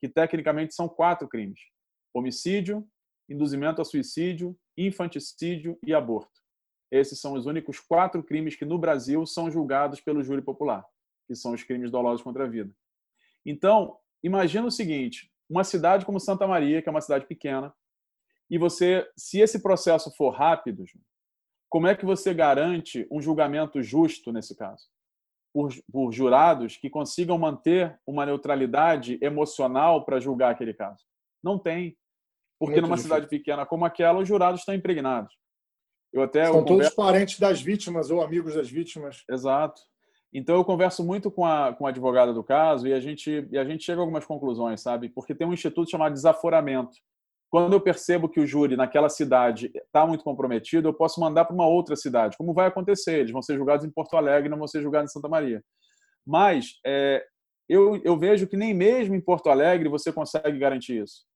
que 0.00 0.08
tecnicamente 0.08 0.74
são 0.74 0.88
quatro 0.88 1.28
crimes: 1.28 1.60
homicídio, 2.14 2.86
induzimento 3.28 3.80
a 3.82 3.84
suicídio, 3.84 4.56
infanticídio 4.76 5.78
e 5.84 5.92
aborto. 5.92 6.40
Esses 6.90 7.20
são 7.20 7.34
os 7.34 7.46
únicos 7.46 7.78
quatro 7.78 8.22
crimes 8.22 8.56
que 8.56 8.64
no 8.64 8.78
Brasil 8.78 9.24
são 9.26 9.50
julgados 9.50 10.00
pelo 10.00 10.22
júri 10.22 10.42
popular, 10.42 10.84
que 11.28 11.34
são 11.34 11.52
os 11.52 11.62
crimes 11.62 11.90
dolosos 11.90 12.22
contra 12.22 12.44
a 12.44 12.48
vida. 12.48 12.74
Então, 13.46 13.96
imagina 14.22 14.66
o 14.66 14.70
seguinte: 14.70 15.30
uma 15.48 15.62
cidade 15.62 16.04
como 16.04 16.18
Santa 16.18 16.46
Maria, 16.46 16.82
que 16.82 16.88
é 16.88 16.92
uma 16.92 17.00
cidade 17.00 17.26
pequena, 17.26 17.72
e 18.50 18.58
você, 18.58 19.08
se 19.16 19.38
esse 19.40 19.62
processo 19.62 20.10
for 20.16 20.30
rápido, 20.30 20.84
como 21.70 21.86
é 21.86 21.94
que 21.94 22.04
você 22.04 22.34
garante 22.34 23.06
um 23.10 23.22
julgamento 23.22 23.80
justo 23.80 24.32
nesse 24.32 24.56
caso? 24.56 24.88
Por, 25.54 25.72
por 25.90 26.12
jurados 26.12 26.76
que 26.76 26.90
consigam 26.90 27.38
manter 27.38 27.98
uma 28.06 28.26
neutralidade 28.26 29.18
emocional 29.22 30.04
para 30.04 30.20
julgar 30.20 30.50
aquele 30.50 30.74
caso? 30.74 31.04
Não 31.42 31.58
tem. 31.58 31.96
Porque 32.58 32.74
Muito 32.74 32.86
numa 32.86 32.96
difícil. 32.96 33.16
cidade 33.16 33.30
pequena 33.30 33.64
como 33.64 33.84
aquela, 33.84 34.18
os 34.18 34.28
jurados 34.28 34.60
estão 34.60 34.74
impregnados. 34.74 35.32
Eu 36.12 36.22
até 36.22 36.44
São 36.46 36.58
eu 36.58 36.64
todos 36.64 36.90
parentes 36.90 37.38
das 37.38 37.62
vítimas 37.62 38.10
ou 38.10 38.20
amigos 38.20 38.54
das 38.54 38.68
vítimas. 38.68 39.24
Exato. 39.30 39.80
Então 40.32 40.56
eu 40.56 40.64
converso 40.64 41.04
muito 41.04 41.30
com 41.30 41.44
a, 41.44 41.72
com 41.72 41.86
a 41.86 41.90
advogada 41.90 42.32
do 42.32 42.44
caso 42.44 42.86
e 42.86 42.92
a 42.92 43.00
gente 43.00 43.48
e 43.50 43.58
a 43.58 43.64
gente 43.64 43.84
chega 43.84 44.00
a 44.00 44.02
algumas 44.02 44.24
conclusões, 44.24 44.80
sabe? 44.80 45.08
Porque 45.08 45.34
tem 45.34 45.46
um 45.46 45.54
instituto 45.54 45.90
chamado 45.90 46.12
desaforamento. 46.12 46.96
Quando 47.50 47.72
eu 47.72 47.80
percebo 47.80 48.28
que 48.28 48.40
o 48.40 48.46
júri 48.46 48.76
naquela 48.76 49.08
cidade 49.08 49.70
está 49.74 50.06
muito 50.06 50.22
comprometido, 50.22 50.88
eu 50.88 50.94
posso 50.94 51.20
mandar 51.20 51.44
para 51.44 51.54
uma 51.54 51.66
outra 51.66 51.96
cidade. 51.96 52.36
Como 52.36 52.54
vai 52.54 52.68
acontecer? 52.68 53.18
Eles 53.18 53.32
vão 53.32 53.42
ser 53.42 53.56
julgados 53.56 53.84
em 53.84 53.90
Porto 53.90 54.16
Alegre, 54.16 54.48
não 54.48 54.58
vão 54.58 54.68
ser 54.68 54.80
julgados 54.82 55.10
em 55.10 55.12
Santa 55.12 55.28
Maria. 55.28 55.62
Mas 56.24 56.78
é, 56.86 57.24
eu, 57.68 58.00
eu 58.04 58.16
vejo 58.16 58.46
que 58.46 58.56
nem 58.56 58.72
mesmo 58.72 59.14
em 59.14 59.20
Porto 59.20 59.50
Alegre 59.50 59.88
você 59.88 60.12
consegue 60.12 60.58
garantir 60.58 61.02
isso 61.02 61.28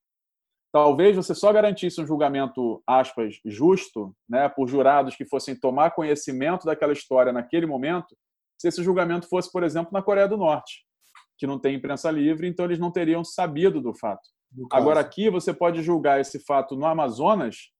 talvez 0.74 1.14
você 1.14 1.36
só 1.36 1.52
garantisse 1.52 2.00
um 2.00 2.06
julgamento, 2.06 2.82
aspas, 2.84 3.38
justo, 3.44 4.12
né, 4.28 4.48
por 4.48 4.66
jurados 4.66 5.14
que 5.14 5.24
fossem 5.24 5.54
tomar 5.54 5.92
conhecimento 5.92 6.64
daquela 6.64 6.92
história 6.92 7.32
naquele 7.32 7.64
momento, 7.64 8.16
se 8.58 8.66
esse 8.66 8.82
julgamento 8.82 9.28
fosse, 9.28 9.52
por 9.52 9.62
exemplo, 9.62 9.92
na 9.92 10.02
Coreia 10.02 10.26
do 10.26 10.36
Norte, 10.36 10.84
que 11.38 11.46
não 11.46 11.60
tem 11.60 11.76
imprensa 11.76 12.10
livre, 12.10 12.48
então 12.48 12.64
eles 12.64 12.80
não 12.80 12.90
teriam 12.90 13.22
sabido 13.24 13.80
do 13.80 13.94
fato. 13.94 14.28
Agora 14.70 15.00
aqui 15.00 15.30
você 15.30 15.52
pode 15.52 15.82
julgar 15.82 16.20
esse 16.20 16.38
fato 16.38 16.76
no 16.76 16.86
Amazonas, 16.86 17.70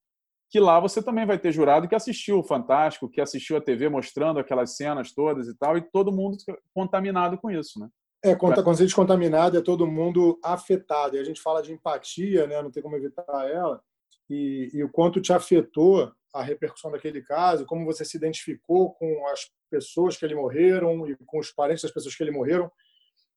que 0.51 0.61
lá 0.61 0.79
você 0.79 1.03
também 1.03 1.27
vai 1.27 1.39
ter 1.39 1.53
jurado 1.53 1.89
que 1.89 1.95
assistiu 1.95 2.39
o 2.39 2.45
Fantástico, 2.45 3.09
que 3.09 3.20
assistiu 3.20 3.57
a 3.57 3.61
TV 3.61 3.89
mostrando 3.89 4.39
aquelas 4.39 4.77
cenas 4.77 5.12
todas 5.12 5.49
e 5.49 5.57
tal, 5.57 5.77
e 5.77 5.83
todo 5.83 6.12
mundo 6.12 6.37
contaminado 6.72 7.39
com 7.39 7.51
isso, 7.51 7.79
né? 7.81 7.89
É, 8.25 8.35
quando 8.35 8.59
a 8.59 8.72
gente 8.72 8.95
contaminado, 8.95 9.59
é 9.59 9.61
todo 9.61 9.87
mundo 9.87 10.39
afetado. 10.43 11.14
E 11.14 11.18
a 11.18 11.25
gente 11.25 11.43
fala 11.43 11.62
de 11.62 11.75
empatia, 11.75 12.47
né? 12.47 12.62
não 12.62 12.70
tem 12.70 12.83
como 12.83 12.97
evitar 12.97 13.27
ela. 13.51 13.83
E, 14.31 14.70
e, 14.72 14.83
o 14.83 14.89
quanto 14.89 15.20
te 15.20 15.31
afetou 15.31 16.11
a 16.33 16.43
repercussão 16.43 16.91
daquele 16.91 17.20
caso, 17.20 17.66
como 17.66 17.85
você 17.85 18.03
se 18.03 18.16
identificou 18.16 18.95
com 18.95 19.29
as 19.29 19.51
pessoas 19.70 20.16
que 20.16 20.25
ele 20.25 20.35
morreram 20.35 21.07
e 21.07 21.14
com 21.27 21.39
os 21.39 21.53
parentes 21.53 21.83
das 21.83 21.93
pessoas 21.93 22.14
que 22.14 22.22
ele 22.22 22.31
morreram. 22.31 22.72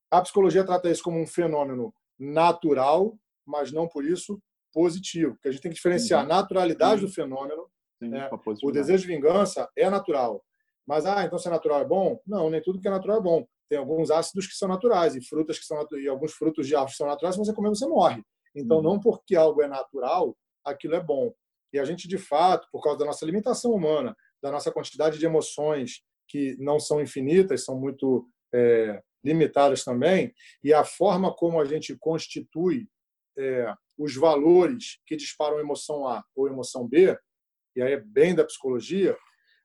A 0.10 0.22
psicologia 0.22 0.64
trata 0.64 0.90
isso 0.90 1.04
como 1.04 1.20
um 1.20 1.28
fenômeno 1.28 1.94
natural, 2.18 3.20
mas 3.48 3.72
não 3.72 3.88
por 3.88 4.06
isso 4.06 4.40
positivo, 4.74 5.34
porque 5.34 5.48
a 5.48 5.52
gente 5.52 5.62
tem 5.62 5.72
que 5.72 5.78
diferenciar 5.78 6.24
a 6.24 6.28
naturalidade 6.28 7.02
do 7.02 7.10
fenômeno. 7.10 7.68
Sim, 7.98 8.10
né? 8.10 8.30
O 8.62 8.72
desejo 8.72 9.08
de 9.08 9.08
vingança 9.08 9.68
é 9.76 9.90
natural, 9.90 10.44
mas 10.86 11.06
ah, 11.06 11.24
então 11.24 11.40
se 11.40 11.48
é 11.48 11.52
natural 11.52 11.82
é 11.82 11.86
bom? 11.86 12.20
Não, 12.28 12.50
nem 12.50 12.62
tudo 12.62 12.80
que 12.80 12.88
é 12.88 12.92
natural 12.92 13.18
é 13.18 13.22
bom 13.22 13.48
tem 13.70 13.78
alguns 13.78 14.10
ácidos 14.10 14.48
que 14.48 14.56
são 14.56 14.68
naturais 14.68 15.16
e 15.16 15.22
frutas 15.22 15.60
que 15.60 15.66
são 15.66 15.86
e 16.00 16.08
alguns 16.08 16.34
frutos 16.34 16.68
de 16.68 16.76
árvores 16.76 16.94
que 16.94 16.98
são 16.98 17.08
naturais. 17.08 17.36
Se 17.36 17.40
você 17.40 17.54
comer, 17.54 17.70
você 17.70 17.88
morre. 17.88 18.24
Então, 18.56 18.78
uhum. 18.78 18.84
não 18.84 19.00
porque 19.00 19.36
algo 19.36 19.62
é 19.62 19.68
natural, 19.68 20.36
aquilo 20.66 20.96
é 20.96 21.04
bom. 21.04 21.34
E 21.74 21.80
a 21.80 21.86
gente, 21.86 22.08
de 22.08 22.18
fato, 22.18 22.68
por 22.72 22.82
causa 22.82 23.00
da 23.00 23.06
nossa 23.06 23.26
limitação 23.26 23.72
humana, 23.72 24.16
da 24.42 24.52
nossa 24.52 24.72
quantidade 24.72 25.20
de 25.20 25.26
emoções 25.26 26.02
que 26.28 26.56
não 26.60 26.80
são 26.80 27.02
infinitas, 27.02 27.66
são 27.66 27.80
muito 27.80 28.28
é, 28.54 29.02
limitadas 29.24 29.84
também, 29.84 30.34
e 30.64 30.74
a 30.74 30.84
forma 30.84 31.34
como 31.34 31.60
a 31.60 31.66
gente 31.66 31.96
constitui 31.98 32.88
é, 33.38 33.74
os 33.98 34.16
valores 34.16 35.00
que 35.06 35.16
disparam 35.16 35.60
emoção 35.60 36.08
A 36.08 36.24
ou 36.36 36.48
emoção 36.48 36.88
B, 36.88 37.18
e 37.76 37.82
aí 37.82 37.94
é 37.94 38.00
bem 38.00 38.34
da 38.34 38.46
psicologia, 38.46 39.18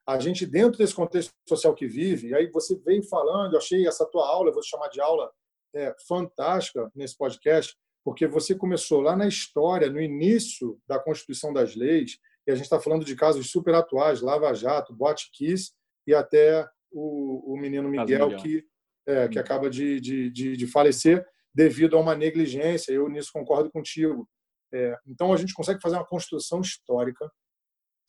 a 0.06 0.18
gente, 0.18 0.44
dentro 0.44 0.78
desse 0.78 0.94
contexto 0.94 1.32
social 1.48 1.74
que 1.74 1.86
vive, 1.86 2.28
e 2.28 2.34
aí 2.34 2.50
você 2.50 2.76
veio 2.84 3.02
falando, 3.04 3.52
eu 3.52 3.58
achei 3.58 3.86
essa 3.86 4.04
tua 4.06 4.26
aula, 4.26 4.52
vou 4.52 4.62
chamar 4.62 4.88
de 4.88 5.00
aula 5.00 5.30
é, 5.74 5.94
fantástica 6.06 6.90
nesse 6.94 7.16
podcast, 7.16 7.76
porque 8.04 8.26
você 8.26 8.54
começou 8.54 9.00
lá 9.00 9.16
na 9.16 9.28
história, 9.28 9.88
no 9.88 10.00
início 10.00 10.78
da 10.88 10.98
Constituição 10.98 11.52
das 11.52 11.76
Leis, 11.76 12.18
e 12.46 12.50
a 12.50 12.54
gente 12.54 12.64
está 12.64 12.80
falando 12.80 13.04
de 13.04 13.14
casos 13.14 13.50
super 13.50 13.74
atuais, 13.74 14.20
Lava 14.20 14.52
Jato, 14.54 14.92
Bote 14.92 15.30
Kiss, 15.32 15.72
e 16.06 16.12
até 16.12 16.68
o, 16.90 17.54
o 17.54 17.56
menino 17.56 17.88
Miguel. 17.88 18.36
Que, 18.36 18.64
é, 19.06 19.28
que 19.28 19.38
hum. 19.38 19.40
acaba 19.40 19.70
de, 19.70 20.00
de, 20.00 20.30
de, 20.30 20.56
de, 20.56 20.66
falecer 20.66 21.24
devido 21.54 21.96
a 21.96 22.00
uma 22.00 22.14
negligência. 22.14 22.92
Eu 22.92 23.08
nisso 23.08 23.30
concordo 23.32 23.70
contigo. 23.70 24.28
É, 24.72 24.96
então, 25.06 25.32
a 25.32 25.36
gente 25.36 25.54
consegue 25.54 25.80
fazer 25.80 25.96
uma 25.96 26.06
construção 26.06 26.60
histórica 26.60 27.30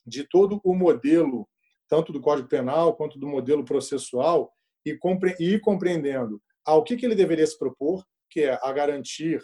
de 0.06 0.28
todo 0.28 0.62
o 0.64 0.74
modelo 0.74 1.48
tanto 1.94 2.12
do 2.12 2.20
Código 2.20 2.48
Penal 2.48 2.96
quanto 2.96 3.20
do 3.20 3.28
modelo 3.28 3.64
processual, 3.64 4.52
e, 4.84 4.98
compre 4.98 5.36
ir 5.40 5.62
compreendendo 5.62 6.42
ao 6.66 6.84
que, 6.84 6.98
que 6.98 7.06
ele 7.06 7.14
deveria 7.14 7.46
se 7.46 7.58
propor, 7.58 8.04
que 8.32 8.42
é 8.42 8.60
a 8.64 8.72
garantir 8.72 9.40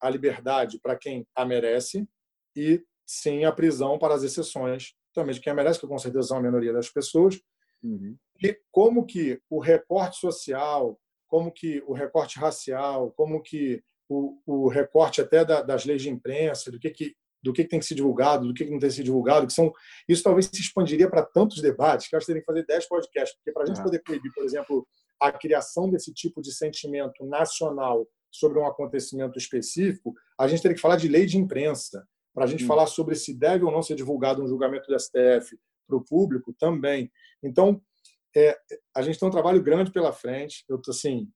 a 0.00 0.08
liberdade 0.08 0.78
para 0.80 0.96
quem 0.96 1.26
a 1.34 1.44
merece 1.44 2.08
e, 2.56 2.80
sim, 3.04 3.44
a 3.44 3.50
prisão 3.50 3.98
para 3.98 4.14
as 4.14 4.22
exceções 4.22 4.94
também 5.12 5.34
de 5.34 5.40
quem 5.40 5.52
a 5.52 5.56
merece, 5.56 5.80
que 5.80 5.86
com 5.86 5.98
certeza 5.98 6.28
são 6.28 6.38
a 6.38 6.42
minoria 6.42 6.72
das 6.72 6.88
pessoas, 6.90 7.40
uhum. 7.82 8.16
e 8.40 8.56
como 8.70 9.04
que 9.04 9.40
o 9.50 9.60
recorte 9.60 10.18
social, 10.18 10.98
como 11.26 11.52
que 11.52 11.82
o 11.86 11.92
recorte 11.92 12.38
racial, 12.38 13.12
como 13.12 13.42
que 13.42 13.82
o, 14.08 14.38
o 14.46 14.68
recorte 14.68 15.20
até 15.20 15.44
da, 15.44 15.62
das 15.62 15.84
leis 15.84 16.02
de 16.02 16.10
imprensa, 16.10 16.70
do 16.70 16.78
que, 16.78 16.90
que 16.90 17.14
do 17.42 17.52
que 17.52 17.62
tem 17.62 17.78
que 17.78 17.84
ser 17.84 17.94
divulgado, 17.94 18.48
do 18.48 18.54
que 18.54 18.64
não 18.64 18.78
tem 18.78 18.88
que 18.88 18.94
ser 18.94 19.02
divulgado, 19.02 19.46
que 19.46 19.52
são 19.52 19.70
isso 20.08 20.22
talvez 20.22 20.46
se 20.46 20.60
expandiria 20.60 21.10
para 21.10 21.22
tantos 21.22 21.60
debates 21.60 22.08
que 22.08 22.16
acho 22.16 22.24
que 22.24 22.32
teria 22.32 22.40
que 22.40 22.46
fazer 22.46 22.64
10 22.64 22.88
podcasts, 22.88 23.36
porque 23.36 23.52
para 23.52 23.64
a 23.64 23.66
gente 23.66 23.82
poder 23.82 24.02
proibir, 24.02 24.32
por 24.32 24.44
exemplo, 24.44 24.86
a 25.20 25.30
criação 25.30 25.90
desse 25.90 26.12
tipo 26.12 26.40
de 26.40 26.52
sentimento 26.54 27.24
nacional 27.26 28.08
sobre 28.30 28.58
um 28.58 28.66
acontecimento 28.66 29.38
específico, 29.38 30.14
a 30.40 30.48
gente 30.48 30.62
teria 30.62 30.74
que 30.74 30.80
falar 30.80 30.96
de 30.96 31.06
lei 31.06 31.26
de 31.26 31.36
imprensa, 31.36 32.06
para 32.34 32.44
a 32.44 32.46
gente 32.46 32.64
hum. 32.64 32.66
falar 32.66 32.86
sobre 32.86 33.14
se 33.14 33.32
deve 33.34 33.62
ou 33.64 33.70
não 33.70 33.82
ser 33.82 33.94
divulgado 33.94 34.42
um 34.42 34.48
julgamento 34.48 34.88
do 34.88 34.98
STF 34.98 35.56
para 35.86 35.96
o 35.96 36.04
público 36.04 36.52
também. 36.58 37.12
Então, 37.42 37.80
é, 38.36 38.58
a 38.94 39.02
gente 39.02 39.18
tem 39.18 39.28
um 39.28 39.32
trabalho 39.32 39.62
grande 39.62 39.92
pela 39.92 40.12
frente. 40.12 40.64
Eu 40.68 40.80
assim, 40.88 41.28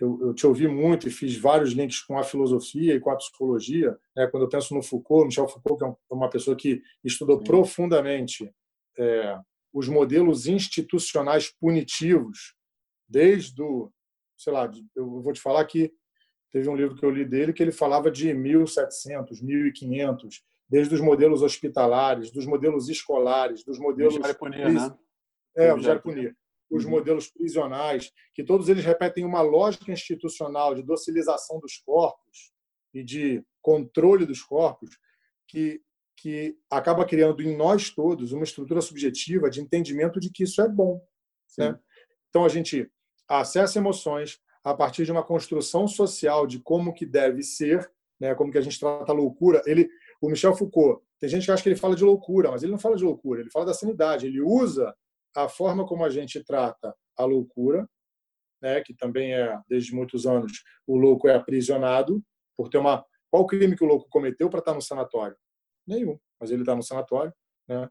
eu, 0.00 0.18
eu, 0.20 0.34
te 0.34 0.46
ouvi 0.46 0.66
muito 0.66 1.06
e 1.06 1.10
fiz 1.10 1.36
vários 1.36 1.72
links 1.72 2.00
com 2.00 2.18
a 2.18 2.24
filosofia 2.24 2.94
e 2.94 3.00
com 3.00 3.10
a 3.10 3.16
psicologia. 3.16 3.96
Né? 4.16 4.26
Quando 4.26 4.44
eu 4.44 4.48
penso 4.48 4.74
no 4.74 4.82
Foucault, 4.82 5.26
Michel 5.26 5.46
Foucault, 5.46 5.78
que 5.78 5.84
é 5.84 6.14
uma 6.14 6.28
pessoa 6.28 6.56
que 6.56 6.82
estudou 7.04 7.38
Sim. 7.38 7.44
profundamente 7.44 8.52
é, 8.98 9.38
os 9.72 9.88
modelos 9.88 10.46
institucionais 10.46 11.52
punitivos, 11.60 12.54
desde 13.08 13.62
o, 13.62 13.92
sei 14.36 14.52
lá, 14.52 14.70
eu 14.96 15.20
vou 15.20 15.32
te 15.32 15.40
falar 15.40 15.64
que 15.66 15.92
teve 16.50 16.68
um 16.68 16.76
livro 16.76 16.96
que 16.96 17.04
eu 17.04 17.10
li 17.10 17.24
dele 17.24 17.52
que 17.52 17.62
ele 17.62 17.72
falava 17.72 18.10
de 18.10 18.34
1700, 18.34 19.40
1500, 19.40 20.42
desde 20.68 20.94
os 20.94 21.00
modelos 21.00 21.42
hospitalares, 21.42 22.32
dos 22.32 22.46
modelos 22.46 22.88
escolares, 22.88 23.64
dos 23.64 23.78
modelos. 23.78 24.14
Né? 24.90 24.96
É, 25.56 25.72
o 25.72 26.00
Punier. 26.00 26.34
Os 26.70 26.84
uhum. 26.84 26.90
modelos 26.90 27.28
prisionais, 27.28 28.10
que 28.32 28.42
todos 28.42 28.68
eles 28.68 28.84
repetem 28.84 29.24
uma 29.24 29.42
lógica 29.42 29.92
institucional 29.92 30.74
de 30.74 30.82
docilização 30.82 31.60
dos 31.60 31.76
corpos 31.76 32.52
e 32.94 33.04
de 33.04 33.44
controle 33.60 34.24
dos 34.24 34.42
corpos, 34.42 34.90
que, 35.46 35.82
que 36.16 36.56
acaba 36.70 37.04
criando 37.04 37.42
em 37.42 37.54
nós 37.54 37.90
todos 37.90 38.32
uma 38.32 38.44
estrutura 38.44 38.80
subjetiva 38.80 39.50
de 39.50 39.60
entendimento 39.60 40.18
de 40.18 40.30
que 40.30 40.44
isso 40.44 40.62
é 40.62 40.68
bom. 40.68 41.00
Né? 41.58 41.78
Então, 42.30 42.44
a 42.44 42.48
gente 42.48 42.90
acessa 43.28 43.78
emoções 43.78 44.40
a 44.64 44.74
partir 44.74 45.04
de 45.04 45.12
uma 45.12 45.22
construção 45.22 45.86
social 45.86 46.46
de 46.46 46.58
como 46.60 46.94
que 46.94 47.04
deve 47.04 47.42
ser, 47.42 47.90
né? 48.18 48.34
como 48.34 48.50
que 48.50 48.58
a 48.58 48.62
gente 48.62 48.78
trata 48.78 49.12
a 49.12 49.14
loucura. 49.14 49.62
Ele, 49.66 49.88
o 50.20 50.28
Michel 50.28 50.54
Foucault, 50.54 51.02
tem 51.20 51.28
gente 51.28 51.44
que 51.44 51.50
acha 51.50 51.62
que 51.62 51.68
ele 51.68 51.76
fala 51.76 51.94
de 51.94 52.04
loucura, 52.04 52.50
mas 52.50 52.62
ele 52.62 52.72
não 52.72 52.78
fala 52.78 52.96
de 52.96 53.04
loucura, 53.04 53.40
ele 53.40 53.50
fala 53.50 53.66
da 53.66 53.74
sanidade. 53.74 54.26
Ele 54.26 54.40
usa 54.40 54.94
a 55.34 55.48
forma 55.48 55.86
como 55.86 56.04
a 56.04 56.10
gente 56.10 56.42
trata 56.44 56.94
a 57.16 57.24
loucura, 57.24 57.88
né, 58.60 58.80
que 58.80 58.94
também 58.94 59.34
é, 59.34 59.58
desde 59.68 59.94
muitos 59.94 60.26
anos, 60.26 60.62
o 60.86 60.96
louco 60.96 61.28
é 61.28 61.34
aprisionado 61.34 62.22
por 62.56 62.68
ter 62.68 62.78
uma. 62.78 63.04
Qual 63.30 63.46
crime 63.46 63.76
que 63.76 63.84
o 63.84 63.86
louco 63.86 64.08
cometeu 64.08 64.48
para 64.48 64.60
estar 64.60 64.74
no 64.74 64.82
sanatório? 64.82 65.36
Nenhum, 65.86 66.18
mas 66.38 66.50
ele 66.50 66.62
está 66.62 66.76
no 66.76 66.82
sanatório. 66.82 67.32
Né? 67.66 67.88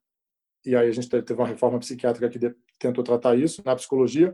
E 0.65 0.75
aí 0.75 0.87
a 0.87 0.91
gente 0.91 1.09
teve 1.09 1.33
uma 1.33 1.47
reforma 1.47 1.79
psiquiátrica 1.79 2.29
que 2.29 2.55
tentou 2.79 3.03
tratar 3.03 3.35
isso 3.35 3.61
na 3.65 3.75
psicologia. 3.75 4.33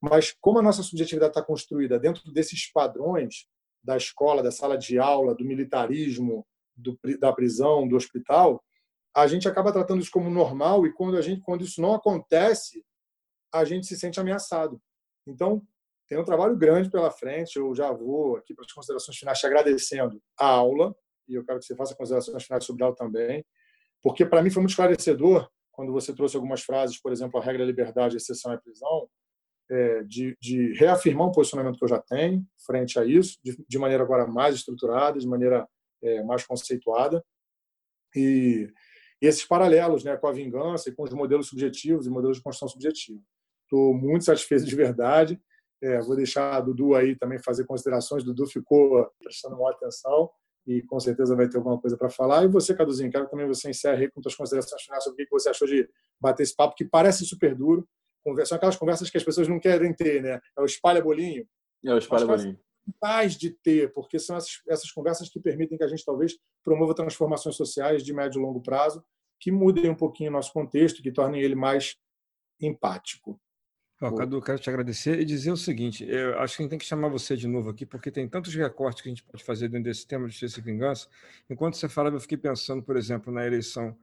Mas 0.00 0.32
como 0.40 0.58
a 0.58 0.62
nossa 0.62 0.82
subjetividade 0.82 1.32
está 1.32 1.42
construída 1.42 1.98
dentro 1.98 2.32
desses 2.32 2.70
padrões 2.70 3.46
da 3.82 3.96
escola, 3.96 4.42
da 4.42 4.50
sala 4.50 4.78
de 4.78 4.98
aula, 4.98 5.34
do 5.34 5.44
militarismo, 5.44 6.46
do, 6.76 6.98
da 7.18 7.32
prisão, 7.32 7.86
do 7.86 7.96
hospital, 7.96 8.62
a 9.14 9.26
gente 9.26 9.48
acaba 9.48 9.72
tratando 9.72 10.02
isso 10.02 10.10
como 10.10 10.28
normal 10.28 10.86
e 10.86 10.92
quando 10.92 11.16
a 11.16 11.22
gente 11.22 11.40
quando 11.42 11.62
isso 11.64 11.80
não 11.80 11.94
acontece, 11.94 12.84
a 13.52 13.64
gente 13.64 13.86
se 13.86 13.96
sente 13.96 14.18
ameaçado. 14.18 14.80
Então, 15.26 15.62
tem 16.08 16.18
um 16.18 16.24
trabalho 16.24 16.56
grande 16.56 16.90
pela 16.90 17.10
frente. 17.10 17.56
Eu 17.56 17.74
já 17.74 17.90
vou 17.92 18.36
aqui 18.36 18.54
para 18.54 18.64
as 18.64 18.72
considerações 18.72 19.16
finais 19.16 19.38
te 19.38 19.46
agradecendo 19.46 20.20
a 20.38 20.46
aula 20.46 20.94
e 21.28 21.34
eu 21.34 21.44
quero 21.44 21.58
que 21.58 21.64
você 21.64 21.74
faça 21.74 21.94
considerações 21.94 22.44
finais 22.44 22.64
sobre 22.64 22.84
ela 22.84 22.94
também, 22.94 23.44
porque 24.02 24.26
para 24.26 24.42
mim 24.42 24.50
foi 24.50 24.60
muito 24.60 24.70
esclarecedor 24.70 25.48
quando 25.72 25.92
você 25.92 26.14
trouxe 26.14 26.36
algumas 26.36 26.62
frases, 26.62 27.00
por 27.00 27.10
exemplo, 27.10 27.40
a 27.40 27.42
regra 27.42 27.62
é 27.62 27.66
liberdade, 27.66 28.14
a 28.14 28.18
exceção 28.18 28.52
é 28.52 28.56
prisão, 28.56 29.08
é, 29.70 30.02
de, 30.04 30.36
de, 30.40 30.72
reafirmar 30.74 31.26
um 31.26 31.32
posicionamento 31.32 31.78
que 31.78 31.84
eu 31.84 31.88
já 31.88 32.00
tenho 32.00 32.46
frente 32.64 32.98
a 32.98 33.04
isso, 33.04 33.38
de, 33.42 33.56
de 33.66 33.78
maneira 33.78 34.04
agora 34.04 34.26
mais 34.26 34.54
estruturada, 34.54 35.18
de 35.18 35.26
maneira 35.26 35.66
é, 36.02 36.22
mais 36.22 36.46
conceituada. 36.46 37.24
E 38.14 38.70
esses 39.20 39.44
paralelos 39.44 40.04
né, 40.04 40.16
com 40.16 40.26
a 40.26 40.32
vingança 40.32 40.88
e 40.88 40.92
com 40.92 41.02
os 41.02 41.12
modelos 41.12 41.48
subjetivos 41.48 42.06
e 42.06 42.10
modelos 42.10 42.38
de 42.38 42.42
construção 42.42 42.68
subjetiva. 42.68 43.20
Estou 43.62 43.94
muito 43.94 44.24
satisfeito 44.24 44.64
de 44.64 44.76
verdade. 44.76 45.40
É, 45.82 46.00
vou 46.00 46.16
deixar 46.16 46.54
a 46.54 46.60
Dudu 46.60 46.94
aí 46.94 47.16
também 47.16 47.38
fazer 47.38 47.64
considerações. 47.64 48.24
Dudu 48.24 48.46
ficou 48.46 49.06
prestando 49.18 49.56
maior 49.56 49.70
atenção 49.70 50.30
e 50.66 50.82
com 50.82 50.98
certeza 50.98 51.36
vai 51.36 51.48
ter 51.48 51.58
alguma 51.58 51.80
coisa 51.80 51.96
para 51.96 52.08
falar. 52.08 52.44
E 52.44 52.48
você, 52.48 52.74
Caduzinho, 52.74 53.10
quero 53.10 53.24
que 53.24 53.30
também 53.30 53.46
você 53.46 53.70
encerre 53.70 54.10
com 54.10 54.22
suas 54.22 54.34
considerações 54.34 54.82
finais 54.82 55.04
sobre 55.04 55.22
o 55.22 55.26
que 55.26 55.30
você 55.30 55.50
achou 55.50 55.68
de 55.68 55.88
bater 56.20 56.42
esse 56.42 56.56
papo, 56.56 56.74
que 56.74 56.84
parece 56.84 57.24
super 57.26 57.54
duro. 57.54 57.86
São 58.44 58.56
aquelas 58.56 58.76
conversas 58.76 59.10
que 59.10 59.18
as 59.18 59.24
pessoas 59.24 59.46
não 59.46 59.60
querem 59.60 59.92
ter, 59.92 60.22
né? 60.22 60.40
É 60.56 60.62
o 60.62 60.64
espalha-bolinho. 60.64 61.46
É 61.84 61.92
o 61.92 61.98
espalha-bolinho 61.98 62.58
fundamentais 62.84 63.36
de 63.36 63.50
ter, 63.50 63.92
porque 63.92 64.18
são 64.18 64.36
essas, 64.36 64.60
essas 64.68 64.90
conversas 64.90 65.28
que 65.28 65.40
permitem 65.40 65.78
que 65.78 65.84
a 65.84 65.88
gente 65.88 66.04
talvez 66.04 66.36
promova 66.62 66.94
transformações 66.94 67.56
sociais 67.56 68.02
de 68.02 68.12
médio 68.12 68.38
e 68.38 68.42
longo 68.42 68.60
prazo 68.60 69.04
que 69.40 69.50
mudem 69.50 69.90
um 69.90 69.94
pouquinho 69.94 70.30
o 70.30 70.32
nosso 70.32 70.52
contexto, 70.52 71.02
que 71.02 71.12
tornem 71.12 71.42
ele 71.42 71.54
mais 71.54 71.96
empático. 72.60 73.38
Oh, 74.00 74.14
Cadu, 74.14 74.40
quero 74.40 74.58
te 74.58 74.68
agradecer 74.68 75.20
e 75.20 75.24
dizer 75.24 75.52
o 75.52 75.56
seguinte: 75.56 76.04
eu 76.08 76.38
acho 76.38 76.56
que 76.56 76.62
a 76.62 76.64
gente 76.64 76.70
tem 76.70 76.78
que 76.78 76.84
chamar 76.84 77.08
você 77.08 77.36
de 77.36 77.46
novo 77.46 77.70
aqui, 77.70 77.86
porque 77.86 78.10
tem 78.10 78.28
tantos 78.28 78.54
recortes 78.54 79.02
que 79.02 79.08
a 79.08 79.12
gente 79.12 79.22
pode 79.22 79.44
fazer 79.44 79.68
dentro 79.68 79.84
desse 79.84 80.06
tema 80.06 80.26
de 80.26 80.32
justiça 80.32 80.60
e 80.60 80.62
vingança. 80.62 81.08
Enquanto 81.48 81.76
você 81.76 81.88
falava, 81.88 82.16
eu 82.16 82.20
fiquei 82.20 82.36
pensando, 82.38 82.82
por 82.82 82.96
exemplo, 82.96 83.32
na 83.32 83.46
eleição 83.46 83.96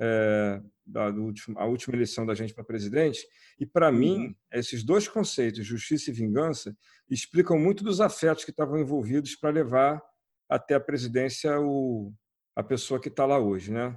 é, 0.00 0.60
da 0.86 1.08
último, 1.08 1.58
a 1.58 1.66
última 1.66 1.94
eleição 1.94 2.24
da 2.24 2.34
gente 2.34 2.54
para 2.54 2.64
presidente. 2.64 3.26
E, 3.58 3.66
para 3.66 3.90
uhum. 3.90 3.96
mim, 3.96 4.36
esses 4.52 4.82
dois 4.82 5.06
conceitos, 5.06 5.64
justiça 5.64 6.10
e 6.10 6.14
vingança, 6.14 6.76
explicam 7.08 7.58
muito 7.58 7.84
dos 7.84 8.00
afetos 8.00 8.44
que 8.44 8.50
estavam 8.50 8.78
envolvidos 8.78 9.36
para 9.36 9.50
levar 9.50 10.02
até 10.48 10.74
a 10.74 10.80
presidência 10.80 11.60
o, 11.60 12.12
a 12.56 12.62
pessoa 12.62 13.00
que 13.00 13.08
está 13.08 13.26
lá 13.26 13.38
hoje. 13.38 13.70
Né? 13.70 13.96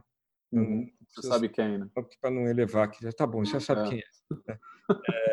Uhum. 0.52 0.88
Você 1.10 1.28
sabe 1.28 1.50
quem, 1.50 1.78
né? 1.78 1.88
Para 2.20 2.32
não 2.32 2.48
elevar 2.48 2.86
aqui. 2.86 3.12
Tá 3.14 3.26
bom, 3.26 3.46
você 3.46 3.54
já 3.54 3.60
sabe 3.60 3.82
é. 3.82 3.90
quem 3.90 4.00
é. 4.00 4.60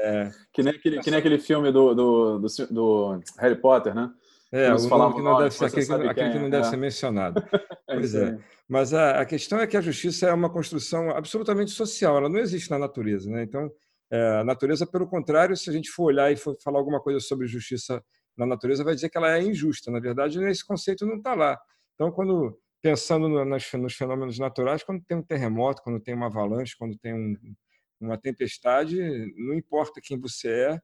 é. 0.03 0.31
que, 0.53 0.63
nem 0.63 0.75
aquele, 0.75 1.01
que 1.01 1.11
nem 1.11 1.19
aquele 1.19 1.39
filme 1.39 1.73
do, 1.73 1.95
do, 1.95 2.39
do, 2.39 2.47
do 2.71 3.21
Harry 3.39 3.61
Potter, 3.61 3.95
né? 3.95 4.13
É, 4.52 4.72
o 4.74 4.89
nome 4.89 5.14
que 5.14 5.22
não 5.22 5.39
deve 5.39 5.51
ser, 5.52 5.66
aquele, 5.66 5.86
que, 5.86 5.93
aquele 5.93 6.32
que 6.32 6.39
não 6.39 6.51
deve 6.51 6.66
é. 6.66 6.70
ser 6.70 6.77
mencionado. 6.77 7.43
É 7.90 7.94
pois 7.94 8.14
é. 8.14 8.39
Mas 8.68 8.94
a, 8.94 9.20
a, 9.20 9.27
questão 9.27 9.59
é 9.59 9.66
que 9.66 9.77
a 9.77 9.81
justiça 9.81 10.28
é 10.28 10.32
uma 10.32 10.48
construção 10.48 11.10
absolutamente 11.10 11.72
social, 11.72 12.16
ela 12.16 12.28
não 12.28 12.39
existe 12.39 12.70
na 12.70 12.78
natureza. 12.78 13.28
Né? 13.28 13.43
Então, 13.43 13.68
é, 14.12 14.39
a 14.39 14.44
natureza, 14.44 14.86
pelo 14.86 15.09
contrário, 15.09 15.56
se 15.56 15.68
a 15.68 15.72
gente 15.72 15.90
for 15.90 16.05
olhar 16.05 16.31
e 16.31 16.36
for 16.36 16.56
falar 16.62 16.78
alguma 16.78 17.01
coisa 17.01 17.18
sobre 17.18 17.48
justiça 17.48 18.01
na 18.36 18.47
natureza, 18.47 18.85
vai 18.85 18.94
dizer 18.94 19.09
que 19.09 19.18
ela 19.18 19.36
é 19.36 19.43
injusta. 19.43 19.90
Na 19.90 19.98
verdade, 19.98 20.40
esse 20.44 20.64
conceito 20.64 21.05
não 21.05 21.16
está 21.16 21.35
lá. 21.35 21.59
Então, 21.94 22.12
quando 22.12 22.56
pensando 22.81 23.28
no, 23.28 23.44
nos, 23.44 23.72
nos, 23.72 23.94
fenômenos 23.94 24.39
naturais, 24.39 24.82
quando 24.82 25.05
tem 25.05 25.16
um 25.16 25.22
terremoto, 25.22 25.82
quando 25.82 26.01
tem 26.01 26.14
uma 26.14 26.27
avalanche, 26.27 26.77
quando 26.78 26.97
tem 26.98 27.12
um, 27.12 27.36
uma 28.01 28.16
tempestade, 28.16 28.97
não 29.36 29.55
importa 29.55 30.01
quem 30.02 30.18
você 30.18 30.48
é, 30.48 30.81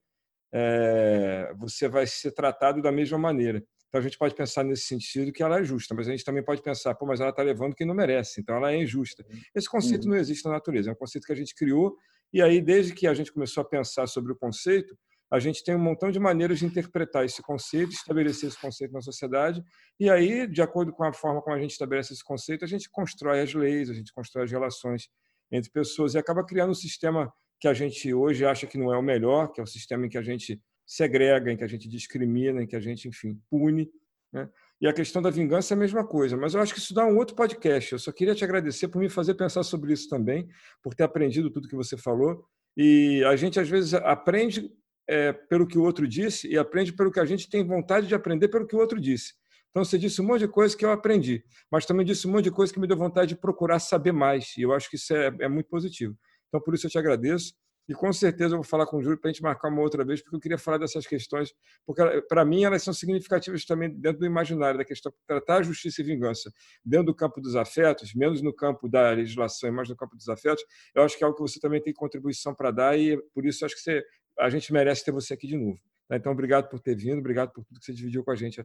é, 0.53 1.53
você 1.59 1.89
vai 1.89 2.07
ser 2.07 2.33
tratado 2.33 2.81
da 2.81 2.93
mesma 2.93 3.19
maneira. 3.19 3.63
Então 3.89 4.01
a 4.01 4.03
gente 4.03 4.19
pode 4.19 4.35
pensar 4.35 4.65
nesse 4.65 4.83
sentido 4.83 5.33
que 5.33 5.43
ela 5.43 5.61
é 5.61 5.65
justa, 5.65 5.95
mas 5.95 6.09
a 6.09 6.11
gente 6.11 6.25
também 6.25 6.45
pode 6.45 6.63
pensar, 6.63 6.95
pô, 6.95 7.07
mas 7.07 7.21
ela 7.21 7.31
está 7.31 7.43
levando 7.43 7.75
quem 7.75 7.87
não 7.87 7.95
merece, 7.95 8.41
então 8.41 8.57
ela 8.57 8.73
é 8.73 8.77
injusta. 8.77 9.25
Esse 9.55 9.69
conceito 9.69 10.05
uhum. 10.05 10.11
não 10.11 10.17
existe 10.17 10.45
na 10.45 10.53
natureza, 10.53 10.91
é 10.91 10.93
um 10.93 10.97
conceito 10.97 11.25
que 11.25 11.33
a 11.33 11.37
gente 11.37 11.55
criou 11.55 11.97
e 12.33 12.43
aí 12.43 12.61
desde 12.61 12.93
que 12.93 13.07
a 13.07 13.15
gente 13.15 13.33
começou 13.33 13.63
a 13.63 13.65
pensar 13.65 14.07
sobre 14.07 14.33
o 14.33 14.37
conceito, 14.37 14.97
a 15.31 15.39
gente 15.39 15.65
tem 15.65 15.75
um 15.75 15.79
montão 15.79 16.11
de 16.11 16.21
maneiras 16.21 16.59
de 16.59 16.67
interpretar 16.67 17.25
esse 17.25 17.43
conceito, 17.43 17.93
estabelecer 17.93 18.49
esse 18.49 18.61
conceito 18.61 18.93
na 18.93 19.01
sociedade, 19.01 19.63
e 19.99 20.09
aí, 20.09 20.47
de 20.47 20.63
acordo 20.63 20.93
com 20.93 21.03
a 21.03 21.13
forma 21.13 21.43
como 21.43 21.57
a 21.57 21.61
gente 21.61 21.73
estabelece 21.73 22.13
esse 22.13 22.25
conceito, 22.25 22.65
a 22.65 22.69
gente 22.69 22.89
constrói 22.91 23.41
as 23.41 23.53
leis, 23.53 23.91
a 23.91 23.95
gente 23.95 24.13
constrói 24.13 24.45
as 24.45 24.53
relações 24.53 25.09
entre 25.51 25.71
pessoas 25.71 26.15
e 26.15 26.19
acaba 26.19 26.45
criando 26.45 26.71
um 26.71 26.75
sistema 26.75 27.33
que 27.61 27.69
a 27.69 27.75
gente 27.75 28.13
hoje 28.13 28.45
acha 28.45 28.67
que 28.67 28.79
não 28.79 28.93
é 28.93 28.99
o 28.99 29.03
melhor, 29.03 29.53
que 29.53 29.61
é 29.61 29.65
o 29.65 29.67
sistema 29.67 30.07
em 30.07 30.09
que 30.09 30.19
a 30.19 30.23
gente 30.23 30.61
segrega, 30.87 31.51
em 31.51 31.57
que 31.57 31.65
a 31.65 31.69
gente 31.69 31.89
discrimina, 31.89 32.63
em 32.63 32.67
que 32.67 32.77
a 32.77 32.81
gente, 32.81 33.09
enfim, 33.09 33.41
pune. 33.51 33.91
Né? 34.33 34.49
E 34.81 34.87
a 34.87 34.93
questão 34.93 35.23
da 35.23 35.31
vingança 35.31 35.73
é 35.73 35.77
a 35.77 35.79
mesma 35.79 36.07
coisa, 36.07 36.37
mas 36.37 36.55
eu 36.55 36.61
acho 36.61 36.73
que 36.73 36.81
isso 36.81 36.95
dá 36.95 37.05
um 37.05 37.17
outro 37.17 37.35
podcast. 37.35 37.93
Eu 37.93 37.99
só 37.99 38.13
queria 38.13 38.35
te 38.35 38.45
agradecer 38.45 38.89
por 38.89 39.01
me 39.01 39.09
fazer 39.09 39.35
pensar 39.35 39.63
sobre 39.63 39.93
isso 39.93 40.09
também, 40.09 40.47
por 40.83 40.95
ter 40.95 41.05
aprendido 41.05 41.51
tudo 41.51 41.69
que 41.69 41.75
você 41.75 41.97
falou. 41.97 42.45
E 42.77 43.25
a 43.25 43.35
gente, 43.37 43.59
às 43.59 43.69
vezes, 43.69 43.95
aprende 43.95 44.71
é, 45.09 45.33
pelo 45.33 45.67
que 45.67 45.79
o 45.79 45.83
outro 45.83 46.07
disse 46.07 46.47
e 46.47 46.59
aprende 46.59 46.93
pelo 46.93 47.11
que 47.11 47.21
a 47.21 47.25
gente 47.25 47.49
tem 47.49 47.67
vontade 47.67 48.07
de 48.07 48.15
aprender 48.15 48.49
pelo 48.49 48.67
que 48.67 48.77
o 48.77 48.79
outro 48.79 49.01
disse. 49.01 49.33
Então, 49.71 49.85
você 49.85 49.99
disse 49.99 50.21
um 50.21 50.27
monte 50.27 50.41
de 50.41 50.49
coisa 50.49 50.77
que 50.77 50.85
eu 50.85 50.91
aprendi, 50.91 51.43
mas 51.71 51.85
também 51.85 52.05
disse 52.05 52.27
um 52.27 52.33
monte 52.33 52.45
de 52.45 52.51
coisa 52.51 52.73
que 52.73 52.81
me 52.81 52.87
deu 52.87 52.97
vontade 52.97 53.31
de 53.31 53.41
procurar 53.41 53.79
saber 53.79 54.13
mais. 54.13 54.57
E 54.57 54.63
eu 54.63 54.73
acho 54.73 54.89
que 54.91 54.97
isso 54.97 55.15
é, 55.15 55.35
é 55.41 55.49
muito 55.49 55.69
positivo. 55.69 56.17
Então, 56.49 56.61
por 56.61 56.75
isso 56.75 56.87
eu 56.87 56.91
te 56.91 56.99
agradeço. 56.99 57.55
E 57.89 57.95
com 57.95 58.13
certeza 58.13 58.55
eu 58.55 58.59
vou 58.59 58.65
falar 58.65 58.85
com 58.87 58.97
o 58.97 59.03
Júlio 59.03 59.19
para 59.19 59.31
a 59.31 59.33
gente 59.33 59.43
marcar 59.43 59.69
uma 59.69 59.81
outra 59.81 60.05
vez, 60.05 60.21
porque 60.21 60.35
eu 60.35 60.41
queria 60.41 60.59
falar 60.59 60.79
dessas 60.79 61.07
questões, 61.07 61.55
porque 61.85 62.03
para 62.23 62.45
mim 62.45 62.65
elas 62.65 62.83
são 62.83 62.93
significativas 62.93 63.65
também 63.65 63.89
dentro 63.91 64.19
do 64.19 64.27
imaginário, 64.27 64.77
da 64.77 64.85
questão 64.85 65.13
tratar 65.25 65.59
a 65.59 65.63
justiça 65.63 66.01
e 66.01 66.05
vingança 66.05 66.51
dentro 66.85 67.07
do 67.07 67.15
campo 67.15 67.41
dos 67.41 67.55
afetos, 67.55 68.13
menos 68.13 68.43
no 68.43 68.53
campo 68.53 68.89
da 68.89 69.11
legislação 69.11 69.69
e 69.69 69.73
mais 69.73 69.89
no 69.89 69.95
campo 69.95 70.17
dos 70.17 70.29
afetos. 70.29 70.65
Eu 70.95 71.05
acho 71.05 71.17
que 71.17 71.23
é 71.23 71.27
algo 71.27 71.37
que 71.37 71.43
você 71.43 71.61
também 71.61 71.81
tem 71.81 71.93
contribuição 71.93 72.55
para 72.55 72.73
dar 72.73 72.99
e 72.99 73.17
por 73.33 73.47
isso 73.47 73.65
acho 73.65 73.77
que 73.77 73.81
você, 73.81 74.05
a 74.41 74.51
gente 74.51 74.73
merece 74.73 75.05
ter 75.05 75.13
você 75.13 75.35
aqui 75.35 75.47
de 75.47 75.57
novo. 75.57 75.79
Né? 76.11 76.17
Então, 76.17 76.33
obrigado 76.33 76.69
por 76.69 76.81
ter 76.81 76.97
vindo, 76.97 77.19
obrigado 77.19 77.53
por 77.53 77.65
tudo 77.65 77.79
que 77.79 77.87
você 77.87 77.93
dividiu 77.93 78.25
com 78.25 78.33
a 78.33 78.37
gente. 78.37 78.61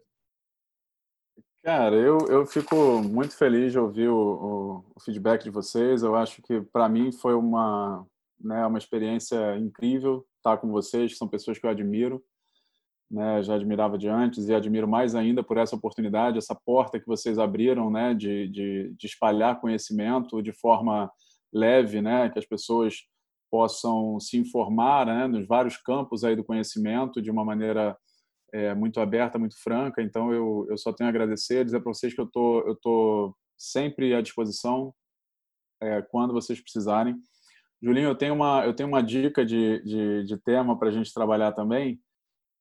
Cara, 1.63 1.95
eu, 1.95 2.17
eu 2.27 2.43
fico 2.43 2.75
muito 3.03 3.37
feliz 3.37 3.71
de 3.71 3.77
ouvir 3.77 4.09
o, 4.09 4.15
o, 4.15 4.85
o 4.95 4.99
feedback 4.99 5.43
de 5.43 5.51
vocês. 5.51 6.01
Eu 6.01 6.15
acho 6.15 6.41
que, 6.41 6.59
para 6.59 6.89
mim, 6.89 7.11
foi 7.11 7.35
uma, 7.35 8.03
né, 8.39 8.65
uma 8.65 8.79
experiência 8.79 9.57
incrível 9.57 10.25
estar 10.37 10.57
com 10.57 10.71
vocês, 10.71 11.11
que 11.11 11.17
são 11.17 11.27
pessoas 11.27 11.59
que 11.59 11.65
eu 11.65 11.69
admiro. 11.69 12.23
Né, 13.11 13.43
já 13.43 13.55
admirava 13.55 13.97
de 13.97 14.07
antes 14.07 14.47
e 14.47 14.53
admiro 14.55 14.87
mais 14.87 15.15
ainda 15.15 15.43
por 15.43 15.57
essa 15.57 15.75
oportunidade, 15.75 16.37
essa 16.37 16.55
porta 16.55 16.97
que 16.97 17.05
vocês 17.05 17.37
abriram 17.37 17.91
né, 17.91 18.13
de, 18.13 18.47
de, 18.47 18.95
de 18.97 19.05
espalhar 19.05 19.59
conhecimento 19.59 20.41
de 20.41 20.53
forma 20.53 21.11
leve, 21.53 22.01
né, 22.01 22.29
que 22.29 22.39
as 22.39 22.45
pessoas 22.45 23.03
possam 23.51 24.17
se 24.17 24.37
informar 24.37 25.05
né, 25.05 25.27
nos 25.27 25.45
vários 25.45 25.75
campos 25.75 26.23
aí 26.23 26.37
do 26.37 26.43
conhecimento 26.43 27.21
de 27.21 27.29
uma 27.29 27.43
maneira 27.43 27.97
é, 28.53 28.73
muito 28.73 28.99
aberta, 28.99 29.39
muito 29.39 29.61
franca. 29.61 30.01
Então, 30.01 30.33
eu, 30.33 30.67
eu 30.69 30.77
só 30.77 30.91
tenho 30.91 31.07
a 31.07 31.11
agradecer, 31.11 31.65
dizer 31.65 31.79
para 31.79 31.93
vocês 31.93 32.13
que 32.13 32.21
eu 32.21 32.27
tô, 32.27 32.59
eu 32.67 32.75
tô 32.75 33.35
sempre 33.57 34.13
à 34.13 34.21
disposição 34.21 34.93
é, 35.81 36.01
quando 36.01 36.33
vocês 36.33 36.59
precisarem. 36.61 37.15
Julinho, 37.81 38.09
eu 38.09 38.15
tenho 38.15 38.35
uma, 38.35 38.63
eu 38.65 38.75
tenho 38.75 38.87
uma 38.87 39.01
dica 39.01 39.43
de, 39.45 39.83
de, 39.83 40.23
de 40.23 40.37
tema 40.37 40.77
para 40.77 40.89
a 40.89 40.91
gente 40.91 41.13
trabalhar 41.13 41.51
também, 41.53 41.99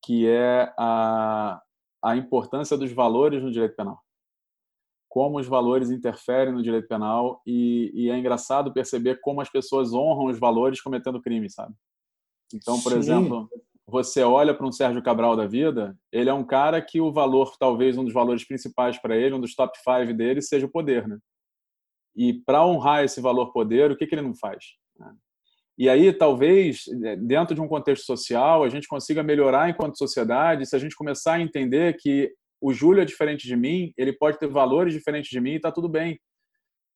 que 0.03 0.27
é 0.27 0.73
a, 0.77 1.61
a 2.03 2.15
importância 2.15 2.75
dos 2.75 2.91
valores 2.91 3.43
no 3.43 3.51
direito 3.51 3.75
penal. 3.75 3.99
Como 5.07 5.39
os 5.39 5.47
valores 5.47 5.91
interferem 5.91 6.53
no 6.53 6.63
direito 6.63 6.87
penal 6.87 7.41
e, 7.45 7.91
e 7.93 8.09
é 8.09 8.17
engraçado 8.17 8.73
perceber 8.73 9.19
como 9.21 9.41
as 9.41 9.49
pessoas 9.49 9.93
honram 9.93 10.25
os 10.25 10.39
valores 10.39 10.81
cometendo 10.81 11.21
crime, 11.21 11.49
sabe? 11.49 11.75
Então, 12.53 12.81
por 12.81 12.93
Sim. 12.93 12.97
exemplo, 12.97 13.49
você 13.91 14.23
olha 14.23 14.53
para 14.53 14.65
um 14.65 14.71
Sérgio 14.71 15.03
Cabral 15.03 15.35
da 15.35 15.45
vida, 15.45 15.95
ele 16.11 16.29
é 16.29 16.33
um 16.33 16.45
cara 16.45 16.81
que 16.81 17.01
o 17.01 17.11
valor, 17.11 17.57
talvez 17.59 17.97
um 17.97 18.05
dos 18.05 18.13
valores 18.13 18.45
principais 18.45 18.97
para 18.97 19.17
ele, 19.17 19.35
um 19.35 19.39
dos 19.39 19.53
top 19.53 19.77
five 19.83 20.13
dele, 20.13 20.41
seja 20.41 20.65
o 20.65 20.71
poder, 20.71 21.05
né? 21.07 21.17
E 22.15 22.33
para 22.33 22.65
honrar 22.65 23.03
esse 23.03 23.19
valor 23.19 23.51
poder, 23.51 23.91
o 23.91 23.97
que, 23.97 24.07
que 24.07 24.15
ele 24.15 24.21
não 24.21 24.33
faz? 24.33 24.63
E 25.77 25.89
aí, 25.89 26.13
talvez, 26.13 26.83
dentro 27.19 27.53
de 27.53 27.61
um 27.61 27.67
contexto 27.67 28.05
social, 28.05 28.63
a 28.63 28.69
gente 28.69 28.87
consiga 28.87 29.23
melhorar 29.23 29.69
enquanto 29.69 29.97
sociedade 29.97 30.65
se 30.65 30.75
a 30.75 30.79
gente 30.79 30.95
começar 30.95 31.33
a 31.33 31.41
entender 31.41 31.97
que 31.97 32.31
o 32.61 32.71
Júlio 32.71 33.01
é 33.01 33.05
diferente 33.05 33.47
de 33.47 33.55
mim, 33.55 33.91
ele 33.97 34.13
pode 34.13 34.37
ter 34.37 34.47
valores 34.47 34.93
diferentes 34.93 35.29
de 35.29 35.41
mim 35.41 35.51
e 35.51 35.55
está 35.55 35.71
tudo 35.71 35.89
bem. 35.89 36.19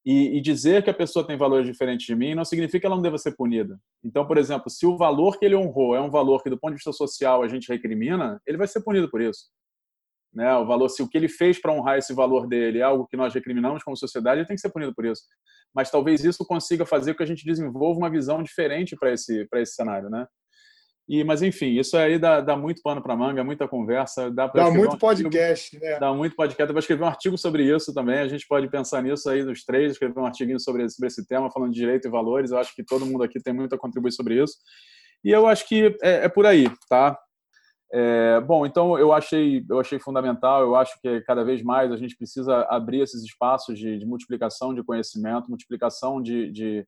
E, 0.06 0.38
e, 0.38 0.41
dizer 0.41 0.84
que 0.84 0.90
a 0.90 0.94
pessoa 0.94 1.26
tem 1.26 1.36
valores 1.36 1.65
diferentes 1.65 2.06
de 2.06 2.15
mim 2.15 2.36
não 2.36 2.45
significa 2.45 2.82
que 2.82 2.86
ela 2.86 2.95
não 2.95 3.02
deva 3.02 3.18
ser 3.18 3.36
punida. 3.36 3.80
Então, 4.03 4.27
por 4.27 4.38
exemplo, 4.38 4.69
se 4.69 4.86
o 4.86 4.95
valor 4.95 5.40
que 5.40 5.45
ele 5.45 5.56
honrou 5.56 5.95
é 5.95 5.99
um 6.02 6.11
valor 6.11 6.44
que, 6.44 6.49
do 6.49 6.60
ponto 6.60 6.72
de 6.72 6.76
vista 6.76 6.94
social, 6.94 7.41
a 7.41 7.48
gente 7.48 7.68
recrimina, 7.68 8.40
ele 8.45 8.57
vai 8.57 8.68
ser 8.68 8.82
punido 8.82 9.10
por 9.10 9.19
isso. 9.19 9.49
Né? 10.32 10.53
O 10.57 10.65
valor, 10.65 10.90
se 10.90 11.02
o 11.02 11.07
que 11.07 11.18
ele 11.18 11.30
fez 11.30 11.60
para 11.60 11.72
honrar 11.73 11.98
esse 11.98 12.14
valor 12.14 12.45
dele 12.45 12.80
é 12.80 12.84
algo 12.84 13.07
que 13.07 13.18
nós 13.18 13.34
recriminamos 13.34 13.84
como 13.84 13.98
sociedade, 13.98 14.41
ele 14.41 14.48
tem 14.48 14.56
que 14.56 14.61
ser 14.61 14.69
punido 14.69 14.94
por 14.94 15.06
isso. 15.06 15.23
Mas 15.73 15.90
talvez 15.90 16.23
isso 16.23 16.45
consiga 16.45 16.86
fazer 16.86 17.14
com 17.14 17.18
que 17.18 17.23
a 17.23 17.27
gente 17.27 17.45
desenvolva 17.45 17.98
uma 17.98 18.10
visão 18.10 18.44
diferente 18.44 18.95
para 18.95 19.11
esse 19.11 19.45
para 19.45 19.61
esse 19.61 19.73
cenário, 19.73 20.10
né? 20.10 20.27
E, 21.07 21.23
mas 21.23 21.44
enfim, 21.44 21.77
isso 21.77 21.95
aí 21.95 22.18
dá, 22.18 22.41
dá 22.41 22.57
muito 22.57 22.82
pano 22.82 23.02
para 23.02 23.15
manga, 23.15 23.44
muita 23.44 23.68
conversa. 23.68 24.32
Dá, 24.32 24.48
dá 24.48 24.72
muito 24.72 24.95
um 24.95 24.98
podcast, 24.98 25.76
artigo, 25.76 25.91
né? 25.91 25.99
Dá 25.99 26.14
muito 26.14 26.36
podcast. 26.36 26.73
Vai 26.73 26.80
escrever 26.80 27.03
um 27.03 27.07
artigo 27.07 27.38
sobre 27.38 27.64
isso 27.64 27.94
também. 27.94 28.19
A 28.19 28.27
gente 28.27 28.48
pode 28.48 28.68
pensar 28.69 29.03
nisso 29.03 29.30
aí 29.30 29.44
nos 29.44 29.64
três, 29.64 29.91
escrever 29.91 30.19
um 30.19 30.26
artigo 30.26 30.60
sobre, 30.60 30.90
sobre 30.90 31.07
esse 31.07 31.27
tema, 31.27 31.52
falando 31.52 31.72
de 31.72 31.80
direito 31.80 32.07
e 32.07 32.11
valores. 32.11 32.49
Eu 32.49 32.57
acho 32.57 32.76
que 32.76 32.84
todo 32.84 33.06
mundo 33.06 33.23
aqui 33.23 33.40
tem 33.40 33.53
muito 33.53 33.76
a 33.76 33.77
contribuir 33.77 34.11
sobre 34.14 34.41
isso. 34.41 34.56
E 35.23 35.30
eu 35.30 35.45
acho 35.45 35.68
que 35.68 35.95
é, 36.02 36.26
é 36.26 36.30
por 36.30 36.45
aí, 36.45 36.65
tá? 36.90 37.15
É, 37.94 38.41
bom, 38.41 38.65
então 38.65 38.98
eu 38.98 39.14
achei, 39.14 39.64
eu 39.69 39.80
achei 39.80 39.99
fundamental. 39.99 40.64
Eu 40.64 40.76
acho 40.76 40.99
que 41.02 41.22
cada 41.22 41.44
vez 41.44 41.61
mais 41.61 41.91
a 41.91 41.98
gente 41.98 42.18
precisa 42.18 42.65
abrir 42.68 43.02
esses 43.02 43.23
espaços 43.23 43.77
de, 43.77 43.99
de 43.99 44.06
multiplicação 44.07 44.73
de 44.73 44.84
conhecimento, 44.84 45.49
multiplicação 45.49 46.19
de, 46.19 46.52
de 46.52 46.88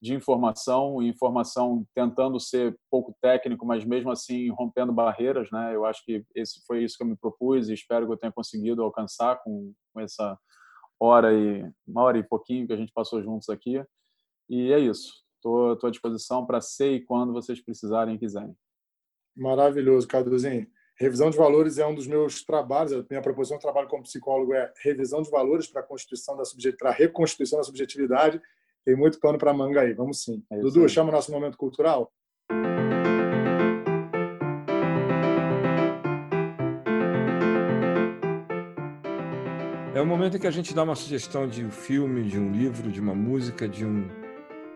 de 0.00 0.14
informação, 0.14 1.02
informação 1.02 1.84
tentando 1.94 2.38
ser 2.38 2.78
pouco 2.90 3.14
técnico, 3.20 3.66
mas 3.66 3.84
mesmo 3.84 4.10
assim 4.10 4.48
rompendo 4.50 4.92
barreiras, 4.92 5.50
né? 5.50 5.74
Eu 5.74 5.84
acho 5.84 6.04
que 6.04 6.24
esse 6.34 6.62
foi 6.66 6.84
isso 6.84 6.96
que 6.96 7.02
eu 7.02 7.08
me 7.08 7.16
propus 7.16 7.68
e 7.68 7.74
espero 7.74 8.06
que 8.06 8.12
eu 8.12 8.16
tenha 8.16 8.32
conseguido 8.32 8.82
alcançar 8.82 9.42
com, 9.42 9.72
com 9.92 10.00
essa 10.00 10.38
hora 11.00 11.32
e 11.32 11.68
uma 11.86 12.02
hora 12.02 12.18
e 12.18 12.22
pouquinho 12.22 12.66
que 12.66 12.72
a 12.72 12.76
gente 12.76 12.92
passou 12.92 13.22
juntos 13.22 13.48
aqui. 13.48 13.82
E 14.48 14.72
é 14.72 14.78
isso. 14.78 15.12
Estou 15.36 15.78
à 15.84 15.90
disposição 15.90 16.46
para 16.46 16.60
ser 16.60 16.92
e 16.92 17.04
quando 17.04 17.32
vocês 17.32 17.60
precisarem 17.60 18.14
e 18.14 18.18
quiserem. 18.18 18.56
Maravilhoso, 19.36 20.06
Caduzinho. 20.06 20.66
Revisão 20.98 21.30
de 21.30 21.36
valores 21.36 21.78
é 21.78 21.86
um 21.86 21.94
dos 21.94 22.08
meus 22.08 22.42
trabalhos. 22.44 22.92
A 22.92 23.04
minha 23.08 23.22
proposição 23.22 23.56
de 23.56 23.62
trabalho 23.62 23.88
como 23.88 24.02
psicólogo 24.02 24.52
é 24.52 24.72
revisão 24.82 25.22
de 25.22 25.30
valores 25.30 25.68
para 25.68 25.80
a 25.80 25.84
constituição 25.84 26.36
da 26.36 26.42
para 26.76 26.90
reconstituição 26.90 27.58
da 27.58 27.64
subjetividade 27.64 28.40
tem 28.88 28.96
muito 28.96 29.20
pano 29.20 29.36
para 29.36 29.52
manga 29.52 29.82
aí, 29.82 29.92
vamos 29.92 30.22
sim. 30.22 30.42
É 30.50 30.56
Dudu, 30.60 30.84
aí. 30.84 30.88
chama 30.88 31.10
o 31.10 31.12
nosso 31.12 31.30
momento 31.30 31.58
cultural. 31.58 32.10
É 39.94 40.00
o 40.00 40.06
momento 40.06 40.38
em 40.38 40.40
que 40.40 40.46
a 40.46 40.50
gente 40.50 40.74
dá 40.74 40.84
uma 40.84 40.94
sugestão 40.94 41.46
de 41.46 41.62
um 41.62 41.70
filme, 41.70 42.22
de 42.22 42.38
um 42.38 42.50
livro, 42.50 42.90
de 42.90 42.98
uma 42.98 43.14
música, 43.14 43.68
de 43.68 43.84
um 43.84 44.08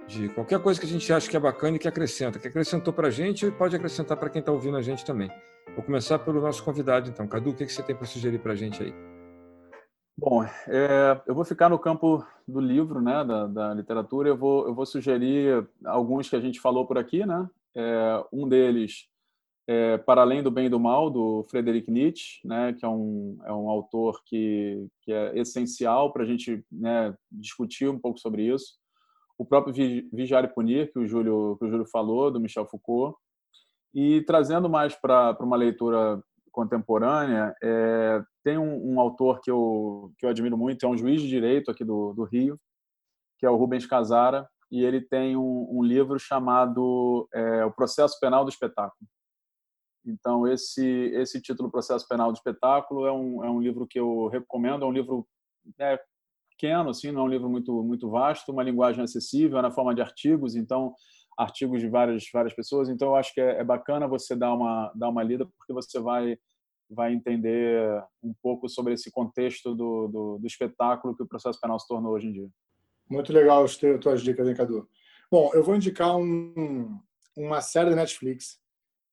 de 0.07 0.29
qualquer 0.29 0.61
coisa 0.61 0.79
que 0.79 0.85
a 0.85 0.89
gente 0.91 1.11
acha 1.11 1.31
que 1.31 1.37
é 1.37 1.41
bacana 1.41 1.77
e 1.77 1.79
que 1.79 1.89
acrescenta, 1.89 2.39
que 2.39 2.49
acrescentou 2.49 2.93
para 2.93 3.09
a 3.09 3.11
gente 3.11 3.47
e 3.47 3.51
pode 3.51 3.75
acrescentar 3.75 4.19
para 4.19 4.29
quem 4.29 4.41
está 4.41 4.53
ouvindo 4.53 4.77
a 4.77 4.83
gente 4.83 5.07
também. 5.07 5.31
Vou 5.75 5.83
começar 5.83 6.19
pelo 6.19 6.39
nosso 6.39 6.63
convidado, 6.63 7.09
então. 7.09 7.27
Cadu, 7.27 7.51
o 7.51 7.55
que 7.55 7.67
você 7.67 7.83
tem 7.83 7.97
para 7.97 8.05
sugerir 8.05 8.41
para 8.41 8.53
a 8.53 8.57
gente 8.57 8.83
aí? 8.83 8.93
Bom, 10.17 10.45
é, 10.45 11.21
eu 11.27 11.35
vou 11.35 11.45
ficar 11.45 11.69
no 11.69 11.79
campo 11.79 12.25
do 12.47 12.61
livro, 12.61 13.01
né, 13.01 13.25
da, 13.25 13.47
da, 13.47 13.75
literatura. 13.75 14.29
Eu 14.29 14.37
vou, 14.37 14.67
eu 14.67 14.75
vou 14.75 14.85
sugerir 14.85 15.67
alguns 15.85 16.29
que 16.29 16.37
a 16.37 16.41
gente 16.41 16.61
falou 16.61 16.87
por 16.87 16.99
aqui, 16.99 17.25
né? 17.25 17.49
É, 17.75 18.25
um 18.33 18.47
deles 18.47 19.09
é 19.67 19.97
Para 19.99 20.23
Além 20.23 20.43
do 20.43 20.51
Bem 20.51 20.67
e 20.67 20.69
do 20.69 20.81
Mal, 20.81 21.09
do 21.09 21.45
Friedrich 21.45 21.91
Nietzsche, 21.91 22.47
né, 22.47 22.73
que 22.73 22.85
é 22.85 22.89
um, 22.89 23.39
é 23.45 23.53
um 23.53 23.71
autor 23.71 24.23
que, 24.25 24.87
que 25.03 25.13
é 25.13 25.39
essencial 25.39 26.13
para 26.13 26.25
a 26.25 26.27
gente 26.27 26.65
né, 26.71 27.15
discutir 27.31 27.89
um 27.89 27.99
pouco 27.99 28.19
sobre 28.19 28.43
isso. 28.43 28.75
O 29.39 29.45
próprio 29.45 29.73
Vigiar 30.13 30.45
e 30.45 30.49
Punir, 30.49 30.93
que 30.93 30.99
o 30.99 31.07
Júlio, 31.07 31.57
que 31.59 31.65
o 31.65 31.71
Júlio 31.71 31.87
falou, 31.87 32.31
do 32.31 32.41
Michel 32.41 32.67
Foucault. 32.67 33.17
E 33.95 34.23
trazendo 34.23 34.69
mais 34.69 34.95
para 34.95 35.37
uma 35.41 35.57
leitura 35.57 36.23
contemporânea, 36.53 37.55
é, 37.63 38.23
tem 38.45 38.59
um, 38.59 38.93
um, 38.93 39.01
autor 39.01 39.41
que 39.41 39.51
eu, 39.51 40.13
que 40.19 40.27
eu 40.27 40.31
admiro 40.31 40.57
muito, 40.57 40.85
é 40.85 40.89
um 40.89 40.97
juiz 40.97 41.21
de 41.23 41.29
direito 41.29 41.71
aqui 41.71 41.85
do, 41.85 42.13
do 42.13 42.25
Rio, 42.25 42.61
que 43.39 43.47
é 43.47 43.51
o 43.51 43.57
Rubens 43.57 43.87
Casara, 43.87 44.49
e 44.71 44.85
ele 44.85 45.01
tem 45.01 45.37
um, 45.37 45.69
um 45.71 45.83
livro 45.83 46.19
chamado 46.19 47.29
é, 47.33 47.65
O 47.65 47.73
Processo 47.73 48.19
Penal 48.21 48.45
do 48.45 48.51
Espetáculo. 48.51 49.09
Então, 50.05 50.47
esse, 50.47 50.85
esse 51.15 51.41
título, 51.41 51.71
Processo 51.71 52.07
Penal 52.09 52.33
do 52.33 52.37
Espetáculo, 52.37 53.07
é 53.07 53.13
um, 53.13 53.45
é 53.45 53.51
um 53.51 53.61
livro 53.61 53.87
que 53.87 53.99
eu 53.99 54.29
recomendo, 54.29 54.85
é 54.85 54.89
um 54.89 54.93
livro 54.93 55.27
é, 55.79 55.99
pequeno, 56.51 56.91
assim, 56.91 57.11
não 57.11 57.23
é 57.23 57.25
um 57.25 57.29
livro 57.29 57.49
muito, 57.49 57.83
muito 57.83 58.11
vasto, 58.11 58.53
uma 58.53 58.63
linguagem 58.63 59.03
acessível, 59.03 59.59
é 59.59 59.63
na 59.63 59.71
forma 59.71 59.95
de 59.95 60.03
artigos, 60.03 60.55
então 60.55 60.95
artigos 61.37 61.81
de 61.81 61.89
várias 61.89 62.25
várias 62.33 62.55
pessoas. 62.55 62.89
Então 62.89 63.09
eu 63.09 63.17
acho 63.17 63.33
que 63.35 63.41
é, 63.41 63.61
é, 63.61 63.65
bacana 63.65 64.09
você 64.09 64.35
dar 64.37 64.53
uma 64.55 64.93
dar 64.95 65.09
uma 65.09 65.23
lida 65.23 65.47
porque 65.59 65.73
você 65.73 66.01
vai 66.01 66.39
vai 66.91 67.13
entender 67.13 68.03
um 68.23 68.35
pouco 68.43 68.69
sobre 68.69 68.93
esse 68.93 69.11
contexto 69.11 69.75
do, 69.75 70.09
do, 70.09 70.39
do 70.39 70.47
espetáculo 70.47 71.17
que 71.17 71.23
o 71.23 71.27
processo 71.27 71.59
penal 71.59 71.79
se 71.79 71.89
tornou 71.89 72.13
hoje 72.13 72.27
em 72.27 72.33
dia. 72.33 72.49
Muito 73.09 73.33
legal 73.33 73.65
as 73.65 73.77
tuas 73.77 74.23
dicas, 74.23 74.47
hein, 74.47 74.55
Cadu? 74.55 74.87
Bom, 75.31 75.51
eu 75.55 75.63
vou 75.63 75.75
indicar 75.75 76.15
um, 76.17 77.01
uma 77.35 77.63
série 77.63 77.91
da 77.91 77.97
Netflix 77.97 78.61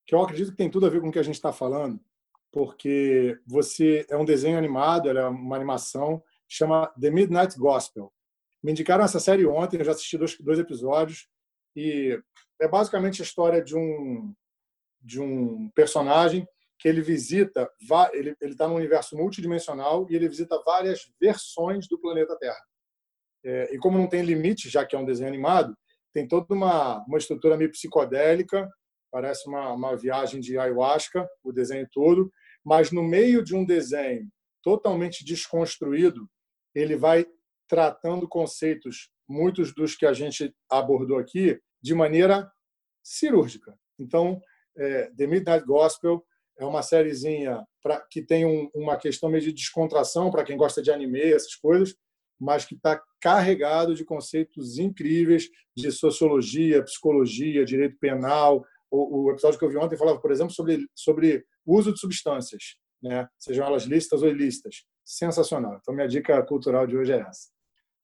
que 0.05 0.13
eu 0.13 0.21
acredito 0.21 0.51
que 0.51 0.57
tem 0.57 0.69
tudo 0.69 0.85
a 0.85 0.89
ver 0.89 0.99
com 0.99 1.09
o 1.09 1.11
que 1.11 1.19
a 1.19 1.23
gente 1.23 1.35
está 1.35 1.53
falando, 1.53 1.99
porque 2.51 3.39
você 3.45 4.05
é 4.09 4.17
um 4.17 4.25
desenho 4.25 4.57
animado, 4.57 5.07
ela 5.07 5.21
é 5.21 5.27
uma 5.27 5.55
animação, 5.55 6.21
chama 6.47 6.87
The 6.99 7.11
Midnight 7.11 7.57
Gospel. 7.57 8.11
Me 8.61 8.71
indicaram 8.71 9.05
essa 9.05 9.19
série 9.19 9.45
ontem, 9.45 9.77
eu 9.77 9.85
já 9.85 9.91
assisti 9.91 10.17
dois, 10.17 10.35
dois 10.39 10.59
episódios. 10.59 11.29
E 11.75 12.19
é 12.61 12.67
basicamente 12.67 13.21
a 13.21 13.25
história 13.25 13.63
de 13.63 13.75
um 13.75 14.33
de 15.01 15.21
um 15.21 15.69
personagem 15.69 16.45
que 16.77 16.87
ele 16.87 17.01
visita, 17.01 17.69
ele 18.13 18.35
está 18.41 18.67
num 18.67 18.75
universo 18.75 19.15
multidimensional 19.15 20.05
e 20.09 20.15
ele 20.15 20.27
visita 20.27 20.61
várias 20.65 21.09
versões 21.19 21.87
do 21.87 21.99
planeta 21.99 22.37
Terra. 22.37 22.61
É, 23.43 23.73
e 23.73 23.77
como 23.77 23.97
não 23.97 24.07
tem 24.07 24.21
limite, 24.23 24.69
já 24.69 24.85
que 24.85 24.95
é 24.95 24.99
um 24.99 25.05
desenho 25.05 25.29
animado, 25.29 25.75
tem 26.13 26.27
toda 26.27 26.53
uma 26.53 27.03
uma 27.05 27.17
estrutura 27.17 27.57
meio 27.57 27.71
psicodélica, 27.71 28.69
parece 29.11 29.47
uma 29.47 29.73
uma 29.73 29.95
viagem 29.95 30.39
de 30.41 30.57
ayahuasca, 30.57 31.27
o 31.43 31.51
desenho 31.51 31.87
todo, 31.91 32.31
mas 32.63 32.91
no 32.91 33.03
meio 33.03 33.43
de 33.43 33.55
um 33.55 33.65
desenho 33.65 34.27
totalmente 34.61 35.23
desconstruído, 35.23 36.29
ele 36.75 36.95
vai 36.95 37.25
tratando 37.67 38.27
conceitos 38.27 39.09
muitos 39.30 39.73
dos 39.73 39.95
que 39.95 40.06
a 40.06 40.14
gente 40.14 40.53
abordou 40.69 41.18
aqui 41.18 41.60
de 41.81 41.93
maneira 41.93 42.51
cirúrgica. 43.03 43.77
Então, 43.97 44.41
é, 44.76 45.11
The 45.15 45.27
Midnight 45.27 45.65
Gospel 45.65 46.26
é 46.57 46.65
uma 46.65 46.81
sériezinha 46.81 47.64
pra, 47.81 48.01
que 48.10 48.22
tem 48.22 48.45
um, 48.45 48.69
uma 48.73 48.97
questão 48.97 49.30
meio 49.30 49.43
de 49.43 49.53
descontração 49.53 50.30
para 50.30 50.43
quem 50.43 50.57
gosta 50.57 50.81
de 50.81 50.91
anime, 50.91 51.22
essas 51.22 51.56
coisas, 51.56 51.95
mas 52.39 52.65
que 52.65 52.76
está 52.76 53.01
carregado 53.22 53.93
de 53.93 54.03
conceitos 54.03 54.77
incríveis 54.77 55.49
de 55.76 55.91
sociologia, 55.91 56.84
psicologia, 56.84 57.65
direito 57.65 57.97
penal. 57.99 58.65
O, 58.89 59.26
o, 59.26 59.31
episódio 59.31 59.60
que 59.60 59.65
eu 59.65 59.69
vi 59.69 59.77
ontem 59.77 59.97
falava, 59.97 60.19
por 60.19 60.31
exemplo, 60.31 60.53
sobre, 60.53 60.88
sobre 60.95 61.45
uso 61.65 61.93
de 61.93 61.99
substâncias, 61.99 62.77
né? 63.01 63.27
sejam 63.38 63.65
elas 63.65 63.84
lícitas 63.84 64.22
ou 64.22 64.30
ilícitas. 64.30 64.84
Sensacional. 65.06 65.77
Então, 65.81 65.93
minha 65.93 66.07
dica 66.07 66.41
cultural 66.43 66.85
de 66.85 66.95
hoje 66.95 67.14
é 67.14 67.19
essa. 67.19 67.49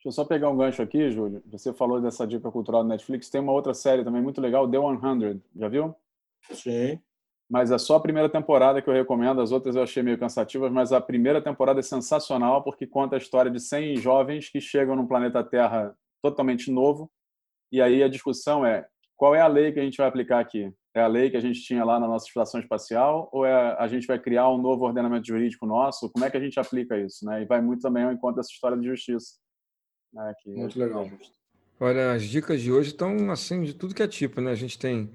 Deixa 0.06 0.22
eu 0.22 0.24
só 0.24 0.30
pegar 0.30 0.52
um 0.52 0.58
gancho 0.58 0.84
aqui, 0.84 1.10
Júlio. 1.10 1.42
Você 1.48 1.74
falou 1.74 2.00
dessa 2.00 2.28
dica 2.28 2.52
cultural 2.52 2.84
do 2.84 2.90
Netflix. 2.90 3.28
Tem 3.28 3.42
uma 3.42 3.52
outra 3.52 3.74
série 3.74 4.04
também 4.04 4.22
muito 4.22 4.40
legal, 4.40 4.70
The 4.70 4.78
100. 4.78 5.42
Já 5.56 5.68
viu? 5.68 5.96
Sim. 6.52 7.00
mas 7.50 7.72
é 7.72 7.78
só 7.80 7.96
a 7.96 8.00
primeira 8.00 8.30
temporada 8.30 8.84
que 8.84 8.88
eu 8.88 8.94
recomendo. 8.94 9.42
As 9.42 9.52
outras 9.52 9.76
eu 9.76 9.82
achei 9.82 10.04
meio 10.04 10.20
cansativas, 10.20 10.72
mas 10.72 10.94
a 10.94 11.02
primeira 11.02 11.42
temporada 11.42 11.80
é 11.80 11.84
sensacional 11.84 12.64
porque 12.64 12.86
conta 12.86 13.16
a 13.16 13.18
história 13.18 13.50
de 13.50 13.60
100 13.60 13.96
jovens 13.98 14.48
que 14.48 14.62
chegam 14.62 14.96
num 14.96 15.08
planeta 15.08 15.44
Terra 15.44 15.98
totalmente 16.22 16.70
novo. 16.70 17.10
E 17.72 17.82
aí 17.82 18.04
a 18.04 18.08
discussão 18.08 18.64
é 18.64 18.86
qual 19.18 19.34
é 19.34 19.42
a 19.42 19.48
lei 19.48 19.72
que 19.72 19.80
a 19.80 19.84
gente 19.84 19.98
vai 19.98 20.08
aplicar 20.08 20.40
aqui? 20.40 20.72
É 20.94 21.02
a 21.02 21.08
lei 21.08 21.32
que 21.32 21.38
a 21.38 21.42
gente 21.42 21.64
tinha 21.64 21.84
lá 21.84 22.00
na 22.00 22.08
nossa 22.08 22.28
estação 22.28 22.60
espacial 22.60 23.28
ou 23.34 23.44
é 23.44 23.76
a 23.80 23.88
gente 23.88 24.06
vai 24.06 24.20
criar 24.20 24.50
um 24.50 24.60
novo 24.60 24.86
ordenamento 24.86 25.26
jurídico 25.26 25.66
nosso? 25.66 26.12
Como 26.12 26.24
é 26.24 26.30
que 26.30 26.38
a 26.38 26.40
gente 26.40 26.60
aplica 26.60 26.96
isso? 26.96 27.26
Né? 27.26 27.42
E 27.42 27.46
vai 27.46 27.60
muito 27.60 27.82
também 27.82 28.04
ao 28.04 28.12
encontro 28.12 28.36
dessa 28.36 28.52
história 28.52 28.78
de 28.78 28.86
justiça. 28.86 29.44
Né? 30.16 30.34
Que 30.42 30.50
muito 30.50 30.80
legal. 30.80 31.10
Olha, 31.78 32.14
as 32.14 32.24
dicas 32.24 32.62
de 32.62 32.72
hoje 32.72 32.92
estão 32.92 33.30
assim 33.30 33.62
de 33.64 33.74
tudo 33.74 33.94
que 33.94 34.02
é 34.02 34.08
tipo, 34.08 34.40
né? 34.40 34.52
A 34.52 34.56
gente 34.56 34.80
tem 34.80 35.12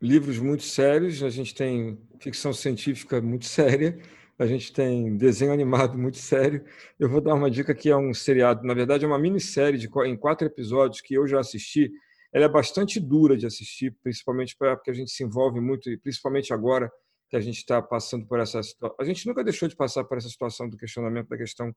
livros 0.00 0.38
muito 0.38 0.62
sérios, 0.62 1.22
a 1.22 1.28
gente 1.28 1.52
tem 1.52 1.98
ficção 2.20 2.52
científica 2.52 3.20
muito 3.20 3.44
séria, 3.46 3.98
a 4.38 4.46
gente 4.46 4.72
tem 4.72 5.16
desenho 5.16 5.52
animado 5.52 5.98
muito 5.98 6.18
sério. 6.18 6.64
Eu 6.98 7.08
vou 7.08 7.20
dar 7.20 7.34
uma 7.34 7.50
dica 7.50 7.74
que 7.74 7.90
é 7.90 7.96
um 7.96 8.14
seriado, 8.14 8.64
na 8.64 8.72
verdade 8.72 9.04
é 9.04 9.08
uma 9.08 9.18
minissérie 9.18 9.78
de, 9.78 9.90
em 10.06 10.16
quatro 10.16 10.46
episódios 10.46 11.00
que 11.00 11.14
eu 11.14 11.26
já 11.26 11.40
assisti. 11.40 11.90
Ela 12.32 12.44
é 12.44 12.48
bastante 12.48 13.00
dura 13.00 13.36
de 13.36 13.44
assistir, 13.44 13.96
principalmente 14.00 14.56
porque 14.56 14.92
a 14.92 14.94
gente 14.94 15.10
se 15.10 15.24
envolve 15.24 15.60
muito, 15.60 15.90
e 15.90 15.98
principalmente 15.98 16.54
agora 16.54 16.88
que 17.28 17.36
a 17.36 17.40
gente 17.40 17.56
está 17.56 17.82
passando 17.82 18.24
por 18.26 18.38
essa 18.38 18.62
situação. 18.62 18.96
A 19.00 19.04
gente 19.04 19.26
nunca 19.26 19.42
deixou 19.42 19.68
de 19.68 19.74
passar 19.74 20.04
por 20.04 20.16
essa 20.16 20.28
situação 20.28 20.68
do 20.68 20.76
questionamento 20.76 21.28
da 21.28 21.36
questão 21.36 21.74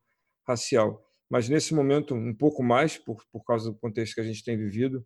racial, 0.47 1.03
mas 1.29 1.49
nesse 1.49 1.73
momento 1.73 2.13
um 2.13 2.33
pouco 2.33 2.63
mais, 2.63 2.97
por, 2.97 3.23
por 3.31 3.43
causa 3.43 3.71
do 3.71 3.77
contexto 3.77 4.15
que 4.15 4.21
a 4.21 4.25
gente 4.25 4.43
tem 4.43 4.57
vivido, 4.57 5.05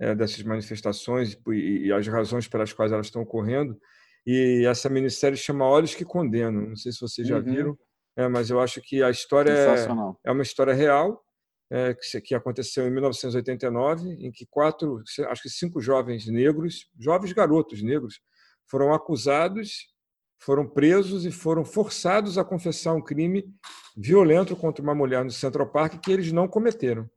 é, 0.00 0.14
dessas 0.14 0.42
manifestações 0.42 1.36
e, 1.48 1.86
e, 1.86 1.92
as 1.92 2.06
razões 2.06 2.48
pelas 2.48 2.72
quais 2.72 2.92
elas 2.92 3.06
estão 3.06 3.22
ocorrendo. 3.22 3.78
E 4.26 4.64
essa 4.66 4.88
minissérie 4.88 5.36
chama 5.36 5.64
Olhos 5.64 5.94
que 5.94 6.04
Condenam. 6.04 6.68
Não 6.68 6.76
sei 6.76 6.92
se 6.92 7.00
vocês 7.00 7.26
já 7.26 7.36
uhum. 7.36 7.44
viram, 7.44 7.78
é, 8.16 8.28
mas 8.28 8.50
eu 8.50 8.60
acho 8.60 8.80
que 8.82 9.02
a 9.02 9.10
história 9.10 9.52
é, 9.52 9.86
é 10.24 10.32
uma 10.32 10.42
história 10.42 10.74
real 10.74 11.22
é, 11.70 11.94
que, 11.94 12.20
que 12.20 12.34
aconteceu 12.34 12.86
em 12.86 12.90
1989, 12.90 14.08
em 14.20 14.30
que 14.30 14.46
quatro, 14.46 15.02
acho 15.28 15.42
que 15.42 15.50
cinco 15.50 15.80
jovens 15.80 16.26
negros, 16.26 16.88
jovens 16.98 17.32
garotos 17.32 17.82
negros, 17.82 18.20
foram 18.70 18.92
acusados, 18.92 19.88
foram 20.38 20.66
presos 20.66 21.26
e 21.26 21.32
foram 21.32 21.64
forçados 21.64 22.38
a 22.38 22.44
confessar 22.44 22.94
um 22.94 23.02
crime 23.02 23.44
violento 23.96 24.54
contra 24.56 24.82
uma 24.82 24.94
mulher 24.94 25.24
no 25.24 25.30
Central 25.30 25.70
Park 25.70 26.00
que 26.00 26.12
eles 26.12 26.32
não 26.32 26.46
cometeram. 26.46 27.08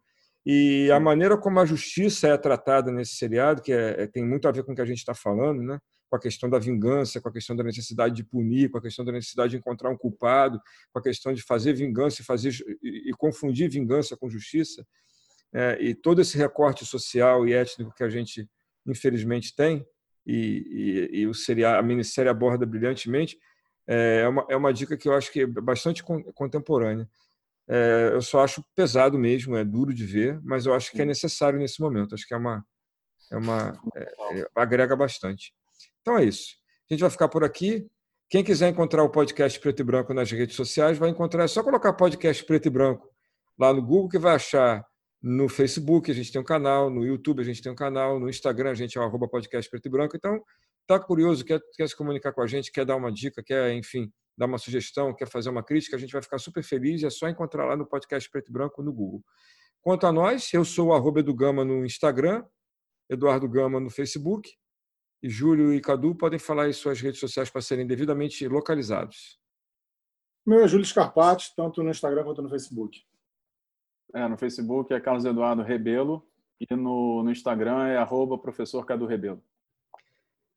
E 0.45 0.89
a 0.91 0.99
maneira 0.99 1.37
como 1.37 1.59
a 1.59 1.65
justiça 1.65 2.27
é 2.27 2.37
tratada 2.37 2.91
nesse 2.91 3.15
seriado, 3.15 3.61
que 3.61 3.71
é, 3.71 4.03
é, 4.03 4.07
tem 4.07 4.25
muito 4.25 4.47
a 4.47 4.51
ver 4.51 4.63
com 4.63 4.71
o 4.71 4.75
que 4.75 4.81
a 4.81 4.85
gente 4.85 4.97
está 4.97 5.13
falando, 5.13 5.61
né? 5.61 5.79
com 6.09 6.17
a 6.17 6.19
questão 6.19 6.49
da 6.49 6.59
vingança, 6.59 7.21
com 7.21 7.29
a 7.29 7.31
questão 7.31 7.55
da 7.55 7.63
necessidade 7.63 8.13
de 8.15 8.23
punir, 8.23 8.69
com 8.69 8.77
a 8.77 8.81
questão 8.81 9.05
da 9.05 9.13
necessidade 9.13 9.51
de 9.51 9.57
encontrar 9.57 9.89
um 9.89 9.97
culpado, 9.97 10.59
com 10.91 10.99
a 10.99 11.01
questão 11.01 11.31
de 11.31 11.41
fazer 11.41 11.73
vingança 11.73 12.21
e, 12.21 12.25
fazer, 12.25 12.53
e, 12.83 13.11
confundir 13.17 13.69
vingança 13.69 14.17
com 14.17 14.29
justiça, 14.29 14.85
é, 15.53 15.77
e 15.79 15.95
todo 15.95 16.19
esse 16.19 16.37
recorte 16.37 16.85
social 16.85 17.47
e 17.47 17.53
étnico 17.53 17.93
que 17.95 18.03
a 18.03 18.09
gente, 18.09 18.45
infelizmente, 18.85 19.55
tem, 19.55 19.85
e, 20.25 21.09
e, 21.11 21.19
e 21.21 21.27
o 21.27 21.33
seriado, 21.33 21.79
a 21.79 21.81
minissérie 21.81 22.29
aborda 22.29 22.65
brilhantemente, 22.65 23.37
é, 23.87 24.21
é 24.21 24.27
uma, 24.27 24.45
é 24.49 24.55
uma 24.55 24.73
dica 24.73 24.95
que 24.95 25.07
eu 25.07 25.13
acho 25.13 25.31
que 25.31 25.41
é 25.41 25.45
bastante 25.45 26.03
contemporânea. 26.03 27.09
É, 27.67 28.09
eu 28.13 28.21
só 28.21 28.43
acho 28.43 28.63
pesado 28.75 29.17
mesmo, 29.17 29.55
é 29.55 29.63
duro 29.63 29.93
de 29.93 30.05
ver, 30.05 30.39
mas 30.43 30.65
eu 30.65 30.73
acho 30.73 30.91
que 30.91 31.01
é 31.01 31.05
necessário 31.05 31.59
nesse 31.59 31.79
momento. 31.81 32.13
Acho 32.13 32.27
que 32.27 32.33
é 32.33 32.37
uma, 32.37 32.65
é 33.31 33.37
uma 33.37 33.79
é, 33.95 34.39
é, 34.39 34.47
agrega 34.55 34.95
bastante. 34.95 35.53
Então 36.01 36.17
é 36.17 36.25
isso. 36.25 36.55
A 36.89 36.93
gente 36.93 37.01
vai 37.01 37.09
ficar 37.09 37.29
por 37.29 37.43
aqui. 37.43 37.87
Quem 38.29 38.43
quiser 38.43 38.69
encontrar 38.69 39.03
o 39.03 39.09
podcast 39.09 39.59
Preto 39.59 39.81
e 39.81 39.83
Branco 39.83 40.13
nas 40.13 40.31
redes 40.31 40.55
sociais, 40.55 40.97
vai 40.97 41.09
encontrar. 41.09 41.43
É 41.43 41.47
só 41.47 41.63
colocar 41.63 41.93
podcast 41.93 42.43
Preto 42.45 42.67
e 42.67 42.69
Branco 42.69 43.09
lá 43.57 43.73
no 43.73 43.81
Google 43.81 44.09
que 44.09 44.19
vai 44.19 44.35
achar 44.35 44.85
no 45.21 45.47
Facebook, 45.47 46.09
a 46.09 46.13
gente 46.13 46.31
tem 46.31 46.41
um 46.41 46.43
canal, 46.43 46.89
no 46.89 47.05
YouTube 47.05 47.41
a 47.41 47.43
gente 47.43 47.61
tem 47.61 47.71
um 47.71 47.75
canal, 47.75 48.19
no 48.19 48.27
Instagram 48.27 48.71
a 48.71 48.75
gente 48.75 48.97
é 48.97 49.01
arroba 49.01 49.27
podcast 49.27 49.69
Preto 49.69 49.85
e 49.85 49.91
Branco. 49.91 50.17
Então, 50.17 50.41
tá 50.87 50.99
curioso, 50.99 51.45
quer, 51.45 51.61
quer 51.75 51.87
se 51.87 51.95
comunicar 51.95 52.33
com 52.33 52.41
a 52.41 52.47
gente, 52.47 52.71
quer 52.71 52.85
dar 52.85 52.95
uma 52.95 53.11
dica, 53.11 53.43
quer, 53.43 53.71
enfim, 53.73 54.11
dar 54.35 54.47
uma 54.47 54.57
sugestão, 54.57 55.13
quer 55.13 55.27
fazer 55.27 55.49
uma 55.49 55.63
crítica, 55.63 55.95
a 55.95 55.99
gente 55.99 56.11
vai 56.11 56.23
ficar 56.23 56.39
super 56.39 56.63
feliz. 56.63 57.03
É 57.03 57.09
só 57.09 57.29
encontrar 57.29 57.65
lá 57.65 57.77
no 57.77 57.85
podcast 57.85 58.27
Preto 58.31 58.49
e 58.49 58.51
Branco 58.51 58.81
no 58.81 58.91
Google. 58.91 59.23
Quanto 59.81 60.07
a 60.07 60.11
nós, 60.11 60.51
eu 60.53 60.65
sou 60.65 60.87
o 60.87 60.93
arroba 60.93 61.21
Gama 61.21 61.63
no 61.63 61.85
Instagram, 61.85 62.43
Eduardo 63.07 63.47
Gama 63.47 63.79
no 63.79 63.89
Facebook, 63.89 64.49
e 65.21 65.29
Júlio 65.29 65.71
e 65.71 65.79
Cadu 65.79 66.15
podem 66.15 66.39
falar 66.39 66.67
em 66.67 66.73
suas 66.73 66.99
redes 66.99 67.19
sociais 67.19 67.49
para 67.49 67.61
serem 67.61 67.85
devidamente 67.85 68.47
localizados. 68.47 69.39
Meu 70.45 70.63
é 70.63 70.67
Júlio 70.67 70.85
Scarpati, 70.85 71.53
tanto 71.55 71.83
no 71.83 71.91
Instagram 71.91 72.23
quanto 72.23 72.41
no 72.41 72.49
Facebook. 72.49 73.03
É, 74.13 74.27
no 74.27 74.37
Facebook 74.37 74.93
é 74.93 74.99
Carlos 74.99 75.25
Eduardo 75.25 75.61
Rebelo 75.61 76.25
e 76.59 76.75
no, 76.75 77.23
no 77.23 77.31
Instagram 77.31 77.87
é 77.87 77.97
arroba 77.97 78.37
professor 78.37 78.85
Cadu 78.85 79.05
Rebelo. 79.05 79.41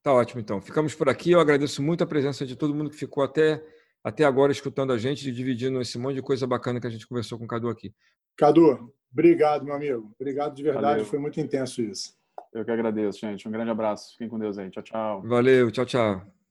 Tá 0.03 0.13
ótimo, 0.13 0.41
então. 0.41 0.61
Ficamos 0.61 0.95
por 0.95 1.09
aqui. 1.09 1.31
Eu 1.31 1.41
agradeço 1.41 1.83
muito 1.83 2.05
a 2.05 2.07
presença 2.07 2.45
de 2.45 2.55
todo 2.55 2.75
mundo 2.75 2.91
que 2.91 2.97
ficou 2.97 3.25
até, 3.25 3.65
até 4.03 4.25
agora 4.25 4.53
escutando 4.53 4.93
a 4.93 4.99
gente 4.99 5.27
e 5.27 5.33
dividindo 5.33 5.81
esse 5.81 5.99
monte 5.99 6.17
de 6.17 6.23
coisa 6.23 6.47
bacana 6.47 6.79
que 6.79 6.87
a 6.87 6.91
gente 6.91 7.07
conversou 7.07 7.39
com 7.39 7.47
o 7.47 7.49
Cadu 7.49 7.71
aqui. 7.71 7.95
Cadu, 8.37 8.93
obrigado, 9.11 9.65
meu 9.65 9.75
amigo. 9.75 10.13
Obrigado 10.21 10.55
de 10.55 10.63
verdade. 10.63 10.85
Valeu. 10.85 11.05
Foi 11.07 11.19
muito 11.19 11.41
intenso 11.41 11.81
isso. 11.81 12.15
Eu 12.53 12.65
que 12.65 12.71
agradeço, 12.71 13.21
gente. 13.21 13.49
Um 13.49 13.51
grande 13.51 13.71
abraço. 13.71 14.13
Fiquem 14.13 14.29
com 14.29 14.39
Deus 14.39 14.59
aí. 14.59 14.71
Tchau, 14.71 14.83
tchau. 14.83 15.23
Valeu. 15.23 15.71
Tchau, 15.71 15.87
tchau. 15.87 16.44